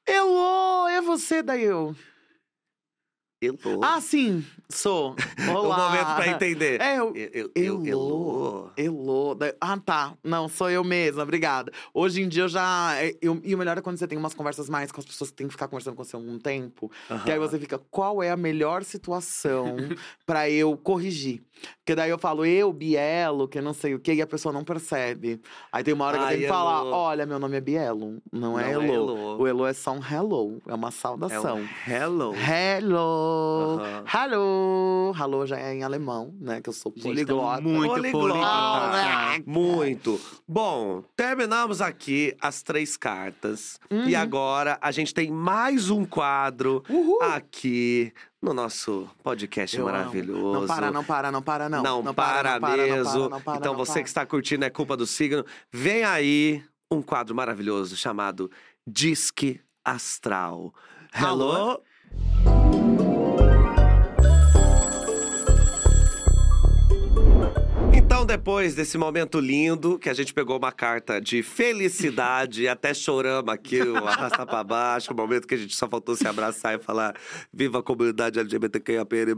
Elo, 0.05 0.87
é 0.89 0.99
você? 0.99 1.41
Daí 1.41 1.63
eu. 1.63 1.95
Elo. 3.41 3.57
Ah, 3.83 3.99
sim, 3.99 4.45
sou. 4.69 5.15
o 5.49 5.51
Olá. 5.51 5.89
momento 5.89 6.15
pra 6.15 6.27
entender. 6.27 6.79
É, 6.79 6.99
eu. 6.99 7.11
Eu, 7.15 7.51
eu, 7.55 7.85
Elô. 7.85 8.69
Elô. 8.77 9.37
Ah, 9.59 9.77
tá. 9.83 10.13
Não, 10.23 10.47
sou 10.47 10.69
eu 10.69 10.83
mesma, 10.83 11.23
obrigada. 11.23 11.71
Hoje 11.91 12.21
em 12.21 12.27
dia 12.29 12.43
eu 12.43 12.47
já. 12.47 12.93
é, 13.01 13.15
eu- 13.19 13.41
e 13.43 13.55
o 13.55 13.57
melhor 13.57 13.77
é 13.79 13.81
quando 13.81 13.97
você 13.97 14.07
tem 14.07 14.15
umas 14.17 14.35
conversas 14.35 14.69
mais 14.69 14.91
com 14.91 14.99
as 14.99 15.05
pessoas 15.05 15.31
que 15.31 15.37
tem 15.37 15.47
que 15.47 15.53
ficar 15.53 15.67
conversando 15.67 15.95
com 15.95 16.03
você 16.03 16.15
algum 16.15 16.37
tempo. 16.37 16.91
Que 17.25 17.31
aí 17.31 17.39
você 17.39 17.57
fica, 17.57 17.79
qual 17.89 18.21
é 18.21 18.29
a 18.29 18.37
melhor 18.37 18.83
situação 18.83 19.75
pra 20.25 20.47
eu 20.47 20.77
corrigir? 20.77 21.41
Porque 21.77 21.93
daí 21.95 22.09
eu 22.09 22.17
falo, 22.17 22.43
eu, 22.45 22.71
Bielo, 22.73 23.47
que 23.47 23.61
não 23.61 23.73
sei 23.73 23.93
o 23.93 23.99
quê, 23.99 24.13
e 24.15 24.21
a 24.21 24.25
pessoa 24.27 24.51
não 24.51 24.63
percebe. 24.63 25.39
Aí 25.71 25.83
tem 25.83 25.93
uma 25.93 26.05
hora 26.05 26.17
que 26.17 26.23
eu 26.23 26.27
tenho 26.29 26.41
que 26.41 26.47
falar: 26.47 26.79
Elô. 26.81 26.91
olha, 26.95 27.25
meu 27.25 27.37
nome 27.39 27.57
é 27.57 27.61
Bielo, 27.61 28.17
não, 28.31 28.59
é 28.59 28.71
Não 28.73 28.81
é 28.81 28.85
Elô. 28.85 28.93
Elô. 28.93 29.37
O 29.37 29.47
Elô 29.47 29.67
é 29.67 29.73
só 29.73 29.91
um 29.91 29.99
hello, 30.03 30.59
é 30.67 30.73
uma 30.73 30.87
É 30.89 30.91
saudação. 30.91 31.57
um 31.59 31.91
hello. 31.91 32.33
Hello! 32.35 33.30
Hello! 34.13 35.13
Hello 35.17 35.45
já 35.45 35.57
é 35.57 35.73
em 35.73 35.83
alemão, 35.83 36.33
né? 36.39 36.61
Que 36.61 36.69
eu 36.69 36.73
sou 36.73 36.91
Gente, 36.95 37.03
poliglota. 37.03 37.61
tão 37.61 37.71
muito 37.71 37.93
Poliglota. 37.93 38.33
poliglota. 38.33 39.43
Muito. 39.45 40.21
Bom, 40.47 41.03
terminamos 41.15 41.81
aqui 41.81 42.35
as 42.41 42.61
três 42.61 42.97
cartas. 42.97 43.79
Uhum. 43.89 44.07
E 44.07 44.15
agora 44.15 44.77
a 44.81 44.91
gente 44.91 45.13
tem 45.13 45.31
mais 45.31 45.89
um 45.89 46.05
quadro 46.05 46.83
Uhul! 46.89 47.21
aqui 47.23 48.13
no 48.41 48.53
nosso 48.53 49.07
podcast 49.23 49.77
Eu 49.77 49.85
maravilhoso. 49.85 50.59
Não 50.61 50.67
para, 50.67 50.91
não 50.91 51.03
para, 51.03 51.31
não 51.31 51.41
para, 51.41 51.69
não. 51.69 51.83
Não, 51.83 52.03
não 52.03 52.13
para, 52.13 52.53
não 52.53 52.59
para, 52.59 52.77
não 52.77 52.95
mesmo. 52.95 53.11
para, 53.13 53.29
não 53.29 53.41
para, 53.41 53.57
então 53.57 53.75
você 53.75 54.01
que 54.01 54.09
está 54.09 54.25
curtindo 54.25 54.65
é 54.65 54.69
culpa 54.69 54.97
do 54.97 55.05
signo. 55.05 55.45
Vem 55.71 56.03
aí 56.03 56.63
um 56.89 57.01
quadro 57.01 57.35
maravilhoso 57.35 57.95
chamado 57.95 58.51
Disque 58.85 59.61
Astral. 59.85 60.73
Hello? 61.13 61.81
Então, 62.41 62.50
depois 68.31 68.73
desse 68.73 68.97
momento 68.97 69.41
lindo, 69.41 69.99
que 69.99 70.09
a 70.09 70.13
gente 70.13 70.33
pegou 70.33 70.57
uma 70.57 70.71
carta 70.71 71.19
de 71.19 71.43
felicidade, 71.43 72.65
até 72.65 72.93
choramos 72.93 73.53
aqui, 73.53 73.81
o 73.81 74.07
arrasta 74.07 74.45
pra 74.45 74.63
baixo, 74.63 75.11
o 75.11 75.15
momento 75.17 75.45
que 75.45 75.53
a 75.53 75.57
gente 75.57 75.75
só 75.75 75.85
faltou 75.85 76.15
se 76.15 76.25
abraçar 76.25 76.79
e 76.79 76.81
falar 76.81 77.13
viva 77.51 77.79
a 77.79 77.83
comunidade 77.83 78.39
LGBTQIAPN+, 78.39 79.35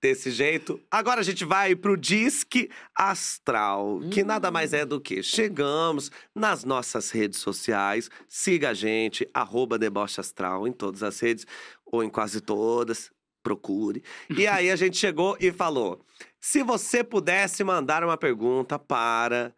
desse 0.00 0.30
jeito. 0.30 0.80
Agora 0.88 1.22
a 1.22 1.24
gente 1.24 1.44
vai 1.44 1.74
pro 1.74 1.96
Disque 1.96 2.70
Astral, 2.94 3.98
que 4.12 4.22
nada 4.22 4.48
mais 4.48 4.72
é 4.72 4.86
do 4.86 5.00
que 5.00 5.24
chegamos 5.24 6.08
nas 6.32 6.64
nossas 6.64 7.10
redes 7.10 7.40
sociais, 7.40 8.08
siga 8.28 8.70
a 8.70 8.74
gente, 8.74 9.28
arroba 9.34 9.76
Deboche 9.76 10.20
Astral 10.20 10.68
em 10.68 10.72
todas 10.72 11.02
as 11.02 11.18
redes, 11.18 11.44
ou 11.84 12.04
em 12.04 12.08
quase 12.08 12.40
todas, 12.40 13.10
procure. 13.42 14.02
E 14.36 14.46
aí 14.46 14.70
a 14.70 14.76
gente 14.76 14.96
chegou 14.96 15.36
e 15.40 15.52
falou: 15.52 16.04
se 16.40 16.62
você 16.62 17.02
pudesse 17.04 17.62
mandar 17.64 18.02
uma 18.04 18.16
pergunta 18.16 18.78
para 18.78 19.52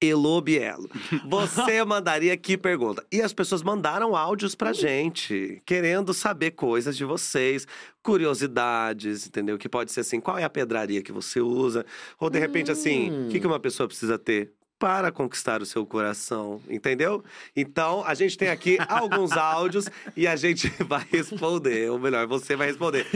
Elo 0.00 0.40
Bielo, 0.40 0.88
você 1.28 1.84
mandaria 1.84 2.36
que 2.36 2.56
pergunta? 2.56 3.04
E 3.10 3.22
as 3.22 3.32
pessoas 3.32 3.62
mandaram 3.62 4.14
áudios 4.14 4.54
pra 4.54 4.72
gente, 4.72 5.62
querendo 5.64 6.12
saber 6.12 6.52
coisas 6.52 6.96
de 6.96 7.04
vocês, 7.04 7.66
curiosidades, 8.02 9.26
entendeu? 9.26 9.58
Que 9.58 9.68
pode 9.68 9.92
ser 9.92 10.00
assim, 10.00 10.20
qual 10.20 10.38
é 10.38 10.44
a 10.44 10.50
pedraria 10.50 11.02
que 11.02 11.12
você 11.12 11.40
usa? 11.40 11.84
Ou 12.18 12.28
de 12.28 12.38
repente 12.38 12.70
assim, 12.70 13.26
o 13.26 13.28
que 13.30 13.40
que 13.40 13.46
uma 13.46 13.60
pessoa 13.60 13.88
precisa 13.88 14.18
ter? 14.18 14.52
Para 14.84 15.10
conquistar 15.10 15.62
o 15.62 15.64
seu 15.64 15.86
coração, 15.86 16.60
entendeu? 16.68 17.24
Então, 17.56 18.04
a 18.04 18.12
gente 18.12 18.36
tem 18.36 18.50
aqui 18.50 18.76
alguns 18.86 19.32
áudios 19.32 19.88
e 20.14 20.26
a 20.26 20.36
gente 20.36 20.68
vai 20.84 21.02
responder. 21.10 21.90
Ou 21.90 21.98
melhor, 21.98 22.26
você 22.26 22.54
vai 22.54 22.66
responder. 22.66 23.06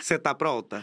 Você 0.00 0.18
tá 0.18 0.34
pronta? 0.34 0.82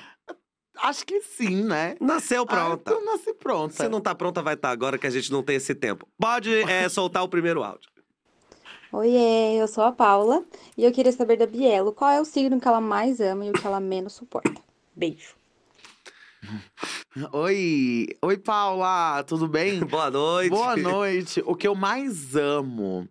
Acho 0.78 1.04
que 1.04 1.20
sim, 1.22 1.64
né? 1.64 1.96
Nasceu 2.00 2.46
pronta. 2.46 2.92
Ah, 2.92 2.94
eu 2.94 3.04
nasci 3.04 3.34
pronta. 3.34 3.74
Se 3.74 3.90
não 3.90 4.00
tá 4.00 4.14
pronta, 4.14 4.44
vai 4.44 4.54
estar 4.54 4.70
agora 4.70 5.00
que 5.00 5.08
a 5.08 5.10
gente 5.10 5.32
não 5.32 5.42
tem 5.42 5.56
esse 5.56 5.74
tempo. 5.74 6.08
Pode 6.16 6.54
é, 6.70 6.88
soltar 6.90 7.24
o 7.24 7.28
primeiro 7.28 7.64
áudio. 7.64 7.90
Oiê, 8.92 9.60
eu 9.60 9.68
sou 9.68 9.84
a 9.84 9.92
Paula 9.92 10.46
e 10.78 10.86
eu 10.86 10.92
queria 10.92 11.12
saber 11.12 11.38
da 11.38 11.48
Bielo 11.48 11.92
qual 11.92 12.12
é 12.12 12.22
o 12.22 12.26
signo 12.26 12.62
que 12.62 12.68
ela 12.68 12.80
mais 12.80 13.20
ama 13.20 13.48
e 13.48 13.50
o 13.50 13.54
que 13.54 13.66
ela 13.66 13.80
menos 13.80 14.14
suporta. 14.14 14.62
Beijo. 14.96 15.35
Oi! 17.32 18.08
Oi, 18.22 18.38
Paula! 18.38 19.24
Tudo 19.24 19.48
bem? 19.48 19.80
Boa 19.86 20.12
noite. 20.12 20.50
Boa 20.50 20.76
noite. 20.76 21.42
O 21.46 21.56
que 21.56 21.68
eu 21.68 21.76
mais 21.76 22.36
amo, 22.36 23.08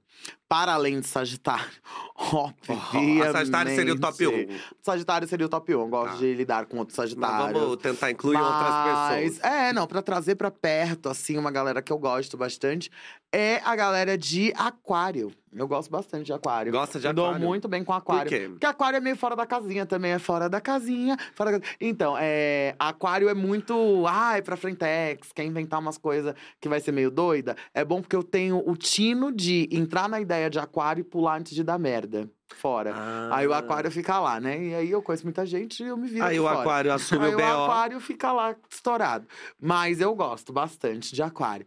para 0.49 0.75
além 0.75 1.01
de 1.01 1.07
Sagitário, 1.07 1.65
obviamente… 2.17 3.33
Sagitário 3.33 3.75
seria 3.75 3.93
o 3.95 3.99
top 4.01 4.27
1. 4.27 4.49
Sagitário 4.83 5.29
seria 5.29 5.47
o 5.47 5.49
top 5.49 5.75
1. 5.75 5.81
Eu 5.81 5.89
gosto 5.89 6.13
Tá. 6.13 6.19
de 6.19 6.35
lidar 6.35 6.67
com 6.67 6.79
outros 6.79 6.97
Mas 6.99 7.09
Sagitários. 7.11 7.61
vamos 7.61 7.77
tentar 7.79 8.11
incluir 8.11 8.37
outras 8.37 8.61
Mas, 8.63 9.15
pessoas. 9.39 9.53
É, 9.53 9.73
não, 9.73 9.87
pra 9.87 10.03
trazer 10.03 10.35
pra 10.37 10.51
perto, 10.51 11.09
assim, 11.09 11.39
uma 11.39 11.51
galera 11.51 11.81
que 11.83 11.93
eu 11.93 11.99
gosto 11.99 12.37
bastante, 12.37 12.91
é 13.33 13.61
a 13.65 13.75
galera 13.75 14.17
de 14.19 14.53
Aquário. 14.57 15.33
Eu 15.57 15.69
gosto 15.69 15.89
bastante 15.89 16.27
de 16.27 16.33
Aquário. 16.33 16.73
Gosta 16.73 16.99
de 16.99 17.07
Eu 17.07 17.13
dou 17.15 17.27
aquário? 17.27 17.47
muito 17.47 17.69
bem 17.69 17.85
com 17.85 17.93
Por 17.93 17.99
Aquário. 17.99 18.29
quê? 18.29 18.49
Porque 18.49 18.67
Aquário 18.67 18.97
é 18.97 19.01
meio 19.01 19.17
fora 19.17 19.37
da 19.37 19.47
casinha 19.47 19.87
também, 19.87 20.11
é 20.11 20.19
fora 20.19 20.49
da 20.49 20.61
casinha. 20.61 21.17
Fora 21.33 21.59
da... 21.61 21.67
Então, 21.81 22.17
é, 22.19 22.75
Aquário 22.77 23.29
é 23.29 23.35
muito. 23.35 24.05
Ai, 24.05 24.43
pra 24.43 24.57
frentex, 24.57 25.31
quer 25.33 25.45
inventar 25.45 25.79
umas 25.79 25.97
coisas 25.97 26.35
que 26.61 26.69
vai 26.69 26.81
ser 26.81 26.91
meio 26.91 27.09
doida. 27.09 27.57
É 27.73 27.85
bom 27.85 28.01
porque 28.03 28.17
eu 28.17 28.25
tenho 28.25 28.69
o 28.69 28.77
tino 28.77 29.31
de 29.31 29.69
entrar 29.71 30.09
na 30.09 30.21
ideia 30.21 30.34
de 30.51 30.59
Aquário 30.59 31.01
e 31.01 31.05
pular 31.05 31.39
antes 31.39 31.55
de 31.55 31.63
dar 31.63 31.79
merda. 31.79 32.31
Fora. 32.55 32.93
Ah. 32.95 33.31
Aí 33.33 33.47
o 33.47 33.55
Aquário 33.55 33.91
fica 33.91 34.19
lá, 34.21 34.39
né? 34.39 34.63
E 34.63 34.75
aí 34.75 34.91
eu 34.91 35.03
conheço 35.03 35.25
muita 35.25 35.45
gente 35.45 35.83
e 35.83 35.87
eu 35.87 35.97
me 35.97 36.07
viro 36.07 36.25
Aí 36.25 36.39
o 36.39 36.45
fora. 36.45 36.61
aquário 36.61 36.93
assume 36.93 37.27
Aí 37.27 37.35
o 37.35 37.39
o 37.39 37.41
BO. 37.41 37.45
aquário 37.65 38.01
fica 38.01 38.33
lá 38.33 38.55
estourado. 38.71 39.27
Mas 39.61 40.01
eu 40.01 40.15
gosto 40.15 40.53
bastante 40.53 41.15
de 41.15 41.23
aquário. 41.23 41.67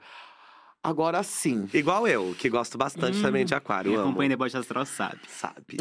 Agora 0.84 1.22
sim. 1.24 1.68
Igual 1.74 2.08
eu, 2.08 2.34
que 2.38 2.48
gosto 2.50 2.78
bastante 2.78 3.22
também 3.22 3.44
de 3.44 3.54
aquário. 3.54 3.92
Quem 3.92 4.00
acompanha 4.00 4.30
Deboche 4.30 4.56
Astral 4.56 4.86
sabe. 4.86 5.20
Sabe. 5.28 5.78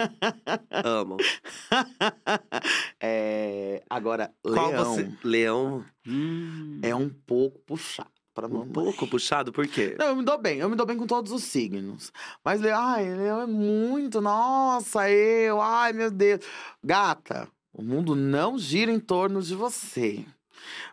Amo. 0.82 1.18
É, 2.98 3.82
agora, 3.90 4.32
Qual 4.42 4.70
leão 4.70 4.84
você. 4.94 5.12
Leão. 5.22 5.84
Hum. 6.06 6.80
é 6.82 6.94
um 6.94 7.10
pouco 7.10 7.58
puxado 7.66 8.19
pra 8.34 8.46
Um 8.46 8.50
mamãe. 8.50 8.68
pouco 8.72 9.06
puxado, 9.06 9.52
por 9.52 9.66
quê? 9.66 9.94
Não, 9.98 10.06
eu 10.08 10.16
me 10.16 10.24
dou 10.24 10.38
bem, 10.38 10.58
eu 10.58 10.68
me 10.68 10.76
dou 10.76 10.86
bem 10.86 10.96
com 10.96 11.06
todos 11.06 11.32
os 11.32 11.42
signos. 11.44 12.12
Mas, 12.44 12.60
leão, 12.60 12.78
ai, 12.80 13.04
leão 13.14 13.40
é 13.42 13.46
muito, 13.46 14.20
nossa, 14.20 15.10
eu, 15.10 15.60
ai, 15.60 15.92
meu 15.92 16.10
Deus. 16.10 16.40
Gata, 16.82 17.48
o 17.72 17.82
mundo 17.82 18.14
não 18.14 18.58
gira 18.58 18.90
em 18.92 19.00
torno 19.00 19.42
de 19.42 19.54
você. 19.54 20.24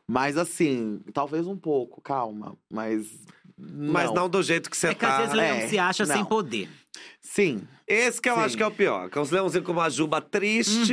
Mas 0.08 0.38
assim, 0.38 1.02
talvez 1.14 1.46
um 1.48 1.58
pouco, 1.58 2.02
calma. 2.02 2.56
Mas. 2.72 3.08
Mas 3.60 4.14
não 4.14 4.30
do 4.30 4.42
jeito 4.44 4.70
que 4.70 4.78
você 4.78 4.88
É 4.90 4.94
que 4.94 5.04
às 5.06 5.12
tá. 5.12 5.18
vezes 5.18 5.34
leão 5.34 5.58
É, 5.58 5.68
se 5.68 5.80
acha 5.80 6.06
sem 6.06 6.18
não. 6.18 6.26
poder. 6.26 6.70
Sim. 7.22 7.68
Esse 7.88 8.22
que 8.22 8.30
eu 8.30 8.36
Sim. 8.36 8.42
acho 8.42 8.58
que 8.58 8.64
é 8.64 8.68
o 8.68 8.72
pior. 8.72 9.10
Que 9.10 9.18
é 9.18 9.22
uns 9.22 9.32
leãozinhos 9.32 9.66
com 9.66 9.72
uma 9.72 9.90
juba 9.90 10.20
triste, 10.22 10.86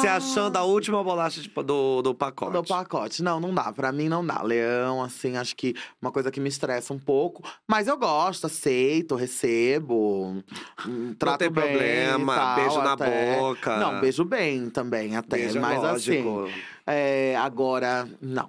se 0.00 0.08
achando 0.08 0.56
a 0.56 0.62
última 0.62 1.02
bolacha 1.04 1.40
de- 1.40 1.48
do, 1.48 2.00
do 2.02 2.14
pacote. 2.14 2.52
Do 2.52 2.62
pacote. 2.64 3.22
Não, 3.22 3.38
não 3.40 3.52
dá. 3.52 3.72
Pra 3.72 3.92
mim 3.92 4.08
não 4.08 4.24
dá. 4.24 4.40
Leão, 4.42 5.02
assim, 5.02 5.36
acho 5.36 5.54
que 5.54 5.74
uma 6.00 6.10
coisa 6.10 6.30
que 6.30 6.40
me 6.40 6.48
estressa 6.48 6.92
um 6.94 6.98
pouco. 6.98 7.42
Mas 7.68 7.88
eu 7.88 7.96
gosto, 7.98 8.46
aceito, 8.46 9.14
recebo. 9.14 10.42
hum, 10.86 11.14
Trato 11.18 11.40
tem 11.40 11.50
bem 11.50 11.62
problema, 11.64 12.34
tal, 12.34 12.54
beijo 12.56 12.78
na 12.78 12.92
até. 12.92 13.36
boca. 13.38 13.76
Não, 13.78 14.00
beijo 14.00 14.24
bem 14.24 14.70
também, 14.70 15.16
até. 15.16 15.36
Beijo 15.36 15.58
é 15.58 15.60
mas 15.60 15.84
assim, 15.84 16.22
lógico. 16.22 16.58
é, 16.86 17.36
agora, 17.36 18.08
não. 18.20 18.48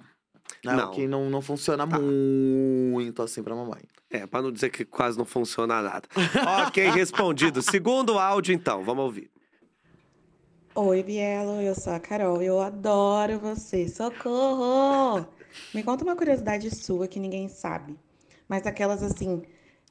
É 0.72 0.76
Não. 0.76 0.90
o 0.90 0.94
que 0.94 1.06
não, 1.06 1.28
não 1.30 1.40
funciona 1.42 1.86
Tá. 1.86 1.98
muito 1.98 3.22
assim 3.22 3.42
pra 3.42 3.54
mamãe. 3.54 3.82
É, 4.10 4.26
pra 4.26 4.40
não 4.42 4.52
dizer 4.52 4.70
que 4.70 4.84
quase 4.84 5.18
não 5.18 5.24
funciona 5.24 5.82
nada. 5.82 6.08
ok, 6.68 6.90
respondido. 6.90 7.60
Segundo 7.62 8.18
áudio, 8.18 8.54
então, 8.54 8.82
vamos 8.84 9.04
ouvir. 9.04 9.30
Oi, 10.74 11.02
Bielo, 11.02 11.60
eu 11.62 11.74
sou 11.74 11.92
a 11.94 11.98
Carol, 12.00 12.42
eu 12.42 12.60
adoro 12.60 13.38
você. 13.38 13.88
Socorro! 13.88 15.26
Me 15.74 15.82
conta 15.82 16.04
uma 16.04 16.14
curiosidade 16.14 16.74
sua 16.74 17.08
que 17.08 17.18
ninguém 17.18 17.48
sabe, 17.48 17.98
mas 18.46 18.66
aquelas 18.66 19.02
assim, 19.02 19.42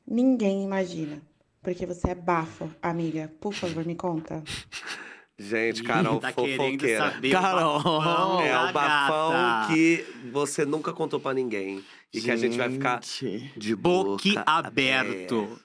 ninguém 0.07 0.63
imagina. 0.63 1.21
Porque 1.63 1.85
você 1.87 2.11
é 2.11 2.15
bafo, 2.15 2.69
amiga. 2.79 3.31
Por 3.41 3.51
favor, 3.51 3.83
me 3.83 3.95
conta. 3.95 4.43
Gente, 5.37 5.83
Carol 5.83 6.19
tá 6.19 6.31
fofoqueira. 6.31 6.97
saber 7.11 7.29
Carol. 7.31 7.77
o 7.79 7.83
bafão 7.83 8.41
É 8.41 8.69
o 8.69 8.73
bafão 8.73 9.31
gata. 9.31 9.73
que 9.73 10.05
você 10.31 10.65
nunca 10.65 10.93
contou 10.93 11.19
pra 11.19 11.33
ninguém. 11.33 11.83
E 12.13 12.21
que 12.21 12.31
a 12.31 12.37
gente 12.37 12.57
vai 12.57 12.69
ficar 12.69 13.01
Gente, 13.03 13.51
de 13.57 13.75
Boque 13.75 14.29
boca 14.35 14.43
aberto. 14.49 15.59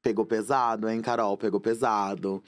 Pegou 0.00 0.24
pesado, 0.24 0.88
hein, 0.88 1.00
Carol? 1.00 1.36
Pegou 1.36 1.60
pesado. 1.60 2.42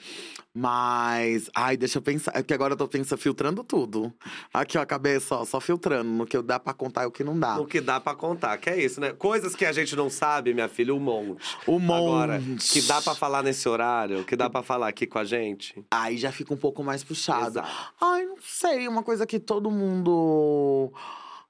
Mas. 0.53 1.49
Ai, 1.53 1.75
deixa 1.75 1.97
eu 1.97 2.01
pensar. 2.01 2.31
É 2.33 2.41
que 2.41 2.53
agora 2.53 2.73
eu 2.73 2.77
tô 2.77 2.87
pensando, 2.87 3.19
filtrando 3.19 3.63
tudo. 3.63 4.13
Aqui, 4.53 4.77
ó, 4.77 4.81
a 4.81 4.85
cabeça, 4.85 5.35
ó, 5.35 5.45
só 5.45 5.59
filtrando. 5.59 6.09
No 6.09 6.25
que 6.25 6.41
dá 6.41 6.59
pra 6.59 6.73
contar 6.73 7.03
e 7.03 7.07
o 7.07 7.11
que 7.11 7.23
não 7.23 7.37
dá. 7.37 7.59
O 7.59 7.65
que 7.65 7.81
dá 7.81 7.99
pra 7.99 8.15
contar, 8.15 8.57
que 8.57 8.69
é 8.69 8.81
isso, 8.81 9.01
né? 9.01 9.11
Coisas 9.11 9.53
que 9.53 9.65
a 9.65 9.71
gente 9.73 9.95
não 9.95 10.09
sabe, 10.09 10.53
minha 10.53 10.69
filha, 10.69 10.95
um 10.95 10.99
monte. 10.99 11.57
O 11.67 11.77
monte. 11.77 12.07
Agora, 12.07 12.41
que 12.71 12.81
dá 12.83 13.01
pra 13.01 13.15
falar 13.15 13.43
nesse 13.43 13.67
horário, 13.67 14.23
que 14.23 14.35
dá 14.35 14.49
pra 14.49 14.63
falar 14.63 14.87
aqui 14.87 15.05
com 15.05 15.19
a 15.19 15.25
gente. 15.25 15.83
Aí 15.91 16.17
já 16.17 16.31
fica 16.31 16.53
um 16.53 16.57
pouco 16.57 16.83
mais 16.83 17.03
puxado. 17.03 17.59
Exato. 17.59 17.69
Ai, 17.99 18.25
não 18.25 18.37
sei, 18.41 18.87
uma 18.87 19.03
coisa 19.03 19.27
que 19.27 19.39
todo 19.39 19.69
mundo. 19.69 20.91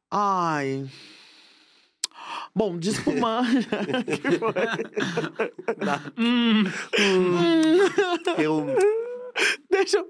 Ai. 0.10 0.90
Bom, 2.56 2.78
de 2.78 2.90
espumante. 2.90 3.68
Que 4.22 4.40
foi? 4.40 4.54
Hum, 6.18 6.64
Eu. 8.38 8.66
Deixa 9.70 9.98
eu. 9.98 10.10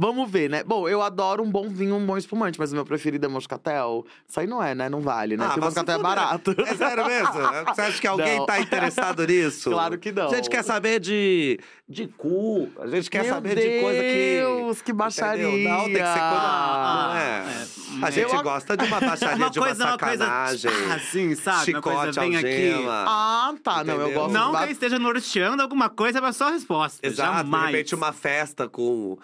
Vamos 0.00 0.30
ver, 0.30 0.48
né? 0.48 0.62
Bom, 0.62 0.88
eu 0.88 1.02
adoro 1.02 1.42
um 1.42 1.50
bom 1.50 1.68
vinho, 1.68 1.96
um 1.96 2.06
bom 2.06 2.16
espumante, 2.16 2.56
mas 2.56 2.70
o 2.70 2.74
meu 2.76 2.84
preferido 2.84 3.26
é 3.26 3.28
moscatel. 3.28 4.06
Isso 4.28 4.38
aí 4.38 4.46
não 4.46 4.62
é, 4.62 4.72
né? 4.72 4.88
Não 4.88 5.00
vale, 5.00 5.36
né? 5.36 5.42
Ah, 5.44 5.48
Porque 5.48 5.60
moscatel 5.60 5.98
é 5.98 6.02
barato. 6.02 6.54
É 6.64 6.76
sério 6.76 7.04
mesmo? 7.04 7.32
Você 7.66 7.80
acha 7.80 8.00
que 8.00 8.06
alguém 8.06 8.38
Não. 8.38 8.46
tá 8.46 8.60
interessado 8.60 9.26
nisso? 9.26 9.70
Claro 9.70 9.98
que 9.98 10.12
não. 10.12 10.30
A 10.30 10.34
gente 10.36 10.48
quer 10.48 10.62
saber 10.62 11.00
de, 11.00 11.58
de 11.88 12.06
cu. 12.06 12.70
A 12.78 12.86
gente 12.86 13.10
quer 13.10 13.24
Meu 13.24 13.34
saber 13.34 13.56
de 13.56 13.80
coisa 13.80 14.00
que. 14.00 14.36
Deus, 14.38 14.82
que 14.82 14.92
baixaria. 14.92 15.48
Entendeu? 15.48 15.68
Não, 15.68 15.84
tem 15.86 15.92
que 15.94 15.98
ser 15.98 16.04
coisa. 16.04 16.18
Ah, 16.22 17.08
não 17.10 17.16
é. 17.20 18.02
é. 18.02 18.06
A 18.06 18.10
gente 18.10 18.32
Eu- 18.34 18.42
gosta 18.44 18.76
de 18.76 18.84
uma 18.84 19.00
baixaria, 19.00 19.36
uma 19.36 19.50
de 19.50 19.58
uma 19.58 19.66
coisa, 19.66 19.84
uma 19.84 19.98
coisa 19.98 20.24
sacanagem. 20.24 20.70
assim, 20.94 21.34
sabe? 21.34 21.56
Uma 21.56 21.64
Chicote, 21.64 21.96
coisa 21.96 22.20
vem 22.20 22.36
aqui. 22.36 22.86
Ah, 22.88 23.52
tá. 23.64 23.82
Não, 23.82 23.94
eu 23.94 24.02
Entendeu? 24.02 24.20
gosto 24.20 24.32
Não 24.32 24.52
de 24.52 24.58
que 24.58 24.64
eu 24.64 24.70
esteja 24.70 24.98
norteando 25.00 25.60
alguma 25.60 25.88
coisa, 25.90 26.20
mas 26.20 26.36
só 26.36 26.46
a 26.46 26.50
resposta. 26.52 27.04
Exato, 27.04 27.32
Jamais. 27.38 27.66
de 27.66 27.72
repente 27.72 27.94
uma 27.96 28.12
festa 28.12 28.68
com 28.68 29.18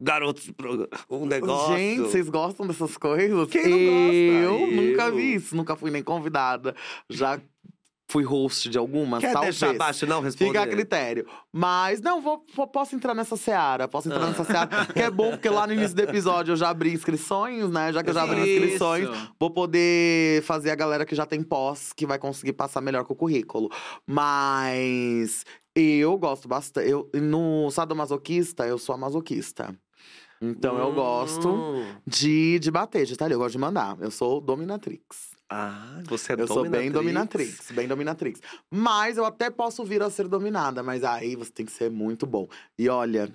garotos, 0.00 0.50
um 1.10 1.26
negócio. 1.26 1.76
Gente, 1.76 2.00
vocês 2.00 2.28
gostam 2.28 2.66
dessas 2.66 2.96
coisas? 2.96 3.48
Quem 3.50 3.62
não 3.62 3.78
gosta? 3.78 4.14
Eu, 4.14 4.60
Eu. 4.60 4.70
nunca 4.72 5.10
vi 5.10 5.34
isso, 5.34 5.56
nunca 5.56 5.76
fui 5.76 5.90
nem 5.90 6.02
convidada. 6.02 6.74
Já 7.08 7.40
fui 8.08 8.22
host 8.22 8.68
de 8.68 8.78
algumas, 8.78 9.20
Quer 9.20 9.32
talvez. 9.32 9.58
deixar 9.58 9.74
abaixo 9.74 10.06
não 10.06 10.20
responder? 10.20 10.46
Fica 10.52 10.62
a 10.62 10.66
critério. 10.68 11.26
Mas, 11.52 12.00
não, 12.00 12.20
vou, 12.22 12.44
vou- 12.54 12.68
posso 12.68 12.94
entrar 12.94 13.14
nessa 13.14 13.36
seara. 13.36 13.88
Posso 13.88 14.06
entrar 14.08 14.22
Ah. 14.22 14.26
nessa 14.28 14.44
seara. 14.44 14.86
Que 14.86 15.00
é 15.02 15.10
bom, 15.10 15.30
porque 15.32 15.48
lá 15.48 15.66
no 15.66 15.72
início 15.72 15.96
do 15.96 16.02
episódio 16.02 16.52
eu 16.52 16.56
já 16.56 16.68
abri 16.70 16.92
inscrições, 16.92 17.68
né? 17.68 17.92
Já 17.92 18.04
que 18.04 18.10
eu 18.10 18.14
já 18.14 18.22
abri 18.22 18.40
Isso. 18.42 18.62
inscrições, 18.64 19.08
vou 19.40 19.50
poder 19.50 20.40
fazer 20.44 20.70
a 20.70 20.76
galera 20.76 21.04
que 21.04 21.16
já 21.16 21.26
tem 21.26 21.42
pós, 21.42 21.92
que 21.92 22.06
vai 22.06 22.16
conseguir 22.18 22.52
passar 22.52 22.80
melhor 22.80 23.04
com 23.04 23.12
o 23.12 23.16
currículo. 23.16 23.70
Mas 24.06 25.44
eu 25.80 26.16
gosto 26.18 26.48
bastante. 26.48 26.88
Eu, 26.88 27.10
no 27.14 27.70
sadomasoquista, 27.70 28.66
eu 28.66 28.78
sou 28.78 28.94
a 28.94 28.98
masoquista. 28.98 29.76
Então 30.40 30.78
eu 30.78 30.92
gosto 30.94 31.48
Hum. 31.48 31.94
de, 32.06 32.58
de 32.58 32.70
bater, 32.70 33.04
de 33.06 33.12
estar 33.12 33.24
ali. 33.26 33.34
Eu 33.34 33.38
gosto 33.38 33.52
de 33.52 33.58
mandar. 33.58 33.96
Eu 34.00 34.10
sou 34.10 34.40
dominatrix. 34.40 35.35
Ah, 35.48 36.00
você 36.04 36.32
é 36.32 36.40
Eu 36.40 36.48
sou 36.48 36.68
bem 36.68 36.90
dominatrix, 36.90 37.70
bem 37.70 37.86
dominatrix. 37.86 38.40
Mas 38.68 39.16
eu 39.16 39.24
até 39.24 39.48
posso 39.48 39.84
vir 39.84 40.02
a 40.02 40.10
ser 40.10 40.26
dominada, 40.26 40.82
mas 40.82 41.04
aí 41.04 41.36
você 41.36 41.52
tem 41.52 41.64
que 41.64 41.70
ser 41.70 41.88
muito 41.88 42.26
bom. 42.26 42.48
E 42.76 42.88
olha, 42.88 43.32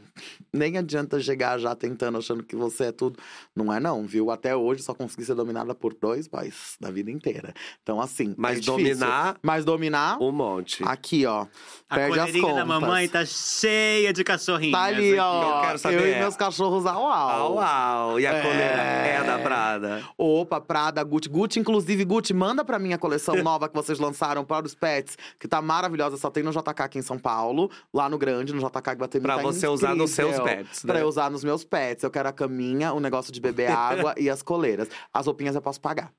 nem 0.54 0.78
adianta 0.78 1.22
chegar 1.22 1.58
já 1.58 1.74
tentando, 1.74 2.18
achando 2.18 2.44
que 2.44 2.54
você 2.54 2.86
é 2.86 2.92
tudo. 2.92 3.18
Não 3.56 3.72
é 3.74 3.80
não, 3.80 4.06
viu? 4.06 4.30
Até 4.30 4.54
hoje 4.54 4.84
só 4.84 4.94
consegui 4.94 5.24
ser 5.24 5.36
dominada 5.36 5.74
por 5.74 5.94
dois 5.94 6.28
boys 6.28 6.76
da 6.82 6.92
vida 6.92 7.10
inteira. 7.10 7.54
Então 7.82 8.02
assim, 8.02 8.36
Mas 8.38 8.58
é 8.58 8.62
dominar 8.62 9.38
Mas 9.42 9.64
dominar, 9.64 10.18
um 10.22 10.34
monte. 10.34 10.84
aqui 10.86 11.26
ó, 11.26 11.46
A 11.90 11.96
perde 11.96 12.20
as 12.20 12.32
contas. 12.34 12.56
da 12.58 12.66
mamãe 12.66 13.08
tá 13.08 13.26
cheia 13.26 14.12
de 14.12 14.22
cachorrinhos. 14.26 14.78
Tá 14.78 14.84
ali, 14.84 15.12
aqui. 15.12 15.20
ó. 15.20 15.56
Eu 15.60 15.62
quero 15.62 15.80
saber 15.80 16.08
e 16.10 16.12
é- 16.12 16.20
meus 16.20 16.36
cachorros 16.36 16.86
au 16.86 17.06
Au, 17.08 17.58
au. 17.58 17.60
au. 17.62 18.20
E 18.20 18.28
a 18.28 18.34
É. 18.34 18.42
coleira 18.42 18.82
é 18.82 19.24
da 19.24 19.40
Prada. 19.40 20.04
Opa, 20.18 20.60
Prada, 20.60 21.02
Gucci. 21.04 21.30
Gucci, 21.30 21.60
inclusive, 21.60 22.01
Gucci, 22.06 22.34
manda 22.34 22.64
pra 22.66 22.78
mim 22.80 22.94
a 22.94 22.98
coleção 22.98 23.36
nova 23.44 23.68
que 23.70 23.76
vocês 23.76 24.00
lançaram 24.00 24.44
para 24.46 24.66
os 24.66 24.76
pets, 24.76 25.18
que 25.40 25.48
tá 25.48 25.62
maravilhosa. 25.62 26.18
Só 26.18 26.30
tem 26.30 26.44
no 26.44 26.52
JK 26.52 26.82
aqui 26.84 27.00
em 27.00 27.02
São 27.02 27.18
Paulo, 27.20 27.70
lá 27.94 28.10
no 28.10 28.18
Grande, 28.18 28.54
no 28.54 28.60
JK 28.60 28.92
Guatemi. 28.96 29.24
Pra 29.24 29.38
tá 29.38 29.42
você 29.44 29.68
usar 29.68 29.96
nos 29.96 30.12
seus 30.12 30.36
incrível. 30.36 30.58
pets, 30.58 30.82
Pra 30.84 30.96
né? 30.96 31.02
eu 31.02 31.08
usar 31.08 31.30
nos 31.32 31.44
meus 31.44 31.64
pets. 31.64 32.04
Eu 32.04 32.12
quero 32.12 32.30
a 32.30 32.34
caminha, 32.34 32.94
o 32.94 33.00
negócio 33.00 33.32
de 33.32 33.40
beber 33.42 33.70
água 33.72 34.14
e 34.18 34.30
as 34.30 34.42
coleiras. 34.42 34.88
As 35.14 35.26
roupinhas 35.28 35.56
eu 35.56 35.62
posso 35.62 35.80
pagar. 35.82 36.12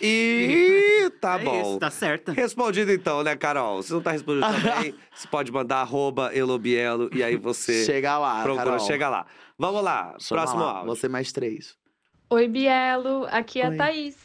E 0.00 1.10
tá 1.20 1.40
é 1.40 1.44
bom. 1.44 1.60
Isso, 1.62 1.78
tá 1.78 1.90
certo. 1.90 2.32
Respondido 2.32 2.92
então, 2.92 3.22
né, 3.22 3.34
Carol? 3.34 3.82
Se 3.82 3.92
não 3.92 4.02
tá 4.02 4.10
respondendo 4.10 4.44
também, 4.62 4.94
você 5.14 5.26
pode 5.28 5.50
mandar 5.50 5.78
arroba 5.78 6.34
Elobielo 6.34 7.08
e 7.14 7.22
aí 7.22 7.36
você 7.36 7.84
Chega 7.84 8.18
lá, 8.18 8.42
procura, 8.42 8.64
Carol. 8.64 8.80
chega 8.80 9.08
lá. 9.08 9.26
Vamos 9.58 9.82
lá, 9.82 10.14
Chama 10.20 10.42
próximo 10.42 10.62
lá. 10.62 10.70
áudio. 10.80 10.86
Você 10.94 11.08
mais 11.08 11.32
três. 11.32 11.74
Oi, 12.28 12.46
Bielo. 12.48 13.26
Aqui 13.30 13.60
é 13.60 13.68
Oi. 13.68 13.74
a 13.74 13.78
Thaís. 13.78 14.16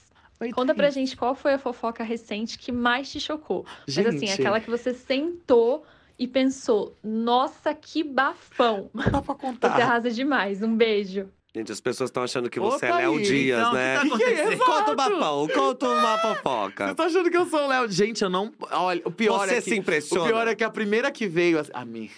Oi, 0.41 0.51
Conta 0.51 0.73
pra 0.73 0.89
gente 0.89 1.15
qual 1.15 1.35
foi 1.35 1.53
a 1.53 1.59
fofoca 1.59 2.03
recente 2.03 2.57
que 2.57 2.71
mais 2.71 3.11
te 3.11 3.19
chocou. 3.19 3.63
Mas 3.87 3.97
assim, 3.99 4.25
Gente. 4.27 4.41
aquela 4.41 4.59
que 4.59 4.69
você 4.69 4.93
sentou 4.93 5.85
e 6.17 6.27
pensou, 6.27 6.97
nossa, 7.03 7.73
que 7.75 8.03
bafão. 8.03 8.89
Dá 8.93 9.21
pra 9.21 9.35
Você 9.35 9.41
contar. 9.41 9.67
arrasa 9.81 10.09
demais. 10.09 10.61
Um 10.63 10.75
beijo. 10.75 11.29
Gente, 11.53 11.71
as 11.71 11.81
pessoas 11.81 12.09
estão 12.09 12.23
achando 12.23 12.49
que 12.49 12.59
você 12.61 12.85
é 12.85 12.93
Léo 12.95 13.13
Thaís, 13.15 13.27
Dias, 13.27 13.59
então, 13.59 13.69
o 13.69 13.73
que 13.73 13.77
né? 13.77 13.95
tá 13.95 14.01
acontecendo? 14.07 14.57
Conta 14.65 14.91
uma 14.93 15.19
pão, 15.19 15.47
conta 15.49 15.89
uma 15.89 16.17
Você 16.17 16.21
fofoca. 16.35 16.95
tá 16.95 17.03
achando 17.05 17.29
que 17.29 17.35
eu 17.37 17.45
sou 17.45 17.59
o 17.65 17.67
Léo? 17.67 17.91
Gente, 17.91 18.23
eu 18.23 18.29
não. 18.29 18.53
Olha, 18.71 19.01
o 19.03 19.11
pior 19.11 19.45
Você 19.47 19.55
é 19.55 19.61
que. 19.61 19.69
se 19.69 19.75
impressiona? 19.77 20.23
O 20.23 20.27
pior 20.27 20.47
é 20.47 20.55
que 20.55 20.63
a 20.63 20.69
primeira 20.69 21.11
que 21.11 21.27
veio. 21.27 21.61
A 21.73 21.83
mim. 21.83 22.09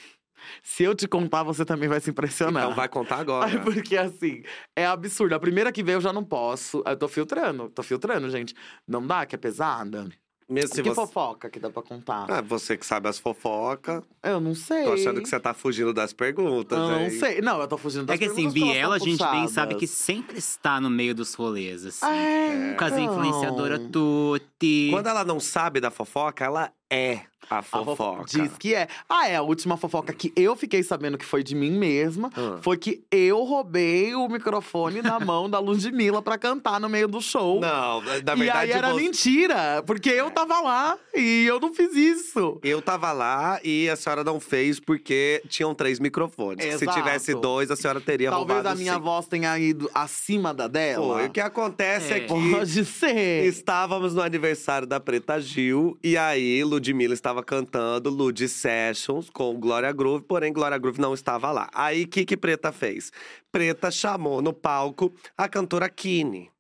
Se 0.61 0.83
eu 0.83 0.93
te 0.95 1.07
contar, 1.07 1.43
você 1.43 1.63
também 1.65 1.87
vai 1.89 1.99
se 1.99 2.09
impressionar. 2.09 2.63
Então 2.63 2.75
vai 2.75 2.87
contar 2.89 3.17
agora. 3.17 3.59
Porque 3.61 3.97
assim, 3.97 4.43
é 4.75 4.85
absurdo. 4.85 5.33
A 5.33 5.39
primeira 5.39 5.71
que 5.71 5.83
veio 5.83 5.97
eu 5.97 6.01
já 6.01 6.13
não 6.13 6.23
posso. 6.23 6.83
Eu 6.85 6.97
tô 6.97 7.07
filtrando, 7.07 7.69
tô 7.69 7.83
filtrando, 7.83 8.29
gente. 8.29 8.53
Não 8.87 9.05
dá, 9.05 9.25
que 9.25 9.35
é 9.35 9.37
pesada. 9.37 10.09
Mesmo 10.49 10.75
se 10.75 10.83
que 10.83 10.89
você... 10.89 10.95
fofoca 10.95 11.49
que 11.49 11.57
dá 11.57 11.69
pra 11.69 11.81
contar? 11.81 12.25
Ah, 12.29 12.41
você 12.41 12.75
que 12.77 12.85
sabe 12.85 13.07
as 13.07 13.17
fofocas. 13.17 14.03
Eu 14.21 14.41
não 14.41 14.53
sei. 14.53 14.83
Tô 14.83 14.91
achando 14.93 15.21
que 15.21 15.27
você 15.29 15.39
tá 15.39 15.53
fugindo 15.53 15.93
das 15.93 16.11
perguntas, 16.11 16.77
Eu 16.77 16.87
não 16.89 16.99
hein? 17.01 17.09
sei. 17.11 17.41
Não, 17.41 17.61
eu 17.61 17.67
tô 17.67 17.77
fugindo 17.77 18.05
das 18.05 18.15
É 18.15 18.17
que 18.17 18.25
assim, 18.25 18.51
perguntas, 18.51 18.61
Biela, 18.73 18.95
a 18.95 18.99
gente 18.99 19.17
são 19.17 19.31
bem 19.31 19.41
puxadas. 19.43 19.53
sabe 19.53 19.75
que 19.75 19.87
sempre 19.87 20.37
está 20.37 20.81
no 20.81 20.89
meio 20.89 21.15
dos 21.15 21.33
rolês, 21.33 21.85
assim. 21.85 22.05
É, 22.05 22.75
Com 22.77 22.83
as 22.85 22.91
então. 22.93 23.05
influenciadoras 23.05 23.79
tutti. 23.91 24.89
Quando 24.91 25.07
ela 25.07 25.23
não 25.23 25.39
sabe 25.39 25.79
da 25.79 25.89
fofoca, 25.89 26.43
ela 26.43 26.71
é 26.91 27.21
a 27.55 27.59
A 27.59 27.61
fofo- 27.61 27.95
fofoca. 27.95 28.25
Diz 28.27 28.51
que 28.57 28.73
é. 28.75 28.87
Ah, 29.07 29.27
é. 29.27 29.35
A 29.35 29.41
última 29.41 29.77
fofoca 29.77 30.13
que 30.13 30.31
eu 30.35 30.55
fiquei 30.55 30.83
sabendo 30.83 31.17
que 31.17 31.25
foi 31.25 31.43
de 31.43 31.55
mim 31.55 31.71
mesma 31.71 32.29
Ah. 32.35 32.59
foi 32.61 32.77
que 32.77 33.03
eu 33.11 33.43
roubei 33.43 34.13
o 34.15 34.27
microfone 34.27 35.01
da 35.01 35.19
mão 35.21 35.49
da 35.49 35.59
Ludmilla 35.59 36.21
pra 36.21 36.37
cantar 36.37 36.79
no 36.79 36.89
meio 36.89 37.07
do 37.07 37.21
show. 37.21 37.59
Não, 37.59 38.01
na 38.01 38.11
e 38.11 38.13
verdade, 38.15 38.51
aí 38.51 38.71
era 38.71 38.89
você- 38.91 39.01
mentira, 39.01 39.83
porque 39.85 40.09
eu 40.09 40.29
tava 40.31 40.59
lá 40.61 40.97
e 41.15 41.45
eu 41.45 41.59
não 41.59 41.73
fiz 41.73 41.95
isso. 41.95 42.59
Eu 42.63 42.81
tava 42.81 43.11
lá 43.11 43.59
e 43.63 43.89
a 43.89 43.95
senhora 43.95 44.23
não 44.23 44.39
fez 44.39 44.79
porque 44.79 45.41
tinham 45.47 45.73
três 45.75 45.99
microfones. 45.99 46.63
Se 46.65 46.83
Exato. 46.83 46.97
tivesse 46.97 47.33
dois, 47.35 47.69
a 47.71 47.75
senhora 47.75 47.99
teria 48.01 48.29
Talvez 48.29 48.55
roubado 48.57 48.75
a 48.75 48.77
minha 48.79 48.93
sim. 48.95 48.99
voz 48.99 49.27
tenha 49.27 49.57
ido 49.59 49.89
acima 49.93 50.53
da 50.53 50.67
dela. 50.67 51.15
Foi. 51.15 51.25
O 51.27 51.29
que 51.29 51.39
acontece 51.39 52.13
é, 52.13 52.17
É. 52.17 52.19
que 52.21 52.27
Pode 52.51 52.85
ser. 52.85 53.45
estávamos 53.45 54.13
no 54.13 54.21
aniversário 54.21 54.87
da 54.87 54.99
Preta 54.99 55.39
Gil 55.39 55.97
e 56.03 56.17
aí 56.17 56.63
Ludmilla 56.63 57.13
estava 57.13 57.42
cantando 57.43 58.09
Lud 58.09 58.47
Sessions 58.47 59.29
com 59.29 59.59
Glória 59.59 59.91
Groove, 59.91 60.23
porém 60.25 60.51
Glória 60.53 60.77
Groove 60.77 60.99
não 61.01 61.13
estava 61.13 61.51
lá. 61.51 61.69
Aí 61.73 62.03
o 62.03 62.07
que 62.07 62.25
que 62.25 62.37
Preta 62.37 62.71
fez? 62.71 63.11
Preta 63.51 63.91
chamou 63.91 64.41
no 64.41 64.53
palco 64.53 65.13
a 65.37 65.47
cantora 65.47 65.89
Kine. 65.89 66.51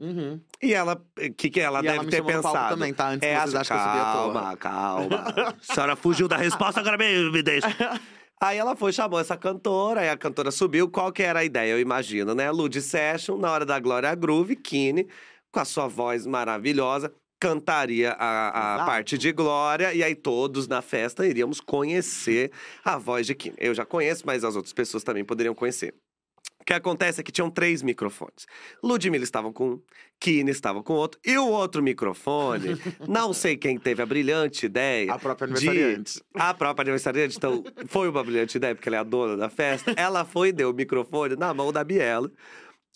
Uhum. 0.00 0.40
E 0.62 0.72
ela, 0.72 0.94
o 0.94 1.32
que 1.34 1.50
que 1.50 1.60
ela 1.60 1.80
e 1.80 1.82
deve 1.82 1.96
ela 1.98 2.04
ter 2.08 2.24
pensado? 2.24 2.74
também, 2.74 2.94
tá? 2.94 3.08
Antes 3.08 3.28
É, 3.28 3.34
que 3.34 3.40
vocês 3.42 3.54
acham 3.56 3.76
que 3.76 3.82
à 3.82 4.12
toa. 4.12 4.32
calma, 4.32 4.56
calma. 4.56 5.24
a 5.60 5.74
senhora 5.74 5.96
fugiu 5.96 6.28
da 6.28 6.36
resposta, 6.36 6.80
agora 6.80 6.96
me, 6.96 7.30
me 7.30 7.42
deixa. 7.42 7.66
Aí 8.40 8.56
ela 8.56 8.76
foi, 8.76 8.92
chamou 8.92 9.18
essa 9.18 9.36
cantora, 9.36 10.02
aí 10.02 10.08
a 10.08 10.16
cantora 10.16 10.52
subiu. 10.52 10.88
Qual 10.88 11.10
que 11.10 11.24
era 11.24 11.40
a 11.40 11.44
ideia, 11.44 11.72
eu 11.72 11.80
imagino, 11.80 12.32
né? 12.34 12.48
Lud 12.52 12.80
Session, 12.80 13.36
na 13.38 13.50
hora 13.50 13.66
da 13.66 13.80
Glória 13.80 14.14
Groove, 14.14 14.54
Kine, 14.54 15.08
com 15.50 15.58
a 15.58 15.64
sua 15.64 15.88
voz 15.88 16.24
maravilhosa, 16.26 17.12
cantaria 17.40 18.12
a, 18.12 18.82
a 18.82 18.86
parte 18.86 19.16
de 19.16 19.32
Glória. 19.32 19.92
E 19.94 20.02
aí 20.02 20.14
todos 20.14 20.66
na 20.66 20.82
festa 20.82 21.26
iríamos 21.26 21.60
conhecer 21.60 22.50
a 22.84 22.96
voz 22.98 23.26
de 23.26 23.34
Kine. 23.34 23.54
Eu 23.58 23.74
já 23.74 23.84
conheço, 23.84 24.24
mas 24.26 24.44
as 24.44 24.56
outras 24.56 24.72
pessoas 24.72 25.02
também 25.02 25.24
poderiam 25.24 25.54
conhecer. 25.54 25.94
O 26.60 26.64
que 26.68 26.74
acontece 26.74 27.20
é 27.20 27.24
que 27.24 27.32
tinham 27.32 27.48
três 27.50 27.82
microfones. 27.82 28.44
Ludmilla 28.82 29.24
estava 29.24 29.50
com 29.50 29.70
um, 29.70 29.82
Kine 30.20 30.50
estava 30.50 30.82
com 30.82 30.92
outro. 30.92 31.18
E 31.24 31.38
o 31.38 31.46
outro 31.48 31.82
microfone, 31.82 32.76
não 33.08 33.32
sei 33.32 33.56
quem 33.56 33.78
teve 33.78 34.02
a 34.02 34.06
brilhante 34.06 34.66
ideia. 34.66 35.10
A 35.14 35.18
própria 35.18 35.46
de- 35.48 35.54
aniversariante. 35.66 36.20
A 36.34 36.52
própria 36.52 36.82
aniversariante, 36.82 37.36
então, 37.38 37.64
foi 37.86 38.08
uma 38.08 38.22
brilhante 38.22 38.58
ideia, 38.58 38.74
porque 38.74 38.88
ela 38.88 38.96
é 38.96 39.00
a 39.00 39.04
dona 39.04 39.36
da 39.36 39.48
festa. 39.48 39.94
Ela 39.96 40.26
foi 40.26 40.48
e 40.48 40.52
deu 40.52 40.70
o 40.70 40.74
microfone 40.74 41.36
na 41.36 41.54
mão 41.54 41.72
da 41.72 41.82
Bielo, 41.82 42.30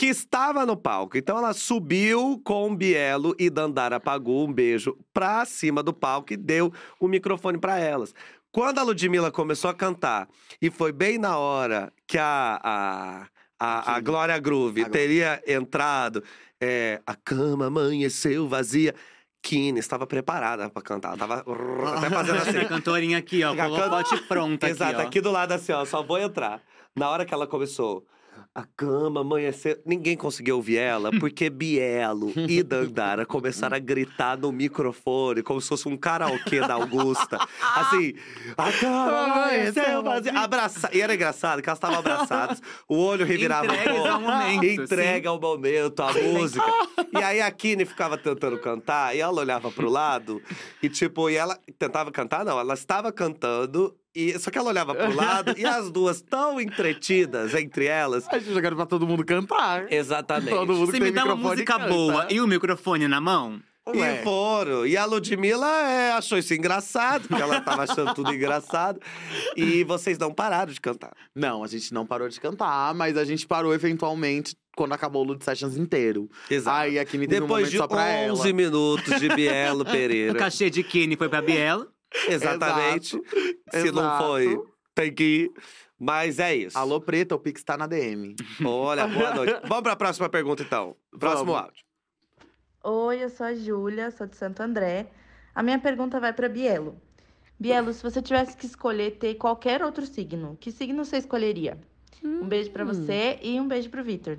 que 0.03 0.07
estava 0.09 0.67
no 0.67 0.77
palco. 0.77 1.17
Então, 1.17 1.39
ela 1.39 1.53
subiu 1.53 2.41
com 2.45 2.73
o 2.73 2.75
Bielo 2.77 3.37
e 3.39 3.49
Dandara 3.49 4.01
pagou 4.01 4.49
um 4.49 4.53
beijo 4.53 4.99
pra 5.15 5.45
cima 5.45 5.81
do 5.81 5.93
palco 5.93 6.33
e 6.33 6.37
deu 6.37 6.73
o 6.99 7.07
microfone 7.07 7.57
pra 7.57 7.79
elas. 7.79 8.13
Quando 8.51 8.81
a 8.81 8.83
Ludmilla 8.83 9.31
começou 9.31 9.71
a 9.71 9.75
cantar, 9.75 10.29
e 10.61 10.73
foi 10.73 10.91
bem 10.91 11.19
na 11.19 11.39
hora 11.39 11.93
que 12.05 12.19
a, 12.19 12.61
a, 12.65 13.27
a, 13.61 13.95
a 13.95 14.01
Glória 14.01 14.37
Groove 14.41 14.81
A 14.81 14.89
Glória. 14.89 14.91
teria 14.91 15.41
entrado, 15.47 16.25
é, 16.61 17.01
a 17.07 17.15
cama 17.15 17.67
amanheceu 17.67 18.49
vazia. 18.49 18.97
Kine 19.41 19.79
estava 19.79 20.05
preparada 20.05 20.69
pra 20.69 20.83
cantar. 20.83 21.11
Ela 21.11 21.17
Tava 21.19 21.35
até 21.97 22.11
fazendo 22.11 22.35
Imagina 22.35 22.39
a 22.39 22.43
assim. 22.63 22.69
cantorinha 22.69 23.19
aqui, 23.19 23.45
ó, 23.45 23.55
com 23.55 23.69
o 23.69 23.77
can- 23.77 23.89
pote 23.89 24.17
pronto 24.27 24.67
Exato, 24.67 24.97
aqui, 24.97 25.07
aqui 25.07 25.21
do 25.21 25.31
lado 25.31 25.53
assim, 25.53 25.71
ó, 25.71 25.85
só 25.85 26.03
vou 26.03 26.19
entrar. 26.19 26.61
Na 26.97 27.09
hora 27.09 27.25
que 27.25 27.33
ela 27.33 27.47
começou, 27.47 28.05
a 28.55 28.65
cama 28.77 29.23
amanheceu, 29.23 29.81
ninguém 29.87 30.15
conseguiu 30.15 30.57
ouvir 30.57 30.77
ela, 30.77 31.11
porque 31.19 31.49
Bielo 31.49 32.33
e 32.37 32.63
Dandara 32.63 33.25
começaram 33.25 33.77
a 33.77 33.81
gritar 33.81 34.37
no 34.37 34.53
microfone, 34.53 35.43
como 35.43 35.61
se 35.61 35.69
fosse 35.69 35.89
um 35.89 35.97
karaokê 35.97 36.61
da 36.61 36.75
Augusta. 36.75 37.39
Assim, 37.75 38.13
a 38.57 38.73
cama 38.73 39.25
amanheceu 39.25 40.03
vazia. 40.03 40.33
Abraça... 40.39 40.91
E 40.93 41.01
era 41.01 41.15
engraçado 41.15 41.63
que 41.63 41.69
elas 41.69 41.79
estavam 41.79 41.99
abraçadas, 41.99 42.61
o 42.87 42.97
olho 42.99 43.25
revirava 43.25 43.69
pouco. 43.73 44.09
ao 44.09 44.21
momento, 44.21 44.65
Entrega 44.65 45.31
ao 45.31 45.41
momento, 45.41 46.01
a 46.01 46.13
música. 46.13 46.65
E 47.13 47.23
aí 47.23 47.43
a 47.43 47.51
Kine 47.51 47.85
ficava 47.85 48.17
tentando 48.17 48.59
cantar, 48.59 49.15
e 49.15 49.21
ela 49.21 49.39
olhava 49.39 49.71
pro 49.71 49.91
lado, 49.91 50.41
e 50.83 50.89
tipo, 50.89 51.29
e 51.29 51.37
ela 51.37 51.59
tentava 51.79 52.11
cantar, 52.11 52.43
não, 52.43 52.59
ela 52.59 52.73
estava 52.73 53.13
cantando, 53.13 53.95
e 54.15 54.39
só 54.39 54.51
que 54.51 54.59
ela 54.59 54.69
olhava 54.71 54.95
pro 54.95 55.15
lado, 55.17 55.55
e 55.57 55.65
as 55.65 55.91
duas 55.91 56.21
tão 56.21 56.61
entretidas 56.61 57.55
entre 57.55 57.87
elas. 57.87 58.27
A 58.29 58.39
gente 58.39 58.53
jogaram 58.53 58.77
pra 58.77 58.87
todo 58.87 59.07
mundo 59.07 59.25
cantar. 59.25 59.91
Exatamente. 59.93 60.51
Todo 60.55 60.75
mundo 60.75 60.93
Se 60.93 60.99
me 61.01 61.07
tem 61.07 61.13
dá 61.13 61.25
uma 61.25 61.35
microfone 61.37 61.55
música 61.57 61.75
canta. 61.79 61.89
boa 61.89 62.27
e 62.31 62.41
o 62.41 62.47
microfone 62.47 63.09
na 63.09 63.21
mão, 63.21 63.61
Ué. 63.89 64.21
E 64.21 64.23
foram. 64.23 64.87
E 64.87 64.97
a 64.97 65.05
Ludmilla 65.05 65.67
é, 65.89 66.13
achou 66.13 66.39
isso 66.39 66.55
engraçado, 66.55 67.27
porque 67.27 67.43
ela 67.43 67.61
tava 67.61 67.83
achando 67.83 68.15
tudo 68.15 68.31
engraçado. 68.35 69.01
E 69.57 69.83
vocês 69.85 70.17
não 70.19 70.33
pararam 70.33 70.73
de 70.73 70.81
cantar. 70.81 71.13
Não, 71.35 71.65
a 71.65 71.67
gente 71.67 71.93
não 71.93 72.07
parou 72.07 72.29
de 72.29 72.39
cantar, 72.41 72.95
mas 72.95 73.17
a 73.17 73.25
gente 73.25 73.45
parou 73.47 73.75
eventualmente 73.75 74.55
quando 74.77 74.93
acabou 74.93 75.23
o 75.23 75.27
Lud 75.27 75.45
Sessions 75.45 75.77
inteiro. 75.77 76.31
Exato. 76.49 76.77
Aí 76.79 76.99
aqui 76.99 77.19
me 77.19 77.27
teve 77.27 77.41
um 77.41 77.45
Depois 77.47 77.63
momento 77.65 77.71
de 77.73 77.77
só 77.79 77.89
pra 77.89 78.03
11 78.31 78.43
ela. 78.43 78.53
minutos 78.53 79.21
de 79.21 79.29
Bielo 79.29 79.83
o 79.83 79.85
Pereira. 79.85 80.39
cachê 80.39 80.71
de 80.71 80.83
Kine 80.85 81.17
foi 81.17 81.29
pra 81.29 81.43
Biela. 81.43 81.89
Exatamente. 82.29 83.11
Se 83.71 83.91
não 83.93 84.03
Exato. 84.03 84.25
foi, 84.25 84.63
tem 84.95 85.13
que 85.15 85.23
ir. 85.23 85.53
Mas 85.99 86.39
é 86.41 86.55
isso. 86.55 86.77
Alô, 86.77 87.01
Preta, 87.01 87.35
o 87.35 87.39
Pix 87.39 87.63
tá 87.63 87.77
na 87.77 87.87
DM. 87.87 88.35
Olha, 88.65 89.07
boa 89.07 89.35
noite. 89.37 89.55
Vamos 89.69 89.83
pra 89.83 89.95
próxima 89.95 90.29
pergunta, 90.29 90.63
então. 90.63 90.97
Próximo 91.19 91.53
Vamos. 91.53 91.63
áudio. 91.69 91.85
Oi, 92.85 93.23
eu 93.23 93.31
sou 93.31 93.47
a 93.47 93.55
Júlia, 93.55 94.11
sou 94.11 94.27
de 94.27 94.37
Santo 94.37 94.61
André. 94.61 95.07
A 95.55 95.63
minha 95.63 95.79
pergunta 95.79 96.19
vai 96.19 96.33
para 96.33 96.49
Bielo. 96.49 97.01
Bielo, 97.59 97.93
se 97.93 98.03
você 98.03 98.21
tivesse 98.21 98.57
que 98.57 98.67
escolher 98.67 99.13
ter 99.13 99.37
qualquer 99.37 99.83
outro 99.85 100.05
signo, 100.05 100.57
que 100.61 100.73
signo 100.73 101.05
você 101.05 101.19
escolheria? 101.19 101.79
Um 102.25 102.47
beijo 102.49 102.71
para 102.71 102.85
você 102.85 103.39
e 103.41 103.61
um 103.61 103.69
beijo 103.69 103.89
pro 103.89 104.03
Vitor. 104.03 104.39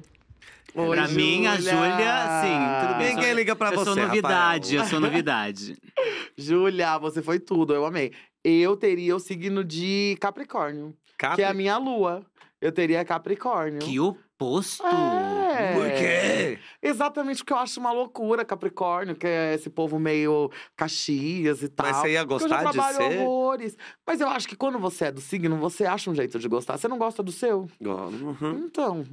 Oi, 0.75 0.95
pra 0.97 1.07
mim, 1.07 1.45
a 1.45 1.55
Júlia, 1.55 2.41
sim, 2.41 2.87
tudo 2.87 2.97
bem. 2.97 3.09
Ninguém 3.09 3.25
sou- 3.25 3.35
liga 3.35 3.55
pra 3.55 3.69
eu 3.69 3.75
sou 3.75 3.93
você, 3.93 4.01
novidade, 4.01 4.75
Rafael. 4.75 4.83
eu 4.83 4.89
sou 4.89 4.99
novidade. 4.99 5.77
Júlia, 6.37 6.97
você 6.97 7.21
foi 7.21 7.39
tudo, 7.39 7.73
eu 7.73 7.85
amei. 7.85 8.11
Eu 8.43 8.75
teria 8.75 9.15
o 9.15 9.19
signo 9.19 9.63
de 9.63 10.17
Capricórnio, 10.19 10.95
Cap... 11.17 11.35
que 11.35 11.41
é 11.41 11.47
a 11.47 11.53
minha 11.53 11.77
lua. 11.77 12.25
Eu 12.59 12.71
teria 12.71 13.03
Capricórnio. 13.05 13.79
Que 13.79 13.99
oposto! 13.99 14.83
É. 14.85 15.73
Por 15.73 15.91
quê? 15.91 16.59
Exatamente 16.81 17.37
porque 17.39 17.53
eu 17.53 17.57
acho 17.57 17.79
uma 17.79 17.91
loucura 17.91 18.43
Capricórnio, 18.43 19.15
que 19.15 19.27
é 19.27 19.53
esse 19.53 19.69
povo 19.69 19.99
meio 19.99 20.49
Caxias 20.75 21.61
e 21.61 21.67
tal. 21.67 21.85
Mas 21.87 21.97
você 21.97 22.11
ia 22.13 22.19
eu 22.19 22.25
gostar 22.25 22.63
de 22.63 22.93
ser? 22.95 23.19
horrores. 23.21 23.77
Mas 24.07 24.19
eu 24.21 24.27
acho 24.27 24.47
que 24.47 24.55
quando 24.55 24.79
você 24.79 25.05
é 25.05 25.11
do 25.11 25.21
signo, 25.21 25.57
você 25.57 25.85
acha 25.85 26.09
um 26.09 26.15
jeito 26.15 26.39
de 26.39 26.47
gostar. 26.47 26.77
Você 26.77 26.87
não 26.87 26.97
gosta 26.97 27.21
do 27.21 27.31
seu? 27.31 27.67
Uhum. 27.79 28.65
Então. 28.65 29.05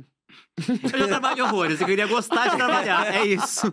Eu 0.93 0.99
já 0.99 1.09
trabalho 1.09 1.45
horrores, 1.45 1.81
eu 1.81 1.87
queria 1.87 2.07
gostar 2.07 2.49
de 2.49 2.57
trabalhar, 2.57 3.15
é 3.15 3.25
isso. 3.25 3.73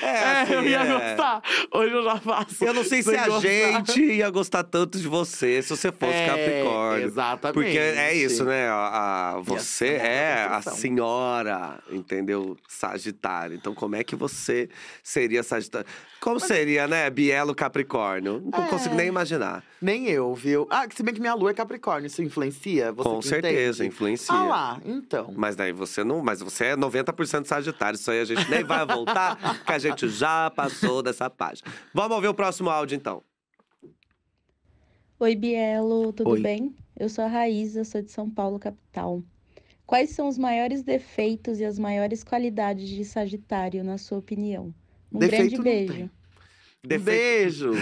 É, 0.00 0.42
assim, 0.42 0.52
eu 0.52 0.62
ia 0.64 0.80
é. 0.82 0.86
gostar. 0.86 1.42
Hoje 1.74 1.92
eu 1.94 2.04
já 2.04 2.16
faço. 2.18 2.64
Eu 2.64 2.74
não 2.74 2.84
sei 2.84 3.02
se 3.02 3.16
a 3.16 3.26
gostar. 3.26 3.40
gente 3.48 4.00
ia 4.04 4.30
gostar 4.30 4.62
tanto 4.64 4.98
de 4.98 5.08
você 5.08 5.60
se 5.62 5.70
você 5.70 5.90
fosse 5.90 6.12
É, 6.14 6.26
Capricórnio. 6.26 7.04
Exatamente. 7.06 7.54
Porque 7.54 7.78
é 7.78 8.14
isso, 8.14 8.44
né? 8.44 8.68
A, 8.68 9.34
a- 9.36 9.40
você 9.40 9.88
é 9.94 10.44
a 10.44 10.54
construção. 10.54 10.78
senhora, 10.80 11.78
entendeu? 11.90 12.56
Sagitário. 12.68 13.56
Então, 13.56 13.74
como 13.74 13.96
é 13.96 14.04
que 14.04 14.14
você 14.14 14.68
seria 15.02 15.42
Sagitário? 15.42 15.86
Como 16.20 16.38
seria, 16.38 16.86
né? 16.86 17.08
Bielo 17.10 17.54
Capricórnio? 17.54 18.42
Não 18.52 18.64
É. 18.66 18.68
consigo 18.68 18.94
nem 18.94 19.08
imaginar. 19.08 19.64
Nem 19.82 20.06
eu, 20.08 20.34
viu? 20.34 20.66
Ah, 20.70 20.86
se 20.94 21.02
bem 21.02 21.14
que 21.14 21.20
minha 21.20 21.32
lua 21.34 21.50
é 21.50 21.54
Capricórnio, 21.54 22.06
isso 22.06 22.22
influencia? 22.22 22.92
Você 22.92 23.08
Com 23.08 23.22
certeza, 23.22 23.78
entende? 23.82 23.94
influencia. 23.96 24.34
Ah 24.34 24.42
lá, 24.44 24.80
então. 24.84 25.32
Mas 25.34 25.56
daí 25.56 25.72
você 25.72 25.89
não. 26.04 26.22
Mas 26.22 26.40
você 26.40 26.66
é 26.66 26.76
90% 26.76 27.46
Sagitário. 27.46 27.96
Isso 27.96 28.10
aí 28.10 28.20
a 28.20 28.24
gente 28.24 28.48
nem 28.50 28.62
vai 28.64 28.86
voltar, 28.86 29.64
que 29.64 29.72
a 29.72 29.78
gente 29.78 30.08
já 30.08 30.50
passou 30.50 31.02
dessa 31.02 31.28
página. 31.28 31.70
Vamos 31.92 32.14
ouvir 32.16 32.28
o 32.28 32.34
próximo 32.34 32.70
áudio, 32.70 32.96
então. 32.96 33.22
Oi, 35.18 35.34
Bielo, 35.34 36.12
tudo 36.12 36.30
Oi. 36.30 36.40
bem? 36.40 36.74
Eu 36.98 37.08
sou 37.08 37.24
a 37.24 37.28
Raíza, 37.28 37.84
sou 37.84 38.00
de 38.00 38.10
São 38.10 38.30
Paulo, 38.30 38.58
capital. 38.58 39.22
Quais 39.86 40.10
são 40.10 40.28
os 40.28 40.38
maiores 40.38 40.82
defeitos 40.82 41.60
e 41.60 41.64
as 41.64 41.78
maiores 41.78 42.22
qualidades 42.22 42.88
de 42.88 43.04
Sagitário, 43.04 43.82
na 43.82 43.98
sua 43.98 44.18
opinião? 44.18 44.72
Um 45.12 45.18
Defeito 45.18 45.40
grande 45.40 45.56
não 45.56 45.64
beijo. 45.64 46.10
Defeito, 46.82 47.04
Beijo. 47.04 47.72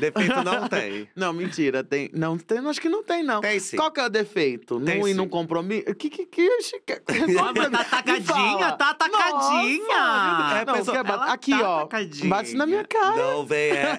defeito 0.00 0.42
não 0.42 0.66
tem. 0.68 1.06
Não, 1.14 1.30
mentira. 1.34 1.84
Tem. 1.84 2.08
Não, 2.14 2.38
tem, 2.38 2.58
acho 2.66 2.80
que 2.80 2.88
não 2.88 3.02
tem, 3.04 3.22
não. 3.22 3.42
Tem 3.42 3.60
sim. 3.60 3.76
Qual 3.76 3.90
que 3.90 4.00
é 4.00 4.06
o 4.06 4.08
defeito? 4.08 4.80
Tem 4.80 4.98
não 4.98 5.06
ir 5.06 5.12
num 5.12 5.28
compromisso? 5.28 5.94
Que 5.94 6.08
que 6.08 6.24
que 6.24 6.48
que- 6.48 7.02
resolve. 7.12 7.70
Tá 7.70 7.80
atacadinha, 7.80 8.72
tá 8.72 8.90
atacadinha. 8.90 9.86
Nossa, 9.86 10.58
É, 10.58 10.64
não, 10.64 10.94
ela 10.96 11.32
aqui, 11.32 11.50
tá 11.50 11.68
ó. 11.70 11.78
atacadinha. 11.80 12.28
Bate 12.30 12.54
na 12.54 12.64
minha 12.66 12.84
cara. 12.84 13.16
Não 13.16 13.44
vem, 13.44 13.72
é, 13.72 13.98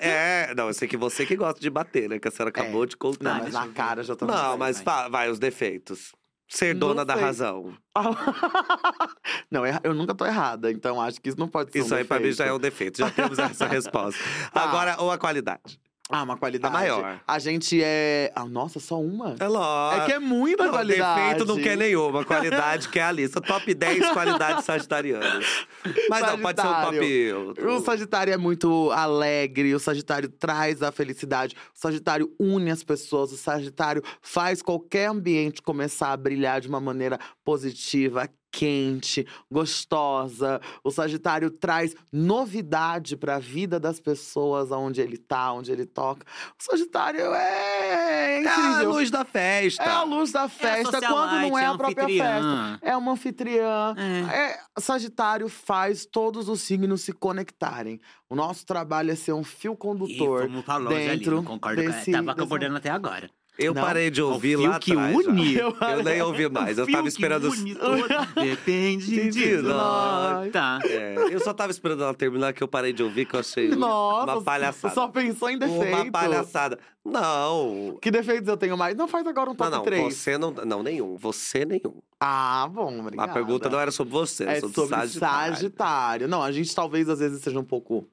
é. 0.49 0.53
Não, 0.57 0.67
eu 0.67 0.73
sei 0.73 0.87
que 0.87 0.97
você 0.97 1.23
que 1.25 1.35
gosta 1.35 1.59
de 1.59 1.69
bater, 1.69 2.09
né? 2.09 2.17
Que 2.17 2.27
a 2.27 2.31
senhora 2.31 2.49
acabou 2.49 2.85
de 2.87 2.95
Não, 2.95 3.11
contar. 3.11 3.43
mas 3.43 3.53
na 3.53 3.67
cara 3.67 4.01
já 4.03 4.15
tô 4.15 4.25
Não, 4.25 4.57
mas 4.57 4.81
vai, 4.81 5.29
os 5.29 5.37
defeitos. 5.37 6.13
Ser 6.47 6.73
dona 6.73 7.03
da 7.03 7.15
razão. 7.15 7.73
não, 9.51 9.63
eu 9.83 9.93
nunca 9.93 10.15
tô 10.15 10.25
errada, 10.25 10.71
então 10.71 11.01
acho 11.01 11.19
que 11.21 11.29
isso 11.29 11.37
não 11.39 11.47
pode 11.47 11.71
ser 11.71 11.79
Isso 11.79 11.93
um 11.93 11.97
aí 11.97 12.03
pra 12.05 12.19
mim 12.19 12.31
já 12.31 12.45
é 12.45 12.53
um 12.53 12.59
defeito. 12.59 12.97
defeito. 12.97 12.97
Já 12.99 13.09
temos 13.11 13.37
essa 13.37 13.67
resposta. 13.67 14.21
Tá. 14.53 14.61
Agora, 14.63 14.95
ou 14.99 15.11
a 15.11 15.17
qualidade. 15.17 15.79
Ah, 16.09 16.23
uma 16.23 16.37
qualidade. 16.37 16.73
A 16.73 16.77
maior. 16.79 17.19
A 17.27 17.39
gente 17.39 17.81
é. 17.83 18.31
Ah, 18.33 18.45
nossa, 18.45 18.79
só 18.79 18.99
uma? 18.99 19.35
É 19.39 19.47
lógico. 19.47 20.03
É 20.03 20.05
que 20.05 20.11
é 20.13 20.19
muita 20.19 20.63
Não, 20.63 20.71
qualidade. 20.71 21.21
defeito 21.21 21.45
não 21.45 21.61
quer 21.61 21.75
nenhuma. 21.75 22.23
Qualidade 22.23 22.87
que 22.87 22.97
é 22.97 23.03
a 23.03 23.11
lista. 23.11 23.41
Top 23.41 23.73
10 23.73 24.11
qualidades 24.11 24.63
sagitarianas. 24.63 25.67
Mas 26.09 26.21
não, 26.21 26.39
pode 26.39 26.61
ser 26.61 26.67
um 26.67 27.53
top. 27.53 27.65
O 27.65 27.79
Sagitário 27.81 28.33
é 28.33 28.37
muito 28.37 28.89
alegre, 28.91 29.75
o 29.75 29.79
Sagitário 29.79 30.29
traz 30.29 30.81
a 30.81 30.91
felicidade, 30.91 31.55
o 31.75 31.79
Sagitário 31.79 32.31
une 32.39 32.71
as 32.71 32.83
pessoas, 32.83 33.31
o 33.33 33.37
Sagitário 33.37 34.01
faz 34.21 34.61
qualquer 34.61 35.09
ambiente 35.09 35.61
começar 35.61 36.13
a 36.13 36.17
brilhar 36.17 36.61
de 36.61 36.67
uma 36.69 36.79
maneira 36.79 37.19
positiva, 37.43 38.29
quente, 38.51 39.25
gostosa. 39.51 40.59
O 40.83 40.91
Sagitário 40.91 41.49
traz 41.51 41.95
novidade 42.11 43.15
para 43.17 43.35
a 43.35 43.39
vida 43.39 43.79
das 43.79 43.99
pessoas 43.99 44.71
aonde 44.71 45.01
ele 45.01 45.17
tá, 45.17 45.51
onde 45.53 45.71
ele 45.71 45.85
toca. 45.85 46.25
O 46.59 46.63
Sagitário 46.63 47.21
é 47.33 48.41
É 48.43 48.47
a 48.47 48.51
incrível. 48.59 48.91
luz 48.91 49.11
da 49.11 49.23
festa. 49.25 49.83
É 49.83 49.89
a 49.89 50.03
luz 50.03 50.31
da 50.31 50.47
festa 50.49 50.99
quando 51.01 51.39
não 51.41 51.57
é 51.57 51.65
a 51.65 51.75
própria 51.77 52.07
festa. 52.07 52.79
É 52.81 52.95
uma 52.97 53.11
anfitriã. 53.13 53.93
É, 54.31 54.59
Sagitário 54.79 55.47
faz 55.49 56.05
todos 56.05 56.49
os 56.49 56.61
signos 56.61 57.01
se 57.01 57.13
conectarem. 57.13 57.99
O 58.29 58.35
nosso 58.35 58.65
trabalho 58.65 59.11
é 59.11 59.15
ser 59.15 59.33
um 59.33 59.43
fio 59.43 59.73
E 59.73 59.77
condutor. 59.77 60.47
vamos 60.47 60.65
pra 60.65 60.75
ali, 60.75 60.87
dentro 60.89 61.35
não 61.37 61.43
concordo 61.43 61.81
com 61.81 61.89
desse- 61.89 62.11
Tava 62.11 62.23
dessa- 62.25 62.39
concordando 62.41 62.75
até 62.77 62.89
agora. 62.89 63.29
Eu 63.57 63.73
Não? 63.73 63.81
parei 63.81 64.11
de 64.11 64.21
ouvir 64.21 64.55
lá 64.55 64.77
que 64.79 64.91
atrás. 64.91 65.11
já. 65.25 65.31
une. 65.31 65.55
Eu 65.55 65.75
Eu 65.79 66.03
nem 66.03 66.21
ouvi 66.21 66.47
mais. 66.51 66.77
Eu 66.77 66.85
Fio 66.85 66.93
tava 66.93 67.03
que 67.03 67.09
esperando. 67.09 67.49
une. 67.49 67.75
Depende 68.41 69.29
de 69.31 69.57
nós. 69.57 70.51
Tá. 70.51 70.79
É, 70.85 71.15
eu 71.31 71.39
só 71.39 71.53
tava 71.53 71.71
esperando 71.71 72.03
ela 72.03 72.13
terminar, 72.13 72.53
que 72.53 72.61
eu 72.61 72.67
parei 72.67 72.93
de 72.93 73.01
ouvir, 73.03 73.25
que 73.25 73.35
eu 73.35 73.39
achei 73.39 73.69
Nossa, 73.69 74.33
uma 74.33 74.41
palhaçada. 74.43 74.93
Só 74.93 75.07
pensou 75.07 75.49
em 75.49 75.57
defeito. 75.57 75.95
Uma 76.03 76.11
palhaçada. 76.11 76.77
Não. 77.03 77.97
Que 78.01 78.11
defeitos 78.11 78.47
eu 78.47 78.57
tenho 78.57 78.77
mais? 78.77 78.95
Não 78.95 79.07
faz 79.07 79.25
agora 79.25 79.49
um 79.49 79.53
Não, 79.53 79.57
top 79.57 79.71
não, 79.71 79.83
3. 79.83 80.13
você 80.13 80.37
não. 80.37 80.51
Não, 80.51 80.83
nenhum. 80.83 81.15
Você 81.17 81.65
nenhum. 81.65 81.95
Ah, 82.19 82.69
bom, 82.71 82.99
obrigada. 82.99 83.31
A 83.31 83.33
pergunta 83.33 83.69
não 83.69 83.79
era 83.79 83.91
sobre 83.91 84.11
você, 84.13 84.43
é 84.43 84.59
sobre, 84.59 84.75
sobre 84.75 84.95
Sagitário. 84.95 85.55
Sagitário. 85.55 86.27
Não, 86.27 86.43
a 86.43 86.51
gente 86.51 86.73
talvez 86.75 87.07
às 87.09 87.19
vezes 87.19 87.41
seja 87.41 87.59
um 87.59 87.63
pouco 87.63 88.07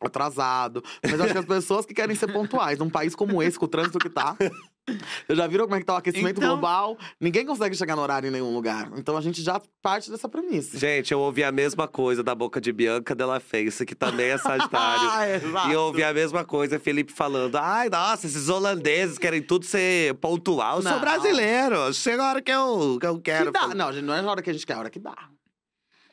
atrasado. 0.00 0.82
Mas 1.02 1.20
acho 1.20 1.32
que 1.32 1.38
as 1.38 1.44
pessoas 1.44 1.86
que 1.86 1.94
querem 1.94 2.14
ser 2.14 2.30
pontuais, 2.32 2.78
num 2.78 2.90
país 2.90 3.14
como 3.14 3.42
esse, 3.42 3.58
com 3.58 3.64
o 3.64 3.68
trânsito 3.68 3.98
que 3.98 4.10
tá. 4.10 4.36
Vocês 4.86 5.38
já 5.38 5.46
viram 5.46 5.64
como 5.64 5.76
é 5.76 5.80
que 5.80 5.86
tá 5.86 5.94
o 5.94 5.96
aquecimento 5.96 6.36
Então- 6.38 6.50
global? 6.50 6.98
Ninguém 7.18 7.46
consegue 7.46 7.74
chegar 7.74 7.96
no 7.96 8.02
horário 8.02 8.28
em 8.28 8.30
nenhum 8.30 8.52
lugar. 8.54 8.90
Então 8.96 9.16
a 9.16 9.20
gente 9.20 9.42
já 9.42 9.60
parte 9.80 10.10
dessa 10.10 10.28
premissa. 10.28 10.78
Gente, 10.78 11.10
eu 11.12 11.20
ouvi 11.20 11.42
a 11.42 11.50
mesma 11.50 11.88
coisa 11.88 12.22
da 12.22 12.34
boca 12.34 12.60
de 12.60 12.70
Bianca 12.72 13.14
Della 13.14 13.40
Face, 13.40 13.86
que 13.86 13.94
também 13.94 14.26
é 14.26 14.38
Sagitário. 14.38 15.04
Ah, 15.14 15.28
exato. 15.28 15.68
E 15.68 15.72
eu 15.72 15.80
ouvi 15.80 16.02
a 16.04 16.12
mesma 16.12 16.44
coisa, 16.44 16.78
Felipe 16.78 17.12
falando: 17.12 17.56
ai, 17.56 17.88
nossa, 17.88 18.26
esses 18.26 18.48
holandeses 18.48 19.16
querem 19.18 19.40
tudo 19.42 19.64
ser 19.64 20.14
pontual. 20.16 20.78
Eu 20.78 20.82
sou 20.82 21.00
brasileiro, 21.00 21.92
chega 21.94 22.22
a 22.22 22.28
hora 22.30 22.42
que 22.42 22.50
eu, 22.52 22.98
que 23.00 23.06
eu 23.06 23.20
quero. 23.20 23.46
Que 23.46 23.52
dá. 23.52 23.74
Não, 23.74 23.92
gente, 23.92 24.04
não 24.04 24.14
é 24.14 24.20
na 24.22 24.30
hora 24.30 24.42
que 24.42 24.50
a 24.50 24.52
gente 24.52 24.66
quer, 24.66 24.74
é 24.74 24.76
a 24.76 24.78
hora 24.80 24.90
que 24.90 24.98
dá. 24.98 25.14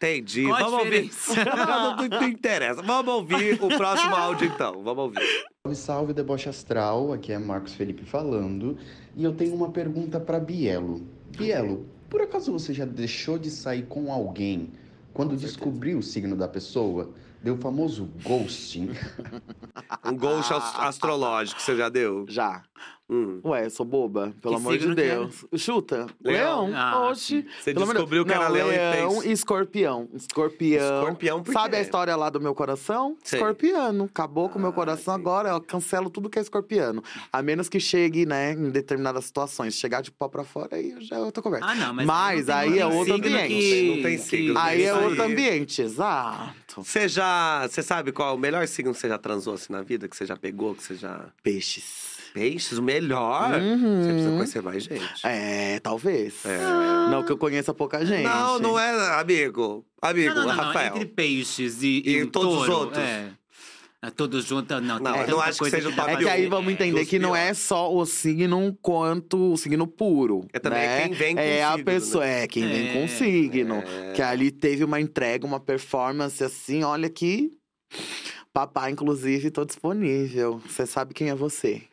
Entendi. 0.02 0.48
Qual 0.48 0.60
Vamos 0.60 0.80
ouvir. 0.80 1.12
não, 1.56 1.96
não, 1.96 2.08
não 2.08 2.28
interessa. 2.28 2.82
Vamos 2.82 3.14
ouvir 3.14 3.54
o 3.62 3.68
próximo 3.68 4.16
áudio, 4.16 4.48
então. 4.48 4.82
Vamos 4.84 5.04
ouvir. 5.04 5.20
Salve, 5.64 5.76
salve, 5.76 6.14
deboche 6.14 6.50
astral. 6.50 7.14
Aqui 7.14 7.32
é 7.32 7.38
Marcos 7.38 7.76
Felipe 7.76 8.04
falando. 8.04 8.76
E 9.16 9.24
eu 9.24 9.32
tenho 9.32 9.54
uma 9.54 9.70
pergunta 9.70 10.20
para 10.20 10.40
Bielo. 10.40 11.06
Bielo, 11.38 11.86
por 12.10 12.20
acaso 12.20 12.52
você 12.52 12.74
já 12.74 12.84
deixou 12.84 13.38
de 13.38 13.52
sair 13.52 13.84
com 13.84 14.12
alguém 14.12 14.72
quando 15.14 15.38
descobriu 15.38 16.00
o 16.00 16.04
signo 16.04 16.36
da 16.36 16.48
pessoa? 16.48 17.12
Deu 17.44 17.54
o 17.54 17.58
famoso 17.58 18.10
ghosting? 18.24 18.90
Um 20.04 20.18
Ah. 20.50 20.88
astrológico, 20.88 21.62
você 21.62 21.76
já 21.76 21.90
deu? 21.90 22.26
Já. 22.28 22.64
Hum. 23.12 23.42
Ué, 23.44 23.68
sou 23.70 23.86
boba? 23.86 24.34
Pelo 24.42 24.56
Que 24.56 24.62
amor 24.62 24.78
de 24.78 24.90
é? 24.92 24.96
Deus. 24.96 25.46
Chuta. 25.58 26.08
Leão. 26.24 26.68
Leão. 26.68 26.72
Ah, 26.74 27.10
Oxi. 27.10 27.46
Você 27.62 27.74
descobriu 27.74 28.24
que 28.26 28.32
era 28.32 28.48
leão, 28.48 28.70
e 28.72 28.76
fez. 29.20 29.26
e 29.26 29.32
escorpião. 29.34 30.08
Escorpião. 30.14 30.96
Escorpião, 31.02 31.44
por 31.44 31.52
Sabe 31.54 31.76
a 31.76 31.82
história 31.82 32.16
lá 32.16 32.30
do 32.30 32.40
meu 32.40 32.56
coração? 32.56 33.18
Sei. 33.22 33.38
Escorpiano. 33.38 34.06
Acabou 34.06 34.48
com 34.48 34.58
o 34.58 34.62
meu 34.62 34.70
Ah, 34.70 34.74
coração 34.74 35.16
entendi. 35.16 35.28
agora. 35.30 35.50
Eu 35.50 35.60
cancelo 35.60 36.10
tudo 36.10 36.30
que 36.30 36.40
é 36.40 36.42
escorpiano. 36.42 37.04
A 37.34 37.42
menos 37.42 37.68
que 37.68 37.82
chegue, 37.82 38.26
né, 38.26 38.54
em 38.54 38.70
determinadas 38.70 39.26
situações. 39.26 39.74
Chegar 39.76 40.02
de 40.02 40.10
pau 40.10 40.30
pra 40.30 40.46
fora, 40.46 40.78
aí 40.78 40.96
já 41.02 41.18
é 41.18 41.20
outra 41.20 41.44
conversa. 41.44 41.66
Ah, 41.68 41.76
não, 41.76 41.94
mas. 41.94 42.06
Mas 42.06 42.48
não 42.48 42.56
aí 42.56 42.80
é 42.80 42.86
outro 42.86 43.14
ambiente. 43.16 43.48
que- 43.50 43.94
Não 43.96 44.04
tem 44.04 44.18
signo, 44.18 44.58
aí 44.58 44.84
é 44.84 44.94
outro 44.94 45.24
ambiente, 45.24 45.82
exato. 45.82 46.82
Você 46.82 47.10
já. 47.10 47.68
Você 47.68 47.84
sabe 47.84 48.14
qual 48.14 48.30
é 48.30 48.34
o 48.34 48.38
melhor 48.38 48.66
signo 48.70 48.94
que 48.94 49.00
você 49.00 49.10
já 49.10 49.18
transou 49.18 49.56
assim 49.56 49.74
na 49.74 49.82
vida? 49.82 50.08
Que 50.08 50.16
você 50.16 50.26
já 50.26 50.38
pegou, 50.38 50.74
que 50.76 50.84
você 50.84 50.96
já. 50.96 51.26
Peixes. 51.44 52.11
Peixes, 52.34 52.78
o 52.78 52.82
melhor? 52.82 53.60
Uhum. 53.60 54.02
Você 54.04 54.12
precisa 54.12 54.32
conhecer 54.32 54.62
mais 54.62 54.84
gente. 54.84 55.26
É, 55.28 55.80
talvez. 55.80 56.46
É. 56.46 56.58
Não 57.10 57.24
que 57.24 57.32
eu 57.32 57.38
conheça 57.38 57.74
pouca 57.74 58.06
gente. 58.06 58.24
Não, 58.24 58.60
não 58.60 58.80
é, 58.80 59.20
amigo. 59.20 59.86
Amigo, 60.02 60.30
Não, 60.30 60.36
não, 60.36 60.48
não, 60.48 60.56
não. 60.56 60.64
Rafael. 60.64 60.96
Entre 60.96 61.06
peixes 61.06 61.84
e, 61.84 62.02
E 62.06 62.24
o 62.24 62.28
todos 62.28 62.62
os 62.62 62.66
touro, 62.66 62.74
outros? 62.74 63.04
É. 63.04 63.32
É, 64.04 64.10
Todos 64.10 64.46
juntos, 64.46 64.82
não. 64.82 64.98
Não, 64.98 65.14
tanta 65.14 65.28
não 65.28 65.40
acho 65.40 65.60
que 65.64 65.70
seja 65.70 65.90
o 65.90 65.96
top 65.96 66.10
É 66.10 66.18
que 66.18 66.28
aí 66.28 66.48
vamos 66.48 66.74
entender 66.74 67.06
que 67.06 67.20
não 67.20 67.36
é 67.36 67.54
só 67.54 67.94
o 67.94 68.04
signo 68.04 68.76
quanto 68.82 69.52
o 69.54 69.58
signo 69.58 69.86
puro. 69.86 70.48
É 70.52 70.58
também 70.58 70.80
né? 70.88 71.04
quem 71.04 71.14
vem 71.14 71.36
com 71.36 71.42
É 71.42 71.64
a 71.64 71.72
signo, 71.74 71.86
pessoa, 71.86 72.26
né? 72.26 72.44
é 72.44 72.48
quem 72.48 72.68
vem 72.68 72.88
É, 72.90 72.94
com 72.94 73.08
signo. 73.08 73.76
É. 73.76 74.14
Que 74.14 74.24
ali 74.24 74.50
teve 74.50 74.84
uma 74.84 75.00
entrega, 75.00 75.46
uma 75.46 75.60
performance 75.60 76.44
assim, 76.44 76.84
olha 76.84 77.08
que. 77.12 77.52
Papai, 78.52 78.90
inclusive, 78.92 79.52
tô 79.52 79.64
disponível. 79.64 80.60
Você 80.68 80.88
sabe 80.88 81.14
quem 81.14 81.30
é 81.30 81.36
você. 81.36 81.84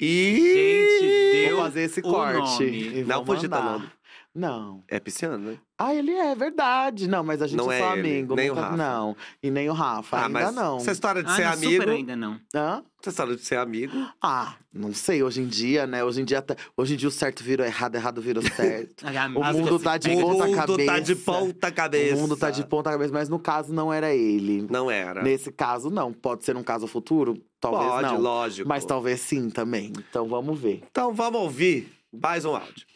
E. 0.00 0.98
Gente, 1.00 1.46
deu 1.48 1.56
Vou 1.56 1.64
fazer 1.64 1.82
esse 1.82 2.00
corte. 2.00 3.04
Não 3.06 3.24
vou 3.24 3.36
mandar. 3.36 3.72
nome. 3.72 3.90
Não. 4.34 4.84
É 4.86 5.00
pisciano, 5.00 5.38
né? 5.38 5.58
Ah, 5.76 5.94
ele 5.94 6.12
é 6.12 6.34
verdade. 6.34 7.08
Não, 7.08 7.24
mas 7.24 7.40
a 7.42 7.46
gente 7.46 7.56
Não 7.58 7.70
é 7.72 7.78
é 7.78 7.82
só 7.82 7.96
ele, 7.96 8.08
amigo. 8.18 8.34
nem 8.36 8.50
o 8.50 8.54
nunca- 8.54 8.66
Rafa. 8.68 8.76
Não. 8.76 9.16
E 9.42 9.50
nem 9.50 9.68
o 9.68 9.72
Rafa. 9.72 10.16
Ah, 10.16 10.26
ainda 10.26 10.40
mas 10.46 10.54
não. 10.54 10.76
essa 10.76 10.92
história 10.92 11.22
de 11.22 11.30
Ah, 11.30 11.34
ser 11.36 11.44
não, 11.44 11.52
amigo. 11.52 11.72
super 11.82 11.88
ainda 11.88 12.16
não. 12.16 12.40
Hã? 12.54 12.84
Essa 13.00 13.10
história 13.10 13.36
de 13.36 13.42
ser 13.44 13.56
amigo. 13.58 13.92
Ah, 14.22 14.54
não 14.72 14.92
sei. 14.92 15.22
Hoje 15.22 15.40
em 15.40 15.46
dia, 15.46 15.86
né? 15.86 16.04
Hoje 16.04 16.20
em 16.20 16.24
dia, 16.24 16.42
tá- 16.42 16.56
hoje 16.76 16.94
em 16.94 16.96
dia 16.96 17.08
o 17.08 17.12
certo 17.12 17.42
vira 17.42 17.62
o 17.62 17.66
errado, 17.66 17.94
errado 17.94 18.20
vira 18.20 18.38
o 18.40 18.42
certo. 18.42 19.04
O 19.34 19.40
O 19.40 19.52
mundo 19.52 19.78
tá 19.78 19.96
de 19.96 20.10
o 20.10 20.20
ponta 20.20 20.46
mundo 20.46 20.56
cabeça. 20.56 20.92
tá 20.92 20.98
de 21.00 21.14
ponta 21.16 21.70
cabeça. 21.72 22.14
O 22.16 22.18
mundo 22.18 22.36
tá 22.36 22.50
de 22.50 22.66
ponta 22.66 22.90
cabeça, 22.90 23.12
mas 23.12 23.28
no 23.28 23.38
caso 23.38 23.72
não 23.72 23.92
era 23.92 24.12
ele. 24.14 24.66
Não 24.70 24.90
era. 24.90 25.22
Nesse 25.22 25.50
caso, 25.52 25.90
não. 25.90 26.12
Pode 26.12 26.44
ser 26.44 26.56
um 26.56 26.62
caso 26.62 26.86
futuro? 26.86 27.40
Talvez 27.60 27.90
Pode, 27.90 28.02
não. 28.14 28.20
lógico. 28.20 28.68
Mas 28.68 28.84
talvez 28.84 29.20
sim 29.20 29.48
também. 29.50 29.92
Então 30.10 30.28
vamos 30.28 30.58
ver. 30.58 30.82
Então 30.90 31.12
vamos 31.14 31.40
ouvir 31.40 31.92
mais 32.12 32.44
um 32.44 32.54
áudio. 32.54 32.86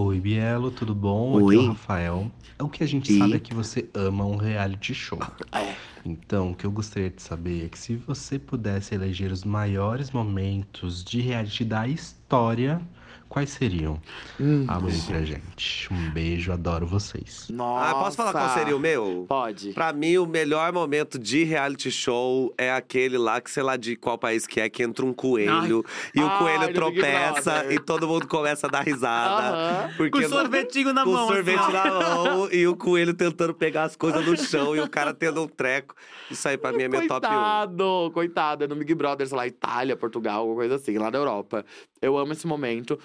Oi, 0.00 0.20
Bielo, 0.20 0.70
tudo 0.70 0.94
bom? 0.94 1.32
Oi. 1.42 1.56
Aqui 1.56 1.64
é 1.64 1.66
o 1.66 1.72
Rafael. 1.72 2.32
O 2.60 2.68
que 2.68 2.84
a 2.84 2.86
gente 2.86 3.12
E? 3.12 3.18
sabe 3.18 3.34
é 3.34 3.38
que 3.40 3.52
você 3.52 3.90
ama 3.92 4.24
um 4.24 4.36
reality 4.36 4.94
show. 4.94 5.18
É. 5.50 5.74
Então, 6.06 6.52
o 6.52 6.54
que 6.54 6.64
eu 6.64 6.70
gostaria 6.70 7.10
de 7.10 7.20
saber 7.20 7.64
é 7.64 7.68
que 7.68 7.76
se 7.76 7.96
você 7.96 8.38
pudesse 8.38 8.94
eleger 8.94 9.32
os 9.32 9.42
maiores 9.42 10.12
momentos 10.12 11.02
de 11.02 11.20
reality 11.20 11.64
da 11.64 11.88
história, 11.88 12.80
quais 13.28 13.50
seriam? 13.50 14.00
Hum. 14.40 14.64
Abre 14.66 14.92
pra 15.06 15.22
gente. 15.22 15.92
Um 15.92 16.10
beijo, 16.10 16.52
adoro 16.52 16.86
vocês. 16.86 17.46
Nossa. 17.50 17.90
Ah, 17.90 17.94
posso 18.02 18.16
falar 18.16 18.32
qual 18.32 18.48
seria 18.50 18.76
o 18.76 18.80
meu? 18.80 19.26
Pode. 19.28 19.72
Pra 19.72 19.92
mim, 19.92 20.16
o 20.18 20.26
melhor 20.26 20.72
momento 20.72 21.18
de 21.18 21.44
reality 21.44 21.90
show 21.90 22.52
é 22.56 22.72
aquele 22.72 23.18
lá 23.18 23.40
que, 23.40 23.50
sei 23.50 23.62
lá 23.62 23.76
de 23.76 23.96
qual 23.96 24.16
país 24.18 24.46
que 24.46 24.60
é, 24.60 24.68
que 24.68 24.82
entra 24.82 25.04
um 25.04 25.12
coelho 25.12 25.84
e 26.14 26.20
o 26.20 26.26
Ai, 26.28 26.38
coelho 26.38 26.72
tropeça 26.74 27.72
e 27.72 27.78
todo 27.78 28.06
mundo 28.08 28.26
começa 28.26 28.66
a 28.66 28.70
dar 28.70 28.82
risada. 28.82 29.92
Porque 29.96 30.22
Com 30.22 30.28
sorvetinho 30.28 30.92
na 30.92 31.04
com 31.04 31.12
mão. 31.12 31.28
sorvete 31.28 31.58
assim, 31.58 31.76
ó. 31.76 31.98
na 31.98 32.00
mão 32.00 32.48
e 32.52 32.66
o 32.66 32.76
coelho 32.76 33.14
tentando 33.14 33.54
pegar 33.54 33.84
as 33.84 33.96
coisas 33.96 34.24
no 34.24 34.36
chão 34.36 34.74
e 34.74 34.80
o 34.80 34.88
cara 34.88 35.12
tendo 35.12 35.42
um 35.42 35.48
treco. 35.48 35.94
Isso 36.30 36.46
aí 36.48 36.56
pra 36.56 36.72
mim 36.72 36.84
é 36.84 36.88
meu 36.88 37.06
top 37.06 37.26
1. 37.26 37.30
Coitado, 37.30 38.10
coitado. 38.12 38.64
É 38.64 38.66
no 38.66 38.76
Big 38.76 38.94
Brother, 38.94 39.26
sei 39.26 39.36
lá, 39.36 39.46
Itália, 39.46 39.96
Portugal, 39.96 40.40
alguma 40.40 40.56
coisa 40.56 40.76
assim, 40.76 40.96
lá 40.98 41.10
da 41.10 41.18
Europa. 41.18 41.64
Eu 42.00 42.16
amo 42.16 42.32
esse 42.32 42.46
momento. 42.46 42.98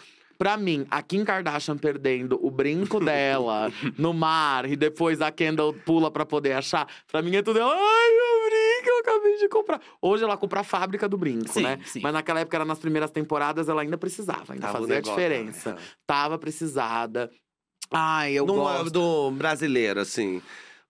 Pra 0.44 0.57
mim, 0.57 0.86
a 0.91 1.02
Kim 1.02 1.24
Kardashian 1.24 1.78
perdendo 1.78 2.38
o 2.45 2.52
brinco 2.52 2.99
dela 2.99 3.72
no 3.98 4.14
mar 4.14 4.70
e 4.70 4.76
depois 4.76 5.22
a 5.22 5.32
Kendall 5.32 5.72
pula 5.86 6.11
pra 6.11 6.26
poder 6.26 6.52
achar, 6.52 6.86
pra 7.10 7.22
mim 7.22 7.34
é 7.34 7.41
tudo. 7.41 7.61
Ai, 7.61 7.70
meu 7.70 8.49
brinco, 8.49 8.90
eu 8.90 8.99
acabei 8.99 9.38
de 9.38 9.48
comprar. 9.48 9.80
Hoje 10.02 10.22
ela 10.26 10.36
compra 10.36 10.60
a 10.60 10.64
fábrica 10.65 11.07
do 11.07 11.18
brinco, 11.18 11.48
Sim, 11.48 11.64
né? 11.64 11.80
sim. 11.86 12.02
Mas 12.02 12.11
naquela 12.11 12.41
época, 12.41 12.57
era 12.57 12.65
nas 12.65 12.78
primeiras 12.78 13.10
temporadas, 13.10 13.70
ela 13.70 13.84
ainda 13.84 13.98
precisava, 13.98 14.52
ainda 14.52 14.68
Tava 14.68 14.80
fazia 14.80 14.95
a 14.95 14.98
negócio, 14.98 15.15
diferença. 15.15 15.74
né? 15.76 15.82
Tava 16.06 16.38
precisada. 16.38 17.32
Ai, 17.90 18.34
eu 18.34 18.45
Num- 18.45 18.56
gosto. 18.56 18.90
do 18.91 19.32
brasileiro, 19.32 20.02
assim. 20.02 20.41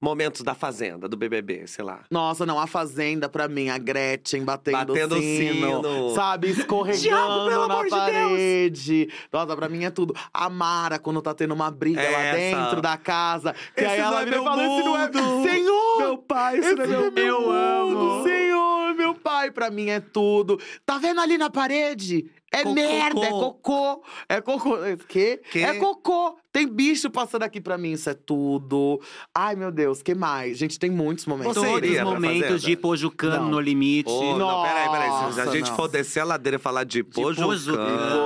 Momentos 0.03 0.41
da 0.41 0.53
Fazenda, 0.53 1.07
do 1.07 1.15
BBB, 1.15 1.65
sei 1.65 1.85
lá. 1.85 2.01
Nossa, 2.11 2.45
não, 2.45 2.59
a 2.59 2.67
Fazenda, 2.67 3.29
pra 3.29 3.47
mim, 3.47 3.69
a 3.69 3.77
Gretchen 3.77 4.43
batendo, 4.43 4.75
Batendo 4.93 5.15
o 5.15 5.21
sino, 5.21 5.81
sino. 5.81 6.09
sabe? 6.13 6.49
Escorregando 6.49 7.01
Diabo, 7.03 7.47
pelo 7.49 7.67
na 7.69 7.73
amor 7.73 7.85
de 7.85 7.89
Deus! 7.89 8.01
parede. 8.01 9.09
Nossa, 9.31 9.55
pra 9.55 9.69
mim 9.69 9.85
é 9.85 9.89
tudo. 9.89 10.13
A 10.33 10.49
Mara, 10.49 10.99
quando 10.99 11.21
tá 11.21 11.33
tendo 11.33 11.53
uma 11.53 11.71
briga 11.71 12.01
lá 12.01 12.19
Essa. 12.21 12.35
dentro 12.37 12.81
da 12.81 12.97
casa. 12.97 13.53
Que 13.73 13.81
Esse 13.81 13.91
aí 13.93 13.99
ela 14.01 14.23
é 14.23 14.27
e 14.27 14.29
meu 14.29 14.43
fala, 14.43 14.61
esse 14.65 14.83
não 14.83 14.97
é... 14.97 15.11
Senhor! 15.49 15.97
Meu 15.99 16.17
pai, 16.17 16.57
Esse 16.57 16.75
não 16.75 16.83
é 16.83 16.87
meu 16.87 17.25
Eu 17.25 17.41
mundo, 17.41 17.51
amo. 17.53 18.23
Senhor, 18.23 18.95
meu 18.95 19.13
pai, 19.15 19.51
pra 19.51 19.69
mim 19.71 19.89
é 19.89 20.01
tudo. 20.01 20.59
Tá 20.85 20.97
vendo 20.97 21.21
ali 21.21 21.37
na 21.37 21.49
parede? 21.49 22.29
É 22.51 22.57
Cocô. 22.61 22.75
merda, 22.75 23.25
é 23.25 23.29
cocô. 23.29 24.03
É 24.29 24.41
cocô. 24.41 24.77
Que? 25.07 25.37
Que? 25.49 25.63
É 25.63 25.73
cocô. 25.75 26.37
Tem 26.53 26.67
bicho 26.67 27.09
passando 27.09 27.41
aqui 27.41 27.59
pra 27.59 27.79
mim, 27.79 27.93
isso 27.93 28.07
é 28.11 28.13
tudo. 28.13 29.01
Ai, 29.33 29.55
meu 29.55 29.71
Deus, 29.71 30.03
que 30.03 30.13
mais? 30.13 30.55
Gente, 30.55 30.77
tem 30.77 30.91
muitos 30.91 31.25
momentos. 31.25 31.55
Você 31.55 31.59
Todos 31.61 31.81
os 31.81 31.87
iria 31.87 32.01
pra 32.03 32.13
momentos 32.13 32.41
fazenda? 32.41 32.59
de 32.59 32.75
pojucano 32.77 33.43
Não. 33.45 33.49
no 33.53 33.59
limite. 33.59 34.07
Ô, 34.11 34.37
não, 34.37 34.61
peraí, 34.61 34.89
peraí. 34.89 35.09
Se 35.09 35.15
a 35.15 35.45
Nossa, 35.45 35.51
gente 35.51 35.69
não. 35.71 35.75
for 35.75 35.87
descer 35.87 36.19
a 36.19 36.23
ladeira 36.25 36.57
e 36.57 36.59
falar 36.59 36.83
de. 36.83 37.03
Pojucã. 37.03 37.43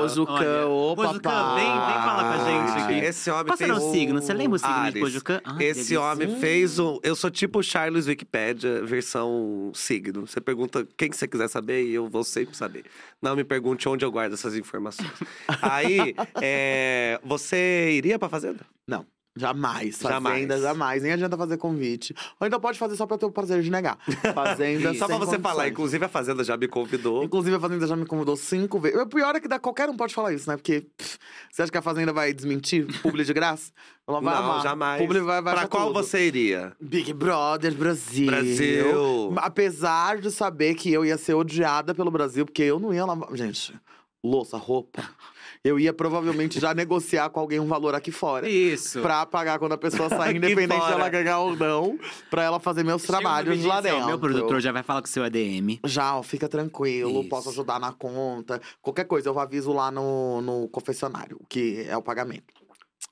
Pojucã, 0.02 0.34
Olha, 0.34 0.68
ô, 0.68 0.94
Pojucã, 0.94 1.20
papai. 1.22 1.56
vem, 1.56 1.72
vem 1.72 2.04
falar 2.04 2.24
com 2.38 2.42
a 2.42 2.46
gente 2.52 2.84
aqui. 2.84 3.06
Esse 3.06 3.32
homem 3.32 3.46
Qual 3.46 3.58
fez 3.58 3.72
será 3.72 3.80
o 3.82 3.92
signo? 3.94 4.22
Você 4.22 4.34
lembra 4.34 4.56
o 4.58 4.60
signo 4.60 4.74
de 4.76 4.80
Ares. 4.82 5.02
Pojucã? 5.02 5.42
Ai, 5.46 5.64
Esse 5.64 5.74
delícia. 5.76 6.02
homem 6.02 6.40
fez 6.42 6.80
um. 6.80 7.00
Eu 7.02 7.16
sou 7.16 7.32
tipo 7.32 7.60
o 7.60 7.64
Charles 7.64 8.08
Wikipedia, 8.08 8.84
versão 8.84 9.72
signo. 9.74 10.28
Você 10.28 10.42
pergunta 10.42 10.86
quem 10.98 11.10
que 11.10 11.16
você 11.16 11.30
quiser 11.30 11.48
saber 11.48 11.86
e 11.86 11.94
eu 11.94 12.10
vou 12.10 12.26
sempre 12.26 12.58
saber. 12.58 12.84
Não 13.22 13.38
me 13.38 13.46
pergunte 13.46 13.88
onde 13.88 14.04
eu 14.04 14.12
guardo 14.12 14.34
essas 14.34 14.54
informações. 14.56 15.10
Aí, 15.62 16.14
é, 16.42 17.20
você 17.24 17.92
iria 17.94 18.17
pra 18.20 18.30
fazenda? 18.30 18.66
Não. 18.88 19.06
Jamais. 19.40 20.00
Jamais. 20.02 20.34
Fazenda, 20.34 20.60
jamais. 20.60 21.04
Nem 21.04 21.12
adianta 21.12 21.38
fazer 21.38 21.58
convite. 21.58 22.12
Ou 22.40 22.48
então 22.48 22.60
pode 22.60 22.80
fazer 22.80 22.96
só 22.96 23.06
pra 23.06 23.20
ter 23.20 23.26
o 23.28 23.32
prazer 23.32 23.62
de 23.62 23.70
negar. 23.70 23.96
Fazenda, 24.34 24.94
Só 24.98 25.06
pra 25.06 25.18
você 25.20 25.38
falar, 25.38 25.54
condições. 25.58 25.72
inclusive 25.74 26.06
a 26.06 26.10
Fazenda 26.10 26.44
já 26.44 26.58
me 26.58 26.68
convidou. 26.68 27.24
Inclusive, 27.24 27.56
a 27.56 27.60
Fazenda 27.60 27.86
já 27.86 27.96
me 27.96 28.08
convidou 28.08 28.36
cinco 28.36 28.80
vezes. 28.80 29.00
O 29.00 29.06
pior 29.06 29.36
é 29.36 29.40
que 29.40 29.48
dá, 29.48 29.60
qualquer 29.60 29.90
um 29.92 29.96
pode 29.96 30.16
falar 30.16 30.34
isso, 30.34 30.50
né? 30.50 30.58
Porque 30.58 30.88
pff, 30.98 31.20
você 31.52 31.62
acha 31.62 31.72
que 31.72 31.78
a 31.78 31.84
Fazenda 31.84 32.12
vai 32.12 32.34
desmentir? 32.34 32.88
Publi 33.04 33.24
de 33.24 33.32
graça? 33.32 33.72
Ela 34.08 34.20
vai 34.22 34.34
Não, 34.34 34.44
amar. 34.44 34.64
jamais. 34.64 35.02
Publi 35.04 35.20
vai, 35.20 35.40
vai 35.40 35.54
pra 35.54 35.68
qual 35.68 35.94
tudo. 35.94 36.04
você 36.04 36.26
iria? 36.26 36.76
Big 36.82 37.14
Brother 37.14 37.76
Brasil. 37.76 38.26
Brasil. 38.26 39.36
Apesar 39.38 40.18
de 40.18 40.32
saber 40.32 40.74
que 40.74 40.92
eu 40.92 41.06
ia 41.06 41.16
ser 41.16 41.36
odiada 41.36 41.94
pelo 41.94 42.10
Brasil, 42.10 42.44
porque 42.44 42.64
eu 42.64 42.80
não 42.80 42.92
ia 42.92 43.06
lavar. 43.06 43.30
Gente, 43.36 43.72
louça, 44.24 44.58
roupa. 44.58 45.04
Eu 45.64 45.80
ia 45.80 45.94
provavelmente 45.94 46.60
já 46.60 46.74
negociar 46.74 47.30
com 47.30 47.40
alguém 47.40 47.60
um 47.60 47.68
valor 47.68 47.96
aqui 47.96 48.12
fora. 48.12 48.48
Isso. 48.48 49.02
Pra 49.02 49.26
pagar 49.26 49.60
quando 49.60 49.74
a 49.74 49.78
pessoa 49.78 50.10
sair, 50.10 50.36
independente 50.38 50.80
fora. 50.80 50.96
dela 50.96 51.10
ganhar 51.10 51.40
ou 51.40 51.56
não, 51.56 52.00
pra 52.30 52.44
ela 52.44 52.60
fazer 52.60 52.84
meus 52.84 53.02
Chega 53.02 53.14
trabalhos 53.14 53.64
lá 53.64 53.82
dentro. 53.82 54.06
Meu 54.06 54.20
produtor 54.20 54.62
já 54.62 54.72
vai 54.72 54.84
falar 54.84 55.02
com 55.02 55.08
o 55.08 55.10
seu 55.10 55.24
ADM. 55.24 55.80
Já, 55.86 56.18
ó, 56.18 56.24
fica 56.24 56.48
tranquilo, 56.48 57.22
Isso. 57.22 57.30
posso 57.30 57.50
ajudar 57.50 57.80
na 57.80 57.92
conta. 57.92 58.62
Qualquer 58.82 59.06
coisa, 59.06 59.30
eu 59.30 59.40
aviso 59.40 59.72
lá 59.72 59.92
no, 59.92 60.42
no 60.42 60.68
confessionário, 60.70 61.40
que 61.50 61.86
é 61.88 61.98
o 61.98 62.02
pagamento. 62.02 62.54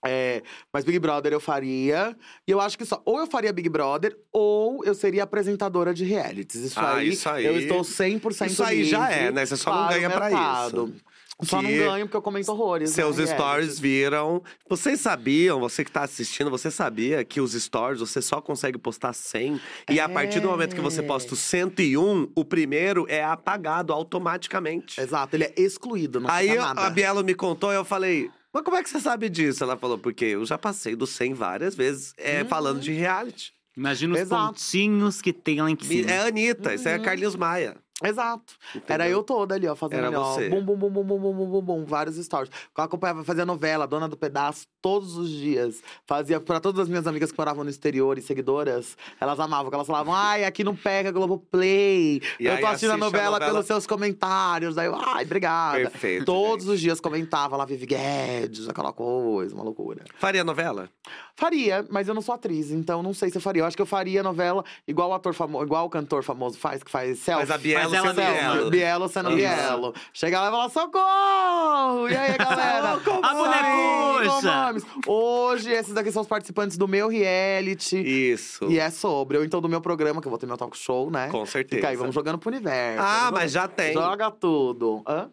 É, 0.03 0.41
mas 0.73 0.83
Big 0.83 0.99
Brother 0.99 1.33
eu 1.33 1.39
faria. 1.39 2.15
E 2.47 2.51
eu 2.51 2.59
acho 2.61 2.77
que 2.77 2.85
só. 2.85 3.01
Ou 3.05 3.19
eu 3.19 3.27
faria 3.27 3.51
Big 3.53 3.69
Brother, 3.69 4.17
ou 4.31 4.83
eu 4.85 4.93
seria 4.95 5.23
apresentadora 5.23 5.93
de 5.93 6.03
realities. 6.05 6.61
Isso, 6.63 6.79
Ah, 6.79 6.95
aí, 6.95 7.09
isso 7.09 7.27
aí- 7.29 7.45
Eu 7.45 7.57
estou 7.57 7.83
100% 7.83 8.51
Isso 8.51 8.63
aí 8.63 8.83
já 8.83 9.09
é, 9.09 9.31
né? 9.31 9.45
Você 9.45 9.57
só 9.57 9.73
não 9.73 9.89
ganha 9.89 10.09
pra 10.09 10.29
mercado. 10.29 10.93
Só 11.41 11.61
não 11.61 11.69
ganho 11.69 12.05
porque 12.05 12.15
eu 12.15 12.21
comento 12.21 12.49
horrores. 12.49 12.91
Seus 12.91 13.17
né, 13.17 13.25
stories 13.25 13.77
viram. 13.77 14.41
Vocês 14.69 15.01
sabiam, 15.01 15.59
você 15.59 15.83
que 15.83 15.91
tá 15.91 16.03
assistindo, 16.03 16.49
você 16.49 16.71
sabia 16.71 17.25
que 17.25 17.41
os 17.41 17.51
stories 17.53 17.99
você 17.99 18.21
só 18.21 18.39
consegue 18.39 18.77
postar 18.77 19.11
100? 19.11 19.59
E 19.89 19.99
a 19.99 20.07
partir 20.07 20.39
do 20.39 20.47
momento 20.47 20.73
que 20.75 20.81
você 20.81 21.01
É. 21.01 21.03
posta 21.03 21.33
o 21.33 21.35
101, 21.35 22.31
o 22.35 22.45
primeiro 22.45 23.05
é 23.09 23.21
apagado 23.21 23.91
automaticamente. 23.91 24.99
Exato, 25.01 25.35
ele 25.35 25.43
é 25.45 25.53
excluído, 25.57 26.21
não 26.21 26.29
Aí 26.29 26.49
eu- 26.49 26.61
nada. 26.61 26.81
a 26.81 26.89
Bielo 26.89 27.21
me 27.23 27.33
contou 27.35 27.71
e 27.73 27.75
eu 27.75 27.83
falei. 27.83 28.29
Mas 28.55 28.63
como 28.63 28.77
é 28.77 28.81
que 28.83 28.89
você 28.89 29.01
sabe 29.01 29.27
disso? 29.27 29.61
Ela 29.65 29.75
falou, 29.75 29.97
porque 29.97 30.23
eu 30.23 30.45
já 30.45 30.57
passei 30.57 30.95
do 30.95 31.05
100 31.05 31.33
várias 31.33 31.75
vezes 31.75 32.13
é, 32.17 32.41
Uhum. 32.41 32.47
falando 32.47 32.79
de 32.79 32.93
reality. 32.93 33.51
Imagina 33.75 34.13
os 34.13 34.21
Exato. 34.21 34.53
pontinhos 34.53 35.21
que 35.21 35.33
tem 35.33 35.61
lá 35.61 35.69
em 35.69 35.77
cima. 35.77 36.09
É 36.09 36.19
a 36.19 36.27
Anitta, 36.27 36.73
isso 36.73 36.87
é 36.87 36.95
Uhum. 36.95 37.03
Carlinhos 37.03 37.35
Maia. 37.35 37.75
Exato. 38.03 38.55
Era 38.87 39.05
entendeu? 39.05 39.19
eu 39.19 39.23
toda 39.23 39.55
ali, 39.55 39.67
ó, 39.67 39.75
fazendo 39.75 39.99
Era 39.99 40.07
ali, 40.07 40.15
ó. 40.17 40.33
você. 40.33 40.49
Bum, 40.49 40.61
bum, 40.63 40.75
bum, 40.75 40.89
bum, 40.89 41.03
bum, 41.03 41.17
bum, 41.17 41.33
bum, 41.33 41.45
bum, 41.49 41.61
bum, 41.61 41.85
vários 41.85 42.17
stories. 42.17 42.51
Eu 42.77 42.83
acompanhava, 42.83 43.23
fazia 43.23 43.45
novela, 43.45 43.87
Dona 43.87 44.07
do 44.09 44.17
Pedaço, 44.17 44.67
todos 44.81 45.15
os 45.15 45.29
dias. 45.29 45.81
Fazia 46.05 46.39
pra 46.41 46.59
todas 46.59 46.81
as 46.81 46.89
minhas 46.89 47.07
amigas 47.07 47.31
que 47.31 47.37
moravam 47.37 47.63
no 47.63 47.69
exterior 47.69 48.17
e 48.17 48.21
seguidoras, 48.21 48.97
elas 49.19 49.39
amavam, 49.39 49.69
que 49.69 49.75
elas 49.75 49.87
falavam, 49.87 50.13
ai, 50.13 50.43
aqui 50.43 50.63
não 50.63 50.75
pega 50.75 51.09
Globoplay. 51.11 52.21
E 52.39 52.45
eu 52.45 52.59
tô 52.59 52.65
assistindo 52.67 52.67
a 52.67 52.69
assiste 52.69 52.91
a 52.91 52.97
novela, 52.97 53.31
novela- 53.31 53.45
pelos 53.51 53.65
seus 53.65 53.87
comentários. 53.87 54.75
Daí 54.75 54.87
eu, 54.87 54.95
ai, 54.95 55.23
obrigada. 55.23 55.89
Perfeito. 55.89 56.25
Todos 56.25 56.65
gente. 56.65 56.73
os 56.75 56.81
dias 56.81 56.99
comentava 56.99 57.55
lá, 57.55 57.65
Vivi 57.65 57.85
Guedes, 57.85 58.67
aquela 58.67 58.91
coisa, 58.91 59.55
uma 59.55 59.63
loucura. 59.63 60.03
Faria 60.17 60.43
novela? 60.43 60.89
Faria, 61.35 61.85
mas 61.89 62.07
eu 62.07 62.13
não 62.13 62.21
sou 62.21 62.35
atriz, 62.35 62.71
então 62.71 63.01
não 63.03 63.13
sei 63.13 63.29
se 63.29 63.37
eu 63.37 63.41
faria. 63.41 63.61
Eu 63.61 63.65
acho 63.65 63.75
que 63.75 63.81
eu 63.81 63.85
faria 63.85 64.21
novela 64.23 64.63
igual 64.87 65.09
o 65.09 65.13
ator 65.13 65.33
famoso, 65.33 65.65
igual 65.65 65.85
o 65.85 65.89
cantor 65.89 66.23
famoso 66.23 66.57
faz, 66.57 66.83
que 66.83 66.91
faz 66.91 67.19
selfie. 67.19 67.41
Mas 67.47 67.51
a 67.51 67.57
Bielo 67.91 68.05
mesma. 68.13 68.31
Bielo. 68.31 68.69
Bielo 68.69 69.09
sendo 69.09 69.29
Isso. 69.29 69.37
Bielo. 69.37 69.93
Chega 70.13 70.41
lá 70.41 70.47
e 70.47 70.51
fala, 70.51 70.69
socorro! 70.69 72.09
E 72.09 72.15
aí, 72.15 72.37
galera? 72.37 72.93
A 72.93 73.33
bonecucha! 73.33 74.87
Hoje, 75.07 75.71
esses 75.71 75.93
daqui 75.93 76.11
são 76.11 76.21
os 76.21 76.27
participantes 76.27 76.77
do 76.77 76.87
meu 76.87 77.07
reality. 77.07 77.97
Isso. 77.97 78.65
E 78.65 78.79
é 78.79 78.89
sobre, 78.89 79.37
ou 79.37 79.43
então 79.43 79.61
do 79.61 79.69
meu 79.69 79.81
programa, 79.81 80.21
que 80.21 80.27
eu 80.27 80.31
vou 80.31 80.39
ter 80.39 80.45
meu 80.45 80.57
talk 80.57 80.77
show, 80.77 81.09
né? 81.09 81.29
Com 81.29 81.45
certeza. 81.45 81.77
Fica 81.77 81.89
aí, 81.89 81.95
vamos 81.95 82.13
jogando 82.15 82.37
pro 82.37 82.49
universo. 82.49 83.03
Ah, 83.05 83.29
mas 83.33 83.51
já 83.51 83.67
tem. 83.67 83.93
Joga 83.93 84.31
tudo. 84.31 85.03
Hã? 85.07 85.29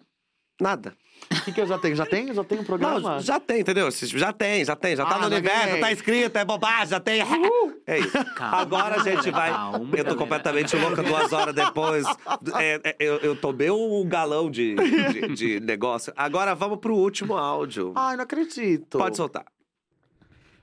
Nada. 0.60 0.94
O 1.30 1.44
que, 1.44 1.52
que 1.52 1.60
eu 1.60 1.66
já 1.66 1.78
tenho? 1.78 1.96
Já 1.96 2.06
tenho? 2.06 2.34
Já 2.34 2.44
tenho 2.44 2.60
um 2.60 2.64
programa? 2.64 3.00
Não, 3.00 3.20
já 3.20 3.40
tem, 3.40 3.60
entendeu? 3.60 3.90
Já 3.90 4.32
tem, 4.32 4.64
já 4.64 4.76
tem. 4.76 4.94
Já 4.96 5.04
tá 5.06 5.16
Ah, 5.16 5.18
no 5.20 5.26
universo, 5.26 5.80
tá 5.80 5.90
escrito, 5.92 6.36
é 6.36 6.44
bobagem, 6.44 6.88
já 6.88 7.00
tem. 7.00 7.20
É 7.86 7.98
isso. 7.98 8.12
Calma, 8.36 8.56
Agora 8.58 9.00
a 9.00 9.04
gente 9.04 9.30
vai. 9.30 9.50
calma, 9.50 9.96
eu 9.96 10.04
tô 10.04 10.16
completamente 10.16 10.76
louca 10.76 11.02
duas 11.02 11.32
horas 11.32 11.54
depois. 11.54 12.04
É, 12.58 12.80
é, 12.84 12.96
eu, 13.00 13.16
eu 13.18 13.34
tomei 13.36 13.70
um 13.70 14.06
galão 14.06 14.50
de, 14.50 14.74
de, 14.74 15.34
de 15.34 15.60
negócio. 15.60 16.12
Agora 16.16 16.54
vamos 16.54 16.78
pro 16.78 16.94
último 16.94 17.34
áudio. 17.36 17.92
Ai, 17.96 18.16
não 18.16 18.24
acredito. 18.24 18.98
Pode 18.98 19.16
soltar. 19.16 19.44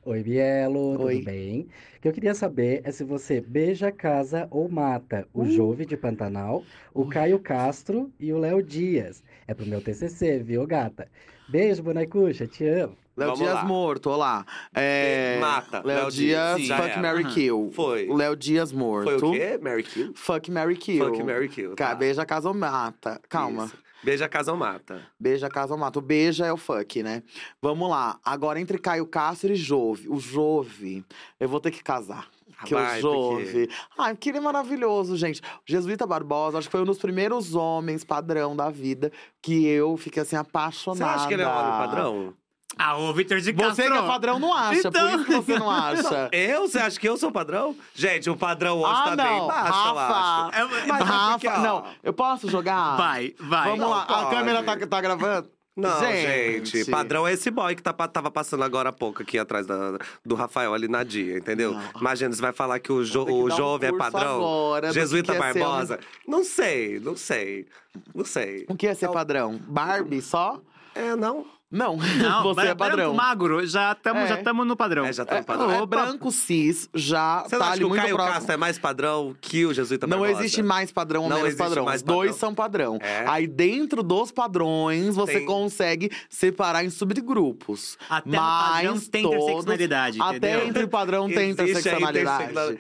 Oi, 0.06 0.24
Bielo, 0.24 1.02
Oi. 1.04 1.16
tudo 1.16 1.26
bem? 1.26 1.68
O 1.98 2.02
que 2.02 2.08
eu 2.08 2.14
queria 2.14 2.34
saber 2.34 2.82
é 2.86 2.92
se 2.92 3.04
você 3.04 3.42
beija, 3.42 3.92
casa 3.92 4.48
ou 4.50 4.70
mata 4.70 5.28
o 5.34 5.46
Jove 5.46 5.86
de 5.86 5.98
Pantanal, 5.98 6.64
o 6.94 7.06
Caio 7.08 7.38
Castro 7.40 8.10
e 8.20 8.32
o 8.32 8.38
Léo 8.40 8.64
Dias. 8.64 9.22
É 9.50 9.54
pro 9.56 9.66
meu 9.66 9.82
TCC, 9.82 10.44
viu, 10.44 10.68
gata? 10.68 11.08
Beijo, 11.50 11.82
bonecucha, 11.82 12.46
te 12.46 12.68
amo. 12.68 12.96
Léo 13.18 13.34
Dias 13.34 13.56
lá. 13.56 13.64
morto, 13.66 14.12
olá. 14.12 14.46
É... 14.76 15.40
Mata. 15.42 15.82
Léo 15.84 16.02
Léo 16.02 16.12
Dias, 16.12 16.58
Dias, 16.58 16.78
fuck, 16.78 16.92
era. 16.92 17.02
Mary 17.02 17.24
Aham. 17.24 17.34
kill. 17.34 17.72
Foi. 17.74 18.08
O 18.08 18.16
Léo 18.16 18.36
Dias 18.36 18.72
morto. 18.72 19.20
Foi 19.20 19.30
o 19.30 19.32
quê? 19.32 19.60
Mary 19.60 19.82
Kill? 19.82 20.14
Fuck, 20.14 20.52
Mary 20.52 20.78
kill. 20.78 21.04
Fuck, 21.04 21.24
Mary 21.24 21.50
Kill. 21.50 21.76
Tá. 21.76 21.96
Beija, 21.96 22.24
casa 22.28 22.48
ou 22.48 22.54
mata. 22.54 23.20
Calma. 23.28 23.66
Isso. 23.66 23.78
Beija, 24.04 24.30
casa 24.30 24.52
ou 24.52 24.58
mata. 24.58 25.02
Beija, 25.20 25.50
casa 25.50 25.74
ou 25.74 25.80
mata. 25.80 25.98
O 25.98 26.02
beija 26.04 26.46
é 26.46 26.54
o 26.54 26.58
fuck, 26.58 27.02
né? 27.02 27.24
Vamos 27.60 27.90
lá. 27.90 28.20
Agora, 28.24 28.60
entre 28.60 28.78
Caio 28.78 29.08
Castro 29.08 29.52
e 29.52 29.56
Jove. 29.56 30.08
O 30.08 30.20
Jove, 30.20 31.04
eu 31.40 31.50
vou 31.50 31.60
ter 31.60 31.72
que 31.72 31.82
casar. 31.84 32.28
Que 32.66 32.74
Vai, 32.74 33.00
o 33.00 33.02
por 33.02 33.38
quê? 33.38 33.46
Jove. 33.46 33.70
Ai, 33.98 34.16
que 34.18 34.30
ele 34.30 34.38
é 34.40 34.42
maravilhoso, 34.42 35.16
gente. 35.16 35.42
O 35.42 35.44
Jesuíta 35.66 36.06
Barbosa, 36.06 36.58
acho 36.58 36.68
que 36.68 36.72
foi 36.72 36.82
um 36.82 36.86
dos 36.86 36.98
primeiros 36.98 37.56
homens 37.56 38.04
padrão 38.04 38.56
da 38.56 38.70
vida 38.70 39.12
que 39.42 39.66
eu 39.66 39.96
fiquei 39.98 40.22
assim, 40.24 40.32
Você 40.32 40.36
apaixonada. 40.38 41.12
acha 41.14 41.28
que 41.28 41.34
ele 41.34 41.44
é 41.44 41.48
um 41.48 41.52
homem 41.58 41.72
padrão? 41.80 42.34
Ah, 42.78 42.98
o 42.98 43.14
Vitor 43.14 43.40
de 43.42 43.52
Castro. 43.52 43.76
Você 43.76 43.90
que 43.92 43.98
é 43.98 44.02
padrão 44.04 44.40
não 44.40 44.54
acha, 44.54 44.88
Então. 44.88 44.92
por 44.92 45.10
isso 45.16 45.26
que 45.26 45.36
você 45.36 45.60
não 45.60 45.70
acha. 45.70 46.30
Eu? 46.34 46.68
Você 46.68 46.80
acha 46.80 47.00
que 47.00 47.10
eu 47.10 47.18
sou 47.18 47.32
padrão? 47.32 47.76
Gente, 47.96 48.30
o 48.30 48.38
padrão 48.38 48.80
hoje 48.80 48.94
ah, 48.96 49.04
tá 49.04 49.16
não. 49.16 49.24
bem 49.26 49.48
baixo, 49.48 49.88
eu 49.90 49.98
acho. 50.00 50.14
Rafa. 50.14 50.58
É- 50.58 50.88
Mas 50.88 51.02
é 51.02 51.04
Rafa, 51.04 51.32
porque, 51.32 51.48
ó, 51.48 51.60
não. 51.60 51.86
Eu 52.04 52.14
posso 52.14 52.50
jogar? 52.50 52.96
Vai, 52.96 53.34
vai. 53.40 53.64
Vamos 53.66 53.80
Não 53.80 53.90
lá. 53.90 54.04
A 54.04 54.06
pode. 54.06 54.30
câmera 54.30 54.64
tá, 54.64 54.78
tá 54.88 55.02
gravando? 55.02 55.50
Não, 55.76 56.00
gente, 56.02 56.80
Gente. 56.80 56.92
padrão 56.92 57.26
é 57.26 57.32
esse 57.34 57.50
boy 57.50 57.74
que 57.74 57.82
tá, 57.82 57.94
tava 57.94 58.30
passando 58.30 58.64
agora 58.64 58.90
há 58.90 58.92
pouco 58.92 59.22
aqui 59.22 59.40
atrás 59.40 59.66
da- 59.66 59.98
do 60.26 60.36
Rafael 60.36 60.74
ali 60.74 60.90
na 60.90 61.04
dia, 61.04 61.38
entendeu? 61.38 61.72
Não. 61.74 62.02
Imagina, 62.02 62.34
você 62.34 62.42
vai 62.42 62.52
falar 62.52 62.80
que 62.80 62.92
o, 62.92 63.04
jo, 63.04 63.26
que 63.26 63.32
o 63.32 63.48
dar 63.48 63.54
um 63.54 63.58
jovem 63.58 63.90
é 63.90 63.98
padrão? 63.98 64.36
agora 64.36 64.92
Jesuíta 64.92 65.34
é 65.34 65.38
Barbosa? 65.40 66.00
Não 66.28 66.44
sei, 66.44 67.00
não 67.00 67.16
sei. 67.16 67.66
Não 68.14 68.26
sei. 68.26 68.66
O 68.68 68.76
que 68.76 68.88
é 68.88 68.94
ser 68.94 69.06
Então- 69.06 69.14
padrão? 69.14 69.58
Barbie 69.68 70.22
só? 70.22 70.60
É, 70.94 71.16
não. 71.16 71.46
Não, 71.72 71.98
Não, 71.98 72.42
você 72.44 72.62
é 72.62 72.64
branco, 72.74 72.78
padrão. 72.78 73.14
magro, 73.14 73.66
já 73.68 73.92
estamos 73.92 74.24
É. 74.24 74.28
já 74.28 74.38
tamo 74.38 74.66
no 74.66 74.76
padrão. 74.76 75.06
É, 75.06 75.14
já 75.14 75.24
tá 75.24 75.36
É, 75.36 75.40
no 75.40 75.46
padrão. 75.46 75.84
o 75.84 75.86
branco 75.86 76.32
cis 76.32 76.90
já 76.96 77.44
Você 77.44 77.58
tá 77.58 77.66
acha 77.66 77.72
ali 77.74 77.80
que 77.82 77.86
o 77.86 77.90
muito 77.90 78.02
Caio 78.02 78.16
próximo. 78.16 78.34
Castro 78.36 78.54
é 78.54 78.58
mais 78.58 78.80
padrão 78.80 79.36
que 79.40 79.66
o 79.68 79.74
Jesuíta 79.74 80.08
Não 80.08 80.20
Barbosa? 80.20 80.42
existe 80.42 80.64
mais 80.64 80.92
padrão 80.92 81.24
ou 81.24 81.30
Não 81.30 81.38
menos 81.38 81.54
padrão. 81.56 81.86
mais 81.86 82.02
Os 82.02 82.06
dois 82.08 82.32
padrão. 82.32 82.40
são 82.40 82.56
padrão. 82.56 82.98
É. 83.02 83.26
Aí 83.28 83.46
dentro 83.46 84.02
dos 84.02 84.32
padrões, 84.32 85.16
você 85.16 85.34
Tem- 85.34 85.46
consegue 85.46 86.10
separar 86.28 86.84
em 86.84 86.90
subgrupos. 86.90 87.98
Até 88.10 88.30
no 88.30 88.36
Mas 88.36 88.74
padrão 88.74 89.00
tem 89.12 89.22
todos- 89.24 89.38
interseccionalidade, 89.44 90.22
Até 90.22 90.36
entendeu? 90.38 90.68
entre 90.68 90.88
padrão 90.88 91.30
tem 91.30 91.52
interseccionalidade. 91.52 92.80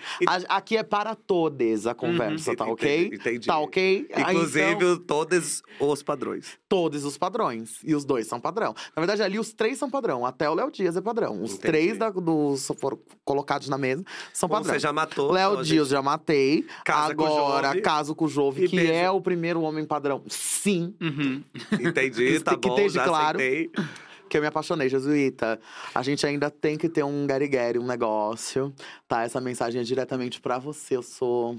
Aqui 0.49 0.77
é 0.77 0.83
para 0.83 1.13
todas 1.13 1.85
a 1.85 1.93
conversa, 1.93 2.55
tá 2.55 2.65
ok? 2.65 3.05
Entendi, 3.05 3.15
entendi. 3.17 3.47
Tá 3.47 3.59
ok? 3.59 4.07
Inclusive, 4.17 4.71
então, 4.73 4.97
todos 4.97 5.61
os 5.79 6.01
padrões. 6.03 6.57
todos 6.67 7.05
os 7.05 7.17
padrões. 7.19 7.79
E 7.83 7.93
os 7.93 8.03
dois 8.03 8.25
são 8.27 8.39
padrão. 8.39 8.73
Na 8.95 8.99
verdade, 9.01 9.21
ali 9.23 9.39
os 9.39 9.53
três 9.53 9.77
são 9.77 9.89
padrão. 9.89 10.25
Até 10.25 10.49
o 10.49 10.53
Léo 10.53 10.71
Dias 10.71 10.95
é 10.97 11.01
padrão. 11.01 11.41
Os 11.41 11.51
Entendi. 11.53 11.61
três 11.61 11.97
da, 11.97 12.09
dos 12.09 12.71
foram 12.79 12.99
colocados 13.23 13.69
na 13.69 13.77
mesa 13.77 14.03
são 14.33 14.47
Bom, 14.49 14.55
padrão. 14.55 14.73
Você 14.73 14.79
já 14.79 14.91
matou. 14.93 15.31
Léo 15.31 15.63
Dias 15.63 15.87
gente. 15.87 15.91
já 15.91 16.01
matei. 16.01 16.65
Casa 16.85 17.15
com 17.15 17.23
o 17.23 17.25
Agora, 17.27 17.67
Jove. 17.69 17.81
caso 17.81 18.15
com 18.15 18.25
o 18.25 18.27
Jove, 18.29 18.67
que 18.67 18.75
beijo. 18.75 18.91
é 18.93 19.09
o 19.09 19.21
primeiro 19.21 19.61
homem 19.61 19.85
padrão. 19.85 20.23
Sim. 20.27 20.93
Uhum. 21.01 21.43
Entendi, 21.79 22.23
Isso 22.35 22.43
tá 22.43 22.55
que 22.57 22.67
bom, 22.67 22.75
esteja 22.75 22.99
já 23.01 23.05
claro. 23.05 23.37
aceitei. 23.39 23.71
Que 24.29 24.37
eu 24.37 24.41
me 24.41 24.47
apaixonei, 24.47 24.87
Jesuíta. 24.87 25.59
A 25.95 26.03
gente 26.03 26.23
ainda 26.27 26.51
tem 26.51 26.77
que 26.77 26.87
ter 26.87 27.03
um 27.03 27.25
garigueri, 27.25 27.79
um 27.79 27.85
negócio. 27.87 28.71
Tá? 29.07 29.23
Essa 29.23 29.41
mensagem 29.41 29.81
é 29.81 29.83
diretamente 29.83 30.39
pra 30.39 30.59
você. 30.59 30.97
Eu 30.97 31.01
sou 31.01 31.57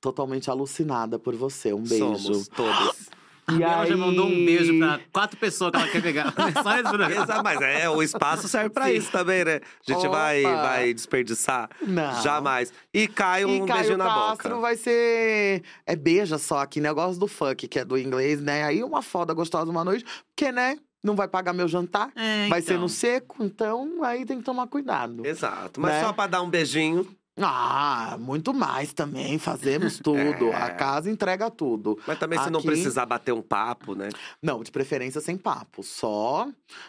totalmente 0.00 0.48
alucinada 0.50 1.18
por 1.18 1.34
você. 1.34 1.72
Um 1.72 1.82
beijo. 1.82 2.16
Somos 2.18 2.48
todos. 2.48 3.08
A 3.46 3.52
Biela 3.52 3.86
já 3.86 3.96
mandou 3.96 4.26
um 4.26 4.44
beijo 4.44 4.78
pra 4.78 5.00
quatro 5.12 5.36
pessoas 5.36 5.72
que 5.72 5.76
ela 5.76 5.88
quer 5.88 6.00
pegar. 6.02 6.32
Só 6.62 6.82
programa. 6.82 7.12
Exato, 7.12 7.42
mas 7.42 7.60
é, 7.60 7.88
o 7.90 8.02
espaço 8.02 8.48
serve 8.48 8.70
pra 8.70 8.90
isso 8.92 9.10
também, 9.10 9.44
né? 9.44 9.60
A 9.88 9.92
gente 9.92 10.06
vai, 10.08 10.44
Opa. 10.44 10.62
vai 10.62 10.94
desperdiçar? 10.94 11.68
Não. 11.84 12.22
Jamais. 12.22 12.72
E 12.94 13.08
Caio, 13.08 13.48
E 13.48 13.60
um 13.60 13.66
Caio 13.66 13.80
beijinho 13.80 13.98
na 13.98 14.04
Castro 14.06 14.48
boca. 14.50 14.60
vai 14.60 14.76
ser. 14.76 15.62
É 15.86 15.96
beija 15.96 16.38
só 16.38 16.58
aqui, 16.60 16.80
negócio 16.80 17.18
do 17.18 17.26
fuck, 17.26 17.66
que 17.66 17.78
é 17.80 17.84
do 17.84 17.98
inglês, 17.98 18.40
né? 18.40 18.62
Aí 18.64 18.82
uma 18.84 19.02
foda 19.02 19.34
gostosa 19.34 19.70
uma 19.70 19.84
noite, 19.84 20.04
porque, 20.34 20.52
né? 20.52 20.76
não 21.04 21.16
vai 21.16 21.26
pagar 21.26 21.52
meu 21.52 21.66
jantar, 21.66 22.12
É, 22.14 22.46
vai 22.48 22.60
ser 22.62 22.74
então. 22.74 22.82
no 22.82 22.88
seco, 22.88 23.42
então 23.44 24.04
aí 24.04 24.24
tem 24.24 24.38
que 24.38 24.44
tomar 24.44 24.68
cuidado. 24.68 25.26
Exato. 25.26 25.80
Mas 25.80 25.94
Né? 25.94 26.00
só 26.04 26.12
pra 26.12 26.28
dar 26.28 26.42
um 26.42 26.48
beijinho. 26.48 27.04
Ah, 27.40 28.16
muito 28.20 28.52
mais 28.52 28.92
também, 28.92 29.38
fazemos 29.38 29.98
tudo. 30.04 30.48
É. 30.50 30.54
A 30.54 30.70
casa 30.70 31.10
entrega 31.10 31.50
tudo. 31.50 31.98
Mas 32.06 32.18
também 32.18 32.38
se 32.38 32.50
não 32.50 32.58
Aqui- 32.60 32.68
precisar 32.68 33.06
bater 33.06 33.32
um 33.32 33.40
papo, 33.40 33.94
né? 33.94 34.10
Não, 34.42 34.62
de 34.62 34.70
preferência 34.70 35.20
sem 35.20 35.36
papo, 35.36 35.82
só 35.82 36.46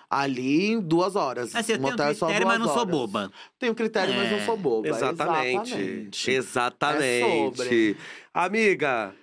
ali 0.09 0.71
em 0.73 0.81
duas 0.81 1.15
horas. 1.15 1.55
Assim, 1.55 1.73
eu 1.73 1.79
tenho 1.79 2.01
é 2.09 2.13
só 2.13 2.25
critério, 2.27 2.47
mas 2.47 2.59
não 2.59 2.67
sou 2.67 2.79
horas. 2.79 2.89
boba. 2.91 3.31
Tenho 3.57 3.73
critério, 3.73 4.13
mas 4.15 4.29
não 4.31 4.37
É, 4.37 4.45
sou 4.45 4.57
boba. 4.57 4.87
Exatamente. 4.89 5.73
Exatamente. 5.73 6.31
Exatamente. 6.31 7.03
É 7.03 7.21
sobre. 7.21 7.97
Amiga, 8.33 9.13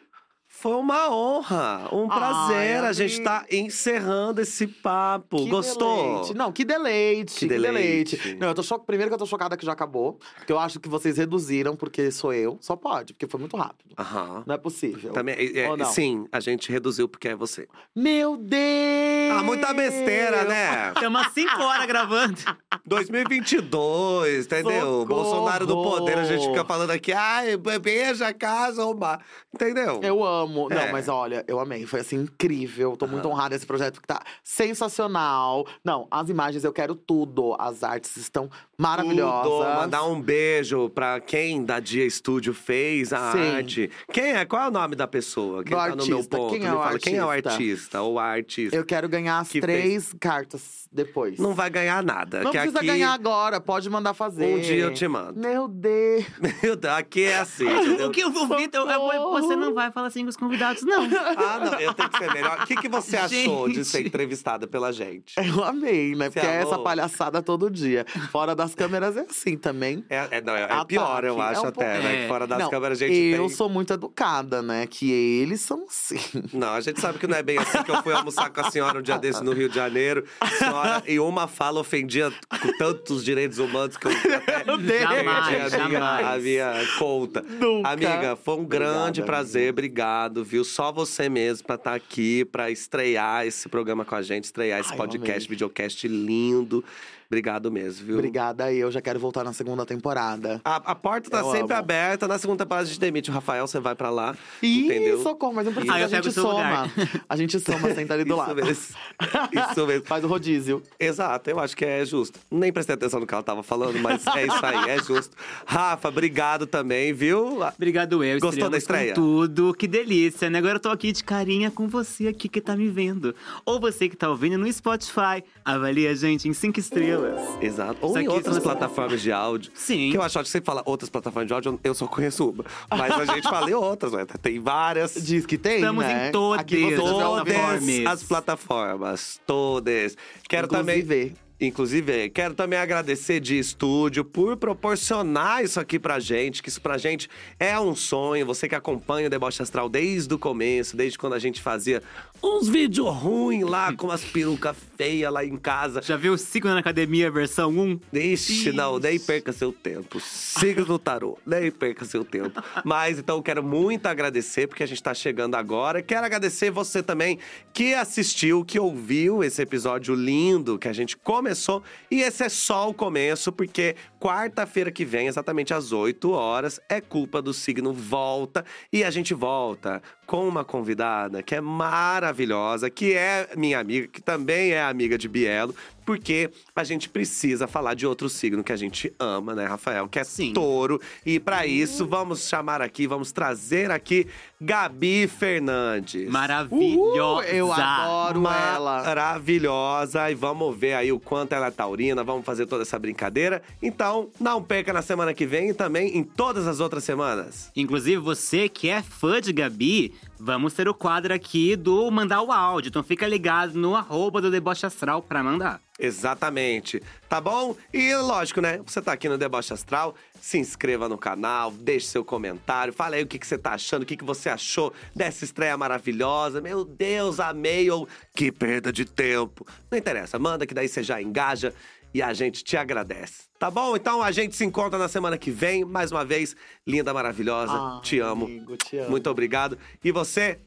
foi 0.60 0.74
uma 0.74 1.10
honra, 1.10 1.88
um 1.90 2.06
Ai, 2.10 2.18
prazer. 2.18 2.84
a 2.84 2.92
gente 2.92 3.14
amiga. 3.14 3.30
tá 3.30 3.46
encerrando 3.50 4.42
esse 4.42 4.66
papo. 4.66 5.38
Que 5.38 5.48
Gostou? 5.48 6.12
deleite. 6.12 6.34
Não, 6.34 6.52
que 6.52 6.66
deleite, 6.66 7.32
Que 7.34 7.40
que, 7.40 7.46
deleite. 7.48 8.16
deleite. 8.18 8.38
Não, 8.38 8.48
eu 8.48 8.54
tô 8.54 8.62
cho... 8.62 8.78
Primeiro 8.78 9.10
que 9.10 9.14
eu 9.14 9.18
tô 9.18 9.24
chocada 9.24 9.56
que 9.56 9.64
já 9.64 9.72
acabou. 9.72 10.18
Porque 10.36 10.52
eu 10.52 10.58
acho 10.58 10.78
que 10.78 10.86
vocês 10.86 11.16
reduziram, 11.16 11.74
porque 11.74 12.10
sou 12.10 12.34
eu. 12.34 12.58
Só 12.60 12.76
pode, 12.76 13.14
porque 13.14 13.26
foi 13.26 13.40
muito 13.40 13.56
rápido. 13.56 13.94
Aham. 13.98 14.44
Não 14.46 14.54
é 14.54 14.58
possível. 14.58 15.12
Também, 15.12 15.34
é, 15.56 15.70
Ou 15.70 15.78
não? 15.78 15.86
sim, 15.86 16.26
a 16.30 16.40
gente 16.40 16.70
reduziu 16.70 17.08
porque 17.08 17.28
é 17.28 17.34
você. 17.34 17.66
Meu 17.96 18.36
Deus! 18.36 19.38
Ah, 19.38 19.42
muita 19.42 19.72
besteira, 19.72 20.44
né? 20.44 20.92
Umas 21.06 21.32
5 21.32 21.62
horas 21.62 21.86
gravando. 21.86 22.36
2022, 22.84 24.44
entendeu? 24.44 24.80
Socorro! 24.80 25.06
Bolsonaro 25.06 25.66
do 25.66 25.82
poder, 25.82 26.18
a 26.18 26.24
gente 26.24 26.46
fica 26.46 26.64
falando 26.64 26.90
aqui, 26.90 27.12
ai, 27.12 27.56
beija 27.56 28.32
casa, 28.34 28.84
ou 28.84 28.94
mar. 28.96 29.24
Entendeu? 29.54 30.00
Eu 30.02 30.22
amo. 30.24 30.49
É. 30.70 30.86
Não, 30.86 30.92
mas 30.92 31.08
olha, 31.08 31.44
eu 31.46 31.60
amei. 31.60 31.86
Foi 31.86 32.00
assim, 32.00 32.16
incrível. 32.16 32.96
Tô 32.96 33.06
muito 33.06 33.26
Aham. 33.26 33.34
honrada 33.34 33.54
esse 33.54 33.66
projeto 33.66 34.00
que 34.00 34.06
tá 34.06 34.22
sensacional. 34.42 35.66
Não, 35.84 36.06
as 36.10 36.28
imagens 36.28 36.64
eu 36.64 36.72
quero 36.72 36.94
tudo. 36.94 37.56
As 37.58 37.82
artes 37.82 38.16
estão 38.16 38.50
maravilhosas. 38.80 39.50
Tudo. 39.50 39.64
Mandar 39.80 40.04
um 40.04 40.20
beijo 40.20 40.88
pra 40.90 41.20
quem 41.20 41.64
da 41.64 41.78
Dia 41.80 42.04
Estúdio 42.06 42.52
fez 42.54 43.12
a 43.12 43.32
Sim. 43.32 43.56
arte. 43.56 43.90
Quem 44.12 44.32
é? 44.32 44.44
Qual 44.44 44.62
é 44.62 44.68
o 44.68 44.70
nome 44.70 44.96
da 44.96 45.06
pessoa? 45.06 45.62
Quem 45.62 45.76
Do 45.76 45.82
tá 45.82 45.88
no 45.96 46.06
meu 46.06 46.16
artista. 46.16 46.36
ponto? 46.36 46.52
Quem 46.54 46.66
é 46.66 46.70
Me 46.70 46.76
o 46.76 46.78
fala, 46.82 46.98
Quem 46.98 47.16
é 47.16 47.24
o 47.24 47.28
artista? 47.30 47.50
artista 47.52 48.02
ou 48.02 48.18
a 48.18 48.24
artista? 48.24 48.76
Eu 48.76 48.84
quero 48.84 49.08
ganhar 49.08 49.38
as 49.38 49.48
Que 49.50 49.60
três 49.60 50.12
cartas 50.18 50.88
depois. 50.92 51.38
Não 51.38 51.54
vai 51.54 51.70
ganhar 51.70 52.02
nada. 52.02 52.42
Não 52.42 52.50
que 52.50 52.58
precisa 52.58 52.78
aqui, 52.78 52.86
ganhar 52.88 53.12
agora, 53.12 53.60
pode 53.60 53.88
mandar 53.88 54.14
fazer. 54.14 54.56
Um 54.56 54.60
dia 54.60 54.76
eu 54.76 54.92
te 54.92 55.06
mando. 55.06 55.38
Meu 55.38 55.68
Deus. 55.68 56.24
Meu 56.62 56.74
Deus, 56.76 56.94
aqui 56.94 57.24
é 57.24 57.38
assim, 57.38 57.64
entendeu? 57.70 58.08
O 58.08 58.10
que 58.10 58.20
eu 58.20 58.30
vou 58.30 58.48
Vitor, 58.56 58.88
eu 58.90 58.98
vou- 59.00 59.40
você 59.40 59.54
não 59.54 59.72
vai 59.74 59.90
falar 59.92 60.08
assim 60.08 60.22
com 60.24 60.30
os 60.30 60.36
convidados, 60.36 60.82
não. 60.82 61.00
Ah, 61.40 61.58
não, 61.58 61.78
eu 61.80 61.94
tenho 61.94 62.08
que 62.10 62.18
ser 62.18 62.32
melhor. 62.32 62.60
O 62.62 62.66
que, 62.66 62.76
que 62.76 62.88
você 62.88 63.16
achou 63.16 63.68
de 63.68 63.84
ser 63.84 63.98
Gente. 63.98 64.08
entrevistada 64.08 64.66
pela 64.66 64.92
gente? 64.92 65.34
Eu 65.36 65.62
amei, 65.64 66.14
né? 66.14 66.26
Você 66.26 66.40
Porque 66.40 66.46
é 66.46 66.60
amou? 66.62 66.72
essa 66.72 66.82
palhaçada 66.82 67.42
todo 67.42 67.70
dia. 67.70 68.04
Fora 68.30 68.54
das 68.70 68.74
câmeras 68.74 69.16
é 69.16 69.20
assim 69.28 69.56
também. 69.56 70.04
É, 70.08 70.28
é, 70.30 70.40
não, 70.40 70.54
é, 70.56 70.60
é 70.60 70.64
Ataque, 70.64 70.86
pior, 70.86 71.24
eu 71.24 71.40
é 71.42 71.46
acho 71.46 71.62
um 71.62 71.66
até, 71.66 71.84
pouco- 71.94 72.02
né? 72.08 72.16
Que 72.16 72.22
É. 72.24 72.28
fora 72.28 72.46
das 72.46 72.58
Não, 72.58 72.70
câmeras 72.70 73.02
a 73.02 73.06
gente 73.06 73.16
eu 73.18 73.46
tem... 73.46 73.48
sou 73.56 73.68
muito 73.68 73.92
educada, 73.92 74.62
né? 74.62 74.86
Que 74.86 75.10
eles 75.10 75.60
são 75.60 75.84
assim. 75.88 76.18
Não, 76.52 76.74
a 76.74 76.80
gente 76.80 77.00
sabe 77.00 77.18
que 77.18 77.26
não 77.26 77.36
é 77.36 77.42
bem 77.42 77.58
assim 77.58 77.82
que 77.82 77.90
eu 77.90 78.02
fui 78.02 78.12
almoçar 78.12 78.50
com 78.50 78.60
a 78.60 78.70
senhora 78.70 78.98
um 78.98 79.02
dia 79.02 79.18
desse 79.18 79.42
no 79.42 79.52
Rio 79.52 79.68
de 79.68 79.74
Janeiro. 79.74 80.24
Senhora, 80.58 81.02
e 81.06 81.18
uma 81.18 81.46
fala 81.46 81.80
ofendia 81.80 82.32
com 82.60 82.72
tantos 82.78 83.24
direitos 83.24 83.58
humanos 83.58 83.96
que 83.96 84.06
eu 84.06 84.10
até. 84.34 84.64
Jamais, 85.00 85.74
a 85.74 85.88
minha, 85.88 86.32
a 86.34 86.38
minha 86.38 86.72
conta. 86.98 87.42
Nunca. 87.42 87.88
Amiga, 87.90 88.36
foi 88.36 88.54
um 88.56 88.64
grande 88.64 89.20
Obrigada, 89.20 89.26
prazer, 89.26 89.70
obrigado, 89.70 90.44
viu? 90.44 90.64
Só 90.64 90.92
você 90.92 91.28
mesmo 91.28 91.66
pra 91.66 91.76
estar 91.76 91.94
aqui, 91.94 92.44
pra 92.44 92.70
estrear 92.70 93.46
esse 93.46 93.68
programa 93.68 94.04
com 94.04 94.14
a 94.14 94.22
gente, 94.22 94.44
estrear 94.44 94.80
esse 94.80 94.90
Ai, 94.92 94.96
podcast, 94.96 95.48
videocast 95.48 96.06
lindo. 96.08 96.84
Obrigado 97.30 97.70
mesmo, 97.70 98.06
viu? 98.06 98.16
Obrigada, 98.16 98.72
eu 98.72 98.90
já 98.90 99.00
quero 99.00 99.20
voltar 99.20 99.44
na 99.44 99.52
segunda 99.52 99.86
temporada. 99.86 100.60
A, 100.64 100.76
a 100.76 100.94
porta 100.96 101.30
tá 101.30 101.38
Eu 101.38 101.52
sempre 101.52 101.72
amo. 101.72 101.74
aberta. 101.74 102.26
Na 102.26 102.36
segunda 102.38 102.64
temporada 102.64 102.84
a 102.86 102.88
gente 102.88 102.98
demite 102.98 103.30
o 103.30 103.32
Rafael, 103.32 103.68
você 103.68 103.78
vai 103.78 103.94
pra 103.94 104.10
lá. 104.10 104.36
Ih, 104.60 104.86
entendeu? 104.86 105.22
socorro, 105.22 105.54
mas 105.54 105.64
não 105.64 105.72
precisa, 105.72 105.92
Ah, 105.94 106.04
a 106.04 106.08
gente 106.08 106.32
soma. 106.32 106.52
lugar. 106.54 106.90
A 107.28 107.36
gente 107.36 107.60
soma, 107.60 107.94
senta 107.94 108.14
ali 108.14 108.24
do 108.24 108.30
Isso 108.30 108.36
lado. 108.36 108.54
mesmo. 108.56 108.70
Isso 108.72 109.86
mesmo. 109.86 110.06
Faz 110.10 110.24
o 110.24 110.26
rodízio. 110.26 110.82
Exato, 110.98 111.48
eu 111.50 111.60
acho 111.60 111.76
que 111.76 111.84
é 111.84 112.04
justo. 112.04 112.36
Nem 112.50 112.72
prestei 112.72 112.94
atenção 112.96 113.20
no 113.20 113.26
que 113.28 113.32
ela 113.32 113.44
tava 113.44 113.62
falando, 113.62 113.96
mas 114.00 114.26
é 114.26 114.46
isso 114.46 114.66
aí, 114.66 114.90
é 114.90 114.98
justo. 115.00 115.36
Rafa, 115.64 116.08
obrigado 116.08 116.66
também, 116.66 117.12
viu? 117.12 117.60
Obrigado, 117.76 118.24
eu. 118.24 118.40
Gostou 118.40 118.68
da 118.68 118.76
estreia? 118.76 119.14
tudo. 119.14 119.72
Que 119.74 119.86
delícia, 119.86 120.50
né? 120.50 120.58
Agora 120.58 120.74
eu 120.76 120.80
tô 120.80 120.88
aqui 120.88 121.12
de 121.12 121.22
carinha 121.22 121.70
com 121.70 121.86
você 121.86 122.26
aqui 122.26 122.48
que 122.48 122.60
tá 122.60 122.74
me 122.76 122.88
vendo. 122.88 123.36
Ou 123.64 123.78
você 123.78 124.08
que 124.08 124.16
tá 124.16 124.28
ouvindo 124.28 124.58
no 124.58 124.72
Spotify. 124.72 125.44
Avalie 125.64 126.08
a 126.08 126.14
gente 126.14 126.48
em 126.48 126.52
cinco 126.52 126.80
estrelas. 126.80 127.19
Exato. 127.60 127.98
Ou 128.00 128.10
Isso 128.10 128.18
em 128.18 128.26
aqui 128.26 128.34
outras 128.34 128.58
plataformas 128.58 129.20
de 129.20 129.32
áudio. 129.32 129.72
Sim. 129.74 130.10
Que 130.10 130.16
eu 130.16 130.22
acho 130.22 130.38
que 130.42 130.48
você 130.48 130.60
fala 130.60 130.82
outras 130.84 131.10
plataformas 131.10 131.46
de 131.46 131.54
áudio, 131.54 131.80
eu 131.82 131.94
só 131.94 132.06
conheço 132.06 132.50
uma. 132.50 132.64
Mas 132.90 133.12
a 133.12 133.34
gente 133.34 133.48
fala 133.48 133.70
em 133.70 133.74
outras, 133.74 134.12
né? 134.12 134.26
Tem 134.40 134.58
várias. 134.60 135.14
Diz 135.14 135.46
que 135.46 135.58
tem, 135.58 135.76
Estamos 135.76 136.04
né? 136.04 136.28
em 136.28 136.32
todas 136.32 136.60
Aqui. 136.60 136.94
Todas 136.96 138.06
as 138.06 138.22
plataformas. 138.22 139.40
Todas. 139.46 140.16
Quero 140.48 140.68
também. 140.68 141.00
Inclusive, 141.00 141.34
Inclusive, 141.60 142.30
quero 142.30 142.54
também 142.54 142.78
agradecer 142.78 143.38
de 143.38 143.58
estúdio 143.58 144.24
por 144.24 144.56
proporcionar 144.56 145.62
isso 145.62 145.78
aqui 145.78 145.98
pra 145.98 146.18
gente, 146.18 146.62
que 146.62 146.70
isso 146.70 146.80
pra 146.80 146.96
gente 146.96 147.28
é 147.58 147.78
um 147.78 147.94
sonho. 147.94 148.46
Você 148.46 148.66
que 148.66 148.74
acompanha 148.74 149.26
o 149.26 149.30
Deboche 149.30 149.60
Astral 149.60 149.86
desde 149.86 150.32
o 150.32 150.38
começo, 150.38 150.96
desde 150.96 151.18
quando 151.18 151.34
a 151.34 151.38
gente 151.38 151.60
fazia 151.60 152.02
uns 152.42 152.68
vídeos 152.68 153.08
ruins 153.14 153.64
lá, 153.64 153.92
com 153.92 154.10
as 154.10 154.24
perucas 154.24 154.76
feias 154.96 155.32
lá 155.32 155.44
em 155.44 155.56
casa. 155.56 156.02
Já 156.02 156.16
viu 156.16 156.34
o 156.34 156.38
Signo 156.38 156.72
na 156.72 156.80
Academia 156.80 157.30
versão 157.30 157.70
1? 157.70 158.00
Ixi, 158.12 158.72
não, 158.72 158.98
nem 158.98 159.18
perca 159.18 159.52
seu 159.52 159.72
tempo. 159.72 160.20
Siga 160.20 160.84
no 160.84 160.98
tarô, 160.98 161.38
nem 161.46 161.70
perca 161.70 162.04
seu 162.04 162.24
tempo. 162.24 162.62
Mas 162.84 163.18
então 163.18 163.36
eu 163.36 163.42
quero 163.42 163.62
muito 163.62 164.06
agradecer, 164.06 164.66
porque 164.66 164.82
a 164.82 164.86
gente 164.86 165.02
tá 165.02 165.14
chegando 165.14 165.54
agora. 165.54 166.02
Quero 166.02 166.26
agradecer 166.26 166.70
você 166.70 167.02
também 167.02 167.38
que 167.72 167.94
assistiu, 167.94 168.64
que 168.64 168.78
ouviu 168.78 169.44
esse 169.44 169.62
episódio 169.62 170.14
lindo 170.14 170.78
que 170.78 170.88
a 170.88 170.92
gente 170.92 171.16
começou. 171.16 171.82
E 172.10 172.20
esse 172.22 172.42
é 172.42 172.48
só 172.48 172.88
o 172.88 172.94
começo, 172.94 173.52
porque 173.52 173.96
quarta-feira 174.18 174.90
que 174.90 175.04
vem, 175.04 175.26
exatamente 175.26 175.72
às 175.72 175.92
8 175.92 176.30
horas, 176.30 176.80
é 176.88 177.00
culpa 177.00 177.40
do 177.40 177.52
signo 177.52 177.92
volta. 177.92 178.64
E 178.92 179.04
a 179.04 179.10
gente 179.10 179.34
volta 179.34 180.02
com 180.30 180.46
uma 180.46 180.64
convidada 180.64 181.42
que 181.42 181.56
é 181.56 181.60
maravilhosa, 181.60 182.88
que 182.88 183.14
é 183.14 183.48
minha 183.56 183.80
amiga, 183.80 184.06
que 184.06 184.22
também 184.22 184.70
é 184.70 184.80
amiga 184.80 185.18
de 185.18 185.28
Bielo, 185.28 185.74
porque 186.04 186.50
a 186.74 186.84
gente 186.84 187.08
precisa 187.08 187.66
falar 187.66 187.94
de 187.94 188.06
outro 188.06 188.28
signo 188.28 188.64
que 188.64 188.72
a 188.72 188.76
gente 188.76 189.12
ama, 189.18 189.54
né, 189.54 189.66
Rafael? 189.66 190.08
Que 190.08 190.18
é 190.18 190.24
Sim. 190.24 190.52
touro. 190.52 191.00
E 191.24 191.38
para 191.38 191.66
isso, 191.66 192.06
vamos 192.06 192.48
chamar 192.48 192.82
aqui, 192.82 193.06
vamos 193.06 193.32
trazer 193.32 193.90
aqui 193.90 194.26
Gabi 194.60 195.26
Fernandes. 195.26 196.28
Maravilhosa. 196.28 197.48
eu 197.48 197.72
adoro 197.72 198.46
ela. 198.46 199.02
Maravilhosa. 199.02 200.30
E 200.30 200.34
vamos 200.34 200.76
ver 200.76 200.94
aí 200.94 201.12
o 201.12 201.18
quanto 201.18 201.54
ela 201.54 201.66
é 201.66 201.70
taurina, 201.70 202.22
vamos 202.22 202.44
fazer 202.44 202.66
toda 202.66 202.82
essa 202.82 202.98
brincadeira. 202.98 203.62
Então, 203.82 204.28
não 204.38 204.62
perca 204.62 204.92
na 204.92 205.02
semana 205.02 205.32
que 205.32 205.46
vem 205.46 205.70
e 205.70 205.74
também 205.74 206.16
em 206.16 206.22
todas 206.22 206.66
as 206.66 206.80
outras 206.80 207.04
semanas. 207.04 207.70
Inclusive, 207.74 208.16
você 208.20 208.68
que 208.68 208.88
é 208.88 209.02
fã 209.02 209.40
de 209.40 209.52
Gabi, 209.52 210.14
vamos 210.40 210.72
ter 210.72 210.88
o 210.88 210.94
quadro 210.94 211.34
aqui 211.34 211.76
do 211.76 212.10
mandar 212.10 212.40
o 212.40 212.50
áudio. 212.50 212.88
Então 212.88 213.02
fica 213.02 213.26
ligado 213.26 213.74
no 213.74 213.94
arroba 213.94 214.40
do 214.40 214.50
Deboche 214.50 214.86
Astral 214.86 215.22
pra 215.22 215.42
mandar. 215.42 215.80
Exatamente. 215.98 217.02
Tá 217.28 217.40
bom? 217.40 217.76
E 217.92 218.14
lógico, 218.14 218.60
né? 218.60 218.80
Você 218.86 219.02
tá 219.02 219.12
aqui 219.12 219.28
no 219.28 219.36
Deboche 219.36 219.72
Astral, 219.72 220.14
se 220.40 220.58
inscreva 220.58 221.08
no 221.08 221.18
canal, 221.18 221.70
deixe 221.70 222.06
seu 222.06 222.24
comentário, 222.24 222.92
fala 222.92 223.16
aí 223.16 223.22
o 223.22 223.26
que, 223.26 223.38
que 223.38 223.46
você 223.46 223.58
tá 223.58 223.74
achando, 223.74 224.02
o 224.02 224.06
que, 224.06 224.16
que 224.16 224.24
você 224.24 224.48
achou 224.48 224.92
dessa 225.14 225.44
estreia 225.44 225.76
maravilhosa. 225.76 226.60
Meu 226.60 226.84
Deus, 226.84 227.38
amei 227.38 227.90
ou 227.90 228.08
que 228.34 228.50
perda 228.50 228.90
de 228.90 229.04
tempo. 229.04 229.66
Não 229.90 229.98
interessa, 229.98 230.38
manda 230.38 230.66
que 230.66 230.72
daí 230.72 230.88
você 230.88 231.02
já 231.02 231.20
engaja 231.20 231.74
e 232.14 232.22
a 232.22 232.32
gente 232.32 232.64
te 232.64 232.76
agradece. 232.78 233.49
Tá 233.60 233.70
bom? 233.70 233.94
Então 233.94 234.22
a 234.22 234.32
gente 234.32 234.56
se 234.56 234.64
encontra 234.64 234.98
na 234.98 235.06
semana 235.06 235.36
que 235.36 235.50
vem. 235.50 235.84
Mais 235.84 236.10
uma 236.10 236.24
vez, 236.24 236.56
linda, 236.86 237.12
maravilhosa. 237.12 237.74
Ai, 237.74 238.00
te 238.00 238.18
amo. 238.18 238.46
amigo, 238.46 238.74
te 238.74 238.96
amo. 238.96 239.10
Muito 239.10 239.28
obrigado. 239.28 239.76
E 240.02 240.10
você, 240.10 240.58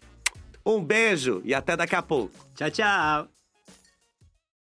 um 0.63 0.79
beijo 0.79 1.41
e 1.43 1.55
até 1.55 1.75
daqui 1.75 1.95
a 1.95 2.03
pouco. 2.03 2.35
Tchau, 2.53 2.69
tchau. 2.69 3.27